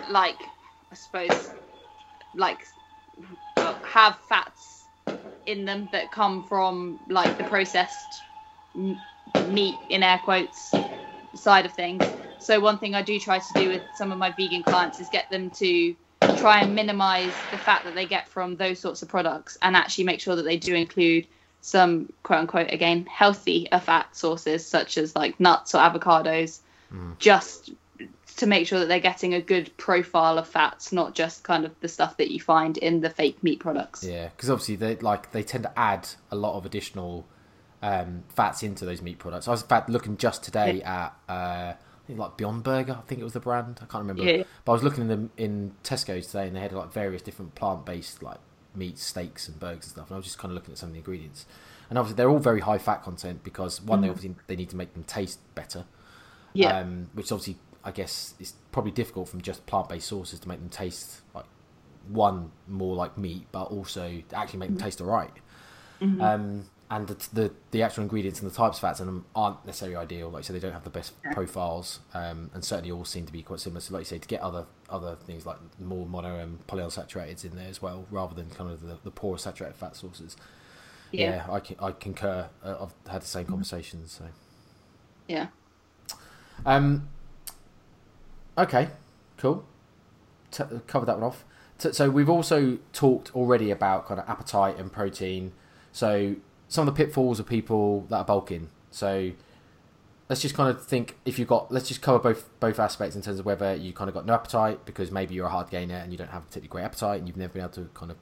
like 0.10 0.38
I 0.92 0.96
suppose 0.96 1.52
like 2.36 2.66
have 3.84 4.18
fats 4.28 4.86
in 5.46 5.66
them 5.66 5.88
that 5.92 6.12
come 6.12 6.44
from 6.44 7.00
like 7.08 7.38
the 7.38 7.44
processed 7.44 8.22
meat 8.76 9.76
in 9.90 10.04
air 10.04 10.20
quotes 10.24 10.74
side 11.36 11.66
of 11.66 11.74
things. 11.74 12.04
So 12.40 12.60
one 12.60 12.78
thing 12.78 12.96
I 12.96 13.02
do 13.02 13.20
try 13.20 13.40
to 13.40 13.54
do 13.56 13.70
with 13.70 13.82
some 13.96 14.12
of 14.12 14.18
my 14.18 14.32
vegan 14.32 14.64
clients 14.64 15.00
is 15.00 15.08
get 15.10 15.30
them 15.30 15.50
to 15.52 15.96
try 16.38 16.62
and 16.62 16.76
minimize 16.76 17.34
the 17.52 17.58
fat 17.58 17.84
that 17.84 17.96
they 17.96 18.06
get 18.06 18.28
from 18.28 18.56
those 18.56 18.80
sorts 18.80 19.02
of 19.02 19.10
products 19.10 19.58
and 19.62 19.76
actually 19.76 20.04
make 20.06 20.20
sure 20.20 20.36
that 20.36 20.44
they 20.44 20.58
do 20.58 20.74
include 20.74 21.28
some 21.62 22.12
quote 22.24 22.40
unquote 22.40 22.72
again 22.72 23.06
healthy 23.06 23.68
fat 23.82 24.16
sources 24.16 24.66
such 24.66 24.98
as 24.98 25.16
like 25.16 25.38
nuts 25.40 25.76
or 25.76 25.80
avocados 25.80 26.60
just 27.20 27.72
to 28.38 28.46
make 28.46 28.66
sure 28.66 28.80
that 28.80 28.88
they're 28.88 29.00
getting 29.00 29.34
a 29.34 29.42
good 29.42 29.76
profile 29.76 30.38
of 30.38 30.48
fats 30.48 30.94
not 30.94 31.14
just 31.14 31.44
kind 31.44 31.66
of 31.66 31.78
the 31.82 31.88
stuff 31.88 32.16
that 32.18 32.32
you 32.32 32.40
find 32.40 32.78
in 32.78 33.02
the 33.02 33.10
fake 33.10 33.44
meat 33.44 33.60
products. 33.60 34.04
Yeah, 34.04 34.30
because 34.30 34.50
obviously 34.50 34.78
they 34.78 34.96
like 34.96 35.32
they 35.32 35.44
tend 35.44 35.64
to 35.64 35.80
add 35.80 36.08
a 36.32 36.36
lot 36.36 36.56
of 36.56 36.66
additional 36.66 37.28
um, 37.82 38.24
fats 38.30 38.64
into 38.64 38.86
those 38.86 39.02
meat 39.02 39.20
products. 39.20 39.48
I 39.48 39.52
was 39.52 39.62
in 39.62 39.68
fact 39.68 39.90
looking 39.90 40.16
just 40.16 40.44
today 40.44 40.82
at 40.82 41.14
uh, 41.28 41.74
like 42.18 42.38
Beyond 42.38 42.64
Burger. 42.64 42.98
I 43.00 43.08
think 43.08 43.22
it 43.22 43.24
was 43.24 43.34
the 43.34 43.40
brand. 43.40 43.80
I 43.82 43.86
can't 43.86 44.02
remember. 44.02 44.24
Yeah. 44.24 44.44
But 44.66 44.72
I 44.72 44.74
was 44.74 44.84
looking 44.84 45.04
in 45.04 45.08
them 45.08 45.32
in 45.38 45.74
Tesco's 45.84 46.28
today, 46.28 46.48
and 46.48 46.56
they 46.56 46.62
had 46.62 46.72
like 46.72 46.92
various 46.92 47.22
different 47.22 47.56
plant-based 47.56 48.24
like 48.24 48.40
meats, 48.76 49.04
steaks, 49.04 49.48
and 49.48 49.60
burgers 49.60 49.86
and 49.86 49.92
stuff. 49.92 50.08
And 50.08 50.16
I 50.16 50.18
was 50.18 50.26
just 50.26 50.38
kind 50.38 50.52
of 50.52 50.56
looking 50.56 50.72
at 50.72 50.78
some 50.78 50.90
of 50.90 50.94
the 50.94 51.00
ingredients, 51.00 51.46
and 51.90 51.98
obviously 51.98 52.18
they're 52.18 52.30
all 52.30 52.40
very 52.40 52.62
high 52.62 52.78
fat 52.78 53.04
content 53.04 53.44
because 53.44 53.82
one, 53.82 54.02
they 54.02 54.10
obviously 54.10 54.36
they 54.48 54.56
need 54.56 54.70
to 54.70 54.76
make 54.76 54.94
them 54.94 55.04
taste 55.04 55.40
better. 55.56 55.86
yeah 56.54 56.80
Um, 56.80 57.10
which 57.14 57.32
obviously 57.32 57.58
I 57.84 57.92
guess 57.92 58.34
is 58.40 58.54
probably 58.72 58.92
difficult 58.92 59.30
from 59.30 59.42
just 59.42 59.66
plant-based 59.66 60.08
sources 60.08 60.40
to 60.40 60.48
make 60.48 60.60
them 60.60 60.70
taste 60.70 61.22
like 61.34 61.46
one 62.08 62.52
more 62.68 62.96
like 62.96 63.18
meat, 63.18 63.46
but 63.52 63.64
also 63.66 64.22
actually 64.34 64.60
make 64.60 64.70
them 64.70 64.78
taste 64.80 65.00
alright. 65.02 65.32
Um, 66.02 66.66
and 66.92 67.08
the, 67.08 67.28
the 67.34 67.52
the 67.72 67.84
actual 67.84 68.02
ingredients 68.04 68.42
and 68.42 68.50
the 68.50 68.56
types 68.56 68.78
of 68.78 68.82
fats 68.82 69.00
in 69.00 69.06
them 69.06 69.26
aren't 69.36 69.64
necessarily 69.66 69.96
ideal. 69.96 70.30
Like 70.30 70.42
you 70.42 70.48
so, 70.48 70.54
they 70.54 70.60
don't 70.60 70.74
have 70.74 70.84
the 70.84 70.90
best 70.90 71.14
profiles, 71.34 72.00
um, 72.14 72.50
and 72.54 72.64
certainly 72.64 72.92
all 72.92 73.06
seem 73.06 73.26
to 73.28 73.32
be 73.32 73.44
quite 73.44 73.60
similar. 73.60 73.80
So, 73.80 73.94
like 73.94 74.02
you 74.02 74.06
say, 74.06 74.18
to 74.18 74.28
get 74.28 74.42
other 74.42 74.66
other 74.90 75.16
things 75.16 75.46
like 75.46 75.58
more 75.80 76.06
mono 76.08 76.40
and 76.40 76.66
polyunsaturated 76.68 77.46
in 77.46 77.56
there 77.56 77.68
as 77.70 77.82
well, 77.82 78.06
rather 78.10 78.34
than 78.34 78.50
kind 78.50 78.72
of 78.72 78.82
the, 78.82 78.98
the 79.04 79.12
poor 79.12 79.38
saturated 79.38 79.76
fat 79.76 79.96
sources. 79.96 80.36
yeah 81.12 81.46
I, 81.50 81.60
con- 81.60 81.78
I 81.80 81.92
concur. 81.92 82.50
Uh, 82.64 82.76
I've 82.82 83.12
had 83.12 83.22
the 83.22 83.28
same 83.28 83.46
conversations. 83.46 84.12
So. 84.14 84.26
yeah 85.28 85.48
Um. 86.66 87.08
Okay, 88.58 88.90
cool. 89.38 89.64
T- 90.52 90.64
covered 90.88 91.06
that 91.06 91.18
one 91.20 91.28
off. 91.28 91.46
T- 91.78 91.94
so 91.94 92.10
we've 92.10 92.30
also 92.30 92.80
talked 92.94 93.34
already 93.36 93.72
about 93.72 94.08
kind 94.08 94.20
of 94.20 94.28
appetite 94.28 94.78
and 94.78 94.92
protein. 94.92 95.54
So 95.92 96.36
some 96.70 96.88
of 96.88 96.96
the 96.96 97.06
pitfalls 97.06 97.40
of 97.40 97.48
people 97.48 98.06
that 98.10 98.16
are 98.16 98.26
bulking. 98.26 98.70
So 98.92 99.32
let's 100.30 100.42
just 100.42 100.56
kind 100.56 100.70
of 100.70 100.86
think 100.86 101.18
if 101.26 101.38
you've 101.38 101.48
got 101.48 101.72
let's 101.72 101.88
just 101.88 102.02
cover 102.02 102.20
both 102.20 102.48
both 102.60 102.80
aspects 102.80 103.16
in 103.16 103.22
terms 103.22 103.40
of 103.40 103.46
whether 103.46 103.76
you 103.76 103.92
kind 103.92 104.08
of 104.08 104.14
got 104.14 104.26
no 104.26 104.34
appetite 104.34 104.86
because 104.86 105.12
maybe 105.12 105.34
you're 105.34 105.48
a 105.48 105.50
hard 105.50 105.70
gainer 105.70 105.96
and 105.96 106.12
you 106.12 106.18
don't 106.18 106.30
have 106.30 106.44
a 106.44 106.46
particularly 106.46 106.70
great 106.70 106.84
appetite 106.84 107.20
and 107.20 107.28
you've 107.28 107.36
never 107.36 107.52
been 107.54 107.64
able 107.64 107.74
to 107.74 107.90
kind 107.96 108.12
of 108.12 108.18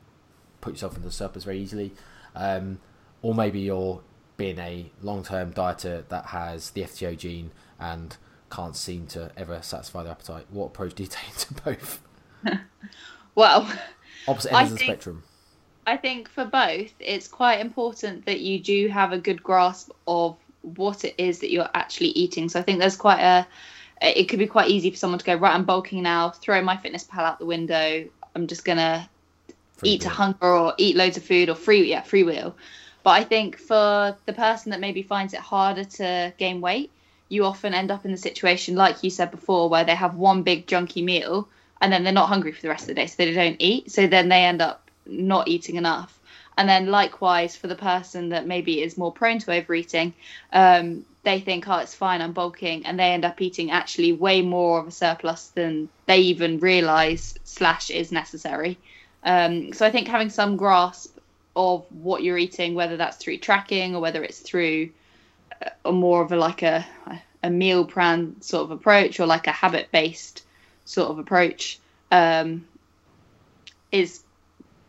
put 0.62 0.74
yourself 0.74 0.96
into 0.96 1.08
the 1.08 1.14
surplus 1.14 1.44
very 1.44 1.60
easily, 1.60 1.94
um, 2.36 2.80
or 3.22 3.36
maybe 3.36 3.60
you're 3.60 4.02
being 4.38 4.60
a 4.60 4.92
long-term 5.02 5.52
dieter 5.52 6.08
that 6.10 6.28
has 6.28 6.72
the 6.72 6.82
FTO 6.82 7.18
gene 7.18 7.52
and 7.80 8.18
can't 8.50 8.76
seem 8.76 9.08
to 9.08 9.32
ever 9.36 9.62
satisfy 9.62 10.04
their 10.04 10.12
appetite. 10.12 10.46
What 10.50 10.68
approach 10.68 10.94
do 10.94 11.04
you 11.04 11.10
take 11.12 11.36
to 11.36 11.54
both? 11.54 12.02
well 13.36 13.70
Opposite 14.28 14.54
ends 14.54 14.72
of 14.72 14.78
the 14.78 14.84
spectrum. 14.84 15.24
I 15.88 15.96
think 15.96 16.28
for 16.28 16.44
both, 16.44 16.92
it's 17.00 17.30
quite 17.30 17.62
important 17.62 18.26
that 18.26 18.42
you 18.42 18.60
do 18.60 18.90
have 18.90 19.14
a 19.14 19.18
good 19.18 19.42
grasp 19.42 19.90
of 20.06 20.36
what 20.62 21.06
it 21.06 21.16
is 21.18 21.40
that 21.40 21.50
you're 21.50 21.70
actually 21.74 22.10
eating. 22.10 22.50
So 22.50 22.60
I 22.60 22.64
think 22.64 22.80
there's 22.80 22.98
quite 22.98 23.22
a, 23.22 23.48
it 24.02 24.26
could 24.26 24.38
be 24.38 24.48
quite 24.48 24.70
easy 24.70 24.92
for 24.92 24.98
someone 24.98 25.18
to 25.18 25.26
go, 25.26 25.36
right, 25.36 25.56
I'm 25.56 25.64
bulking 25.64 26.04
now, 26.04 26.32
throw 26.32 26.62
MyFitnessPal 26.62 27.20
out 27.20 27.40
the 27.40 27.46
window. 27.46 28.06
I'm 28.36 28.48
just 28.48 28.66
going 28.66 28.80
to 28.80 29.08
eat 29.82 30.02
to 30.02 30.10
hunger 30.10 30.46
or 30.46 30.74
eat 30.78 30.98
loads 30.98 31.16
of 31.16 31.24
food 31.24 31.48
or 31.48 31.56
free, 31.56 31.90
yeah, 31.90 32.02
free 32.02 32.24
will. 32.24 32.54
But 33.04 33.12
I 33.12 33.24
think 33.24 33.58
for 33.58 34.18
the 34.26 34.34
person 34.34 34.72
that 34.72 34.82
maybe 34.82 35.04
finds 35.04 35.34
it 35.34 35.40
harder 35.40 35.86
to 35.86 36.34
gain 36.38 36.60
weight, 36.60 36.92
you 37.30 37.46
often 37.46 37.74
end 37.74 37.92
up 37.92 38.04
in 38.04 38.12
the 38.12 38.18
situation, 38.18 38.76
like 38.76 39.04
you 39.04 39.10
said 39.10 39.32
before, 39.32 39.70
where 39.70 39.86
they 39.86 39.96
have 39.96 40.16
one 40.16 40.44
big 40.44 40.68
junky 40.68 41.02
meal 41.02 41.48
and 41.80 41.94
then 41.94 42.04
they're 42.04 42.12
not 42.12 42.28
hungry 42.28 42.52
for 42.52 42.62
the 42.62 42.68
rest 42.68 42.84
of 42.84 42.88
the 42.90 42.94
day, 42.96 43.08
so 43.08 43.16
they 43.18 43.34
don't 43.34 43.56
eat. 43.60 43.90
So 43.90 44.08
then 44.08 44.28
they 44.28 44.44
end 44.44 44.62
up 44.62 44.87
not 45.10 45.48
eating 45.48 45.76
enough. 45.76 46.18
And 46.58 46.68
then 46.68 46.88
likewise 46.88 47.56
for 47.56 47.68
the 47.68 47.76
person 47.76 48.30
that 48.30 48.48
maybe 48.48 48.82
is 48.82 48.98
more 48.98 49.12
prone 49.12 49.40
to 49.40 49.54
overeating, 49.54 50.14
um, 50.52 51.06
they 51.24 51.40
think, 51.40 51.68
oh, 51.68 51.78
it's 51.78 51.94
fine, 51.94 52.22
I'm 52.22 52.34
bulking, 52.34 52.86
and 52.86 52.98
they 52.98 53.12
end 53.12 53.26
up 53.26 53.42
eating 53.42 53.70
actually 53.70 54.14
way 54.14 54.42
more 54.42 54.80
of 54.80 54.88
a 54.88 54.92
surplus 54.92 55.50
than 55.50 55.90
they 56.06 56.20
even 56.20 56.60
realise 56.60 57.38
slash 57.44 57.90
is 57.90 58.12
necessary. 58.12 58.78
Um, 59.24 59.74
so 59.74 59.86
I 59.86 59.92
think 59.92 60.08
having 60.08 60.30
some 60.30 60.56
grasp 60.56 61.16
of 61.56 61.86
what 61.92 62.24
you're 62.24 62.38
eating, 62.38 62.76
whether 62.76 62.98
that's 62.98 63.18
through 63.18 63.38
tracking 63.38 63.96
or 63.96 64.02
whether 64.02 64.24
it's 64.24 64.40
through 64.40 64.90
a 65.84 65.92
more 65.92 66.22
of 66.22 66.32
a 66.32 66.38
like 66.38 66.62
a 66.62 66.86
a 67.44 67.50
meal 67.50 67.86
plan 67.86 68.42
sort 68.42 68.64
of 68.64 68.72
approach 68.72 69.20
or 69.20 69.26
like 69.26 69.48
a 69.48 69.52
habit 69.52 69.90
based 69.92 70.44
sort 70.86 71.10
of 71.10 71.20
approach, 71.20 71.80
um, 72.12 72.66
is 73.92 74.24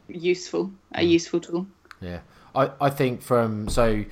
useful, 0.08 0.72
a 0.94 1.02
useful 1.04 1.40
tool. 1.40 1.66
Yeah, 2.00 2.20
I, 2.54 2.70
I 2.80 2.90
think 2.90 3.22
from 3.22 3.68
so 3.68 4.04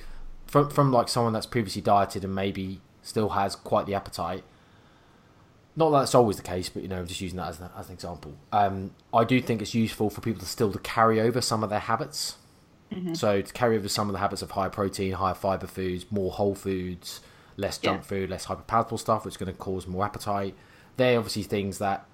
from 0.45 0.69
from 0.69 0.91
like 0.91 1.09
someone 1.09 1.33
that's 1.33 1.45
previously 1.45 1.81
dieted 1.81 2.23
and 2.23 2.33
maybe 2.35 2.81
still 3.01 3.29
has 3.29 3.55
quite 3.55 3.85
the 3.85 3.93
appetite. 3.95 4.43
Not 5.75 5.91
that 5.91 5.99
that's 5.99 6.15
always 6.15 6.37
the 6.37 6.43
case, 6.43 6.69
but 6.69 6.81
you 6.81 6.87
know, 6.89 7.05
just 7.05 7.21
using 7.21 7.37
that 7.37 7.49
as, 7.49 7.59
an- 7.59 7.69
as 7.77 7.87
an 7.87 7.93
example. 7.93 8.33
Um, 8.51 8.91
I 9.13 9.23
do 9.23 9.39
think 9.39 9.61
it's 9.61 9.75
useful 9.75 10.09
for 10.09 10.21
people 10.21 10.39
to 10.39 10.47
still 10.47 10.71
to 10.71 10.79
carry 10.79 11.21
over 11.21 11.39
some 11.39 11.63
of 11.63 11.69
their 11.69 11.79
habits. 11.79 12.37
So 13.13 13.41
to 13.41 13.53
carry 13.53 13.75
over 13.77 13.89
some 13.89 14.07
of 14.07 14.13
the 14.13 14.19
habits 14.19 14.41
of 14.41 14.51
higher 14.51 14.69
protein, 14.69 15.11
higher 15.11 15.33
fiber 15.33 15.67
foods, 15.67 16.05
more 16.09 16.31
whole 16.31 16.55
foods, 16.55 17.19
less 17.57 17.77
junk 17.77 17.99
Yeah. 18.03 18.07
food, 18.07 18.29
less 18.29 18.45
hyperpalatable 18.45 18.97
stuff, 18.97 19.25
which 19.25 19.33
is 19.33 19.37
going 19.37 19.51
to 19.51 19.57
cause 19.59 19.85
more 19.85 20.05
appetite. 20.05 20.55
They're 20.95 21.17
obviously 21.17 21.43
things 21.43 21.79
that 21.79 22.05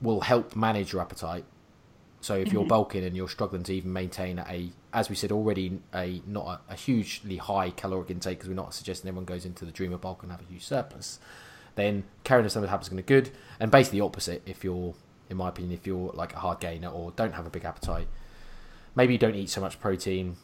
will 0.00 0.20
help 0.20 0.54
manage 0.54 0.92
your 0.92 1.02
appetite. 1.02 1.44
So 2.20 2.34
if 2.34 2.52
you're 2.52 2.64
bulking 2.64 3.04
and 3.04 3.16
you're 3.16 3.28
struggling 3.28 3.62
to 3.62 3.72
even 3.72 3.92
maintain 3.92 4.40
a, 4.40 4.70
as 4.92 5.08
we 5.08 5.14
said 5.14 5.30
already, 5.30 5.80
a 5.94 6.20
not 6.26 6.46
a, 6.68 6.72
a 6.72 6.74
hugely 6.74 7.36
high 7.36 7.70
caloric 7.70 8.10
intake, 8.10 8.38
because 8.38 8.48
we're 8.48 8.54
not 8.54 8.74
suggesting 8.74 9.08
everyone 9.08 9.24
goes 9.24 9.44
into 9.44 9.64
the 9.64 9.70
dream 9.70 9.92
of 9.92 10.00
bulk 10.00 10.22
and 10.22 10.32
have 10.32 10.40
a 10.40 10.44
huge 10.44 10.64
surplus, 10.64 11.20
then 11.76 12.02
carrying 12.24 12.48
some 12.48 12.64
of 12.64 12.68
the 12.68 12.76
is 12.76 12.88
going 12.88 13.02
to 13.02 13.02
be 13.02 13.14
good. 13.14 13.30
And 13.60 13.70
basically 13.70 14.00
the 14.00 14.04
opposite, 14.04 14.42
if 14.46 14.64
you're, 14.64 14.94
in 15.30 15.36
my 15.36 15.48
opinion, 15.48 15.72
if 15.72 15.86
you're 15.86 16.10
like 16.12 16.34
a 16.34 16.38
hard 16.38 16.58
gainer 16.58 16.88
or 16.88 17.12
don't 17.12 17.34
have 17.34 17.46
a 17.46 17.50
big 17.50 17.64
appetite, 17.64 18.08
maybe 18.96 19.12
you 19.12 19.18
don't 19.18 19.36
eat 19.36 19.48
so 19.48 19.60
much 19.60 19.78
protein, 19.78 20.36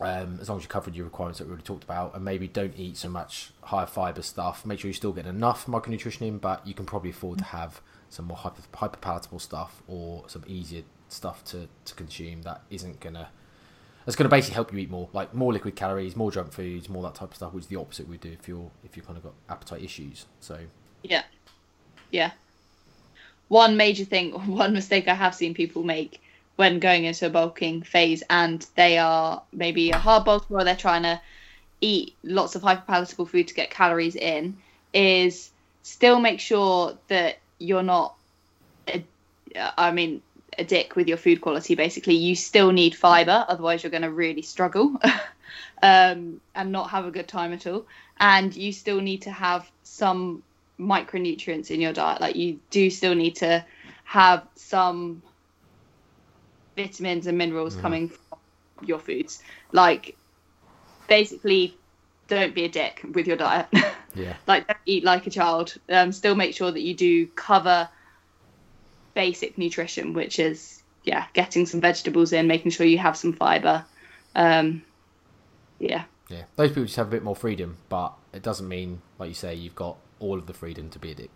um, 0.00 0.38
as 0.40 0.50
long 0.50 0.58
as 0.58 0.64
you 0.64 0.68
covered 0.68 0.94
your 0.94 1.06
requirements 1.06 1.38
that 1.38 1.46
we 1.46 1.52
already 1.52 1.64
talked 1.64 1.84
about, 1.84 2.14
and 2.14 2.22
maybe 2.22 2.46
don't 2.46 2.78
eat 2.78 2.98
so 2.98 3.08
much 3.08 3.52
high 3.62 3.86
fiber 3.86 4.20
stuff. 4.20 4.66
Make 4.66 4.80
sure 4.80 4.88
you 4.88 4.94
still 4.94 5.12
get 5.12 5.26
enough 5.26 5.66
micronutrition 5.66 6.22
in, 6.28 6.38
but 6.38 6.66
you 6.66 6.74
can 6.74 6.84
probably 6.84 7.10
afford 7.10 7.38
to 7.38 7.44
have 7.44 7.80
some 8.10 8.26
more 8.26 8.36
hyper, 8.36 8.62
hyper 8.74 8.98
palatable 8.98 9.38
stuff 9.38 9.82
or 9.88 10.24
some 10.26 10.44
easier 10.46 10.82
stuff 11.08 11.44
to, 11.44 11.68
to 11.84 11.94
consume 11.94 12.42
that 12.42 12.60
isn't 12.70 13.00
gonna 13.00 13.28
that's 14.04 14.16
gonna 14.16 14.28
basically 14.28 14.54
help 14.54 14.72
you 14.72 14.78
eat 14.78 14.90
more, 14.90 15.08
like 15.12 15.34
more 15.34 15.52
liquid 15.52 15.76
calories, 15.76 16.16
more 16.16 16.30
junk 16.30 16.52
foods, 16.52 16.88
more 16.88 17.02
that 17.02 17.14
type 17.14 17.30
of 17.30 17.36
stuff, 17.36 17.52
which 17.52 17.64
is 17.64 17.68
the 17.68 17.76
opposite 17.76 18.08
we 18.08 18.16
do 18.16 18.30
if 18.32 18.48
you're 18.48 18.70
if 18.84 18.96
you've 18.96 19.06
kind 19.06 19.16
of 19.16 19.22
got 19.22 19.32
appetite 19.48 19.82
issues. 19.82 20.26
So 20.40 20.58
Yeah. 21.02 21.22
Yeah. 22.10 22.32
One 23.48 23.76
major 23.76 24.04
thing, 24.04 24.32
one 24.56 24.72
mistake 24.72 25.08
I 25.08 25.14
have 25.14 25.34
seen 25.34 25.54
people 25.54 25.82
make 25.82 26.20
when 26.56 26.78
going 26.78 27.04
into 27.04 27.26
a 27.26 27.30
bulking 27.30 27.82
phase 27.82 28.22
and 28.28 28.66
they 28.76 28.98
are 28.98 29.42
maybe 29.52 29.90
a 29.92 29.98
hard 29.98 30.24
bulker 30.24 30.50
or 30.50 30.64
they're 30.64 30.76
trying 30.76 31.04
to 31.04 31.20
eat 31.80 32.14
lots 32.22 32.54
of 32.54 32.62
hyperpalatable 32.62 33.28
food 33.28 33.48
to 33.48 33.54
get 33.54 33.70
calories 33.70 34.14
in 34.14 34.58
is 34.92 35.50
still 35.82 36.20
make 36.20 36.40
sure 36.40 36.98
that 37.08 37.38
you're 37.60 37.84
not 37.84 38.16
a, 38.88 39.04
I 39.78 39.92
mean 39.92 40.22
a 40.58 40.64
dick 40.64 40.96
with 40.96 41.06
your 41.08 41.16
food 41.16 41.40
quality 41.40 41.76
basically 41.76 42.16
you 42.16 42.34
still 42.34 42.72
need 42.72 42.94
fiber 42.94 43.46
otherwise 43.48 43.82
you're 43.84 43.90
going 43.90 44.02
to 44.02 44.10
really 44.10 44.42
struggle 44.42 44.96
um, 45.82 46.40
and 46.54 46.72
not 46.72 46.90
have 46.90 47.06
a 47.06 47.10
good 47.10 47.28
time 47.28 47.52
at 47.52 47.66
all. 47.66 47.86
And 48.18 48.54
you 48.54 48.72
still 48.72 49.00
need 49.00 49.22
to 49.22 49.30
have 49.30 49.70
some 49.82 50.44
micronutrients 50.80 51.70
in 51.70 51.80
your 51.80 51.92
diet. 51.92 52.20
Like 52.20 52.36
you 52.36 52.60
do 52.70 52.90
still 52.90 53.14
need 53.14 53.36
to 53.36 53.64
have 54.04 54.46
some 54.56 55.22
vitamins 56.76 57.26
and 57.26 57.38
minerals 57.38 57.76
Mm. 57.76 57.80
coming 57.80 58.08
from 58.08 58.38
your 58.86 58.98
foods. 58.98 59.40
Like 59.72 60.18
basically, 61.08 61.79
don't 62.30 62.54
be 62.54 62.64
a 62.64 62.70
dick 62.70 63.02
with 63.14 63.26
your 63.28 63.36
diet. 63.36 63.68
Yeah. 64.14 64.38
like 64.48 64.66
don't 64.66 64.78
eat 64.86 65.04
like 65.04 65.26
a 65.26 65.30
child. 65.30 65.76
Um, 65.88 66.12
still 66.12 66.34
make 66.34 66.54
sure 66.56 66.72
that 66.72 66.82
you 66.82 66.94
do 66.96 67.28
cover 67.28 67.88
basic 69.14 69.58
nutrition, 69.58 70.14
which 70.14 70.38
is 70.38 70.82
yeah, 71.04 71.26
getting 71.34 71.66
some 71.66 71.80
vegetables 71.80 72.32
in, 72.32 72.46
making 72.46 72.72
sure 72.72 72.86
you 72.86 72.98
have 72.98 73.16
some 73.16 73.32
fiber. 73.32 73.86
Um, 74.34 74.84
yeah, 75.78 76.04
Yeah. 76.28 76.44
Those 76.56 76.70
people 76.70 76.84
just 76.84 76.96
have 76.96 77.08
a 77.08 77.10
bit 77.10 77.22
more 77.22 77.36
freedom, 77.36 77.78
but 77.88 78.14
it 78.32 78.42
doesn't 78.42 78.68
mean, 78.68 79.02
like 79.18 79.28
you 79.28 79.34
say, 79.34 79.54
you've 79.54 79.74
got 79.74 79.98
all 80.18 80.38
of 80.38 80.46
the 80.46 80.54
freedom 80.54 80.90
to 80.90 80.98
be 80.98 81.12
a 81.12 81.14
dick. 81.14 81.30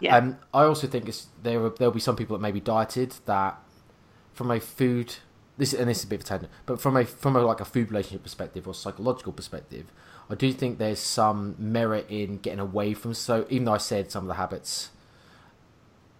yeah, 0.00 0.16
Um, 0.16 0.38
I 0.54 0.64
also 0.64 0.86
think 0.86 1.08
it's, 1.08 1.26
there 1.42 1.68
there'll 1.70 1.92
be 1.94 2.00
some 2.00 2.16
people 2.16 2.36
that 2.36 2.42
maybe 2.42 2.60
dieted 2.60 3.14
that 3.26 3.58
from 4.34 4.50
a 4.50 4.60
food 4.60 5.16
this 5.58 5.74
and 5.74 5.88
this 5.90 5.98
is 5.98 6.04
a 6.04 6.06
bit 6.06 6.20
of 6.20 6.26
a 6.26 6.28
tangent, 6.28 6.52
but 6.66 6.80
from 6.80 6.96
a 6.96 7.04
from 7.04 7.36
a 7.36 7.40
like 7.42 7.60
a 7.60 7.64
food 7.64 7.90
relationship 7.90 8.22
perspective 8.22 8.68
or 8.68 8.74
psychological 8.74 9.32
perspective, 9.32 9.92
I 10.30 10.34
do 10.34 10.52
think 10.52 10.78
there's 10.78 10.98
some 10.98 11.54
merit 11.58 12.06
in 12.08 12.38
getting 12.38 12.60
away 12.60 12.94
from 12.94 13.14
so 13.14 13.46
even 13.48 13.64
though 13.64 13.72
I 13.72 13.78
said 13.78 14.10
some 14.10 14.24
of 14.24 14.28
the 14.28 14.34
habits 14.34 14.90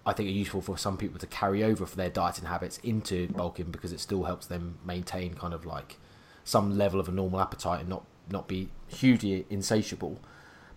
I 0.06 0.14
think 0.14 0.28
are 0.28 0.32
useful 0.32 0.62
for 0.62 0.78
some 0.78 0.96
people 0.96 1.18
to 1.18 1.26
carry 1.26 1.62
over 1.62 1.84
for 1.84 1.96
their 1.96 2.08
dieting 2.08 2.46
habits 2.46 2.78
into 2.78 3.28
bulking 3.28 3.70
because 3.70 3.92
it 3.92 4.00
still 4.00 4.24
helps 4.24 4.46
them 4.46 4.78
maintain 4.84 5.34
kind 5.34 5.52
of 5.52 5.66
like 5.66 5.96
some 6.44 6.78
level 6.78 6.98
of 6.98 7.08
a 7.08 7.12
normal 7.12 7.40
appetite 7.40 7.80
and 7.80 7.88
not 7.90 8.04
not 8.30 8.48
be 8.48 8.70
hugely 8.86 9.46
insatiable. 9.50 10.18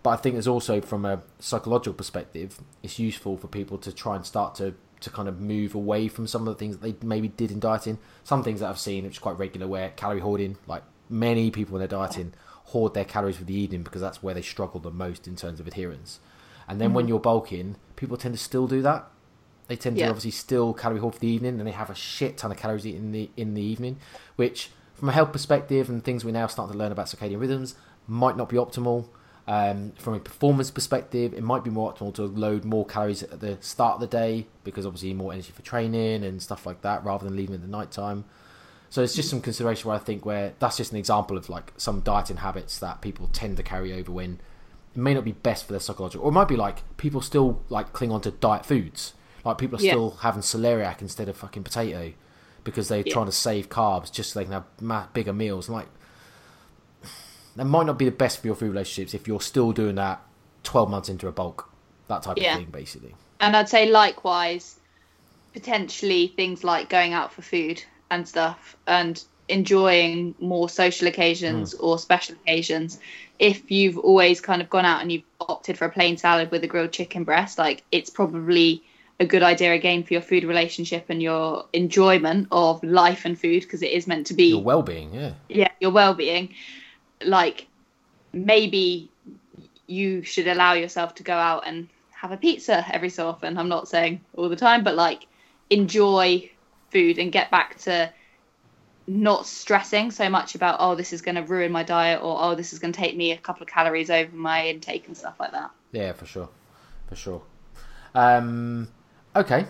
But 0.02 0.10
I 0.10 0.16
think 0.16 0.34
there's 0.34 0.48
also 0.48 0.80
from 0.80 1.04
a 1.04 1.22
psychological 1.38 1.94
perspective, 1.94 2.58
it's 2.82 2.98
useful 2.98 3.36
for 3.36 3.46
people 3.46 3.78
to 3.78 3.92
try 3.92 4.16
and 4.16 4.26
start 4.26 4.54
to 4.56 4.74
to 5.00 5.10
kind 5.10 5.28
of 5.28 5.40
move 5.40 5.74
away 5.74 6.08
from 6.08 6.26
some 6.26 6.46
of 6.46 6.54
the 6.54 6.58
things 6.58 6.76
that 6.76 6.82
they 6.82 7.06
maybe 7.06 7.28
did 7.28 7.50
in 7.50 7.58
dieting. 7.58 7.98
Some 8.24 8.44
things 8.44 8.60
that 8.60 8.68
I've 8.68 8.78
seen, 8.78 9.04
which 9.04 9.14
is 9.14 9.18
quite 9.18 9.38
regular, 9.38 9.66
where 9.66 9.90
calorie 9.90 10.20
hoarding, 10.20 10.58
like 10.66 10.82
many 11.08 11.50
people 11.50 11.72
when 11.72 11.80
they're 11.80 11.88
dieting, 11.88 12.34
hoard 12.66 12.94
their 12.94 13.04
calories 13.04 13.36
for 13.36 13.44
the 13.44 13.54
evening 13.54 13.82
because 13.82 14.00
that's 14.00 14.22
where 14.22 14.34
they 14.34 14.42
struggle 14.42 14.80
the 14.80 14.90
most 14.90 15.26
in 15.26 15.36
terms 15.36 15.60
of 15.60 15.66
adherence. 15.66 16.20
And 16.68 16.80
then 16.80 16.94
when 16.94 17.08
you're 17.08 17.20
bulking, 17.20 17.76
people 17.96 18.16
tend 18.16 18.34
to 18.34 18.42
still 18.42 18.66
do 18.66 18.82
that. 18.82 19.08
They 19.68 19.76
tend 19.76 19.96
to 19.96 20.04
obviously 20.06 20.30
still 20.30 20.72
calorie 20.74 21.00
hoard 21.00 21.14
for 21.14 21.20
the 21.20 21.28
evening, 21.28 21.58
and 21.58 21.66
they 21.66 21.72
have 21.72 21.90
a 21.90 21.94
shit 21.94 22.36
ton 22.38 22.50
of 22.50 22.56
calories 22.56 22.84
in 22.84 23.12
the 23.12 23.30
in 23.36 23.54
the 23.54 23.62
evening, 23.62 23.98
which 24.36 24.70
from 24.94 25.08
a 25.08 25.12
health 25.12 25.32
perspective 25.32 25.88
and 25.88 26.04
things 26.04 26.24
we're 26.24 26.30
now 26.30 26.46
starting 26.46 26.72
to 26.72 26.78
learn 26.78 26.92
about 26.92 27.06
circadian 27.06 27.40
rhythms 27.40 27.74
might 28.06 28.36
not 28.36 28.48
be 28.48 28.56
optimal. 28.56 29.06
Um, 29.48 29.92
from 29.98 30.14
a 30.14 30.20
performance 30.20 30.70
perspective, 30.70 31.34
it 31.34 31.42
might 31.42 31.64
be 31.64 31.70
more 31.70 31.92
optimal 31.92 32.14
to 32.14 32.22
load 32.22 32.64
more 32.64 32.86
calories 32.86 33.22
at 33.24 33.40
the 33.40 33.58
start 33.60 33.94
of 33.94 34.00
the 34.00 34.06
day 34.06 34.46
because 34.62 34.86
obviously 34.86 35.12
more 35.14 35.32
energy 35.32 35.50
for 35.50 35.62
training 35.62 36.22
and 36.22 36.40
stuff 36.40 36.64
like 36.64 36.82
that, 36.82 37.04
rather 37.04 37.24
than 37.24 37.36
leaving 37.36 37.54
it 37.54 37.56
at 37.56 37.62
the 37.62 37.68
night 37.68 37.90
time. 37.90 38.24
So 38.92 39.02
it's 39.02 39.14
just 39.14 39.30
some 39.30 39.40
consideration 39.40 39.88
where 39.88 39.96
I 39.96 40.00
think 40.00 40.26
where 40.26 40.52
that's 40.58 40.76
just 40.76 40.92
an 40.92 40.98
example 40.98 41.38
of 41.38 41.48
like 41.48 41.72
some 41.78 42.00
dieting 42.00 42.36
habits 42.36 42.78
that 42.80 43.00
people 43.00 43.26
tend 43.32 43.56
to 43.56 43.62
carry 43.62 43.90
over 43.94 44.12
when 44.12 44.38
it 44.94 44.98
may 45.00 45.14
not 45.14 45.24
be 45.24 45.32
best 45.32 45.64
for 45.64 45.72
their 45.72 45.80
psychological, 45.80 46.26
or 46.26 46.28
it 46.28 46.32
might 46.34 46.46
be 46.46 46.56
like 46.56 46.82
people 46.98 47.22
still 47.22 47.62
like 47.70 47.94
cling 47.94 48.12
on 48.12 48.20
to 48.20 48.30
diet 48.30 48.66
foods. 48.66 49.14
Like 49.46 49.56
people 49.56 49.78
are 49.78 49.82
Yeah. 49.82 49.92
still 49.92 50.10
having 50.20 50.42
celeriac 50.42 51.00
instead 51.00 51.30
of 51.30 51.38
fucking 51.38 51.62
potato 51.62 52.12
because 52.64 52.88
they're 52.88 53.02
Yeah. 53.06 53.14
trying 53.14 53.24
to 53.24 53.32
save 53.32 53.70
carbs 53.70 54.12
just 54.12 54.32
so 54.34 54.40
they 54.40 54.44
can 54.44 54.52
have 54.52 54.64
ma- 54.78 55.06
bigger 55.14 55.32
meals. 55.32 55.68
And 55.68 55.76
like 55.76 55.88
that 57.56 57.64
might 57.64 57.86
not 57.86 57.98
be 57.98 58.04
the 58.04 58.10
best 58.10 58.40
for 58.42 58.46
your 58.48 58.56
food 58.56 58.68
relationships 58.72 59.14
if 59.14 59.26
you're 59.26 59.40
still 59.40 59.72
doing 59.72 59.94
that 59.94 60.20
12 60.64 60.90
months 60.90 61.08
into 61.08 61.28
a 61.28 61.32
bulk, 61.32 61.70
that 62.08 62.22
type 62.24 62.36
Yeah. 62.36 62.52
of 62.52 62.58
thing, 62.58 62.70
basically. 62.70 63.14
and 63.40 63.56
I'd 63.56 63.68
say 63.70 63.90
likewise, 63.90 64.78
potentially 65.54 66.28
things 66.36 66.62
like 66.62 66.88
going 66.90 67.12
out 67.14 67.32
for 67.32 67.40
food 67.42 67.82
and 68.12 68.28
stuff, 68.28 68.76
and 68.86 69.24
enjoying 69.48 70.34
more 70.38 70.68
social 70.68 71.08
occasions 71.08 71.72
hmm. 71.72 71.84
or 71.84 71.98
special 71.98 72.36
occasions. 72.36 72.98
If 73.38 73.70
you've 73.70 73.98
always 73.98 74.40
kind 74.40 74.62
of 74.62 74.70
gone 74.70 74.84
out 74.84 75.02
and 75.02 75.10
you've 75.10 75.24
opted 75.40 75.76
for 75.76 75.86
a 75.86 75.90
plain 75.90 76.16
salad 76.16 76.50
with 76.50 76.62
a 76.62 76.68
grilled 76.68 76.92
chicken 76.92 77.24
breast, 77.24 77.58
like 77.58 77.82
it's 77.90 78.10
probably 78.10 78.82
a 79.20 79.26
good 79.26 79.42
idea 79.42 79.72
again 79.72 80.02
for 80.02 80.14
your 80.14 80.22
food 80.22 80.44
relationship 80.44 81.06
and 81.08 81.22
your 81.22 81.64
enjoyment 81.72 82.48
of 82.50 82.82
life 82.82 83.24
and 83.24 83.38
food 83.38 83.62
because 83.62 83.82
it 83.82 83.90
is 83.92 84.06
meant 84.06 84.26
to 84.26 84.34
be 84.34 84.48
Your 84.48 84.62
well 84.62 84.82
being, 84.82 85.14
yeah. 85.14 85.32
yeah 85.48 85.68
your 85.80 85.92
well-being 85.92 86.54
like 87.24 87.66
maybe 88.32 89.10
you 89.86 90.22
should 90.22 90.48
allow 90.48 90.72
yourself 90.72 91.14
to 91.16 91.22
go 91.22 91.34
out 91.34 91.66
and 91.66 91.88
have 92.10 92.32
a 92.32 92.36
pizza 92.36 92.84
every 92.92 93.10
so 93.10 93.28
often 93.28 93.58
i'm 93.58 93.68
not 93.68 93.88
saying 93.88 94.20
all 94.36 94.48
the 94.48 94.56
time 94.56 94.82
but 94.82 94.94
like 94.94 95.26
enjoy 95.70 96.50
food 96.92 97.18
and 97.18 97.32
get 97.32 97.50
back 97.50 97.78
to 97.78 98.12
not 99.06 99.46
stressing 99.46 100.10
so 100.10 100.28
much 100.28 100.54
about 100.54 100.76
oh 100.78 100.94
this 100.94 101.12
is 101.12 101.22
going 101.22 101.34
to 101.34 101.42
ruin 101.42 101.72
my 101.72 101.82
diet 101.82 102.22
or 102.22 102.38
oh 102.40 102.54
this 102.54 102.72
is 102.72 102.78
going 102.78 102.92
to 102.92 102.98
take 102.98 103.16
me 103.16 103.32
a 103.32 103.36
couple 103.36 103.62
of 103.62 103.68
calories 103.68 104.10
over 104.10 104.34
my 104.36 104.68
intake 104.68 105.06
and 105.08 105.16
stuff 105.16 105.34
like 105.40 105.50
that 105.50 105.70
Yeah, 105.90 106.12
for 106.12 106.26
sure. 106.26 106.48
For 107.08 107.16
sure. 107.16 107.42
Um, 108.14 108.88
okay. 109.34 109.66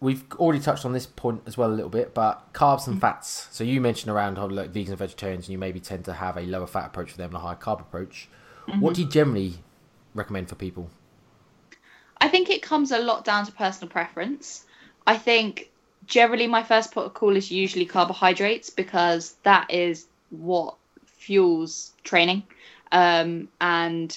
We've 0.00 0.24
already 0.34 0.60
touched 0.60 0.84
on 0.84 0.92
this 0.92 1.06
point 1.06 1.42
as 1.46 1.56
well 1.56 1.70
a 1.70 1.74
little 1.74 1.90
bit, 1.90 2.14
but 2.14 2.52
carbs 2.52 2.86
and 2.86 3.00
fats. 3.00 3.48
So 3.50 3.64
you 3.64 3.80
mentioned 3.80 4.10
around 4.10 4.38
how 4.38 4.48
like 4.48 4.72
vegans 4.72 4.88
and 4.88 4.98
vegetarians, 4.98 5.46
and 5.46 5.52
you 5.52 5.58
maybe 5.58 5.80
tend 5.80 6.04
to 6.06 6.14
have 6.14 6.36
a 6.36 6.42
lower 6.42 6.66
fat 6.66 6.86
approach 6.86 7.10
for 7.10 7.18
them 7.18 7.30
and 7.30 7.36
a 7.36 7.40
higher 7.40 7.56
carb 7.56 7.80
approach. 7.80 8.28
What 8.78 8.94
do 8.94 9.02
you 9.02 9.08
generally 9.08 9.54
recommend 10.14 10.48
for 10.48 10.54
people? 10.54 10.90
I 12.18 12.28
think 12.28 12.50
it 12.50 12.62
comes 12.62 12.92
a 12.92 12.98
lot 12.98 13.24
down 13.24 13.46
to 13.46 13.52
personal 13.52 13.90
preference. 13.90 14.64
I 15.10 15.18
think 15.18 15.72
generally 16.06 16.46
my 16.46 16.62
first 16.62 16.92
port 16.92 17.06
of 17.06 17.14
call 17.14 17.34
is 17.34 17.50
usually 17.50 17.84
carbohydrates 17.84 18.70
because 18.70 19.34
that 19.42 19.68
is 19.68 20.06
what 20.30 20.76
fuels 21.04 21.90
training. 22.04 22.44
Um, 22.92 23.48
and 23.60 24.16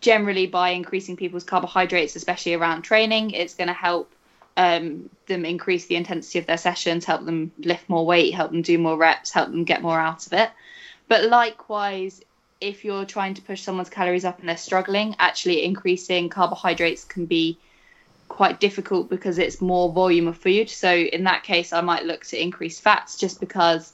generally, 0.00 0.46
by 0.46 0.70
increasing 0.70 1.18
people's 1.18 1.44
carbohydrates, 1.44 2.16
especially 2.16 2.54
around 2.54 2.80
training, 2.80 3.32
it's 3.32 3.52
going 3.52 3.68
to 3.68 3.74
help 3.74 4.10
um, 4.56 5.10
them 5.26 5.44
increase 5.44 5.84
the 5.84 5.96
intensity 5.96 6.38
of 6.38 6.46
their 6.46 6.56
sessions, 6.56 7.04
help 7.04 7.26
them 7.26 7.52
lift 7.58 7.86
more 7.90 8.06
weight, 8.06 8.32
help 8.32 8.52
them 8.52 8.62
do 8.62 8.78
more 8.78 8.96
reps, 8.96 9.30
help 9.30 9.50
them 9.50 9.64
get 9.64 9.82
more 9.82 10.00
out 10.00 10.26
of 10.26 10.32
it. 10.32 10.48
But 11.08 11.24
likewise, 11.24 12.22
if 12.58 12.86
you're 12.86 13.04
trying 13.04 13.34
to 13.34 13.42
push 13.42 13.60
someone's 13.60 13.90
calories 13.90 14.24
up 14.24 14.40
and 14.40 14.48
they're 14.48 14.56
struggling, 14.56 15.14
actually 15.18 15.62
increasing 15.62 16.30
carbohydrates 16.30 17.04
can 17.04 17.26
be 17.26 17.58
quite 18.30 18.60
difficult 18.60 19.10
because 19.10 19.38
it's 19.38 19.60
more 19.60 19.92
volume 19.92 20.28
of 20.28 20.38
food. 20.38 20.70
So 20.70 20.90
in 20.94 21.24
that 21.24 21.42
case, 21.42 21.72
I 21.72 21.80
might 21.80 22.04
look 22.04 22.24
to 22.26 22.40
increase 22.40 22.78
fats 22.80 23.18
just 23.18 23.40
because 23.40 23.92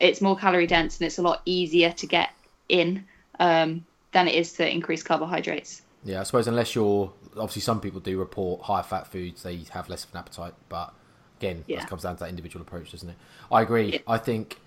it's 0.00 0.20
more 0.20 0.36
calorie 0.36 0.66
dense 0.66 0.98
and 0.98 1.06
it's 1.06 1.18
a 1.18 1.22
lot 1.22 1.40
easier 1.46 1.92
to 1.92 2.06
get 2.06 2.30
in 2.68 3.06
um, 3.38 3.86
than 4.12 4.26
it 4.28 4.34
is 4.34 4.52
to 4.54 4.70
increase 4.70 5.02
carbohydrates. 5.02 5.82
Yeah, 6.04 6.20
I 6.20 6.24
suppose 6.24 6.48
unless 6.48 6.74
you're 6.74 7.12
obviously 7.36 7.62
some 7.62 7.80
people 7.80 8.00
do 8.00 8.18
report 8.18 8.62
higher 8.62 8.82
fat 8.82 9.06
foods, 9.06 9.44
they 9.44 9.60
have 9.70 9.88
less 9.88 10.04
of 10.04 10.10
an 10.12 10.18
appetite. 10.18 10.54
But 10.68 10.92
again, 11.38 11.64
Yeah. 11.68 11.78
that 11.80 11.88
comes 11.88 12.02
down 12.02 12.16
to 12.16 12.24
that 12.24 12.28
individual 12.28 12.62
approach, 12.62 12.90
doesn't 12.90 13.08
it? 13.08 13.16
I 13.52 13.62
agree. 13.62 13.92
Yeah. 13.92 13.98
I 14.08 14.18
think 14.18 14.58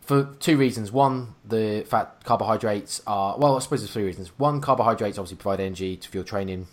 for 0.00 0.34
two 0.40 0.56
reasons. 0.56 0.90
One, 0.90 1.34
the 1.44 1.84
fat 1.86 2.16
carbohydrates 2.24 3.00
are 3.06 3.38
well, 3.38 3.56
I 3.56 3.60
suppose 3.60 3.80
there's 3.80 3.92
three 3.92 4.04
reasons. 4.04 4.28
One, 4.38 4.60
carbohydrates 4.60 5.18
obviously 5.18 5.36
provide 5.36 5.60
energy 5.60 5.96
to 5.96 6.08
fuel 6.08 6.24
training 6.24 6.66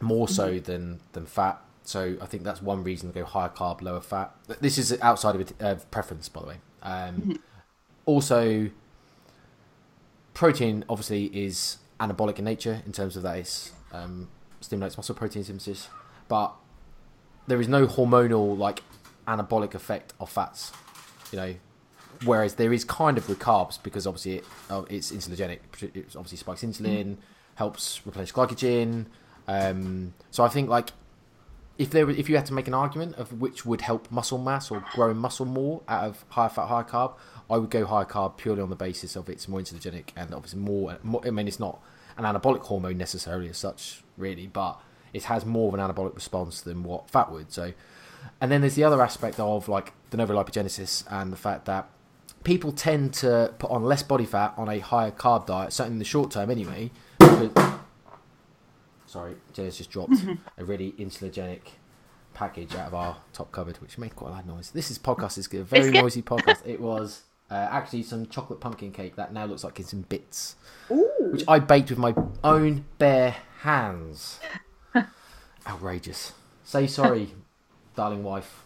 more 0.00 0.28
so 0.28 0.58
than 0.58 1.00
than 1.12 1.26
fat. 1.26 1.60
So 1.82 2.16
I 2.20 2.26
think 2.26 2.42
that's 2.42 2.60
one 2.60 2.84
reason 2.84 3.10
to 3.10 3.18
go 3.18 3.24
higher 3.24 3.48
carb, 3.48 3.80
lower 3.80 4.00
fat. 4.00 4.34
This 4.60 4.76
is 4.76 4.98
outside 5.00 5.34
of 5.36 5.52
uh, 5.60 5.76
preference, 5.90 6.28
by 6.28 6.40
the 6.42 6.46
way. 6.48 6.56
Um, 6.82 7.38
Also, 8.04 8.70
protein 10.32 10.84
obviously 10.88 11.26
is 11.26 11.76
anabolic 12.00 12.38
in 12.38 12.44
nature 12.44 12.82
in 12.86 12.92
terms 12.92 13.16
of 13.16 13.22
that 13.22 13.36
it 13.36 13.70
um, 13.92 14.28
stimulates 14.60 14.96
muscle 14.96 15.14
protein 15.14 15.44
synthesis, 15.44 15.88
but 16.26 16.54
there 17.46 17.60
is 17.60 17.68
no 17.68 17.86
hormonal 17.86 18.56
like 18.56 18.82
anabolic 19.26 19.74
effect 19.74 20.14
of 20.20 20.30
fats. 20.30 20.72
You 21.32 21.36
know, 21.38 21.54
whereas 22.24 22.54
there 22.54 22.72
is 22.72 22.82
kind 22.84 23.18
of 23.18 23.28
with 23.28 23.38
carbs 23.38 23.82
because 23.82 24.06
obviously 24.06 24.36
it, 24.36 24.44
uh, 24.70 24.84
it's 24.88 25.12
insulinogenic. 25.12 25.58
It 25.82 26.16
obviously 26.16 26.38
spikes 26.38 26.62
insulin, 26.62 27.16
helps 27.56 28.00
replenish 28.06 28.32
glycogen. 28.32 29.06
Um, 29.48 30.14
so 30.30 30.44
I 30.44 30.48
think 30.48 30.68
like 30.68 30.90
if 31.78 31.90
there 31.90 32.08
if 32.10 32.28
you 32.28 32.36
had 32.36 32.46
to 32.46 32.52
make 32.52 32.68
an 32.68 32.74
argument 32.74 33.16
of 33.16 33.40
which 33.40 33.64
would 33.64 33.80
help 33.80 34.10
muscle 34.10 34.38
mass 34.38 34.70
or 34.70 34.84
growing 34.94 35.16
muscle 35.16 35.46
more 35.46 35.82
out 35.88 36.04
of 36.04 36.24
higher 36.28 36.48
fat, 36.48 36.66
higher 36.66 36.84
carb, 36.84 37.14
I 37.48 37.56
would 37.56 37.70
go 37.70 37.86
higher 37.86 38.04
carb 38.04 38.36
purely 38.36 38.60
on 38.60 38.68
the 38.68 38.76
basis 38.76 39.16
of 39.16 39.28
it's 39.28 39.48
more 39.48 39.60
insulinogenic 39.60 40.10
and 40.14 40.34
obviously 40.34 40.60
more. 40.60 40.98
more 41.02 41.26
I 41.26 41.30
mean, 41.30 41.48
it's 41.48 41.58
not 41.58 41.80
an 42.18 42.24
anabolic 42.24 42.62
hormone 42.62 42.98
necessarily 42.98 43.48
as 43.48 43.56
such, 43.56 44.02
really, 44.16 44.46
but 44.46 44.80
it 45.12 45.24
has 45.24 45.46
more 45.46 45.68
of 45.68 45.74
an 45.74 45.80
anabolic 45.80 46.14
response 46.14 46.60
than 46.60 46.82
what 46.82 47.08
fat 47.08 47.32
would. 47.32 47.52
So, 47.52 47.72
and 48.40 48.52
then 48.52 48.60
there's 48.60 48.74
the 48.74 48.84
other 48.84 49.00
aspect 49.00 49.40
of 49.40 49.68
like 49.68 49.92
the 50.10 50.18
lipogenesis 50.18 51.04
and 51.10 51.32
the 51.32 51.36
fact 51.36 51.64
that 51.66 51.88
people 52.44 52.72
tend 52.72 53.14
to 53.14 53.54
put 53.58 53.70
on 53.70 53.84
less 53.84 54.02
body 54.02 54.26
fat 54.26 54.52
on 54.56 54.68
a 54.68 54.80
higher 54.80 55.12
carb 55.12 55.46
diet, 55.46 55.72
certainly 55.72 55.94
in 55.94 55.98
the 56.00 56.04
short 56.04 56.32
term 56.32 56.50
anyway. 56.50 56.90
Sorry, 59.08 59.36
Jenna's 59.54 59.78
just 59.78 59.90
dropped 59.90 60.16
a 60.58 60.64
really 60.66 60.92
insulinogenic 60.98 61.60
package 62.34 62.74
out 62.74 62.88
of 62.88 62.94
our 62.94 63.16
top 63.32 63.50
cupboard, 63.52 63.78
which 63.78 63.96
made 63.96 64.14
quite 64.14 64.28
a 64.28 64.32
loud 64.32 64.46
noise. 64.46 64.70
This 64.70 64.90
is 64.90 64.98
podcast 64.98 65.38
is 65.38 65.46
a 65.46 65.62
very 65.64 65.84
Biscuit? 65.84 66.02
noisy 66.02 66.20
podcast. 66.22 66.60
It 66.66 66.78
was 66.78 67.22
uh, 67.50 67.54
actually 67.54 68.02
some 68.02 68.26
chocolate 68.26 68.60
pumpkin 68.60 68.92
cake 68.92 69.16
that 69.16 69.32
now 69.32 69.46
looks 69.46 69.64
like 69.64 69.80
it's 69.80 69.94
in 69.94 70.02
bits, 70.02 70.56
Ooh. 70.90 71.08
which 71.32 71.42
I 71.48 71.58
baked 71.58 71.88
with 71.88 71.98
my 71.98 72.14
own 72.44 72.84
bare 72.98 73.34
hands. 73.60 74.40
Outrageous. 75.66 76.32
Say 76.64 76.86
sorry, 76.86 77.30
darling 77.96 78.22
wife. 78.22 78.62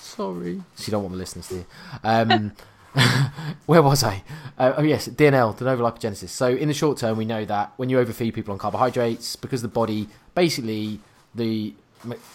Sorry. 0.00 0.62
She 0.78 0.92
don't 0.92 1.02
want 1.02 1.14
the 1.14 1.18
listeners 1.18 1.48
to 1.48 1.54
hear. 1.54 1.66
Um, 2.04 2.52
where 3.66 3.82
was 3.82 4.02
I? 4.02 4.22
Uh, 4.58 4.74
oh 4.76 4.82
yes, 4.82 5.08
DNL, 5.08 5.56
de 5.56 5.64
novo 5.64 5.88
lipogenesis. 5.88 6.28
So 6.28 6.48
in 6.48 6.68
the 6.68 6.74
short 6.74 6.98
term, 6.98 7.16
we 7.16 7.24
know 7.24 7.44
that 7.44 7.72
when 7.76 7.88
you 7.88 7.98
overfeed 7.98 8.34
people 8.34 8.52
on 8.52 8.58
carbohydrates, 8.58 9.36
because 9.36 9.62
the 9.62 9.68
body 9.68 10.08
basically 10.34 11.00
the 11.34 11.74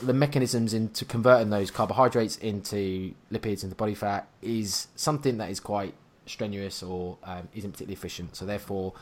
the 0.02 0.14
mechanisms 0.14 0.76
into 0.76 1.06
converting 1.06 1.50
those 1.50 1.72
carbohydrates 1.72 2.38
into 2.38 3.14
lipids 3.32 3.64
into 3.64 3.76
body 3.76 3.96
fat 3.96 4.28
is 4.44 4.88
something 4.96 5.40
that 5.40 5.50
is 5.50 5.60
quite 5.60 5.96
strenuous 6.28 6.84
or 6.84 7.18
um, 7.24 7.48
isn't 7.56 7.72
particularly 7.72 7.94
efficient. 7.94 8.36
So 8.36 8.46
therefore, 8.46 8.94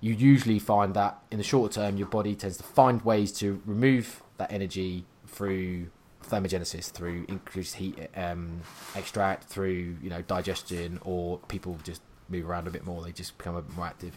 you 0.00 0.14
usually 0.14 0.58
find 0.58 0.94
that 0.94 1.18
in 1.30 1.38
the 1.38 1.44
short 1.44 1.72
term, 1.72 1.96
your 1.96 2.06
body 2.06 2.34
tends 2.34 2.56
to 2.56 2.62
find 2.62 3.02
ways 3.02 3.32
to 3.32 3.60
remove 3.66 4.22
that 4.38 4.50
energy 4.50 5.04
through 5.26 5.90
thermogenesis, 6.28 6.90
through 6.90 7.24
increased 7.28 7.76
heat 7.76 7.98
um, 8.16 8.60
extract, 8.94 9.44
through 9.44 9.96
you 10.02 10.10
know 10.10 10.22
digestion, 10.22 10.98
or 11.04 11.38
people 11.48 11.78
just 11.82 12.02
move 12.28 12.48
around 12.48 12.66
a 12.66 12.70
bit 12.70 12.84
more. 12.84 13.02
They 13.02 13.12
just 13.12 13.36
become 13.38 13.56
a 13.56 13.62
bit 13.62 13.76
more 13.76 13.86
active 13.86 14.16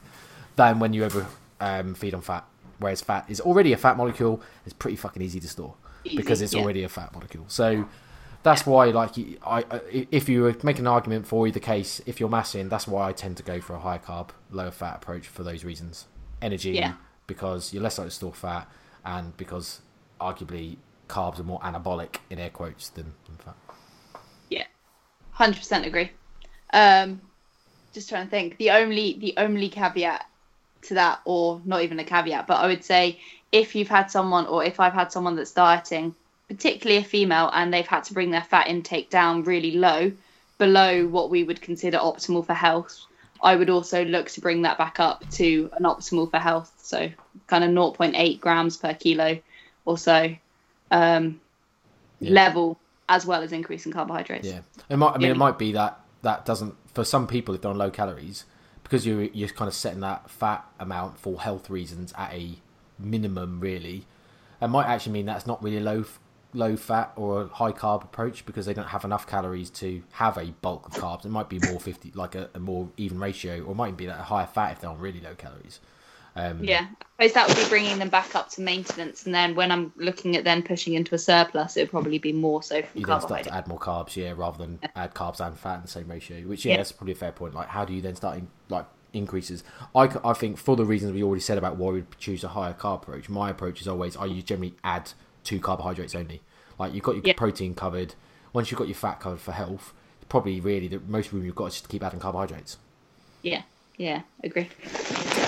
than 0.56 0.80
when 0.80 0.94
you 0.94 1.04
ever 1.04 1.26
um, 1.60 1.94
feed 1.94 2.14
on 2.14 2.22
fat. 2.22 2.46
Whereas 2.80 3.02
fat 3.02 3.26
is 3.30 3.40
already 3.40 3.74
a 3.74 3.78
fat 3.78 3.96
molecule, 3.96 4.42
it's 4.66 4.74
pretty 4.74 4.98
fucking 4.98 5.22
easy 5.22 5.40
to 5.40 5.48
store 5.48 5.76
because 6.04 6.42
it's 6.42 6.54
yeah. 6.54 6.62
already 6.62 6.84
a 6.84 6.90
fat 6.90 7.14
molecule. 7.14 7.46
So 7.48 7.88
that's 8.44 8.66
why, 8.66 8.86
like, 8.86 9.12
I, 9.46 9.64
I 9.70 9.82
if 10.12 10.28
you 10.28 10.42
were 10.42 10.56
making 10.64 10.82
an 10.82 10.88
argument 10.88 11.28
for 11.28 11.48
either 11.48 11.60
case, 11.60 12.02
if 12.06 12.20
you're 12.20 12.30
massing, 12.30 12.70
that's 12.70 12.88
why 12.88 13.10
I 13.10 13.14
tend 13.14 13.38
to 13.38 13.44
go 13.44 13.62
for 13.62 13.76
a 13.76 13.80
high 13.80 14.00
carb, 14.00 14.30
lower 14.50 14.72
fat 14.72 14.96
approach 14.96 15.28
for 15.28 15.44
those 15.44 15.64
reasons. 15.64 16.08
Energy, 16.42 16.72
Yeah. 16.72 16.94
because 17.28 17.72
you're 17.72 17.84
less 17.84 18.00
likely 18.00 18.10
to 18.10 18.16
store 18.16 18.34
fat, 18.34 18.68
and 19.06 19.38
because 19.38 19.82
arguably 20.20 20.78
carbs 21.12 21.40
are 21.40 21.44
more 21.44 21.60
anabolic 21.60 22.18
in 22.30 22.40
air 22.40 22.50
quotes 22.50 22.90
than, 22.90 23.14
than 23.26 23.36
fat. 23.38 23.56
Hundred 25.42 25.58
percent 25.58 25.86
agree. 25.88 26.12
Um, 26.72 27.20
just 27.94 28.10
trying 28.10 28.26
to 28.26 28.30
think. 28.30 28.58
The 28.58 28.72
only 28.72 29.18
the 29.20 29.34
only 29.38 29.70
caveat 29.70 30.24
to 30.84 30.94
that, 30.96 31.22
or 31.26 31.62
not 31.66 31.82
even 31.82 32.00
a 32.00 32.04
caveat, 32.04 32.46
but 32.48 32.60
I 32.60 32.68
would 32.68 32.84
say 32.84 33.20
if 33.52 33.76
you've 33.76 33.88
had 33.88 34.12
someone, 34.12 34.46
or 34.46 34.64
if 34.64 34.80
I've 34.80 34.94
had 34.94 35.12
someone 35.12 35.36
that's 35.36 35.52
dieting, 35.52 36.16
particularly 36.48 37.02
a 37.02 37.04
female, 37.04 37.50
and 37.54 37.74
they've 37.74 37.88
had 37.88 38.04
to 38.06 38.14
bring 38.14 38.32
their 38.32 38.44
fat 38.44 38.68
intake 38.68 39.10
down 39.10 39.44
really 39.44 39.72
low, 39.72 40.12
below 40.58 41.08
what 41.08 41.30
we 41.30 41.44
would 41.44 41.62
consider 41.62 41.98
optimal 41.98 42.46
for 42.46 42.54
health, 42.54 43.06
I 43.42 43.56
would 43.56 43.72
also 43.72 44.06
look 44.06 44.30
to 44.32 44.42
bring 44.42 44.62
that 44.62 44.78
back 44.78 45.00
up 45.00 45.28
to 45.32 45.72
an 45.74 45.84
optimal 45.86 46.30
for 46.30 46.38
health. 46.38 46.72
So 46.78 47.10
kind 47.48 47.64
of 47.64 47.72
0.8 47.72 48.40
grams 48.40 48.78
per 48.78 48.94
kilo 48.94 49.40
or 49.86 49.98
so 49.98 50.36
um, 50.92 51.40
Yeah. 52.20 52.32
level, 52.34 52.80
as 53.10 53.26
well 53.26 53.42
as 53.42 53.52
increasing 53.52 53.92
carbohydrates. 53.92 54.48
Yeah, 54.48 54.60
it 54.90 54.98
might. 54.98 55.14
I 55.14 55.18
mean, 55.18 55.22
Yeah. 55.24 55.32
it 55.32 55.38
might 55.38 55.58
be 55.58 55.72
that 55.74 56.00
that 56.22 56.46
doesn't 56.46 56.76
for 56.94 57.04
some 57.04 57.26
people 57.28 57.56
if 57.56 57.62
they're 57.62 57.72
on 57.72 57.78
low 57.78 57.90
calories 57.90 58.46
because 58.84 59.06
you're 59.06 59.24
you're 59.24 59.50
kind 59.50 59.68
of 59.68 59.74
setting 59.74 60.02
that 60.02 60.30
fat 60.30 60.66
amount 60.80 61.18
for 61.18 61.42
health 61.42 61.70
reasons 61.70 62.14
at 62.18 62.32
a 62.34 62.56
minimum. 63.00 63.60
Really, 63.60 64.06
it 64.62 64.68
might 64.68 64.86
actually 64.86 65.14
mean 65.14 65.26
that's 65.26 65.48
not 65.48 65.64
really 65.64 65.80
low 65.80 66.06
low 66.54 66.76
fat 66.76 67.14
or 67.16 67.44
a 67.44 67.48
high 67.48 67.72
carb 67.72 68.04
approach 68.04 68.46
because 68.46 68.66
they 68.66 68.74
don't 68.74 68.90
have 68.90 69.06
enough 69.06 69.26
calories 69.26 69.70
to 69.70 70.04
have 70.14 70.38
a 70.38 70.48
bulk 70.62 70.86
of 70.86 70.96
carbs. 70.98 71.26
It 71.26 71.30
might 71.30 71.50
be 71.50 71.60
more 71.60 71.80
fifty, 71.80 72.12
like 72.14 72.36
a, 72.36 72.50
a 72.54 72.60
more 72.60 72.90
even 72.98 73.20
ratio, 73.20 73.64
or 73.64 73.72
it 73.72 73.76
might 73.76 73.98
be 73.98 74.06
that 74.06 74.20
a 74.20 74.24
higher 74.24 74.46
fat 74.48 74.74
if 74.74 74.82
they're 74.82 74.90
on 74.90 75.00
really 75.00 75.22
low 75.22 75.34
calories. 75.36 75.80
Um, 76.36 76.64
Yeah, 76.64 76.88
I 77.20 77.28
suppose 77.28 77.34
that 77.34 77.48
would 77.50 77.58
be 77.58 77.70
bringing 77.70 78.00
them 78.00 78.10
back 78.10 78.36
up 78.36 78.50
to 78.52 78.62
maintenance, 78.62 79.26
and 79.26 79.36
then 79.36 79.54
when 79.56 79.72
I'm 79.72 79.92
looking 79.98 80.36
at 80.38 80.44
then 80.44 80.64
pushing 80.64 80.94
into 80.94 81.14
a 81.14 81.18
surplus, 81.18 81.76
it 81.76 81.82
would 81.82 81.92
probably 81.92 82.20
be 82.20 82.32
more 82.32 82.64
so 82.64 82.82
from 82.82 83.00
you 83.02 83.06
then 83.06 83.20
start 83.22 83.44
to 83.44 83.54
add 83.54 83.68
more 83.68 83.80
carbs, 83.80 84.16
yeah, 84.16 84.34
rather 84.36 84.58
than 84.58 84.80
add 84.96 85.14
carbs 85.14 85.46
and 85.46 85.58
fat 85.58 85.76
in 85.76 85.82
the 85.82 85.88
same 85.88 86.08
ratio. 86.08 86.42
Which 86.48 86.66
yeah, 86.66 86.72
Yeah. 86.72 86.78
that's 86.78 86.92
probably 86.94 87.14
a 87.14 87.16
fair 87.18 87.32
point. 87.34 87.54
Like, 87.54 87.68
how 87.68 87.84
do 87.84 87.94
you 87.94 88.02
then 88.02 88.16
start 88.16 88.38
in, 88.38 88.48
like 88.70 88.86
increases? 89.14 89.64
I, 89.94 90.10
I 90.24 90.34
think 90.34 90.58
for 90.58 90.76
the 90.78 90.86
reasons 90.86 91.12
we 91.12 91.22
already 91.22 91.42
said 91.42 91.58
about 91.58 91.76
why 91.76 91.92
we'd 91.92 92.06
choose 92.18 92.44
a 92.46 92.50
higher 92.50 92.74
carb 92.74 93.04
approach, 93.04 93.28
my 93.28 93.50
approach 93.50 93.82
is 93.82 93.88
always 93.88 94.16
I 94.16 94.26
you 94.26 94.42
generally 94.42 94.76
add 94.84 95.12
two 95.44 95.60
carbohydrates 95.60 96.16
only. 96.16 96.42
Like 96.80 96.94
you've 96.94 97.04
got 97.04 97.16
your 97.16 97.24
Yeah. 97.26 97.34
protein 97.34 97.76
covered. 97.76 98.16
Once 98.54 98.72
you've 98.72 98.78
got 98.78 98.88
your 98.88 98.96
fat 98.96 99.20
covered 99.20 99.42
for 99.42 99.52
health, 99.52 99.94
probably 100.30 100.62
really 100.62 100.88
the 100.88 101.02
most 101.08 101.34
room 101.34 101.44
you've 101.46 101.56
got 101.56 101.66
is 101.66 101.74
just 101.74 101.84
to 101.86 101.90
keep 101.90 102.04
adding 102.04 102.20
carbohydrates. 102.22 102.78
Yeah, 103.42 103.64
yeah, 103.98 104.22
agree. 104.44 104.70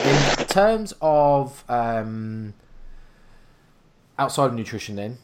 In 0.03 0.45
terms 0.47 0.93
of 1.01 1.63
um, 1.69 2.53
outside 4.17 4.47
of 4.47 4.53
nutrition, 4.53 4.95
then 4.95 5.17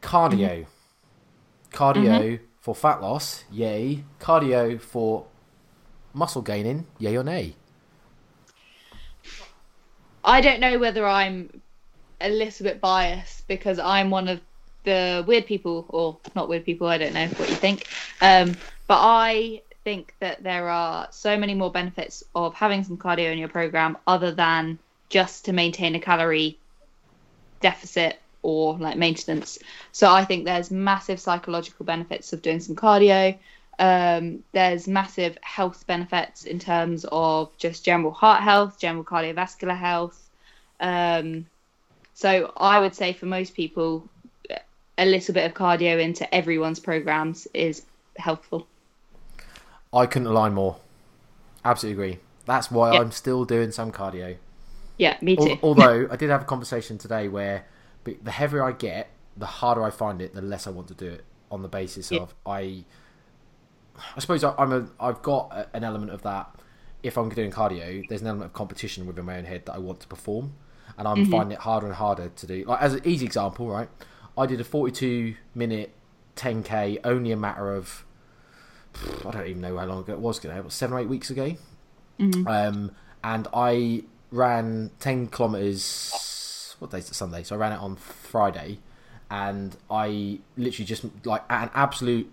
cardio, 0.00 0.66
cardio 1.72 2.40
for 2.60 2.74
fat 2.74 3.02
loss, 3.02 3.44
yay. 3.50 4.04
Cardio 4.20 4.80
for 4.80 5.26
muscle 6.14 6.42
gaining, 6.42 6.86
yay 6.98 7.16
or 7.16 7.24
nay? 7.24 7.54
I 10.24 10.40
don't 10.40 10.60
know 10.60 10.78
whether 10.78 11.06
I'm 11.06 11.60
a 12.20 12.30
little 12.30 12.64
bit 12.64 12.80
biased 12.80 13.48
because 13.48 13.78
I'm 13.78 14.10
one 14.10 14.28
of 14.28 14.40
the 14.84 15.24
weird 15.26 15.46
people, 15.46 15.86
or 15.88 16.18
not 16.34 16.48
weird 16.48 16.64
people. 16.64 16.86
I 16.86 16.98
don't 16.98 17.14
know 17.14 17.26
what 17.26 17.48
you 17.48 17.56
think, 17.56 17.88
um, 18.20 18.56
but 18.86 18.98
I 19.00 19.62
think 19.84 20.14
that 20.20 20.42
there 20.42 20.68
are 20.68 21.08
so 21.10 21.36
many 21.36 21.54
more 21.54 21.70
benefits 21.70 22.22
of 22.34 22.54
having 22.54 22.84
some 22.84 22.96
cardio 22.96 23.32
in 23.32 23.38
your 23.38 23.48
program 23.48 23.98
other 24.06 24.32
than 24.32 24.78
just 25.08 25.46
to 25.46 25.52
maintain 25.52 25.94
a 25.94 26.00
calorie 26.00 26.58
deficit 27.60 28.18
or 28.42 28.76
like 28.78 28.96
maintenance. 28.96 29.58
So 29.92 30.10
I 30.10 30.24
think 30.24 30.44
there's 30.44 30.70
massive 30.70 31.20
psychological 31.20 31.86
benefits 31.86 32.32
of 32.32 32.42
doing 32.42 32.60
some 32.60 32.76
cardio. 32.76 33.36
Um, 33.78 34.42
there's 34.52 34.86
massive 34.86 35.38
health 35.42 35.86
benefits 35.86 36.44
in 36.44 36.58
terms 36.58 37.06
of 37.10 37.56
just 37.56 37.84
general 37.84 38.12
heart 38.12 38.42
health, 38.42 38.78
general 38.78 39.04
cardiovascular 39.04 39.76
health. 39.76 40.18
Um, 40.80 41.46
so 42.14 42.52
I 42.56 42.80
would 42.80 42.94
say 42.94 43.12
for 43.12 43.26
most 43.26 43.54
people, 43.54 44.08
a 44.98 45.06
little 45.06 45.34
bit 45.34 45.46
of 45.46 45.54
cardio 45.54 46.00
into 46.00 46.32
everyone's 46.34 46.80
programs 46.80 47.48
is 47.54 47.82
helpful. 48.16 48.66
I 49.92 50.06
couldn't 50.06 50.28
align 50.28 50.54
more. 50.54 50.76
Absolutely 51.64 52.02
agree. 52.02 52.20
That's 52.46 52.70
why 52.70 52.92
Yeah. 52.92 53.00
I'm 53.00 53.10
still 53.10 53.44
doing 53.44 53.70
some 53.70 53.92
cardio. 53.92 54.36
Yeah, 54.98 55.16
me 55.20 55.36
too. 55.36 55.50
Al- 55.50 55.58
Although 55.62 56.08
I 56.10 56.16
did 56.16 56.30
have 56.30 56.42
a 56.42 56.44
conversation 56.44 56.98
today 56.98 57.28
where 57.28 57.66
the 58.04 58.30
heavier 58.30 58.64
I 58.64 58.72
get, 58.72 59.10
the 59.36 59.46
harder 59.46 59.82
I 59.82 59.90
find 59.90 60.20
it, 60.20 60.34
the 60.34 60.42
less 60.42 60.66
I 60.66 60.70
want 60.70 60.88
to 60.88 60.94
do 60.94 61.06
it. 61.06 61.24
On 61.50 61.60
the 61.60 61.68
basis 61.68 62.10
Yeah. 62.10 62.20
of 62.20 62.34
I, 62.46 62.84
I 64.16 64.20
suppose 64.20 64.42
I, 64.42 64.54
I'm 64.56 64.72
a 64.72 64.88
I've 64.98 65.20
got 65.20 65.52
a, 65.52 65.68
an 65.76 65.84
element 65.84 66.10
of 66.10 66.22
that. 66.22 66.50
If 67.02 67.18
I'm 67.18 67.28
doing 67.28 67.50
cardio, 67.50 68.08
there's 68.08 68.22
an 68.22 68.28
element 68.28 68.46
of 68.46 68.52
competition 68.54 69.06
within 69.06 69.26
my 69.26 69.36
own 69.36 69.44
head 69.44 69.66
that 69.66 69.74
I 69.74 69.78
want 69.78 70.00
to 70.00 70.06
perform, 70.06 70.54
and 70.96 71.06
I'm 71.06 71.18
mm-hmm. 71.18 71.30
finding 71.30 71.52
it 71.52 71.58
harder 71.58 71.86
and 71.86 71.96
harder 71.96 72.28
to 72.28 72.46
do. 72.46 72.64
Like 72.64 72.80
as 72.80 72.94
an 72.94 73.02
easy 73.04 73.26
example, 73.26 73.68
right? 73.68 73.88
I 74.38 74.46
did 74.46 74.60
a 74.60 74.64
42 74.64 75.34
minute 75.54 75.92
10k 76.36 77.00
only 77.04 77.32
a 77.32 77.36
matter 77.36 77.74
of 77.74 78.04
I 79.26 79.30
don't 79.30 79.46
even 79.46 79.60
know 79.62 79.76
how 79.78 79.86
long 79.86 80.00
ago 80.00 80.12
it 80.12 80.18
was. 80.18 80.38
Ago, 80.38 80.50
about 80.50 80.72
seven 80.72 80.96
or 80.96 81.00
eight 81.00 81.08
weeks 81.08 81.30
ago. 81.30 81.56
Um, 82.46 82.92
and 83.24 83.48
I 83.54 84.04
ran 84.30 84.90
10 85.00 85.28
kilometers. 85.28 86.76
What 86.78 86.90
day's 86.90 87.10
it? 87.10 87.14
Sunday. 87.14 87.42
So 87.42 87.54
I 87.56 87.58
ran 87.58 87.72
it 87.72 87.78
on 87.78 87.96
Friday, 87.96 88.78
and 89.30 89.76
I 89.90 90.40
literally 90.56 90.86
just 90.86 91.04
like 91.24 91.42
at 91.48 91.64
an 91.64 91.70
absolute 91.74 92.30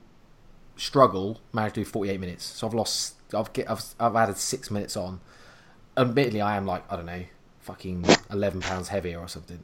struggle 0.76 1.40
managed 1.54 1.76
to 1.76 1.82
do 1.82 1.86
48 1.86 2.20
minutes. 2.20 2.44
So 2.46 2.68
I've 2.68 2.74
lost. 2.74 3.16
I've 3.34 3.54
get. 3.54 3.70
I've, 3.70 3.84
I've 4.00 4.16
added 4.16 4.38
six 4.38 4.72
minutes 4.72 4.98
on. 4.98 5.22
Admittedly, 5.98 6.42
I 6.42 6.58
am 6.58 6.66
like 6.66 6.84
I 6.92 6.96
don't 6.96 7.06
know, 7.06 7.24
fucking 7.60 8.06
11 8.32 8.62
pounds 8.62 8.88
heavier 8.90 9.20
or 9.20 9.28
something. 9.28 9.64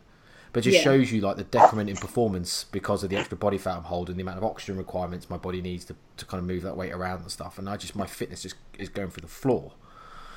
But 0.55 0.65
it 0.65 0.71
just 0.71 0.77
Yeah. 0.85 0.91
shows 0.93 1.11
you 1.11 1.19
like 1.19 1.35
the 1.35 1.43
decrement 1.43 1.89
in 1.89 1.97
performance 1.97 2.63
because 2.71 3.03
of 3.03 3.09
the 3.09 3.17
extra 3.17 3.35
body 3.35 3.57
fat 3.57 3.75
I'm 3.75 3.83
holding, 3.83 4.15
the 4.15 4.21
amount 4.21 4.37
of 4.37 4.45
oxygen 4.45 4.77
requirements 4.77 5.29
my 5.29 5.35
body 5.35 5.61
needs 5.61 5.83
to, 5.85 5.97
to 6.15 6.25
kind 6.25 6.39
of 6.39 6.47
move 6.47 6.63
that 6.63 6.77
weight 6.77 6.93
around 6.93 7.23
and 7.23 7.29
stuff. 7.29 7.59
And 7.59 7.69
I 7.69 7.75
just 7.75 7.93
my 7.93 8.05
fitness 8.05 8.41
just 8.43 8.55
is 8.79 8.87
going 8.87 9.09
through 9.09 9.23
the 9.23 9.27
floor. 9.27 9.73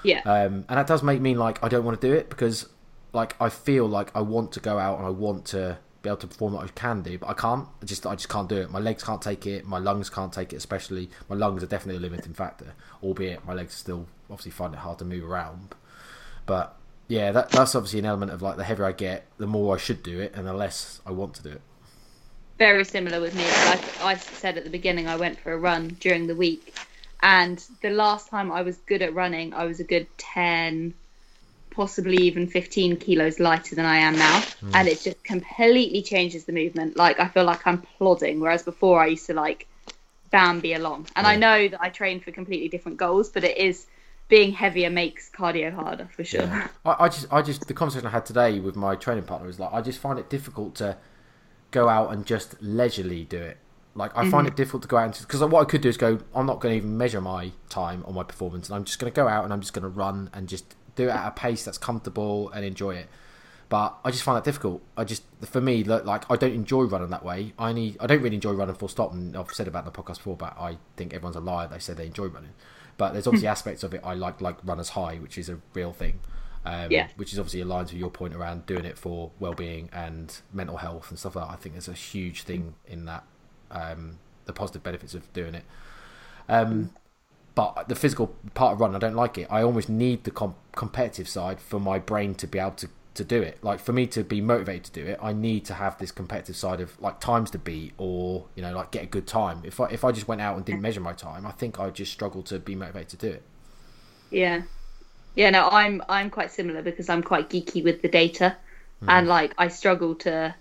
Yeah. 0.02 0.18
Um, 0.22 0.64
and 0.68 0.76
that 0.76 0.88
does 0.88 1.04
make 1.04 1.20
me 1.20 1.36
like 1.36 1.62
I 1.62 1.68
don't 1.68 1.84
want 1.84 2.00
to 2.00 2.04
do 2.04 2.12
it 2.12 2.28
because 2.30 2.68
like 3.12 3.36
I 3.40 3.48
feel 3.48 3.86
like 3.86 4.10
I 4.16 4.20
want 4.22 4.50
to 4.52 4.60
go 4.60 4.76
out 4.76 4.98
and 4.98 5.06
I 5.06 5.10
want 5.10 5.44
to 5.46 5.78
be 6.02 6.08
able 6.08 6.16
to 6.16 6.26
perform 6.26 6.54
what 6.54 6.64
I 6.64 6.68
can 6.68 7.02
do, 7.02 7.16
but 7.18 7.28
I 7.28 7.34
can't. 7.34 7.68
I 7.80 7.84
just 7.84 8.04
I 8.04 8.16
just 8.16 8.28
can't 8.28 8.48
do 8.48 8.56
it. 8.56 8.72
My 8.72 8.80
legs 8.80 9.04
can't 9.04 9.22
take 9.22 9.46
it. 9.46 9.66
My 9.66 9.78
lungs 9.78 10.10
can't 10.10 10.32
take 10.32 10.52
it. 10.52 10.56
Especially 10.56 11.10
my 11.28 11.36
lungs 11.36 11.62
are 11.62 11.66
definitely 11.66 11.98
a 12.04 12.08
limiting 12.10 12.34
factor. 12.34 12.74
Albeit 13.04 13.44
my 13.46 13.54
legs 13.54 13.74
still 13.74 14.06
obviously 14.28 14.50
find 14.50 14.74
it 14.74 14.78
hard 14.80 14.98
to 14.98 15.04
move 15.04 15.22
around. 15.24 15.76
But 16.44 16.76
yeah, 17.08 17.32
that 17.32 17.50
that's 17.50 17.74
obviously 17.74 17.98
an 17.98 18.04
element 18.04 18.30
of 18.32 18.42
like 18.42 18.56
the 18.56 18.64
heavier 18.64 18.84
I 18.84 18.92
get, 18.92 19.26
the 19.38 19.46
more 19.46 19.74
I 19.74 19.78
should 19.78 20.02
do 20.02 20.20
it, 20.20 20.32
and 20.34 20.46
the 20.46 20.52
less 20.52 21.00
I 21.06 21.10
want 21.10 21.34
to 21.34 21.42
do 21.42 21.50
it. 21.50 21.60
Very 22.58 22.84
similar 22.84 23.20
with 23.20 23.34
me. 23.34 23.44
Like 23.66 24.02
I 24.02 24.16
said 24.16 24.58
at 24.58 24.64
the 24.64 24.70
beginning, 24.70 25.08
I 25.08 25.16
went 25.16 25.38
for 25.40 25.52
a 25.52 25.58
run 25.58 25.96
during 26.00 26.26
the 26.26 26.36
week, 26.36 26.74
and 27.22 27.62
the 27.82 27.90
last 27.90 28.28
time 28.28 28.52
I 28.52 28.62
was 28.62 28.76
good 28.78 29.02
at 29.02 29.14
running, 29.14 29.54
I 29.54 29.64
was 29.64 29.80
a 29.80 29.84
good 29.84 30.06
ten, 30.18 30.92
possibly 31.70 32.16
even 32.24 32.46
15 32.46 32.96
kilos 32.96 33.38
lighter 33.38 33.74
than 33.74 33.86
I 33.86 33.98
am 33.98 34.16
now. 34.18 34.40
Mm. 34.40 34.70
And 34.74 34.88
it 34.88 35.00
just 35.00 35.22
completely 35.24 36.02
changes 36.02 36.44
the 36.44 36.52
movement. 36.52 36.96
Like, 36.96 37.20
I 37.20 37.28
feel 37.28 37.44
like 37.44 37.66
I'm 37.66 37.80
plodding, 37.80 38.40
whereas 38.40 38.64
before 38.64 39.00
I 39.00 39.06
used 39.06 39.26
to 39.26 39.34
like 39.34 39.66
Bambi 40.30 40.74
along. 40.74 41.06
And 41.16 41.24
yeah. 41.24 41.30
I 41.30 41.36
know 41.36 41.68
that 41.68 41.80
I 41.80 41.88
train 41.88 42.20
for 42.20 42.32
completely 42.32 42.68
different 42.68 42.98
goals, 42.98 43.28
but 43.28 43.44
it 43.44 43.56
is 43.56 43.86
being 44.28 44.52
heavier 44.52 44.90
makes 44.90 45.30
cardio 45.30 45.72
harder 45.72 46.08
for 46.14 46.24
sure. 46.24 46.42
Yeah. 46.42 46.68
I, 46.84 47.04
I, 47.04 47.08
just, 47.08 47.32
I 47.32 47.42
just, 47.42 47.66
the 47.66 47.74
conversation 47.74 48.06
I 48.06 48.10
had 48.10 48.26
today 48.26 48.60
with 48.60 48.76
my 48.76 48.94
training 48.94 49.24
partner 49.24 49.48
is 49.48 49.58
like, 49.58 49.72
I 49.72 49.80
just 49.80 49.98
find 49.98 50.18
it 50.18 50.28
difficult 50.30 50.74
to 50.76 50.96
go 51.70 51.88
out 51.88 52.12
and 52.12 52.24
just 52.26 52.60
leisurely 52.60 53.24
do 53.24 53.38
it. 53.38 53.58
Like 53.94 54.16
I 54.16 54.22
mm-hmm. 54.22 54.30
find 54.30 54.46
it 54.46 54.54
difficult 54.54 54.82
to 54.82 54.88
go 54.88 54.96
out 54.96 55.06
and 55.06 55.18
because 55.18 55.40
what 55.40 55.60
I 55.60 55.64
could 55.64 55.80
do 55.80 55.88
is 55.88 55.96
go. 55.96 56.20
I'm 56.32 56.46
not 56.46 56.60
going 56.60 56.72
to 56.72 56.76
even 56.76 56.96
measure 56.96 57.20
my 57.20 57.50
time 57.68 58.04
or 58.06 58.12
my 58.12 58.22
performance, 58.22 58.68
and 58.68 58.76
I'm 58.76 58.84
just 58.84 59.00
going 59.00 59.12
to 59.12 59.16
go 59.16 59.26
out 59.26 59.42
and 59.42 59.52
I'm 59.52 59.60
just 59.60 59.72
going 59.72 59.82
to 59.82 59.88
run 59.88 60.30
and 60.32 60.48
just 60.48 60.76
do 60.94 61.08
it 61.08 61.10
at 61.10 61.26
a 61.26 61.30
pace 61.32 61.64
that's 61.64 61.78
comfortable 61.78 62.48
and 62.50 62.64
enjoy 62.64 62.94
it. 62.94 63.08
But 63.68 63.98
I 64.04 64.10
just 64.10 64.22
find 64.22 64.36
that 64.36 64.44
difficult. 64.44 64.82
I 64.96 65.04
just, 65.04 65.24
for 65.42 65.60
me, 65.60 65.84
like 65.84 66.30
I 66.30 66.36
don't 66.36 66.54
enjoy 66.54 66.84
running 66.84 67.10
that 67.10 67.24
way. 67.24 67.52
I 67.58 67.72
need, 67.72 67.96
I 68.00 68.06
don't 68.06 68.22
really 68.22 68.36
enjoy 68.36 68.52
running 68.52 68.74
full 68.76 68.88
stop. 68.88 69.12
And 69.12 69.36
I've 69.36 69.50
said 69.52 69.68
about 69.68 69.84
the 69.84 69.90
podcast 69.90 70.18
before, 70.18 70.36
but 70.36 70.56
I 70.58 70.78
think 70.96 71.12
everyone's 71.12 71.36
a 71.36 71.40
liar. 71.40 71.68
They 71.68 71.78
say 71.78 71.92
they 71.92 72.06
enjoy 72.06 72.26
running, 72.26 72.54
but 72.98 73.12
there's 73.12 73.26
obviously 73.26 73.48
aspects 73.48 73.82
of 73.82 73.94
it 73.94 74.02
I 74.04 74.12
like, 74.12 74.42
like 74.42 74.56
runners 74.64 74.90
high, 74.90 75.16
which 75.16 75.38
is 75.38 75.48
a 75.48 75.58
real 75.72 75.92
thing. 75.94 76.20
Um, 76.66 76.90
yeah. 76.90 77.08
Which 77.16 77.32
is 77.32 77.38
obviously 77.38 77.62
aligned 77.62 77.88
with 77.88 77.98
your 77.98 78.10
point 78.10 78.34
around 78.34 78.66
doing 78.66 78.84
it 78.84 78.98
for 78.98 79.30
well-being 79.38 79.88
and 79.92 80.36
mental 80.52 80.76
health 80.76 81.08
and 81.08 81.18
stuff 81.18 81.36
like 81.36 81.46
that. 81.46 81.52
I 81.54 81.56
think 81.56 81.74
there's 81.76 81.88
a 81.88 81.94
huge 81.94 82.42
thing 82.42 82.74
in 82.86 83.06
that, 83.06 83.24
um, 83.70 84.18
the 84.44 84.52
positive 84.52 84.82
benefits 84.82 85.14
of 85.14 85.32
doing 85.32 85.54
it. 85.54 85.64
Um, 86.48 86.90
but 87.54 87.88
the 87.88 87.94
physical 87.94 88.36
part 88.54 88.74
of 88.74 88.80
running, 88.80 88.96
I 88.96 88.98
don't 88.98 89.16
like 89.16 89.38
it. 89.38 89.46
I 89.50 89.62
almost 89.62 89.88
need 89.88 90.24
the 90.24 90.30
com- 90.30 90.56
competitive 90.72 91.28
side 91.28 91.60
for 91.60 91.80
my 91.80 91.98
brain 91.98 92.34
to 92.34 92.46
be 92.46 92.58
able 92.58 92.72
to, 92.72 92.88
to 93.18 93.24
do 93.24 93.42
it. 93.42 93.62
Like 93.62 93.80
for 93.80 93.92
me 93.92 94.06
to 94.08 94.24
be 94.24 94.40
motivated 94.40 94.84
to 94.84 94.92
do 94.92 95.06
it, 95.06 95.18
I 95.22 95.32
need 95.32 95.64
to 95.66 95.74
have 95.74 95.98
this 95.98 96.10
competitive 96.10 96.56
side 96.56 96.80
of 96.80 97.00
like 97.00 97.20
times 97.20 97.50
to 97.50 97.58
beat 97.58 97.92
or 97.98 98.46
you 98.54 98.62
know 98.62 98.72
like 98.72 98.90
get 98.90 99.02
a 99.02 99.06
good 99.06 99.26
time. 99.26 99.60
If 99.64 99.80
I 99.80 99.86
if 99.86 100.04
I 100.04 100.12
just 100.12 100.26
went 100.26 100.40
out 100.40 100.56
and 100.56 100.64
didn't 100.64 100.80
measure 100.80 101.00
my 101.00 101.12
time, 101.12 101.44
I 101.46 101.50
think 101.52 101.78
I'd 101.78 101.94
just 101.94 102.12
struggle 102.12 102.42
to 102.44 102.58
be 102.58 102.74
motivated 102.74 103.20
to 103.20 103.26
do 103.28 103.32
it. 103.34 103.42
Yeah, 104.30 104.62
yeah. 105.34 105.50
No, 105.50 105.68
I'm 105.68 106.02
I'm 106.08 106.30
quite 106.30 106.50
similar 106.50 106.82
because 106.82 107.08
I'm 107.08 107.22
quite 107.22 107.50
geeky 107.50 107.84
with 107.84 108.02
the 108.02 108.08
data, 108.08 108.56
mm. 109.02 109.08
and 109.08 109.28
like 109.28 109.52
I 109.58 109.68
struggle 109.68 110.14
to 110.16 110.54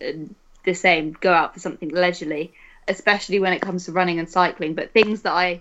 uh, 0.00 0.12
the 0.64 0.74
same 0.74 1.16
go 1.20 1.32
out 1.32 1.54
for 1.54 1.60
something 1.60 1.88
leisurely, 1.88 2.52
especially 2.86 3.40
when 3.40 3.52
it 3.52 3.60
comes 3.60 3.86
to 3.86 3.92
running 3.92 4.18
and 4.18 4.28
cycling. 4.28 4.74
But 4.74 4.92
things 4.92 5.22
that 5.22 5.32
I 5.32 5.60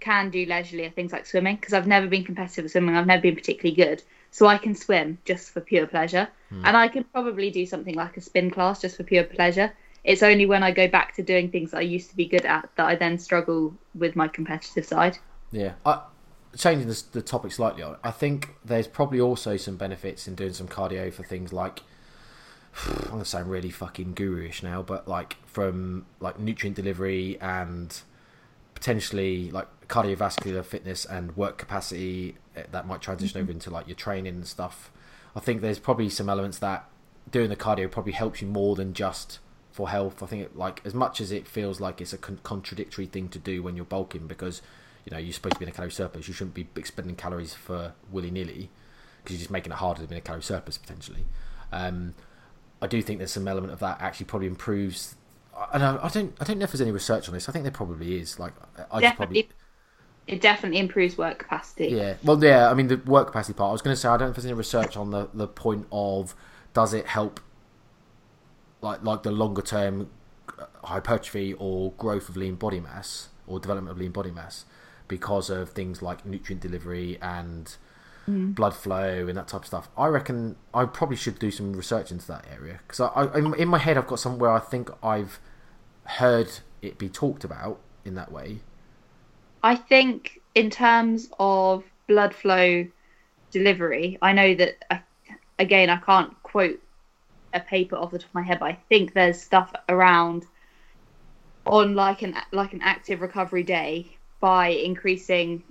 can 0.00 0.30
do 0.30 0.46
leisurely 0.46 0.86
are 0.86 0.90
things 0.90 1.12
like 1.12 1.26
swimming 1.26 1.56
because 1.56 1.74
I've 1.74 1.86
never 1.86 2.06
been 2.06 2.24
competitive 2.24 2.64
at 2.64 2.70
swimming. 2.70 2.96
I've 2.96 3.06
never 3.06 3.22
been 3.22 3.36
particularly 3.36 3.76
good, 3.76 4.02
so 4.30 4.46
I 4.46 4.58
can 4.58 4.74
swim 4.74 5.18
just 5.24 5.50
for 5.50 5.60
pure 5.60 5.86
pleasure, 5.86 6.28
mm. 6.52 6.62
and 6.64 6.76
I 6.76 6.88
can 6.88 7.04
probably 7.04 7.50
do 7.50 7.66
something 7.66 7.94
like 7.94 8.16
a 8.16 8.20
spin 8.20 8.50
class 8.50 8.80
just 8.80 8.96
for 8.96 9.04
pure 9.04 9.24
pleasure. 9.24 9.72
It's 10.02 10.22
only 10.22 10.46
when 10.46 10.62
I 10.62 10.70
go 10.70 10.88
back 10.88 11.14
to 11.16 11.22
doing 11.22 11.50
things 11.50 11.74
I 11.74 11.80
used 11.80 12.10
to 12.10 12.16
be 12.16 12.26
good 12.26 12.46
at 12.46 12.70
that 12.76 12.86
I 12.86 12.94
then 12.94 13.18
struggle 13.18 13.74
with 13.94 14.16
my 14.16 14.28
competitive 14.28 14.86
side. 14.86 15.18
Yeah, 15.52 15.74
I, 15.84 16.00
changing 16.56 16.88
the, 16.88 17.02
the 17.12 17.22
topic 17.22 17.52
slightly, 17.52 17.84
I 18.02 18.10
think 18.10 18.54
there's 18.64 18.86
probably 18.86 19.20
also 19.20 19.56
some 19.56 19.76
benefits 19.76 20.26
in 20.26 20.34
doing 20.34 20.52
some 20.52 20.68
cardio 20.68 21.12
for 21.12 21.22
things 21.22 21.52
like 21.52 21.82
I'm 22.86 23.10
gonna 23.10 23.24
sound 23.24 23.50
really 23.50 23.70
fucking 23.70 24.14
guru-ish 24.14 24.62
now, 24.62 24.82
but 24.82 25.08
like 25.08 25.36
from 25.46 26.06
like 26.20 26.38
nutrient 26.38 26.76
delivery 26.76 27.38
and 27.40 27.96
potentially 28.74 29.50
like 29.50 29.66
cardiovascular 29.88 30.64
fitness 30.64 31.04
and 31.04 31.36
work 31.36 31.58
capacity 31.58 32.36
that 32.54 32.86
might 32.86 33.00
transition 33.00 33.40
mm-hmm. 33.40 33.44
over 33.44 33.52
into 33.52 33.70
like 33.70 33.86
your 33.86 33.96
training 33.96 34.34
and 34.34 34.46
stuff. 34.46 34.90
I 35.34 35.40
think 35.40 35.60
there's 35.60 35.78
probably 35.78 36.08
some 36.08 36.28
elements 36.28 36.58
that 36.58 36.88
doing 37.30 37.48
the 37.48 37.56
cardio 37.56 37.90
probably 37.90 38.12
helps 38.12 38.42
you 38.42 38.48
more 38.48 38.74
than 38.74 38.92
just 38.92 39.38
for 39.70 39.88
health. 39.88 40.22
I 40.22 40.26
think 40.26 40.42
it, 40.42 40.56
like 40.56 40.80
as 40.84 40.94
much 40.94 41.20
as 41.20 41.30
it 41.30 41.46
feels 41.46 41.80
like 41.80 42.00
it's 42.00 42.12
a 42.12 42.18
con- 42.18 42.40
contradictory 42.42 43.06
thing 43.06 43.28
to 43.28 43.38
do 43.38 43.62
when 43.62 43.76
you're 43.76 43.84
bulking 43.84 44.26
because 44.26 44.62
you 45.04 45.10
know 45.10 45.18
you're 45.18 45.32
supposed 45.32 45.54
to 45.54 45.60
be 45.60 45.64
in 45.64 45.68
a 45.68 45.72
calorie 45.72 45.90
surplus, 45.90 46.28
you 46.28 46.34
shouldn't 46.34 46.54
be 46.54 46.68
expending 46.76 47.16
calories 47.16 47.54
for 47.54 47.94
willy 48.10 48.30
nilly 48.30 48.70
because 49.22 49.36
you're 49.36 49.40
just 49.40 49.50
making 49.50 49.72
it 49.72 49.76
harder 49.76 50.02
to 50.02 50.08
be 50.08 50.14
in 50.14 50.18
a 50.18 50.22
calorie 50.22 50.42
surplus 50.42 50.76
potentially. 50.78 51.24
Um, 51.72 52.14
I 52.82 52.86
do 52.86 53.00
think 53.02 53.18
there's 53.18 53.30
some 53.30 53.46
element 53.46 53.72
of 53.72 53.78
that 53.80 54.00
actually 54.00 54.26
probably 54.26 54.48
improves 54.48 55.14
I 55.72 55.78
don't, 55.78 56.02
I 56.02 56.08
don't, 56.08 56.34
I 56.40 56.44
don't 56.44 56.58
know 56.58 56.64
if 56.64 56.72
there's 56.72 56.80
any 56.80 56.90
research 56.90 57.28
on 57.28 57.34
this. 57.34 57.48
I 57.48 57.52
think 57.52 57.64
there 57.64 57.72
probably 57.72 58.18
is. 58.18 58.38
Like, 58.38 58.54
I 58.90 59.00
definitely, 59.00 59.42
probably, 59.42 59.48
it 60.30 60.40
definitely 60.40 60.78
improves 60.78 61.18
work 61.18 61.40
capacity. 61.40 61.88
Yeah, 61.88 62.14
well, 62.22 62.42
yeah. 62.42 62.70
I 62.70 62.74
mean, 62.74 62.86
the 62.86 62.98
work 62.98 63.26
capacity 63.26 63.56
part. 63.56 63.70
I 63.70 63.72
was 63.72 63.82
going 63.82 63.94
to 63.94 64.00
say 64.00 64.08
I 64.08 64.16
don't 64.16 64.28
know 64.28 64.30
if 64.30 64.36
there's 64.36 64.46
any 64.46 64.54
research 64.54 64.96
on 64.96 65.10
the 65.10 65.28
the 65.34 65.48
point 65.48 65.86
of 65.90 66.36
does 66.72 66.94
it 66.94 67.06
help, 67.06 67.40
like 68.80 69.02
like 69.02 69.24
the 69.24 69.32
longer 69.32 69.60
term 69.60 70.08
uh, 70.56 70.66
hypertrophy 70.84 71.54
or 71.54 71.92
growth 71.92 72.28
of 72.28 72.36
lean 72.36 72.54
body 72.54 72.78
mass 72.78 73.30
or 73.48 73.58
development 73.58 73.90
of 73.90 73.98
lean 73.98 74.12
body 74.12 74.30
mass 74.30 74.66
because 75.08 75.50
of 75.50 75.70
things 75.70 76.00
like 76.00 76.24
nutrient 76.24 76.62
delivery 76.62 77.18
and 77.20 77.76
mm. 78.28 78.54
blood 78.54 78.74
flow 78.74 79.26
and 79.26 79.36
that 79.36 79.48
type 79.48 79.62
of 79.62 79.66
stuff. 79.66 79.88
I 79.98 80.06
reckon 80.06 80.54
I 80.72 80.84
probably 80.84 81.16
should 81.16 81.40
do 81.40 81.50
some 81.50 81.72
research 81.72 82.12
into 82.12 82.28
that 82.28 82.44
area 82.48 82.78
because 82.86 83.00
I, 83.00 83.24
I, 83.24 83.38
in 83.56 83.66
my 83.66 83.78
head 83.78 83.98
I've 83.98 84.06
got 84.06 84.20
somewhere 84.20 84.52
I 84.52 84.60
think 84.60 84.90
I've 85.02 85.40
heard 86.04 86.60
it 86.80 86.98
be 86.98 87.08
talked 87.08 87.42
about 87.42 87.80
in 88.04 88.14
that 88.14 88.30
way. 88.30 88.60
I 89.62 89.76
think 89.76 90.40
in 90.54 90.70
terms 90.70 91.28
of 91.38 91.84
blood 92.08 92.34
flow 92.34 92.86
delivery, 93.50 94.18
I 94.22 94.32
know 94.32 94.54
that 94.54 94.76
uh, 94.90 94.98
again 95.58 95.90
I 95.90 95.96
can't 95.96 96.40
quote 96.42 96.80
a 97.52 97.60
paper 97.60 97.96
off 97.96 98.12
the 98.12 98.18
top 98.18 98.28
of 98.28 98.34
my 98.34 98.42
head, 98.42 98.60
but 98.60 98.66
I 98.66 98.78
think 98.88 99.12
there's 99.12 99.40
stuff 99.40 99.72
around 99.88 100.46
on 101.66 101.94
like 101.94 102.22
an 102.22 102.34
like 102.52 102.72
an 102.72 102.80
active 102.82 103.20
recovery 103.20 103.62
day 103.62 104.06
by 104.40 104.68
increasing 104.68 105.62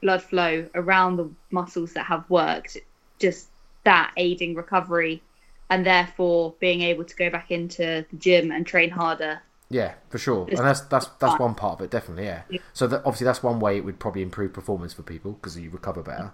blood 0.00 0.22
flow 0.22 0.68
around 0.74 1.16
the 1.16 1.30
muscles 1.50 1.92
that 1.94 2.06
have 2.06 2.28
worked, 2.30 2.78
just 3.18 3.48
that 3.84 4.12
aiding 4.16 4.54
recovery 4.54 5.22
and 5.70 5.84
therefore 5.84 6.54
being 6.60 6.82
able 6.82 7.04
to 7.04 7.16
go 7.16 7.30
back 7.30 7.50
into 7.50 8.04
the 8.10 8.16
gym 8.18 8.50
and 8.50 8.66
train 8.66 8.90
harder. 8.90 9.40
Yeah, 9.68 9.94
for 10.10 10.18
sure, 10.18 10.46
and 10.48 10.58
that's 10.58 10.82
that's 10.82 11.06
that's 11.18 11.40
one 11.40 11.54
part 11.54 11.80
of 11.80 11.84
it, 11.84 11.90
definitely. 11.90 12.24
Yeah. 12.24 12.42
yeah. 12.48 12.60
So 12.72 12.86
that, 12.86 12.98
obviously 12.98 13.24
that's 13.24 13.42
one 13.42 13.58
way 13.58 13.76
it 13.76 13.84
would 13.84 13.98
probably 13.98 14.22
improve 14.22 14.52
performance 14.52 14.92
for 14.92 15.02
people 15.02 15.32
because 15.32 15.58
you 15.58 15.70
recover 15.70 16.02
better. 16.02 16.32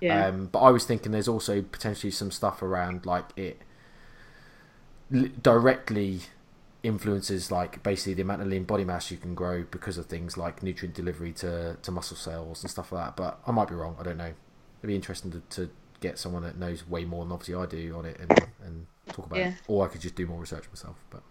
Yeah. 0.00 0.26
Um, 0.26 0.46
but 0.46 0.60
I 0.60 0.70
was 0.70 0.84
thinking 0.84 1.12
there's 1.12 1.28
also 1.28 1.62
potentially 1.62 2.10
some 2.10 2.30
stuff 2.30 2.62
around 2.62 3.06
like 3.06 3.36
it 3.36 3.60
directly 5.42 6.20
influences 6.82 7.50
like 7.50 7.82
basically 7.82 8.14
the 8.14 8.22
amount 8.22 8.40
of 8.40 8.48
lean 8.48 8.64
body 8.64 8.84
mass 8.84 9.10
you 9.10 9.16
can 9.16 9.34
grow 9.34 9.64
because 9.70 9.98
of 9.98 10.06
things 10.06 10.38
like 10.38 10.62
nutrient 10.62 10.94
delivery 10.94 11.32
to, 11.32 11.76
to 11.82 11.90
muscle 11.90 12.16
cells 12.16 12.62
and 12.62 12.70
stuff 12.70 12.92
like 12.92 13.06
that. 13.06 13.16
But 13.16 13.40
I 13.46 13.50
might 13.52 13.68
be 13.68 13.74
wrong. 13.74 13.96
I 13.98 14.02
don't 14.02 14.16
know. 14.16 14.32
It'd 14.78 14.88
be 14.88 14.94
interesting 14.94 15.30
to, 15.32 15.40
to 15.56 15.70
get 16.00 16.18
someone 16.18 16.42
that 16.44 16.56
knows 16.56 16.88
way 16.88 17.04
more 17.04 17.24
than 17.24 17.32
obviously 17.32 17.54
I 17.54 17.66
do 17.66 17.96
on 17.96 18.06
it 18.06 18.18
and, 18.18 18.30
and 18.64 18.86
talk 19.08 19.26
about 19.26 19.38
yeah. 19.38 19.48
it. 19.48 19.54
Or 19.68 19.84
I 19.84 19.88
could 19.88 20.00
just 20.00 20.14
do 20.14 20.26
more 20.26 20.40
research 20.40 20.64
myself. 20.70 20.96
But 21.10 21.22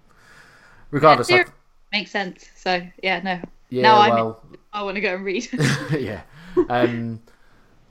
regardless, 0.91 1.30
yeah, 1.30 1.44
makes 1.91 2.11
sense. 2.11 2.49
So 2.56 2.82
yeah, 3.02 3.20
no. 3.22 3.41
Yeah, 3.70 3.84
now 3.84 4.10
well, 4.10 4.44
I 4.74 4.84
want 4.84 4.95
to 4.95 5.02
go 5.02 5.16
and 5.16 5.24
read. 5.24 5.48
yeah. 5.99 6.22
Um, 6.70 7.22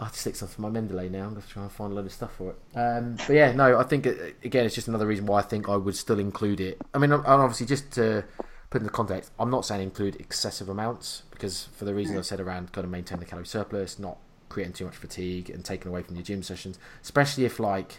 I 0.01 0.05
have 0.05 0.13
to 0.13 0.19
stick 0.19 0.37
something 0.37 0.55
for 0.55 0.63
my 0.63 0.69
Mendeley 0.71 1.11
now. 1.11 1.25
I'm 1.25 1.31
going 1.31 1.43
to 1.43 1.49
try 1.49 1.63
and 1.63 1.73
find 1.73 1.93
a 1.93 1.97
load 1.97 2.07
of 2.07 2.13
stuff 2.13 2.33
for 2.35 2.51
it. 2.51 2.79
Um, 2.79 3.17
but 3.17 3.31
yeah, 3.31 3.53
no, 3.53 3.79
I 3.79 3.83
think 3.83 4.07
it, 4.07 4.37
again, 4.45 4.65
it's 4.65 4.75
just 4.75 4.89
another 4.89 5.07
reason 5.07 5.27
why 5.27 5.41
I 5.41 5.43
think 5.43 5.69
I 5.69 5.77
would 5.77 5.97
still 5.97 6.19
include 6.21 6.61
it. 6.61 6.81
I 6.95 6.99
mean, 6.99 7.13
obviously, 7.13 7.67
just 7.67 7.91
to 7.93 8.25
put 8.71 8.81
in 8.81 8.85
the 8.85 8.93
context, 8.93 9.33
I'm 9.39 9.51
not 9.51 9.65
saying 9.65 9.83
include 9.83 10.17
excessive 10.17 10.69
amounts 10.69 11.23
because 11.31 11.65
for 11.75 11.85
the 11.85 11.95
reasons 11.95 12.19
I 12.19 12.23
said 12.23 12.41
around 12.41 12.73
kind 12.73 12.85
of 12.85 12.91
maintain 12.91 13.19
the 13.19 13.25
calorie 13.25 13.47
surplus, 13.47 13.99
not 13.99 14.19
creating 14.49 14.75
too 14.75 14.85
much 14.85 14.97
fatigue 14.97 15.51
and 15.51 15.65
taking 15.65 15.89
away 15.89 16.03
from 16.03 16.17
your 16.17 16.25
gym 16.25 16.43
sessions, 16.43 16.79
especially 17.03 17.45
if 17.45 17.59
like 17.59 17.99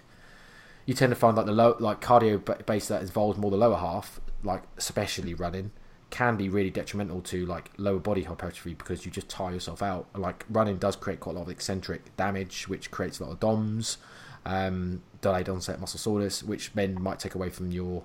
you 0.86 0.94
tend 0.94 1.12
to 1.12 1.16
find 1.16 1.36
like 1.36 1.46
the 1.46 1.52
low 1.52 1.76
like 1.80 2.02
cardio 2.02 2.66
base 2.66 2.88
that 2.88 3.02
involves 3.02 3.38
more 3.38 3.52
the 3.52 3.58
lower 3.58 3.78
half, 3.78 4.22
like 4.44 4.64
especially 4.78 5.34
running 5.34 5.72
can 6.10 6.36
be 6.36 6.50
really 6.50 6.70
detrimental 6.70 7.22
to 7.22 7.46
like 7.46 7.72
lower 7.78 8.00
body 8.00 8.24
hypertrophy 8.24 8.74
because 8.74 9.06
you 9.06 9.12
just 9.12 9.30
tire 9.30 9.54
yourself 9.54 9.82
out. 9.82 10.08
Like 10.16 10.46
running 10.50 10.78
does 10.78 10.96
create 10.96 11.20
quite 11.20 11.36
a 11.36 11.40
lot 11.40 11.44
of 11.44 11.50
eccentric 11.50 12.16
damage, 12.18 12.68
which 12.68 12.90
creates 12.92 13.20
a 13.20 13.26
lot 13.26 13.34
of 13.34 13.40
DOMS, 13.40 13.98
um, 14.46 15.04
delayed 15.22 15.50
onset 15.50 15.80
muscle 15.80 16.00
soreness, 16.00 16.42
which 16.44 16.74
then 16.74 17.00
might 17.02 17.20
take 17.20 17.36
away 17.36 17.50
from 17.50 17.72
your 17.72 18.04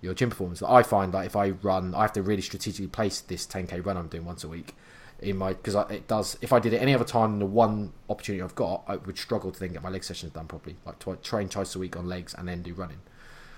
your 0.00 0.14
gym 0.14 0.30
performance. 0.30 0.62
I 0.62 0.82
find 0.82 1.12
that 1.12 1.26
if 1.26 1.36
I 1.36 1.50
run, 1.50 1.94
I 1.94 2.02
have 2.02 2.12
to 2.14 2.22
really 2.22 2.42
strategically 2.42 2.86
place 2.86 3.20
this 3.20 3.46
10k 3.46 3.84
run 3.84 3.96
I'm 3.96 4.08
doing 4.08 4.24
once 4.24 4.44
a 4.44 4.48
week 4.48 4.74
in 5.20 5.36
my 5.36 5.52
because 5.52 5.74
it 5.90 6.06
does. 6.08 6.38
If 6.40 6.52
I 6.52 6.58
did 6.58 6.72
it 6.72 6.78
any 6.78 6.94
other 6.94 7.04
time 7.04 7.32
than 7.32 7.38
the 7.40 7.46
one 7.46 7.92
opportunity 8.08 8.42
I've 8.42 8.54
got, 8.54 8.84
I 8.86 8.96
would 8.96 9.18
struggle 9.18 9.50
to 9.50 9.60
then 9.60 9.72
get 9.72 9.82
my 9.82 9.90
leg 9.90 10.04
sessions 10.04 10.32
done 10.32 10.46
properly. 10.46 10.76
Like 10.86 10.98
to 11.00 11.16
train 11.16 11.48
twice 11.48 11.74
a 11.74 11.78
week 11.78 11.96
on 11.96 12.06
legs 12.06 12.34
and 12.34 12.48
then 12.48 12.62
do 12.62 12.72
running. 12.72 13.00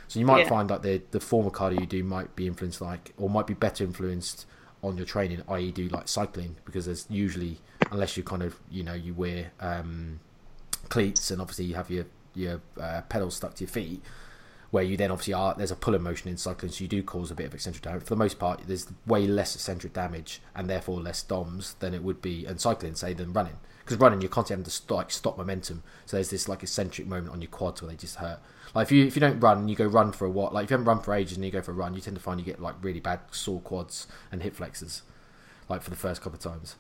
So 0.09 0.18
you 0.18 0.26
might 0.26 0.40
Yeah. 0.40 0.48
find 0.48 0.68
that 0.70 0.82
the 0.82 1.02
the 1.10 1.20
form 1.20 1.47
of 1.47 1.52
cardio 1.52 1.80
you 1.80 1.86
do 1.86 2.02
might 2.02 2.35
be 2.35 2.47
influenced 2.47 2.80
like, 2.80 3.12
or 3.18 3.28
might 3.30 3.47
be 3.47 3.55
better 3.55 3.85
influenced 3.85 4.47
on 4.82 4.97
your 4.97 5.06
training, 5.06 5.43
i.e., 5.48 5.70
do 5.72 5.89
like 5.89 6.09
cycling 6.09 6.56
because 6.64 6.86
there's 6.86 7.05
usually 7.10 7.60
unless 7.90 8.16
you 8.16 8.22
kind 8.22 8.43
of 8.43 8.59
you 8.70 8.82
know 8.82 8.94
you 8.94 9.12
wear 9.14 9.51
um, 9.60 10.20
cleats 10.89 11.30
and 11.30 11.40
obviously 11.40 11.64
you 11.64 11.74
have 11.74 11.90
your 11.90 12.05
your 12.35 12.60
uh, 12.80 13.01
pedals 13.09 13.35
stuck 13.36 13.55
to 13.55 13.64
your 13.64 13.68
feet 13.70 14.01
where 14.70 14.85
you 14.85 14.97
then 14.97 15.10
obviously 15.10 15.32
are 15.32 15.55
there's 15.56 15.70
a 15.70 15.76
pulling 15.76 16.02
motion 16.02 16.28
in 16.30 16.36
cycling 16.36 16.70
so 16.70 16.82
you 16.82 16.89
do 16.89 17.02
cause 17.02 17.30
a 17.30 17.35
bit 17.35 17.47
of 17.47 17.55
eccentric 17.55 17.82
damage 17.82 18.02
for 18.02 18.10
the 18.10 18.16
most 18.16 18.39
part 18.39 18.60
there's 18.66 18.86
way 19.06 19.26
less 19.26 19.55
eccentric 19.56 19.93
damage 19.94 20.40
and 20.55 20.68
therefore 20.70 21.01
less 21.01 21.22
DOMs 21.22 21.74
than 21.80 21.94
it 21.94 22.02
would 22.02 22.20
be 22.22 22.47
in 22.47 22.59
cycling 22.59 22.94
say 22.94 23.12
than 23.14 23.32
running 23.32 23.56
because 23.89 24.01
running 24.01 24.20
you're 24.20 24.28
constantly 24.31 24.62
having 24.62 24.70
to 24.89 24.94
like 24.94 25.10
stop 25.10 25.36
momentum 25.39 25.82
so 26.06 26.16
there's 26.16 26.31
this 26.31 26.48
like 26.48 26.62
eccentric 26.62 27.06
moment 27.06 27.32
on 27.32 27.40
your 27.40 27.51
quads 27.51 27.81
where 27.82 27.90
they 27.90 27.97
just 27.97 28.16
hurt 28.16 28.39
like 28.74 28.85
if 28.86 28.93
you 28.93 29.06
if 29.06 29.16
you 29.16 29.20
don't 29.20 29.40
run 29.40 29.59
and 29.59 29.70
you 29.70 29.77
go 29.77 29.86
run 29.86 30.12
for 30.12 30.27
a 30.27 30.31
what 30.31 30.52
like 30.55 30.65
if 30.65 30.70
you 30.70 30.74
haven't 30.74 30.86
run 30.86 31.01
for 31.01 31.15
ages 31.15 31.36
and 31.36 31.44
you 31.44 31.51
go 31.51 31.62
for 31.62 31.70
a 31.73 31.74
run 31.74 31.94
you 31.94 32.01
tend 32.01 32.16
to 32.16 32.23
find 32.23 32.39
you 32.39 32.47
get 32.47 32.60
like 32.60 32.74
really 32.82 33.01
bad 33.01 33.20
sore 33.31 33.60
quads 33.60 34.06
and 34.31 34.43
hip 34.43 34.55
flexors 34.55 35.02
like 35.69 35.82
for 35.82 35.90
the 35.90 35.97
first 35.97 36.23
couple 36.23 36.36
of 36.36 36.43
times 36.43 36.77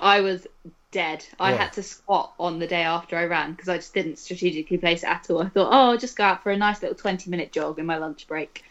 I 0.00 0.20
was 0.22 0.46
dead. 0.90 1.24
I 1.38 1.52
Yeah. 1.52 1.56
had 1.56 1.72
to 1.74 1.82
squat 1.84 2.34
on 2.40 2.58
the 2.58 2.66
day 2.66 2.82
after 2.82 3.16
I 3.16 3.24
ran 3.26 3.52
because 3.52 3.68
I 3.68 3.76
just 3.76 3.94
didn't 3.94 4.18
strategically 4.18 4.78
place 4.78 5.02
it 5.04 5.08
at 5.08 5.30
all. 5.30 5.42
I 5.42 5.48
thought, 5.48 5.68
oh, 5.72 5.90
I'll 5.92 5.98
just 5.98 6.16
go 6.16 6.24
out 6.24 6.42
for 6.42 6.50
a 6.50 6.56
nice 6.56 6.82
little 6.82 6.96
20 6.96 7.30
minute 7.30 7.52
jog 7.52 7.78
in 7.78 7.86
my 7.86 7.98
lunch 7.98 8.26
break. 8.26 8.64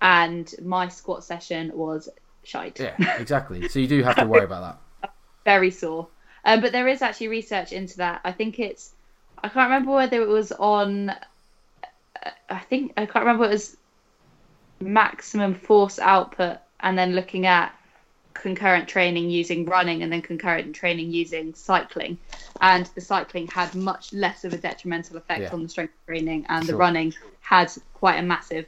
And 0.00 0.52
my 0.62 0.88
squat 0.88 1.24
session 1.24 1.72
was 1.74 2.08
shite. 2.44 2.78
yeah 2.78 2.96
exactly 3.18 3.68
so 3.68 3.78
you 3.78 3.86
do 3.88 4.02
have 4.02 4.16
to 4.18 4.26
worry 4.26 4.44
about 4.44 4.78
that 5.02 5.10
Very 5.44 5.70
sore. 5.70 6.08
Um, 6.44 6.60
but 6.60 6.72
there 6.72 6.88
is 6.88 7.02
actually 7.02 7.28
research 7.28 7.72
into 7.72 7.98
that. 7.98 8.20
I 8.24 8.32
think 8.32 8.58
it's, 8.58 8.92
I 9.42 9.48
can't 9.48 9.70
remember 9.70 9.92
whether 9.92 10.20
it 10.20 10.28
was 10.28 10.52
on, 10.52 11.10
uh, 11.10 11.16
I 12.50 12.58
think, 12.58 12.92
I 12.96 13.06
can't 13.06 13.24
remember 13.24 13.44
it 13.46 13.50
was 13.50 13.76
maximum 14.80 15.54
force 15.54 15.98
output 15.98 16.58
and 16.80 16.98
then 16.98 17.14
looking 17.14 17.46
at 17.46 17.74
concurrent 18.34 18.88
training 18.88 19.30
using 19.30 19.64
running 19.64 20.02
and 20.02 20.12
then 20.12 20.20
concurrent 20.20 20.74
training 20.74 21.10
using 21.12 21.54
cycling 21.54 22.18
and 22.60 22.86
the 22.94 23.00
cycling 23.00 23.46
had 23.46 23.74
much 23.74 24.12
less 24.12 24.44
of 24.44 24.52
a 24.52 24.58
detrimental 24.58 25.16
effect 25.16 25.42
Yeah. 25.42 25.52
on 25.52 25.62
the 25.62 25.68
strength 25.68 25.94
training 26.06 26.44
and 26.48 26.66
the 26.66 26.74
running 26.76 27.14
had 27.40 27.70
quite 27.94 28.16
a 28.16 28.22
massive 28.22 28.66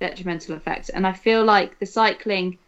detrimental 0.00 0.54
effect 0.54 0.90
and 0.94 1.04
i 1.04 1.12
feel 1.12 1.44
like 1.44 1.78
the 1.80 1.86
cycling 1.86 2.58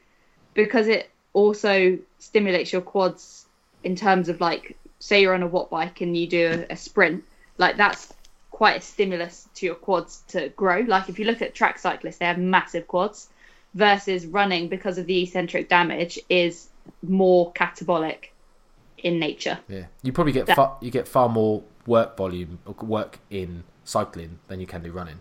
because 0.55 0.89
it 0.89 1.09
also 1.33 1.97
stimulates 2.19 2.73
your 2.73 2.83
quads 2.83 3.47
in 3.85 3.97
terms 3.97 4.29
of 4.29 4.41
like 4.41 4.77
say 4.99 5.23
you're 5.23 5.35
on 5.35 5.43
a 5.43 5.47
watt 5.47 5.71
bike 5.71 6.01
and 6.01 6.17
you 6.17 6.27
do 6.27 6.67
a, 6.69 6.73
a 6.75 6.77
sprint 6.77 7.25
like 7.59 7.77
that's 7.77 8.13
quite 8.51 8.77
a 8.77 8.81
stimulus 8.81 9.49
to 9.55 9.65
your 9.67 9.75
quads 9.75 10.23
to 10.29 10.49
grow. 10.51 10.81
Like 10.81 11.09
if 11.09 11.19
you 11.19 11.25
look 11.25 11.41
at 11.41 11.55
track 11.55 11.79
cyclists 11.79 12.19
they 12.19 12.27
have 12.27 12.39
massive 12.39 12.87
quads 12.89 13.29
versus 13.75 14.27
running 14.27 14.69
because 14.69 14.99
of 14.99 15.07
the 15.07 15.23
eccentric 15.23 15.69
damage 15.69 16.19
is 16.29 16.69
more 17.03 17.53
catabolic 17.53 18.27
in 18.99 19.19
nature. 19.19 19.59
Yeah, 19.69 19.87
you 20.03 20.13
probably 20.13 20.33
get 20.33 20.47
That- 20.47 20.57
far, 20.57 20.77
you 20.81 20.91
get 20.91 21.09
far 21.09 21.29
more 21.29 21.63
work 21.87 22.17
volume 22.17 22.59
or 22.67 22.75
work 22.85 23.19
in 23.31 23.65
cycling 23.85 24.39
than 24.49 24.61
you 24.61 24.67
can 24.67 24.83
do 24.83 24.93
running, 24.93 25.19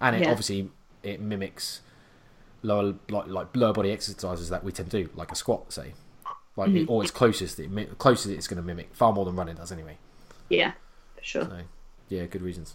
and 0.00 0.16
it 0.16 0.22
Yeah. 0.22 0.30
obviously 0.30 0.70
it 1.02 1.20
mimics 1.20 1.80
lower 2.62 2.94
like 3.08 3.26
like 3.26 3.54
lower 3.56 3.72
body 3.72 3.90
exercises 3.90 4.48
that 4.48 4.64
we 4.64 4.72
tend 4.72 4.90
to 4.90 5.04
do, 5.04 5.10
like 5.14 5.30
a 5.32 5.34
squat, 5.34 5.72
say, 5.72 5.92
like 6.56 6.70
Mm-hmm. 6.70 6.76
it, 6.76 6.84
or 6.88 7.02
its 7.02 7.10
closest 7.12 7.58
it 7.60 7.98
closest 7.98 8.28
it's 8.34 8.46
going 8.48 8.56
to 8.60 8.62
mimic 8.66 8.94
far 8.94 9.12
more 9.12 9.24
than 9.24 9.36
running 9.36 9.56
does 9.56 9.72
anyway. 9.72 9.96
yeah 10.48 10.72
sure 11.22 11.48
So 11.48 11.60
yeah, 12.08 12.26
good 12.26 12.42
reasons. 12.42 12.74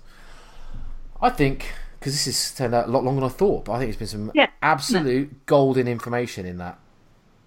I 1.22 1.30
think 1.30 1.74
because 2.00 2.14
this 2.14 2.26
has 2.26 2.56
turned 2.56 2.76
out 2.76 2.88
a 2.88 2.92
lot 2.92 3.04
longer 3.04 3.22
than 3.22 3.30
I 3.30 3.34
thought, 3.34 3.66
but 3.66 3.74
I 3.74 3.80
think 3.80 3.90
it's 3.90 3.98
been 3.98 4.08
some 4.08 4.32
Yeah. 4.34 4.48
absolute 4.62 5.46
golden 5.46 5.88
information 5.88 6.46
in 6.46 6.58
that. 6.58 6.78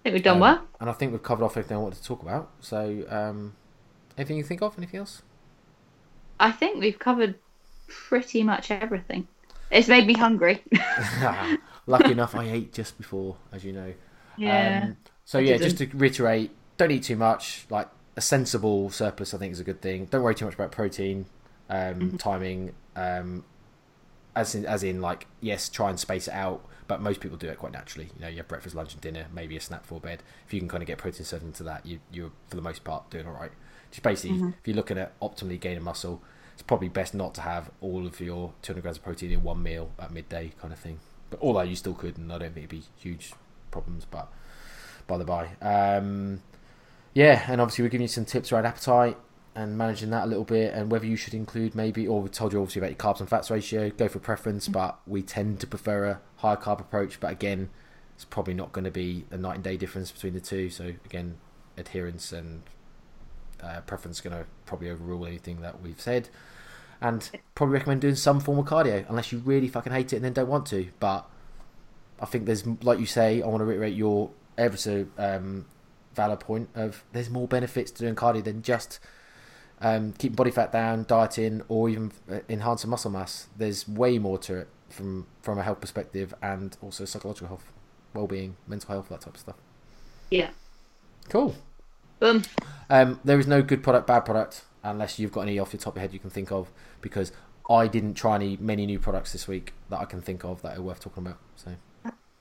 i 0.05 0.11
think 0.11 0.15
we've 0.15 0.23
done 0.23 0.37
Um, 0.37 0.41
well 0.41 0.67
And 0.81 0.89
I 0.91 0.93
think 0.93 1.13
we've 1.13 1.23
covered 1.23 1.45
off 1.45 1.57
everything 1.57 1.77
I 1.77 1.81
wanted 1.81 1.97
to 1.99 2.05
talk 2.05 2.23
about. 2.23 2.51
So, 2.61 3.05
um, 3.09 3.55
anything 4.17 4.37
you 4.37 4.45
think 4.45 4.63
of? 4.63 4.77
Anything 4.79 5.01
else? 5.01 5.23
i 6.41 6.51
think 6.51 6.81
we've 6.81 6.99
covered 6.99 7.35
pretty 7.87 8.43
much 8.43 8.71
everything 8.71 9.27
it's 9.71 9.89
made 9.89 10.07
me 10.07 10.15
hungry 10.15 10.63
Lucky 11.87 12.13
enough, 12.13 12.35
I 12.35 12.45
ate 12.45 12.73
just 12.73 12.99
before, 12.99 13.37
as 13.53 13.65
you 13.65 13.73
know. 13.73 13.95
yeah 14.37 14.91
Um, 14.91 14.97
so 15.29 15.39
I 15.39 15.43
yeah, 15.43 15.57
just 15.59 15.79
to 15.79 15.87
reiterate, 15.95 16.51
don't 16.79 16.91
eat 16.91 17.03
too 17.03 17.17
much. 17.17 17.67
Like 17.71 17.89
a 18.17 18.21
sensible 18.21 18.91
surplus, 18.91 19.35
I 19.35 19.39
think 19.39 19.53
is 19.53 19.61
a 19.61 19.65
good 19.65 19.81
thing. 19.83 20.07
Don't 20.07 20.23
worry 20.23 20.35
too 20.35 20.45
much 20.47 20.55
about 20.55 20.73
protein, 20.73 21.27
um, 21.69 21.77
Mm-hmm. 21.95 22.17
timing. 22.17 22.75
Um, 22.97 23.45
as 24.35 24.55
in, 24.55 24.65
as 24.67 24.83
in, 24.83 25.01
like 25.01 25.27
yes, 25.41 25.69
try 25.69 25.91
and 25.91 25.99
space 25.99 26.29
it 26.29 26.35
out. 26.35 26.65
But 26.87 27.03
most 27.03 27.21
people 27.21 27.37
do 27.37 27.49
it 27.49 27.59
quite 27.59 27.73
naturally. 27.73 28.09
You 28.17 28.23
know, 28.23 28.29
you 28.29 28.39
have 28.39 28.49
breakfast, 28.49 28.75
lunch, 28.75 28.95
and 28.95 29.03
dinner, 29.03 29.27
maybe 29.35 29.57
a 29.57 29.61
snack 29.61 29.83
before 29.83 30.01
bed. 30.01 30.23
If 30.47 30.55
you 30.55 30.61
can 30.61 30.69
kind 30.71 30.83
of 30.83 30.87
get 30.87 30.97
protein 30.97 31.25
served 31.27 31.45
into 31.45 31.63
that, 31.65 31.85
you 31.85 32.01
you're 32.11 32.31
for 32.49 32.57
the 32.57 32.63
most 32.63 32.83
part 32.85 33.11
doing 33.11 33.27
all 33.27 33.35
right. 33.35 33.53
Just 33.91 34.03
basically, 34.03 34.37
Mm-hmm. 34.39 34.49
if 34.61 34.67
you're 34.67 34.77
looking 34.77 34.97
at 34.99 35.19
optimally 35.21 35.61
gaining 35.61 35.83
muscle, 35.83 36.23
it's 36.55 36.63
probably 36.63 36.89
best 36.89 37.13
not 37.15 37.35
to 37.35 37.43
have 37.43 37.71
all 37.83 38.07
of 38.07 38.21
your 38.21 38.53
200 38.63 38.81
grams 38.81 38.97
of 38.97 39.05
protein 39.05 39.31
in 39.33 39.43
one 39.43 39.63
meal 39.63 39.91
at 39.99 40.11
midday, 40.13 40.53
kind 40.61 40.73
of 40.73 40.79
thing. 40.79 41.01
But 41.31 41.41
although 41.43 41.61
you 41.63 41.77
still 41.77 41.95
could, 41.95 42.17
and 42.17 42.33
I 42.33 42.39
don't 42.39 42.55
think 42.55 42.65
it'd 42.65 42.71
be 42.71 42.85
huge 42.97 43.33
problems. 43.71 44.07
But 44.11 44.29
by 45.09 45.19
the 45.19 45.25
by, 45.25 45.49
um, 45.61 46.41
yeah, 47.15 47.45
and 47.49 47.61
obviously 47.61 47.83
we're 47.83 47.89
giving 47.89 48.03
you 48.03 48.09
some 48.09 48.25
tips 48.25 48.53
around 48.53 48.67
appetite 48.67 49.17
and 49.57 49.77
managing 49.77 50.11
that 50.11 50.25
a 50.25 50.27
little 50.27 50.45
bit, 50.45 50.73
and 50.73 50.93
whether 50.93 51.05
you 51.05 51.17
should 51.17 51.35
include 51.35 51.75
maybe, 51.75 52.07
or 52.07 52.23
we 52.23 52.29
told 52.29 52.53
you 52.53 52.61
obviously 52.61 52.79
about 52.79 52.91
your 52.91 52.97
carbs 52.97 53.19
and 53.19 53.29
fats 53.29 53.51
ratio. 53.51 53.91
Go 53.91 54.07
for 54.07 54.21
preference, 54.21 54.69
but 54.69 55.01
we 55.05 55.21
tend 55.21 55.59
to 55.59 55.67
prefer 55.67 56.05
a 56.05 56.21
higher 56.37 56.57
carb 56.57 56.79
approach. 56.79 57.19
But 57.19 57.33
again, 57.33 57.71
it's 58.15 58.25
probably 58.25 58.55
not 58.55 58.73
going 58.73 58.85
to 58.85 58.93
be 58.93 59.25
a 59.33 59.37
night 59.37 59.57
and 59.57 59.65
day 59.65 59.77
difference 59.77 60.13
between 60.13 60.35
the 60.35 60.41
two. 60.41 60.71
So 60.71 60.93
again, 61.05 61.39
adherence 61.77 62.33
and 62.33 62.63
uh, 63.61 63.81
preference 63.81 64.21
going 64.21 64.37
to 64.37 64.47
probably 64.65 64.91
overrule 64.91 65.27
anything 65.27 65.61
that 65.63 65.83
we've 65.83 66.01
said. 66.01 66.29
And 67.01 67.29
probably 67.57 67.75
recommend 67.75 68.01
doing 68.01 68.15
some 68.15 68.39
form 68.39 68.59
of 68.59 68.67
cardio 68.67 69.05
unless 69.09 69.33
you 69.33 69.39
really 69.39 69.67
fucking 69.69 69.93
hate 69.93 70.13
it 70.13 70.17
and 70.17 70.25
then 70.25 70.35
don't 70.35 70.49
want 70.49 70.67
to. 70.67 70.89
But 71.01 71.29
I 72.21 72.27
think 72.27 72.47
there's, 72.47 72.65
like 72.83 73.01
you 73.01 73.07
say, 73.07 73.43
I 73.43 73.47
want 73.47 73.61
to 73.61 73.65
reiterate 73.65 73.95
your 73.95 74.31
ever 74.59 74.77
so 74.77 75.07
um, 75.17 75.65
valid 76.15 76.41
point 76.41 76.69
of 76.75 77.05
there's 77.13 77.31
more 77.31 77.49
benefits 77.49 77.91
to 77.93 78.01
doing 78.01 78.15
cardio 78.15 78.45
than 78.45 78.61
just 78.61 78.99
um, 79.81 80.13
keeping 80.19 80.35
body 80.35 80.51
fat 80.51 80.73
down, 80.73 81.05
dieting, 81.07 81.63
or 81.69 81.89
even 81.89 82.13
uh, 82.31 82.41
enhancing 82.49 82.91
muscle 82.91 83.11
mass. 83.11 83.47
There's 83.57 83.89
way 83.89 84.19
more 84.19 84.39
to 84.39 84.57
it 84.57 84.69
from 84.89 85.27
from 85.43 85.59
a 85.59 85.63
health 85.63 85.81
perspective 85.81 86.35
and 86.43 86.77
also 86.83 87.05
psychological 87.05 87.49
health, 87.49 87.73
well-being, 88.15 88.57
mental 88.67 88.91
health, 88.91 89.09
that 89.09 89.21
type 89.21 89.35
of 89.35 89.41
stuff. 89.41 89.57
yeah 90.31 90.51
Cool. 91.29 91.55
boom 92.19 92.43
Um, 92.91 93.21
there 93.25 93.39
is 93.39 93.47
no 93.47 93.63
good 93.63 93.83
product, 93.83 94.07
bad 94.07 94.21
product, 94.21 94.65
unless 94.83 95.19
you've 95.19 95.33
got 95.33 95.43
any 95.43 95.59
off 95.59 95.71
the 95.71 95.79
top 95.79 95.95
of 95.95 95.97
your 95.97 96.03
head 96.03 96.13
you 96.13 96.19
can 96.19 96.31
think 96.31 96.51
of, 96.51 96.73
because 97.01 97.33
I 97.71 97.87
didn't 97.87 98.15
try 98.15 98.35
any 98.37 98.57
many 98.57 98.87
new 98.87 98.99
products 98.99 99.33
this 99.33 99.47
week 99.47 99.75
that 99.91 100.01
I 100.01 100.07
can 100.07 100.21
think 100.21 100.45
of 100.45 100.63
that 100.63 100.77
are 100.79 100.83
worth 100.83 101.01
talking 101.01 101.27
about. 101.27 101.39
So 101.57 101.73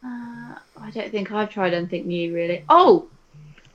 I 0.04 0.92
don't 0.94 1.12
think 1.12 1.32
I've 1.32 1.50
tried 1.50 1.74
anything 1.74 2.08
new 2.08 2.34
really. 2.34 2.64
Oh, 2.70 3.08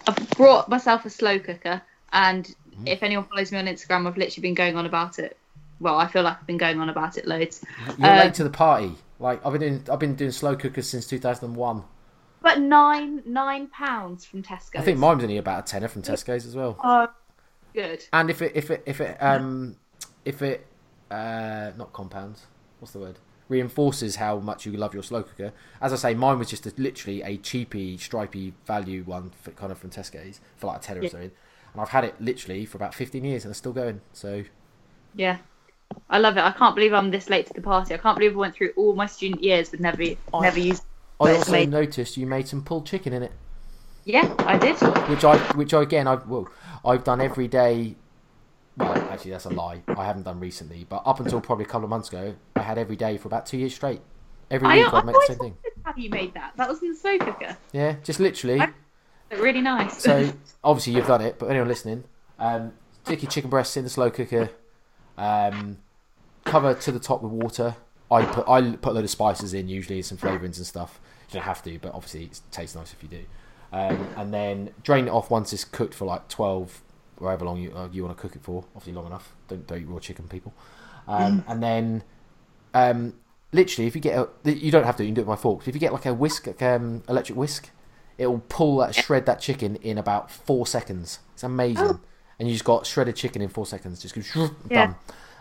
I've 0.07 0.31
brought 0.31 0.69
myself 0.69 1.05
a 1.05 1.11
slow 1.11 1.39
cooker, 1.39 1.83
and 2.13 2.55
Mm. 2.73 2.89
if 2.89 3.03
anyone 3.03 3.27
follows 3.27 3.53
me 3.53 3.59
on 3.59 3.67
Instagram, 3.67 4.07
I've 4.07 4.17
literally 4.17 4.41
been 4.41 4.55
going 4.55 4.77
on 4.77 4.87
about 4.87 5.19
it. 5.19 5.37
Well, 5.79 5.99
I 5.99 6.07
feel 6.07 6.23
like 6.23 6.39
I've 6.41 6.47
been 6.47 6.57
going 6.59 6.81
on 6.81 6.89
about 6.89 7.19
it 7.19 7.27
loads. 7.27 7.65
you're 7.99 8.09
Uh, 8.09 8.17
late 8.25 8.35
to 8.35 8.45
the 8.45 8.51
party. 8.51 8.95
Like 9.19 9.45
I've 9.45 9.53
been 9.53 9.61
doing, 9.61 9.85
I've 9.91 9.99
been 9.99 10.15
doing 10.15 10.31
slow 10.31 10.57
cookers 10.57 10.89
since 10.89 11.07
2001. 11.07 11.85
But 12.41 12.61
nine 12.61 13.23
nine 13.27 13.69
pounds 13.69 14.25
from 14.25 14.43
Tesco. 14.43 14.79
I 14.79 14.83
think 14.83 14.99
mine's 14.99 15.23
only 15.23 15.37
about 15.39 15.69
a 15.69 15.71
tenner 15.71 15.87
from 15.89 16.03
Tesco's 16.03 16.47
as 16.47 16.57
well. 16.57 16.79
Oh, 16.83 17.09
good. 17.75 18.05
And 18.13 18.31
if 18.31 18.43
it 18.43 18.53
if 18.55 18.71
it 18.71 18.83
if 18.87 19.01
it 19.01 19.23
um 19.23 19.77
if 20.25 20.41
it 20.43 20.67
uh 21.11 21.73
not 21.77 21.93
compounds, 21.93 22.47
what's 22.81 22.93
the 22.93 22.99
word? 23.01 23.19
Reinforces 23.49 24.17
how 24.17 24.39
much 24.39 24.65
you 24.67 24.73
love 24.73 24.95
your 24.95 25.03
slow 25.03 25.23
cooker. 25.23 25.53
As 25.81 25.93
I 25.93 25.97
say, 25.97 26.15
mine 26.15 26.39
was 26.39 26.49
just 26.49 26.67
a, 26.67 26.73
literally 26.79 27.23
a 27.23 27.37
cheapy, 27.37 27.99
stripy 27.99 28.55
value 28.67 29.03
one, 29.05 29.31
for, 29.43 29.51
kind 29.51 29.71
of 29.73 29.79
from 29.79 29.91
Tesco's 29.91 30.41
for 30.57 30.69
like 30.69 30.79
a 30.79 30.83
tenner 30.83 31.01
or 31.01 31.05
Yeah. 31.05 31.11
something. 31.11 31.31
And 31.73 31.81
I've 31.83 31.89
had 31.91 32.05
it 32.05 32.21
literally 32.21 32.65
for 32.65 32.77
about 32.79 32.95
15 32.95 33.25
years 33.25 33.45
and 33.45 33.51
it's 33.51 33.59
still 33.59 33.73
going. 33.73 34.01
So 34.13 34.45
Yeah. 35.15 35.39
I 36.09 36.19
love 36.19 36.37
it. 36.39 36.41
I 36.43 36.53
can't 36.53 36.75
believe 36.75 36.95
I'm 36.95 37.11
this 37.11 37.29
late 37.29 37.47
to 37.49 37.53
the 37.55 37.61
party. 37.61 37.93
I 37.95 37.99
can't 37.99 38.17
believe 38.17 38.33
I 38.35 38.37
went 38.39 38.55
through 38.55 38.73
all 38.77 38.95
my 38.95 39.07
student 39.07 39.43
years 39.43 39.69
but 39.71 39.81
never 39.81 40.03
never 40.41 40.59
used. 40.59 40.85
I 41.21 41.35
also 41.37 41.53
made- 41.53 41.71
noticed 41.71 42.17
you 42.17 42.27
made 42.27 42.49
some 42.49 42.63
pulled 42.65 42.87
chicken 42.87 43.13
in 43.13 43.23
it, 43.23 43.33
Yeah, 44.05 44.35
I 44.39 44.57
did. 44.59 44.77
which 45.11 45.23
I 45.25 45.37
which 45.55 45.75
I 45.75 45.83
again 45.83 46.07
I've 46.09 46.27
well 46.27 46.49
I've 46.85 47.05
done 47.05 47.21
every 47.21 47.47
day. 47.47 47.97
Well, 48.77 48.93
actually 49.11 49.33
that's 49.33 49.45
a 49.45 49.51
lie. 49.51 49.83
I 49.89 50.05
haven't 50.05 50.23
done 50.23 50.41
recently, 50.41 50.87
but 50.89 51.03
up 51.05 51.21
until 51.21 51.41
probably 51.41 51.65
a 51.65 51.69
couple 51.69 51.85
of 51.85 51.91
months 51.91 52.09
ago, 52.09 52.35
I 52.57 52.63
had 52.63 52.79
every 52.79 52.97
day 52.97 53.19
for 53.19 53.29
about 53.29 53.45
two 53.47 53.59
years 53.59 53.75
straight. 53.75 54.01
Every 54.51 54.67
I- 54.69 54.77
week 54.77 54.87
I'd 54.87 54.95
I've 54.95 55.05
make 55.05 55.15
the 55.15 55.25
same 55.29 55.39
thing. 55.39 55.57
how 55.85 55.95
you 55.97 56.11
made 56.11 56.35
that. 56.35 56.53
That 56.57 56.69
was 56.69 56.83
in 56.83 56.91
the 56.91 56.97
slow 56.97 57.19
cooker. 57.19 57.57
Yeah, 57.73 57.97
just 58.03 58.21
literally. 58.21 58.61
I- 58.61 58.73
Really 59.39 59.63
nice. 59.63 60.03
So 60.03 60.31
obviously 60.65 60.93
you've 60.95 61.07
done 61.07 61.23
it, 61.23 61.39
but 61.39 61.47
anyone 61.47 61.67
listening, 61.69 62.05
um, 62.39 62.73
stick 63.05 63.23
your 63.23 63.31
chicken 63.31 63.49
breasts 63.49 63.79
in 63.79 63.85
the 63.85 63.89
slow 63.91 64.11
cooker, 64.11 64.51
um, 65.17 65.79
cover 66.45 66.75
to 66.75 66.93
the 66.93 66.99
top 66.99 67.23
with 67.23 67.33
water. 67.33 67.77
I 68.11 68.27
put 68.27 68.47
I 68.47 68.73
put 68.77 68.91
a 68.91 68.93
load 68.93 69.05
of 69.05 69.11
spices 69.11 69.55
in, 69.55 69.69
usually 69.69 70.03
some 70.03 70.19
flavourings 70.19 70.59
and 70.59 70.67
stuff. 70.67 71.01
You 71.31 71.35
don't 71.35 71.45
have 71.45 71.63
to, 71.63 71.79
but 71.79 71.95
obviously 71.95 72.25
it 72.25 72.41
tastes 72.51 72.77
nice 72.77 72.93
if 72.93 73.03
you 73.03 73.09
do. 73.09 73.25
Um, 73.73 74.07
and 74.19 74.35
then 74.35 74.71
drain 74.83 75.07
it 75.07 75.11
off 75.11 75.31
once 75.31 75.51
it's 75.55 75.65
cooked 75.65 75.95
for 75.95 76.05
like 76.05 76.29
twelve, 76.29 76.82
or 76.82 76.82
however 77.21 77.45
long 77.45 77.59
you 77.59 77.73
uh, 77.75 77.89
you 77.93 78.05
want 78.05 78.17
to 78.17 78.21
cook 78.21 78.37
it 78.37 78.43
for. 78.43 78.65
Obviously 78.75 78.93
long 78.93 79.07
enough. 79.07 79.35
Don't 79.49 79.67
don't 79.67 79.81
eat 79.81 79.89
raw 79.89 79.99
chicken, 79.99 80.29
people. 80.29 80.53
Um, 81.09 81.45
And 81.49 81.63
then, 81.63 82.05
um, 82.75 83.15
literally, 83.53 83.87
if 83.89 83.95
you 83.95 84.01
get 84.01 84.19
a, 84.19 84.29
you 84.53 84.71
don't 84.71 84.85
have 84.85 84.97
to. 84.97 85.03
You 85.05 85.09
can 85.09 85.15
do 85.15 85.21
it 85.23 85.27
with 85.27 85.37
my 85.39 85.43
fork. 85.43 85.67
If 85.67 85.75
you 85.75 85.81
get 85.81 85.93
like 85.93 86.07
a 86.07 86.15
whisk, 86.15 86.47
like, 86.47 86.63
um, 86.63 87.03
electric 87.09 87.37
whisk, 87.37 87.71
it 88.19 88.27
will 88.27 88.43
pull 88.49 88.77
that 88.79 88.95
shred 88.95 89.27
that 89.27 89.41
chicken 89.41 89.77
in 89.77 89.99
about 89.99 90.31
four 90.31 90.67
seconds. 90.67 91.19
It's 91.35 91.43
amazing, 91.43 91.87
Oh. 91.87 92.01
and 92.39 92.49
you 92.49 92.55
just 92.55 92.65
got 92.65 92.87
shredded 92.87 93.17
chicken 93.17 93.43
in 93.43 93.49
four 93.49 93.67
seconds. 93.67 94.01
Just 94.01 94.15
goes 94.15 94.51
Yeah. 94.71 94.87
done. 94.87 94.95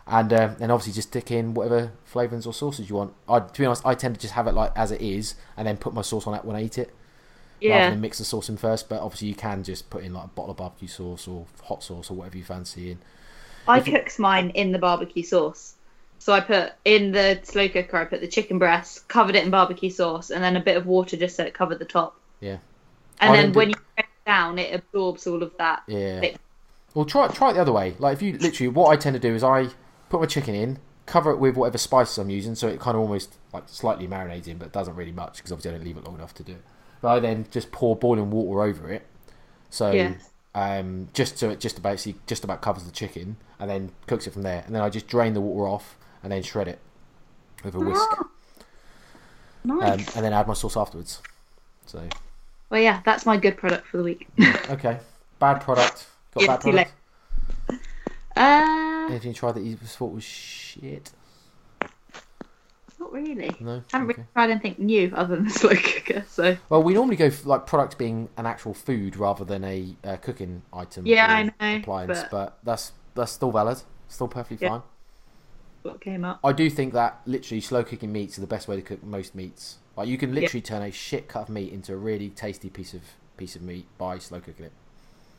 And 0.07 0.29
then 0.31 0.71
obviously 0.71 0.93
just 0.93 1.09
stick 1.09 1.29
in 1.31 1.53
whatever 1.53 1.91
flavours 2.03 2.45
or 2.47 2.53
sauces 2.53 2.89
you 2.89 2.95
want. 2.95 3.13
I, 3.29 3.39
to 3.39 3.59
be 3.61 3.65
honest, 3.65 3.85
I 3.85 3.93
tend 3.93 4.15
to 4.15 4.21
just 4.21 4.33
have 4.33 4.47
it 4.47 4.53
like 4.53 4.71
as 4.75 4.91
it 4.91 4.99
is, 4.99 5.35
and 5.55 5.67
then 5.67 5.77
put 5.77 5.93
my 5.93 6.01
sauce 6.01 6.25
on 6.25 6.33
it 6.33 6.43
when 6.43 6.55
I 6.55 6.63
eat 6.63 6.77
it, 6.79 6.93
rather 7.61 7.83
yeah. 7.83 7.89
than 7.89 8.01
mix 8.01 8.17
the 8.17 8.25
sauce 8.25 8.49
in 8.49 8.57
first. 8.57 8.89
But 8.89 9.01
obviously 9.01 9.29
you 9.29 9.35
can 9.35 9.63
just 9.63 9.89
put 9.89 10.03
in 10.03 10.13
like 10.13 10.25
a 10.25 10.27
bottle 10.29 10.51
of 10.51 10.57
barbecue 10.57 10.87
sauce 10.87 11.27
or 11.27 11.45
hot 11.63 11.83
sauce 11.83 12.09
or 12.09 12.15
whatever 12.15 12.37
you 12.37 12.43
fancy 12.43 12.91
in. 12.91 12.99
I 13.67 13.77
if 13.79 13.87
you- 13.87 14.03
mine 14.19 14.49
in 14.51 14.71
the 14.71 14.79
barbecue 14.79 15.23
sauce. 15.23 15.75
So 16.19 16.33
I 16.33 16.39
put 16.39 16.73
in 16.85 17.13
the 17.13 17.39
slow 17.41 17.67
cooker. 17.67 17.97
I 17.97 18.05
put 18.05 18.21
the 18.21 18.27
chicken 18.27 18.59
breast, 18.59 19.07
covered 19.07 19.35
it 19.35 19.43
in 19.43 19.49
barbecue 19.49 19.89
sauce, 19.89 20.29
and 20.29 20.43
then 20.43 20.55
a 20.55 20.59
bit 20.59 20.77
of 20.77 20.85
water 20.85 21.17
just 21.17 21.35
so 21.35 21.43
it 21.43 21.55
covered 21.55 21.79
the 21.79 21.85
top. 21.85 22.15
Yeah. 22.39 22.57
And 23.19 23.33
I 23.33 23.37
then 23.37 23.53
when 23.53 23.69
do- 23.69 23.71
you 23.71 23.85
press 23.95 24.07
it 24.07 24.25
down, 24.29 24.59
it 24.59 24.75
absorbs 24.75 25.25
all 25.25 25.41
of 25.41 25.51
that. 25.57 25.81
Yeah. 25.87 26.19
Thick. 26.19 26.37
Well, 26.93 27.05
try 27.05 27.27
try 27.29 27.51
it 27.51 27.53
the 27.53 27.61
other 27.61 27.71
way. 27.71 27.95
Like 27.97 28.13
if 28.13 28.21
you 28.21 28.37
literally, 28.37 28.67
what 28.67 28.89
I 28.89 28.97
tend 28.97 29.15
to 29.15 29.19
do 29.19 29.33
is 29.33 29.43
I 29.43 29.69
put 30.09 30.19
my 30.19 30.27
chicken 30.27 30.53
in, 30.53 30.77
cover 31.05 31.31
it 31.31 31.37
with 31.37 31.55
whatever 31.55 31.77
spices 31.77 32.17
I'm 32.17 32.29
using, 32.29 32.53
so 32.53 32.67
it 32.67 32.79
kind 32.79 32.95
of 32.95 33.01
almost 33.01 33.35
like 33.53 33.63
slightly 33.67 34.07
marinates 34.07 34.47
in, 34.47 34.57
but 34.57 34.71
doesn't 34.71 34.95
really 34.95 35.11
much 35.11 35.37
because 35.37 35.51
obviously 35.51 35.71
I 35.71 35.73
don't 35.75 35.85
leave 35.85 35.97
it 35.97 36.03
long 36.03 36.15
enough 36.15 36.33
to 36.35 36.43
do 36.43 36.53
it. 36.53 36.63
But 37.01 37.07
I 37.09 37.19
then 37.19 37.47
just 37.51 37.71
pour 37.71 37.95
boiling 37.95 38.29
water 38.29 38.61
over 38.61 38.91
it, 38.91 39.05
so 39.69 39.91
Yeah. 39.91 40.13
um, 40.53 41.07
just 41.13 41.37
so 41.37 41.49
it 41.49 41.59
just 41.59 41.77
about 41.77 42.05
just 42.27 42.43
about 42.43 42.61
covers 42.61 42.83
the 42.83 42.91
chicken, 42.91 43.37
and 43.59 43.69
then 43.69 43.91
cooks 44.07 44.27
it 44.27 44.33
from 44.33 44.43
there. 44.43 44.63
And 44.65 44.75
then 44.75 44.81
I 44.83 44.89
just 44.89 45.07
drain 45.07 45.33
the 45.33 45.41
water 45.41 45.67
off 45.67 45.95
and 46.23 46.31
then 46.31 46.43
shred 46.43 46.67
it 46.67 46.79
with 47.63 47.73
a 47.75 47.79
whisk, 47.79 48.07
Ah, 48.11 48.21
um, 49.69 49.81
and 49.81 49.99
then 50.25 50.33
add 50.33 50.47
my 50.47 50.53
sauce 50.53 50.77
afterwards. 50.77 51.21
So 51.87 52.07
well, 52.69 52.81
yeah, 52.81 53.01
that's 53.03 53.25
my 53.25 53.37
good 53.37 53.57
product 53.57 53.87
for 53.87 53.97
the 53.97 54.03
week. 54.03 54.27
okay, 54.69 54.99
bad 55.39 55.61
product. 55.61 56.05
Got 56.35 56.41
Yeah, 56.43 56.47
bad 56.47 56.61
product. 56.61 56.91
Uh, 58.35 59.07
Anything 59.09 59.31
you 59.31 59.35
tried 59.35 59.55
that 59.55 59.63
you 59.63 59.75
thought 59.75 60.13
was 60.13 60.23
shit? 60.23 61.11
Not 63.13 63.21
really. 63.21 63.55
No. 63.59 63.83
I 63.93 63.97
haven't 63.97 64.09
Okay. 64.11 64.21
really 64.21 64.27
tried 64.33 64.49
anything 64.51 64.75
new 64.79 65.11
other 65.15 65.35
than 65.35 65.45
the 65.45 65.51
slow 65.51 65.71
cooker. 65.75 66.25
So 66.29 66.57
Well, 66.69 66.83
we 66.83 66.93
normally 66.93 67.15
go 67.15 67.29
for 67.29 67.47
like 67.49 67.65
product 67.65 67.97
being 67.97 68.29
an 68.37 68.45
actual 68.45 68.73
food 68.73 69.15
rather 69.17 69.43
than 69.45 69.63
a 69.63 69.95
uh, 70.03 70.17
cooking 70.17 70.61
item. 70.73 71.05
Yeah, 71.05 71.27
I 71.27 71.43
know, 71.43 71.77
Appliance, 71.79 72.21
but... 72.23 72.31
but- 72.31 72.57
that's 72.63 72.93
that's 73.13 73.31
still 73.33 73.51
valid, 73.51 73.81
still 74.07 74.27
perfectly 74.29 74.65
Yeah. 74.65 74.69
fine. 74.69 74.81
what 75.81 75.99
came 75.99 76.23
up? 76.23 76.39
I 76.43 76.53
do 76.53 76.69
think 76.69 76.93
that 76.93 77.19
literally 77.25 77.59
slow 77.59 77.83
cooking 77.83 78.11
meats 78.13 78.37
are 78.37 78.41
the 78.41 78.47
best 78.47 78.67
way 78.67 78.75
to 78.77 78.81
cook 78.81 79.03
most 79.03 79.35
meats. 79.35 79.79
Like 79.97 80.07
you 80.07 80.17
can 80.17 80.33
literally 80.33 80.61
turn 80.61 80.81
a 80.81 80.91
shit 80.91 81.27
cut 81.27 81.43
of 81.43 81.49
meat 81.49 81.73
into 81.73 81.91
a 81.93 81.97
really 81.97 82.29
tasty 82.29 82.69
piece 82.69 82.93
of 82.93 83.01
piece 83.35 83.55
of 83.57 83.61
meat 83.61 83.85
by 83.97 84.17
slow 84.19 84.39
cooking 84.39 84.65
it. 84.65 84.71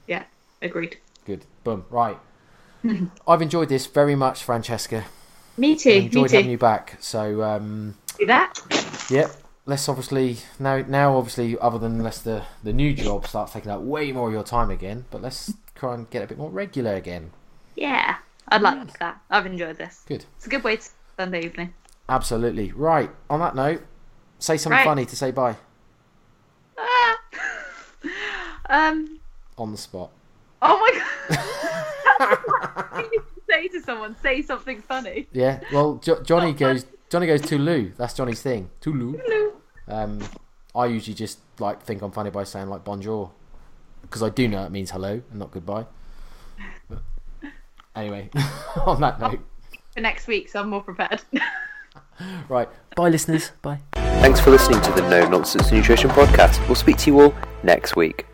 Yeah, 0.07 0.24
agreed. 0.61 0.99
Good. 1.24 1.47
Boom. 1.65 1.86
Right. 1.89 2.19
I've 3.28 3.40
enjoyed 3.40 3.69
this 3.69 3.86
very 3.86 4.16
much, 4.16 4.43
Francesca. 4.43 5.05
Me 5.57 5.77
too. 5.77 5.91
Me 5.91 6.05
enjoyed 6.07 6.31
having 6.31 6.47
too. 6.47 6.51
you 6.53 6.59
back. 6.59 6.97
So 7.01 7.43
um, 7.43 7.97
Do 8.19 8.27
that. 8.27 8.59
Yep. 9.11 9.31
Let's 9.65 9.89
obviously 9.89 10.39
now 10.59 10.79
now 10.89 11.16
obviously 11.16 11.57
other 11.59 11.79
than 11.79 11.93
unless 11.93 12.20
the 12.20 12.43
the 12.65 12.73
new 12.73 12.93
job 12.95 13.27
starts 13.27 13.53
taking 13.53 13.70
up 13.70 13.81
way 13.81 14.11
more 14.11 14.27
of 14.29 14.33
your 14.35 14.43
time 14.43 14.70
again, 14.70 15.05
but 15.11 15.23
let's 15.23 15.53
try 15.77 15.95
and 15.95 16.09
get 16.11 16.23
a 16.23 16.27
bit 16.27 16.37
more 16.39 16.51
regular 16.51 16.95
again. 16.95 17.31
Yeah, 17.77 18.16
I'd 18.49 18.61
like 18.62 18.99
that. 18.99 19.20
I've 19.31 19.47
enjoyed 19.47 19.79
this. 19.79 20.03
Good. 20.07 20.24
It's 20.37 20.47
a 20.47 20.51
good 20.51 20.65
way 20.65 20.77
to 20.77 20.83
spend 21.12 21.33
the 21.33 21.45
evening. 21.45 21.74
Absolutely. 22.09 22.73
Right. 22.73 23.11
On 23.31 23.39
that 23.41 23.55
note, 23.55 23.83
say 24.41 24.57
something 24.57 24.79
Right. 24.79 24.85
funny 24.85 25.07
to 25.07 25.15
say 25.16 25.31
bye 25.31 25.57
Ah. 26.77 27.19
um. 28.69 29.20
on 29.57 29.70
the 29.70 29.79
spot. 29.79 30.11
Oh 30.61 30.77
my 30.79 30.91
god. 31.37 31.39
You 33.62 33.70
can 33.70 33.80
say 33.80 33.80
to 33.80 33.84
someone, 33.84 34.16
say 34.22 34.43
something 34.43 34.82
funny. 34.82 35.26
Yeah. 35.32 35.60
Well, 35.72 35.97
jo- 35.97 36.22
Johnny 36.22 36.52
goes 36.52 36.86
Johnny 37.10 37.26
goes 37.26 37.43
Tulu. 37.43 37.93
That's 37.97 38.14
Johnny's 38.14 38.43
thing. 38.43 38.70
Tulu. 38.80 39.20
Um, 39.89 40.20
I 40.74 40.86
usually 40.86 41.14
just 41.14 41.39
like 41.59 41.82
think 41.82 42.02
I'm 42.02 42.10
funny 42.10 42.30
by 42.30 42.44
saying 42.44 42.68
like 42.68 42.84
bonjour 42.84 43.30
because 44.02 44.22
I 44.22 44.30
do 44.30 44.48
know 44.48 44.64
it 44.64 44.70
means 44.72 44.90
hello 44.90 45.22
and 45.30 45.39
not 45.39 45.51
goodbye. 45.51 45.86
But 46.89 47.02
anyway, 47.94 48.30
on 48.86 49.01
that 49.01 49.20
note, 49.20 49.40
For 49.94 50.01
next 50.01 50.26
week, 50.26 50.48
so 50.48 50.60
I'm 50.60 50.70
more 50.70 50.82
prepared. 50.82 51.22
right. 52.48 52.68
Bye, 52.97 53.09
listeners. 53.09 53.52
Bye. 53.62 53.80
Thanks 53.94 54.40
for 54.40 54.51
listening 54.51 54.80
to 54.82 54.93
the 54.93 55.09
No 55.09 55.28
Nonsense 55.28 55.72
Nutrition 55.72 56.10
Podcast. 56.10 56.64
We'll 56.66 56.76
speak 56.76 56.97
to 56.98 57.10
you 57.10 57.20
all 57.20 57.34
next 57.62 57.97
week. 57.97 58.26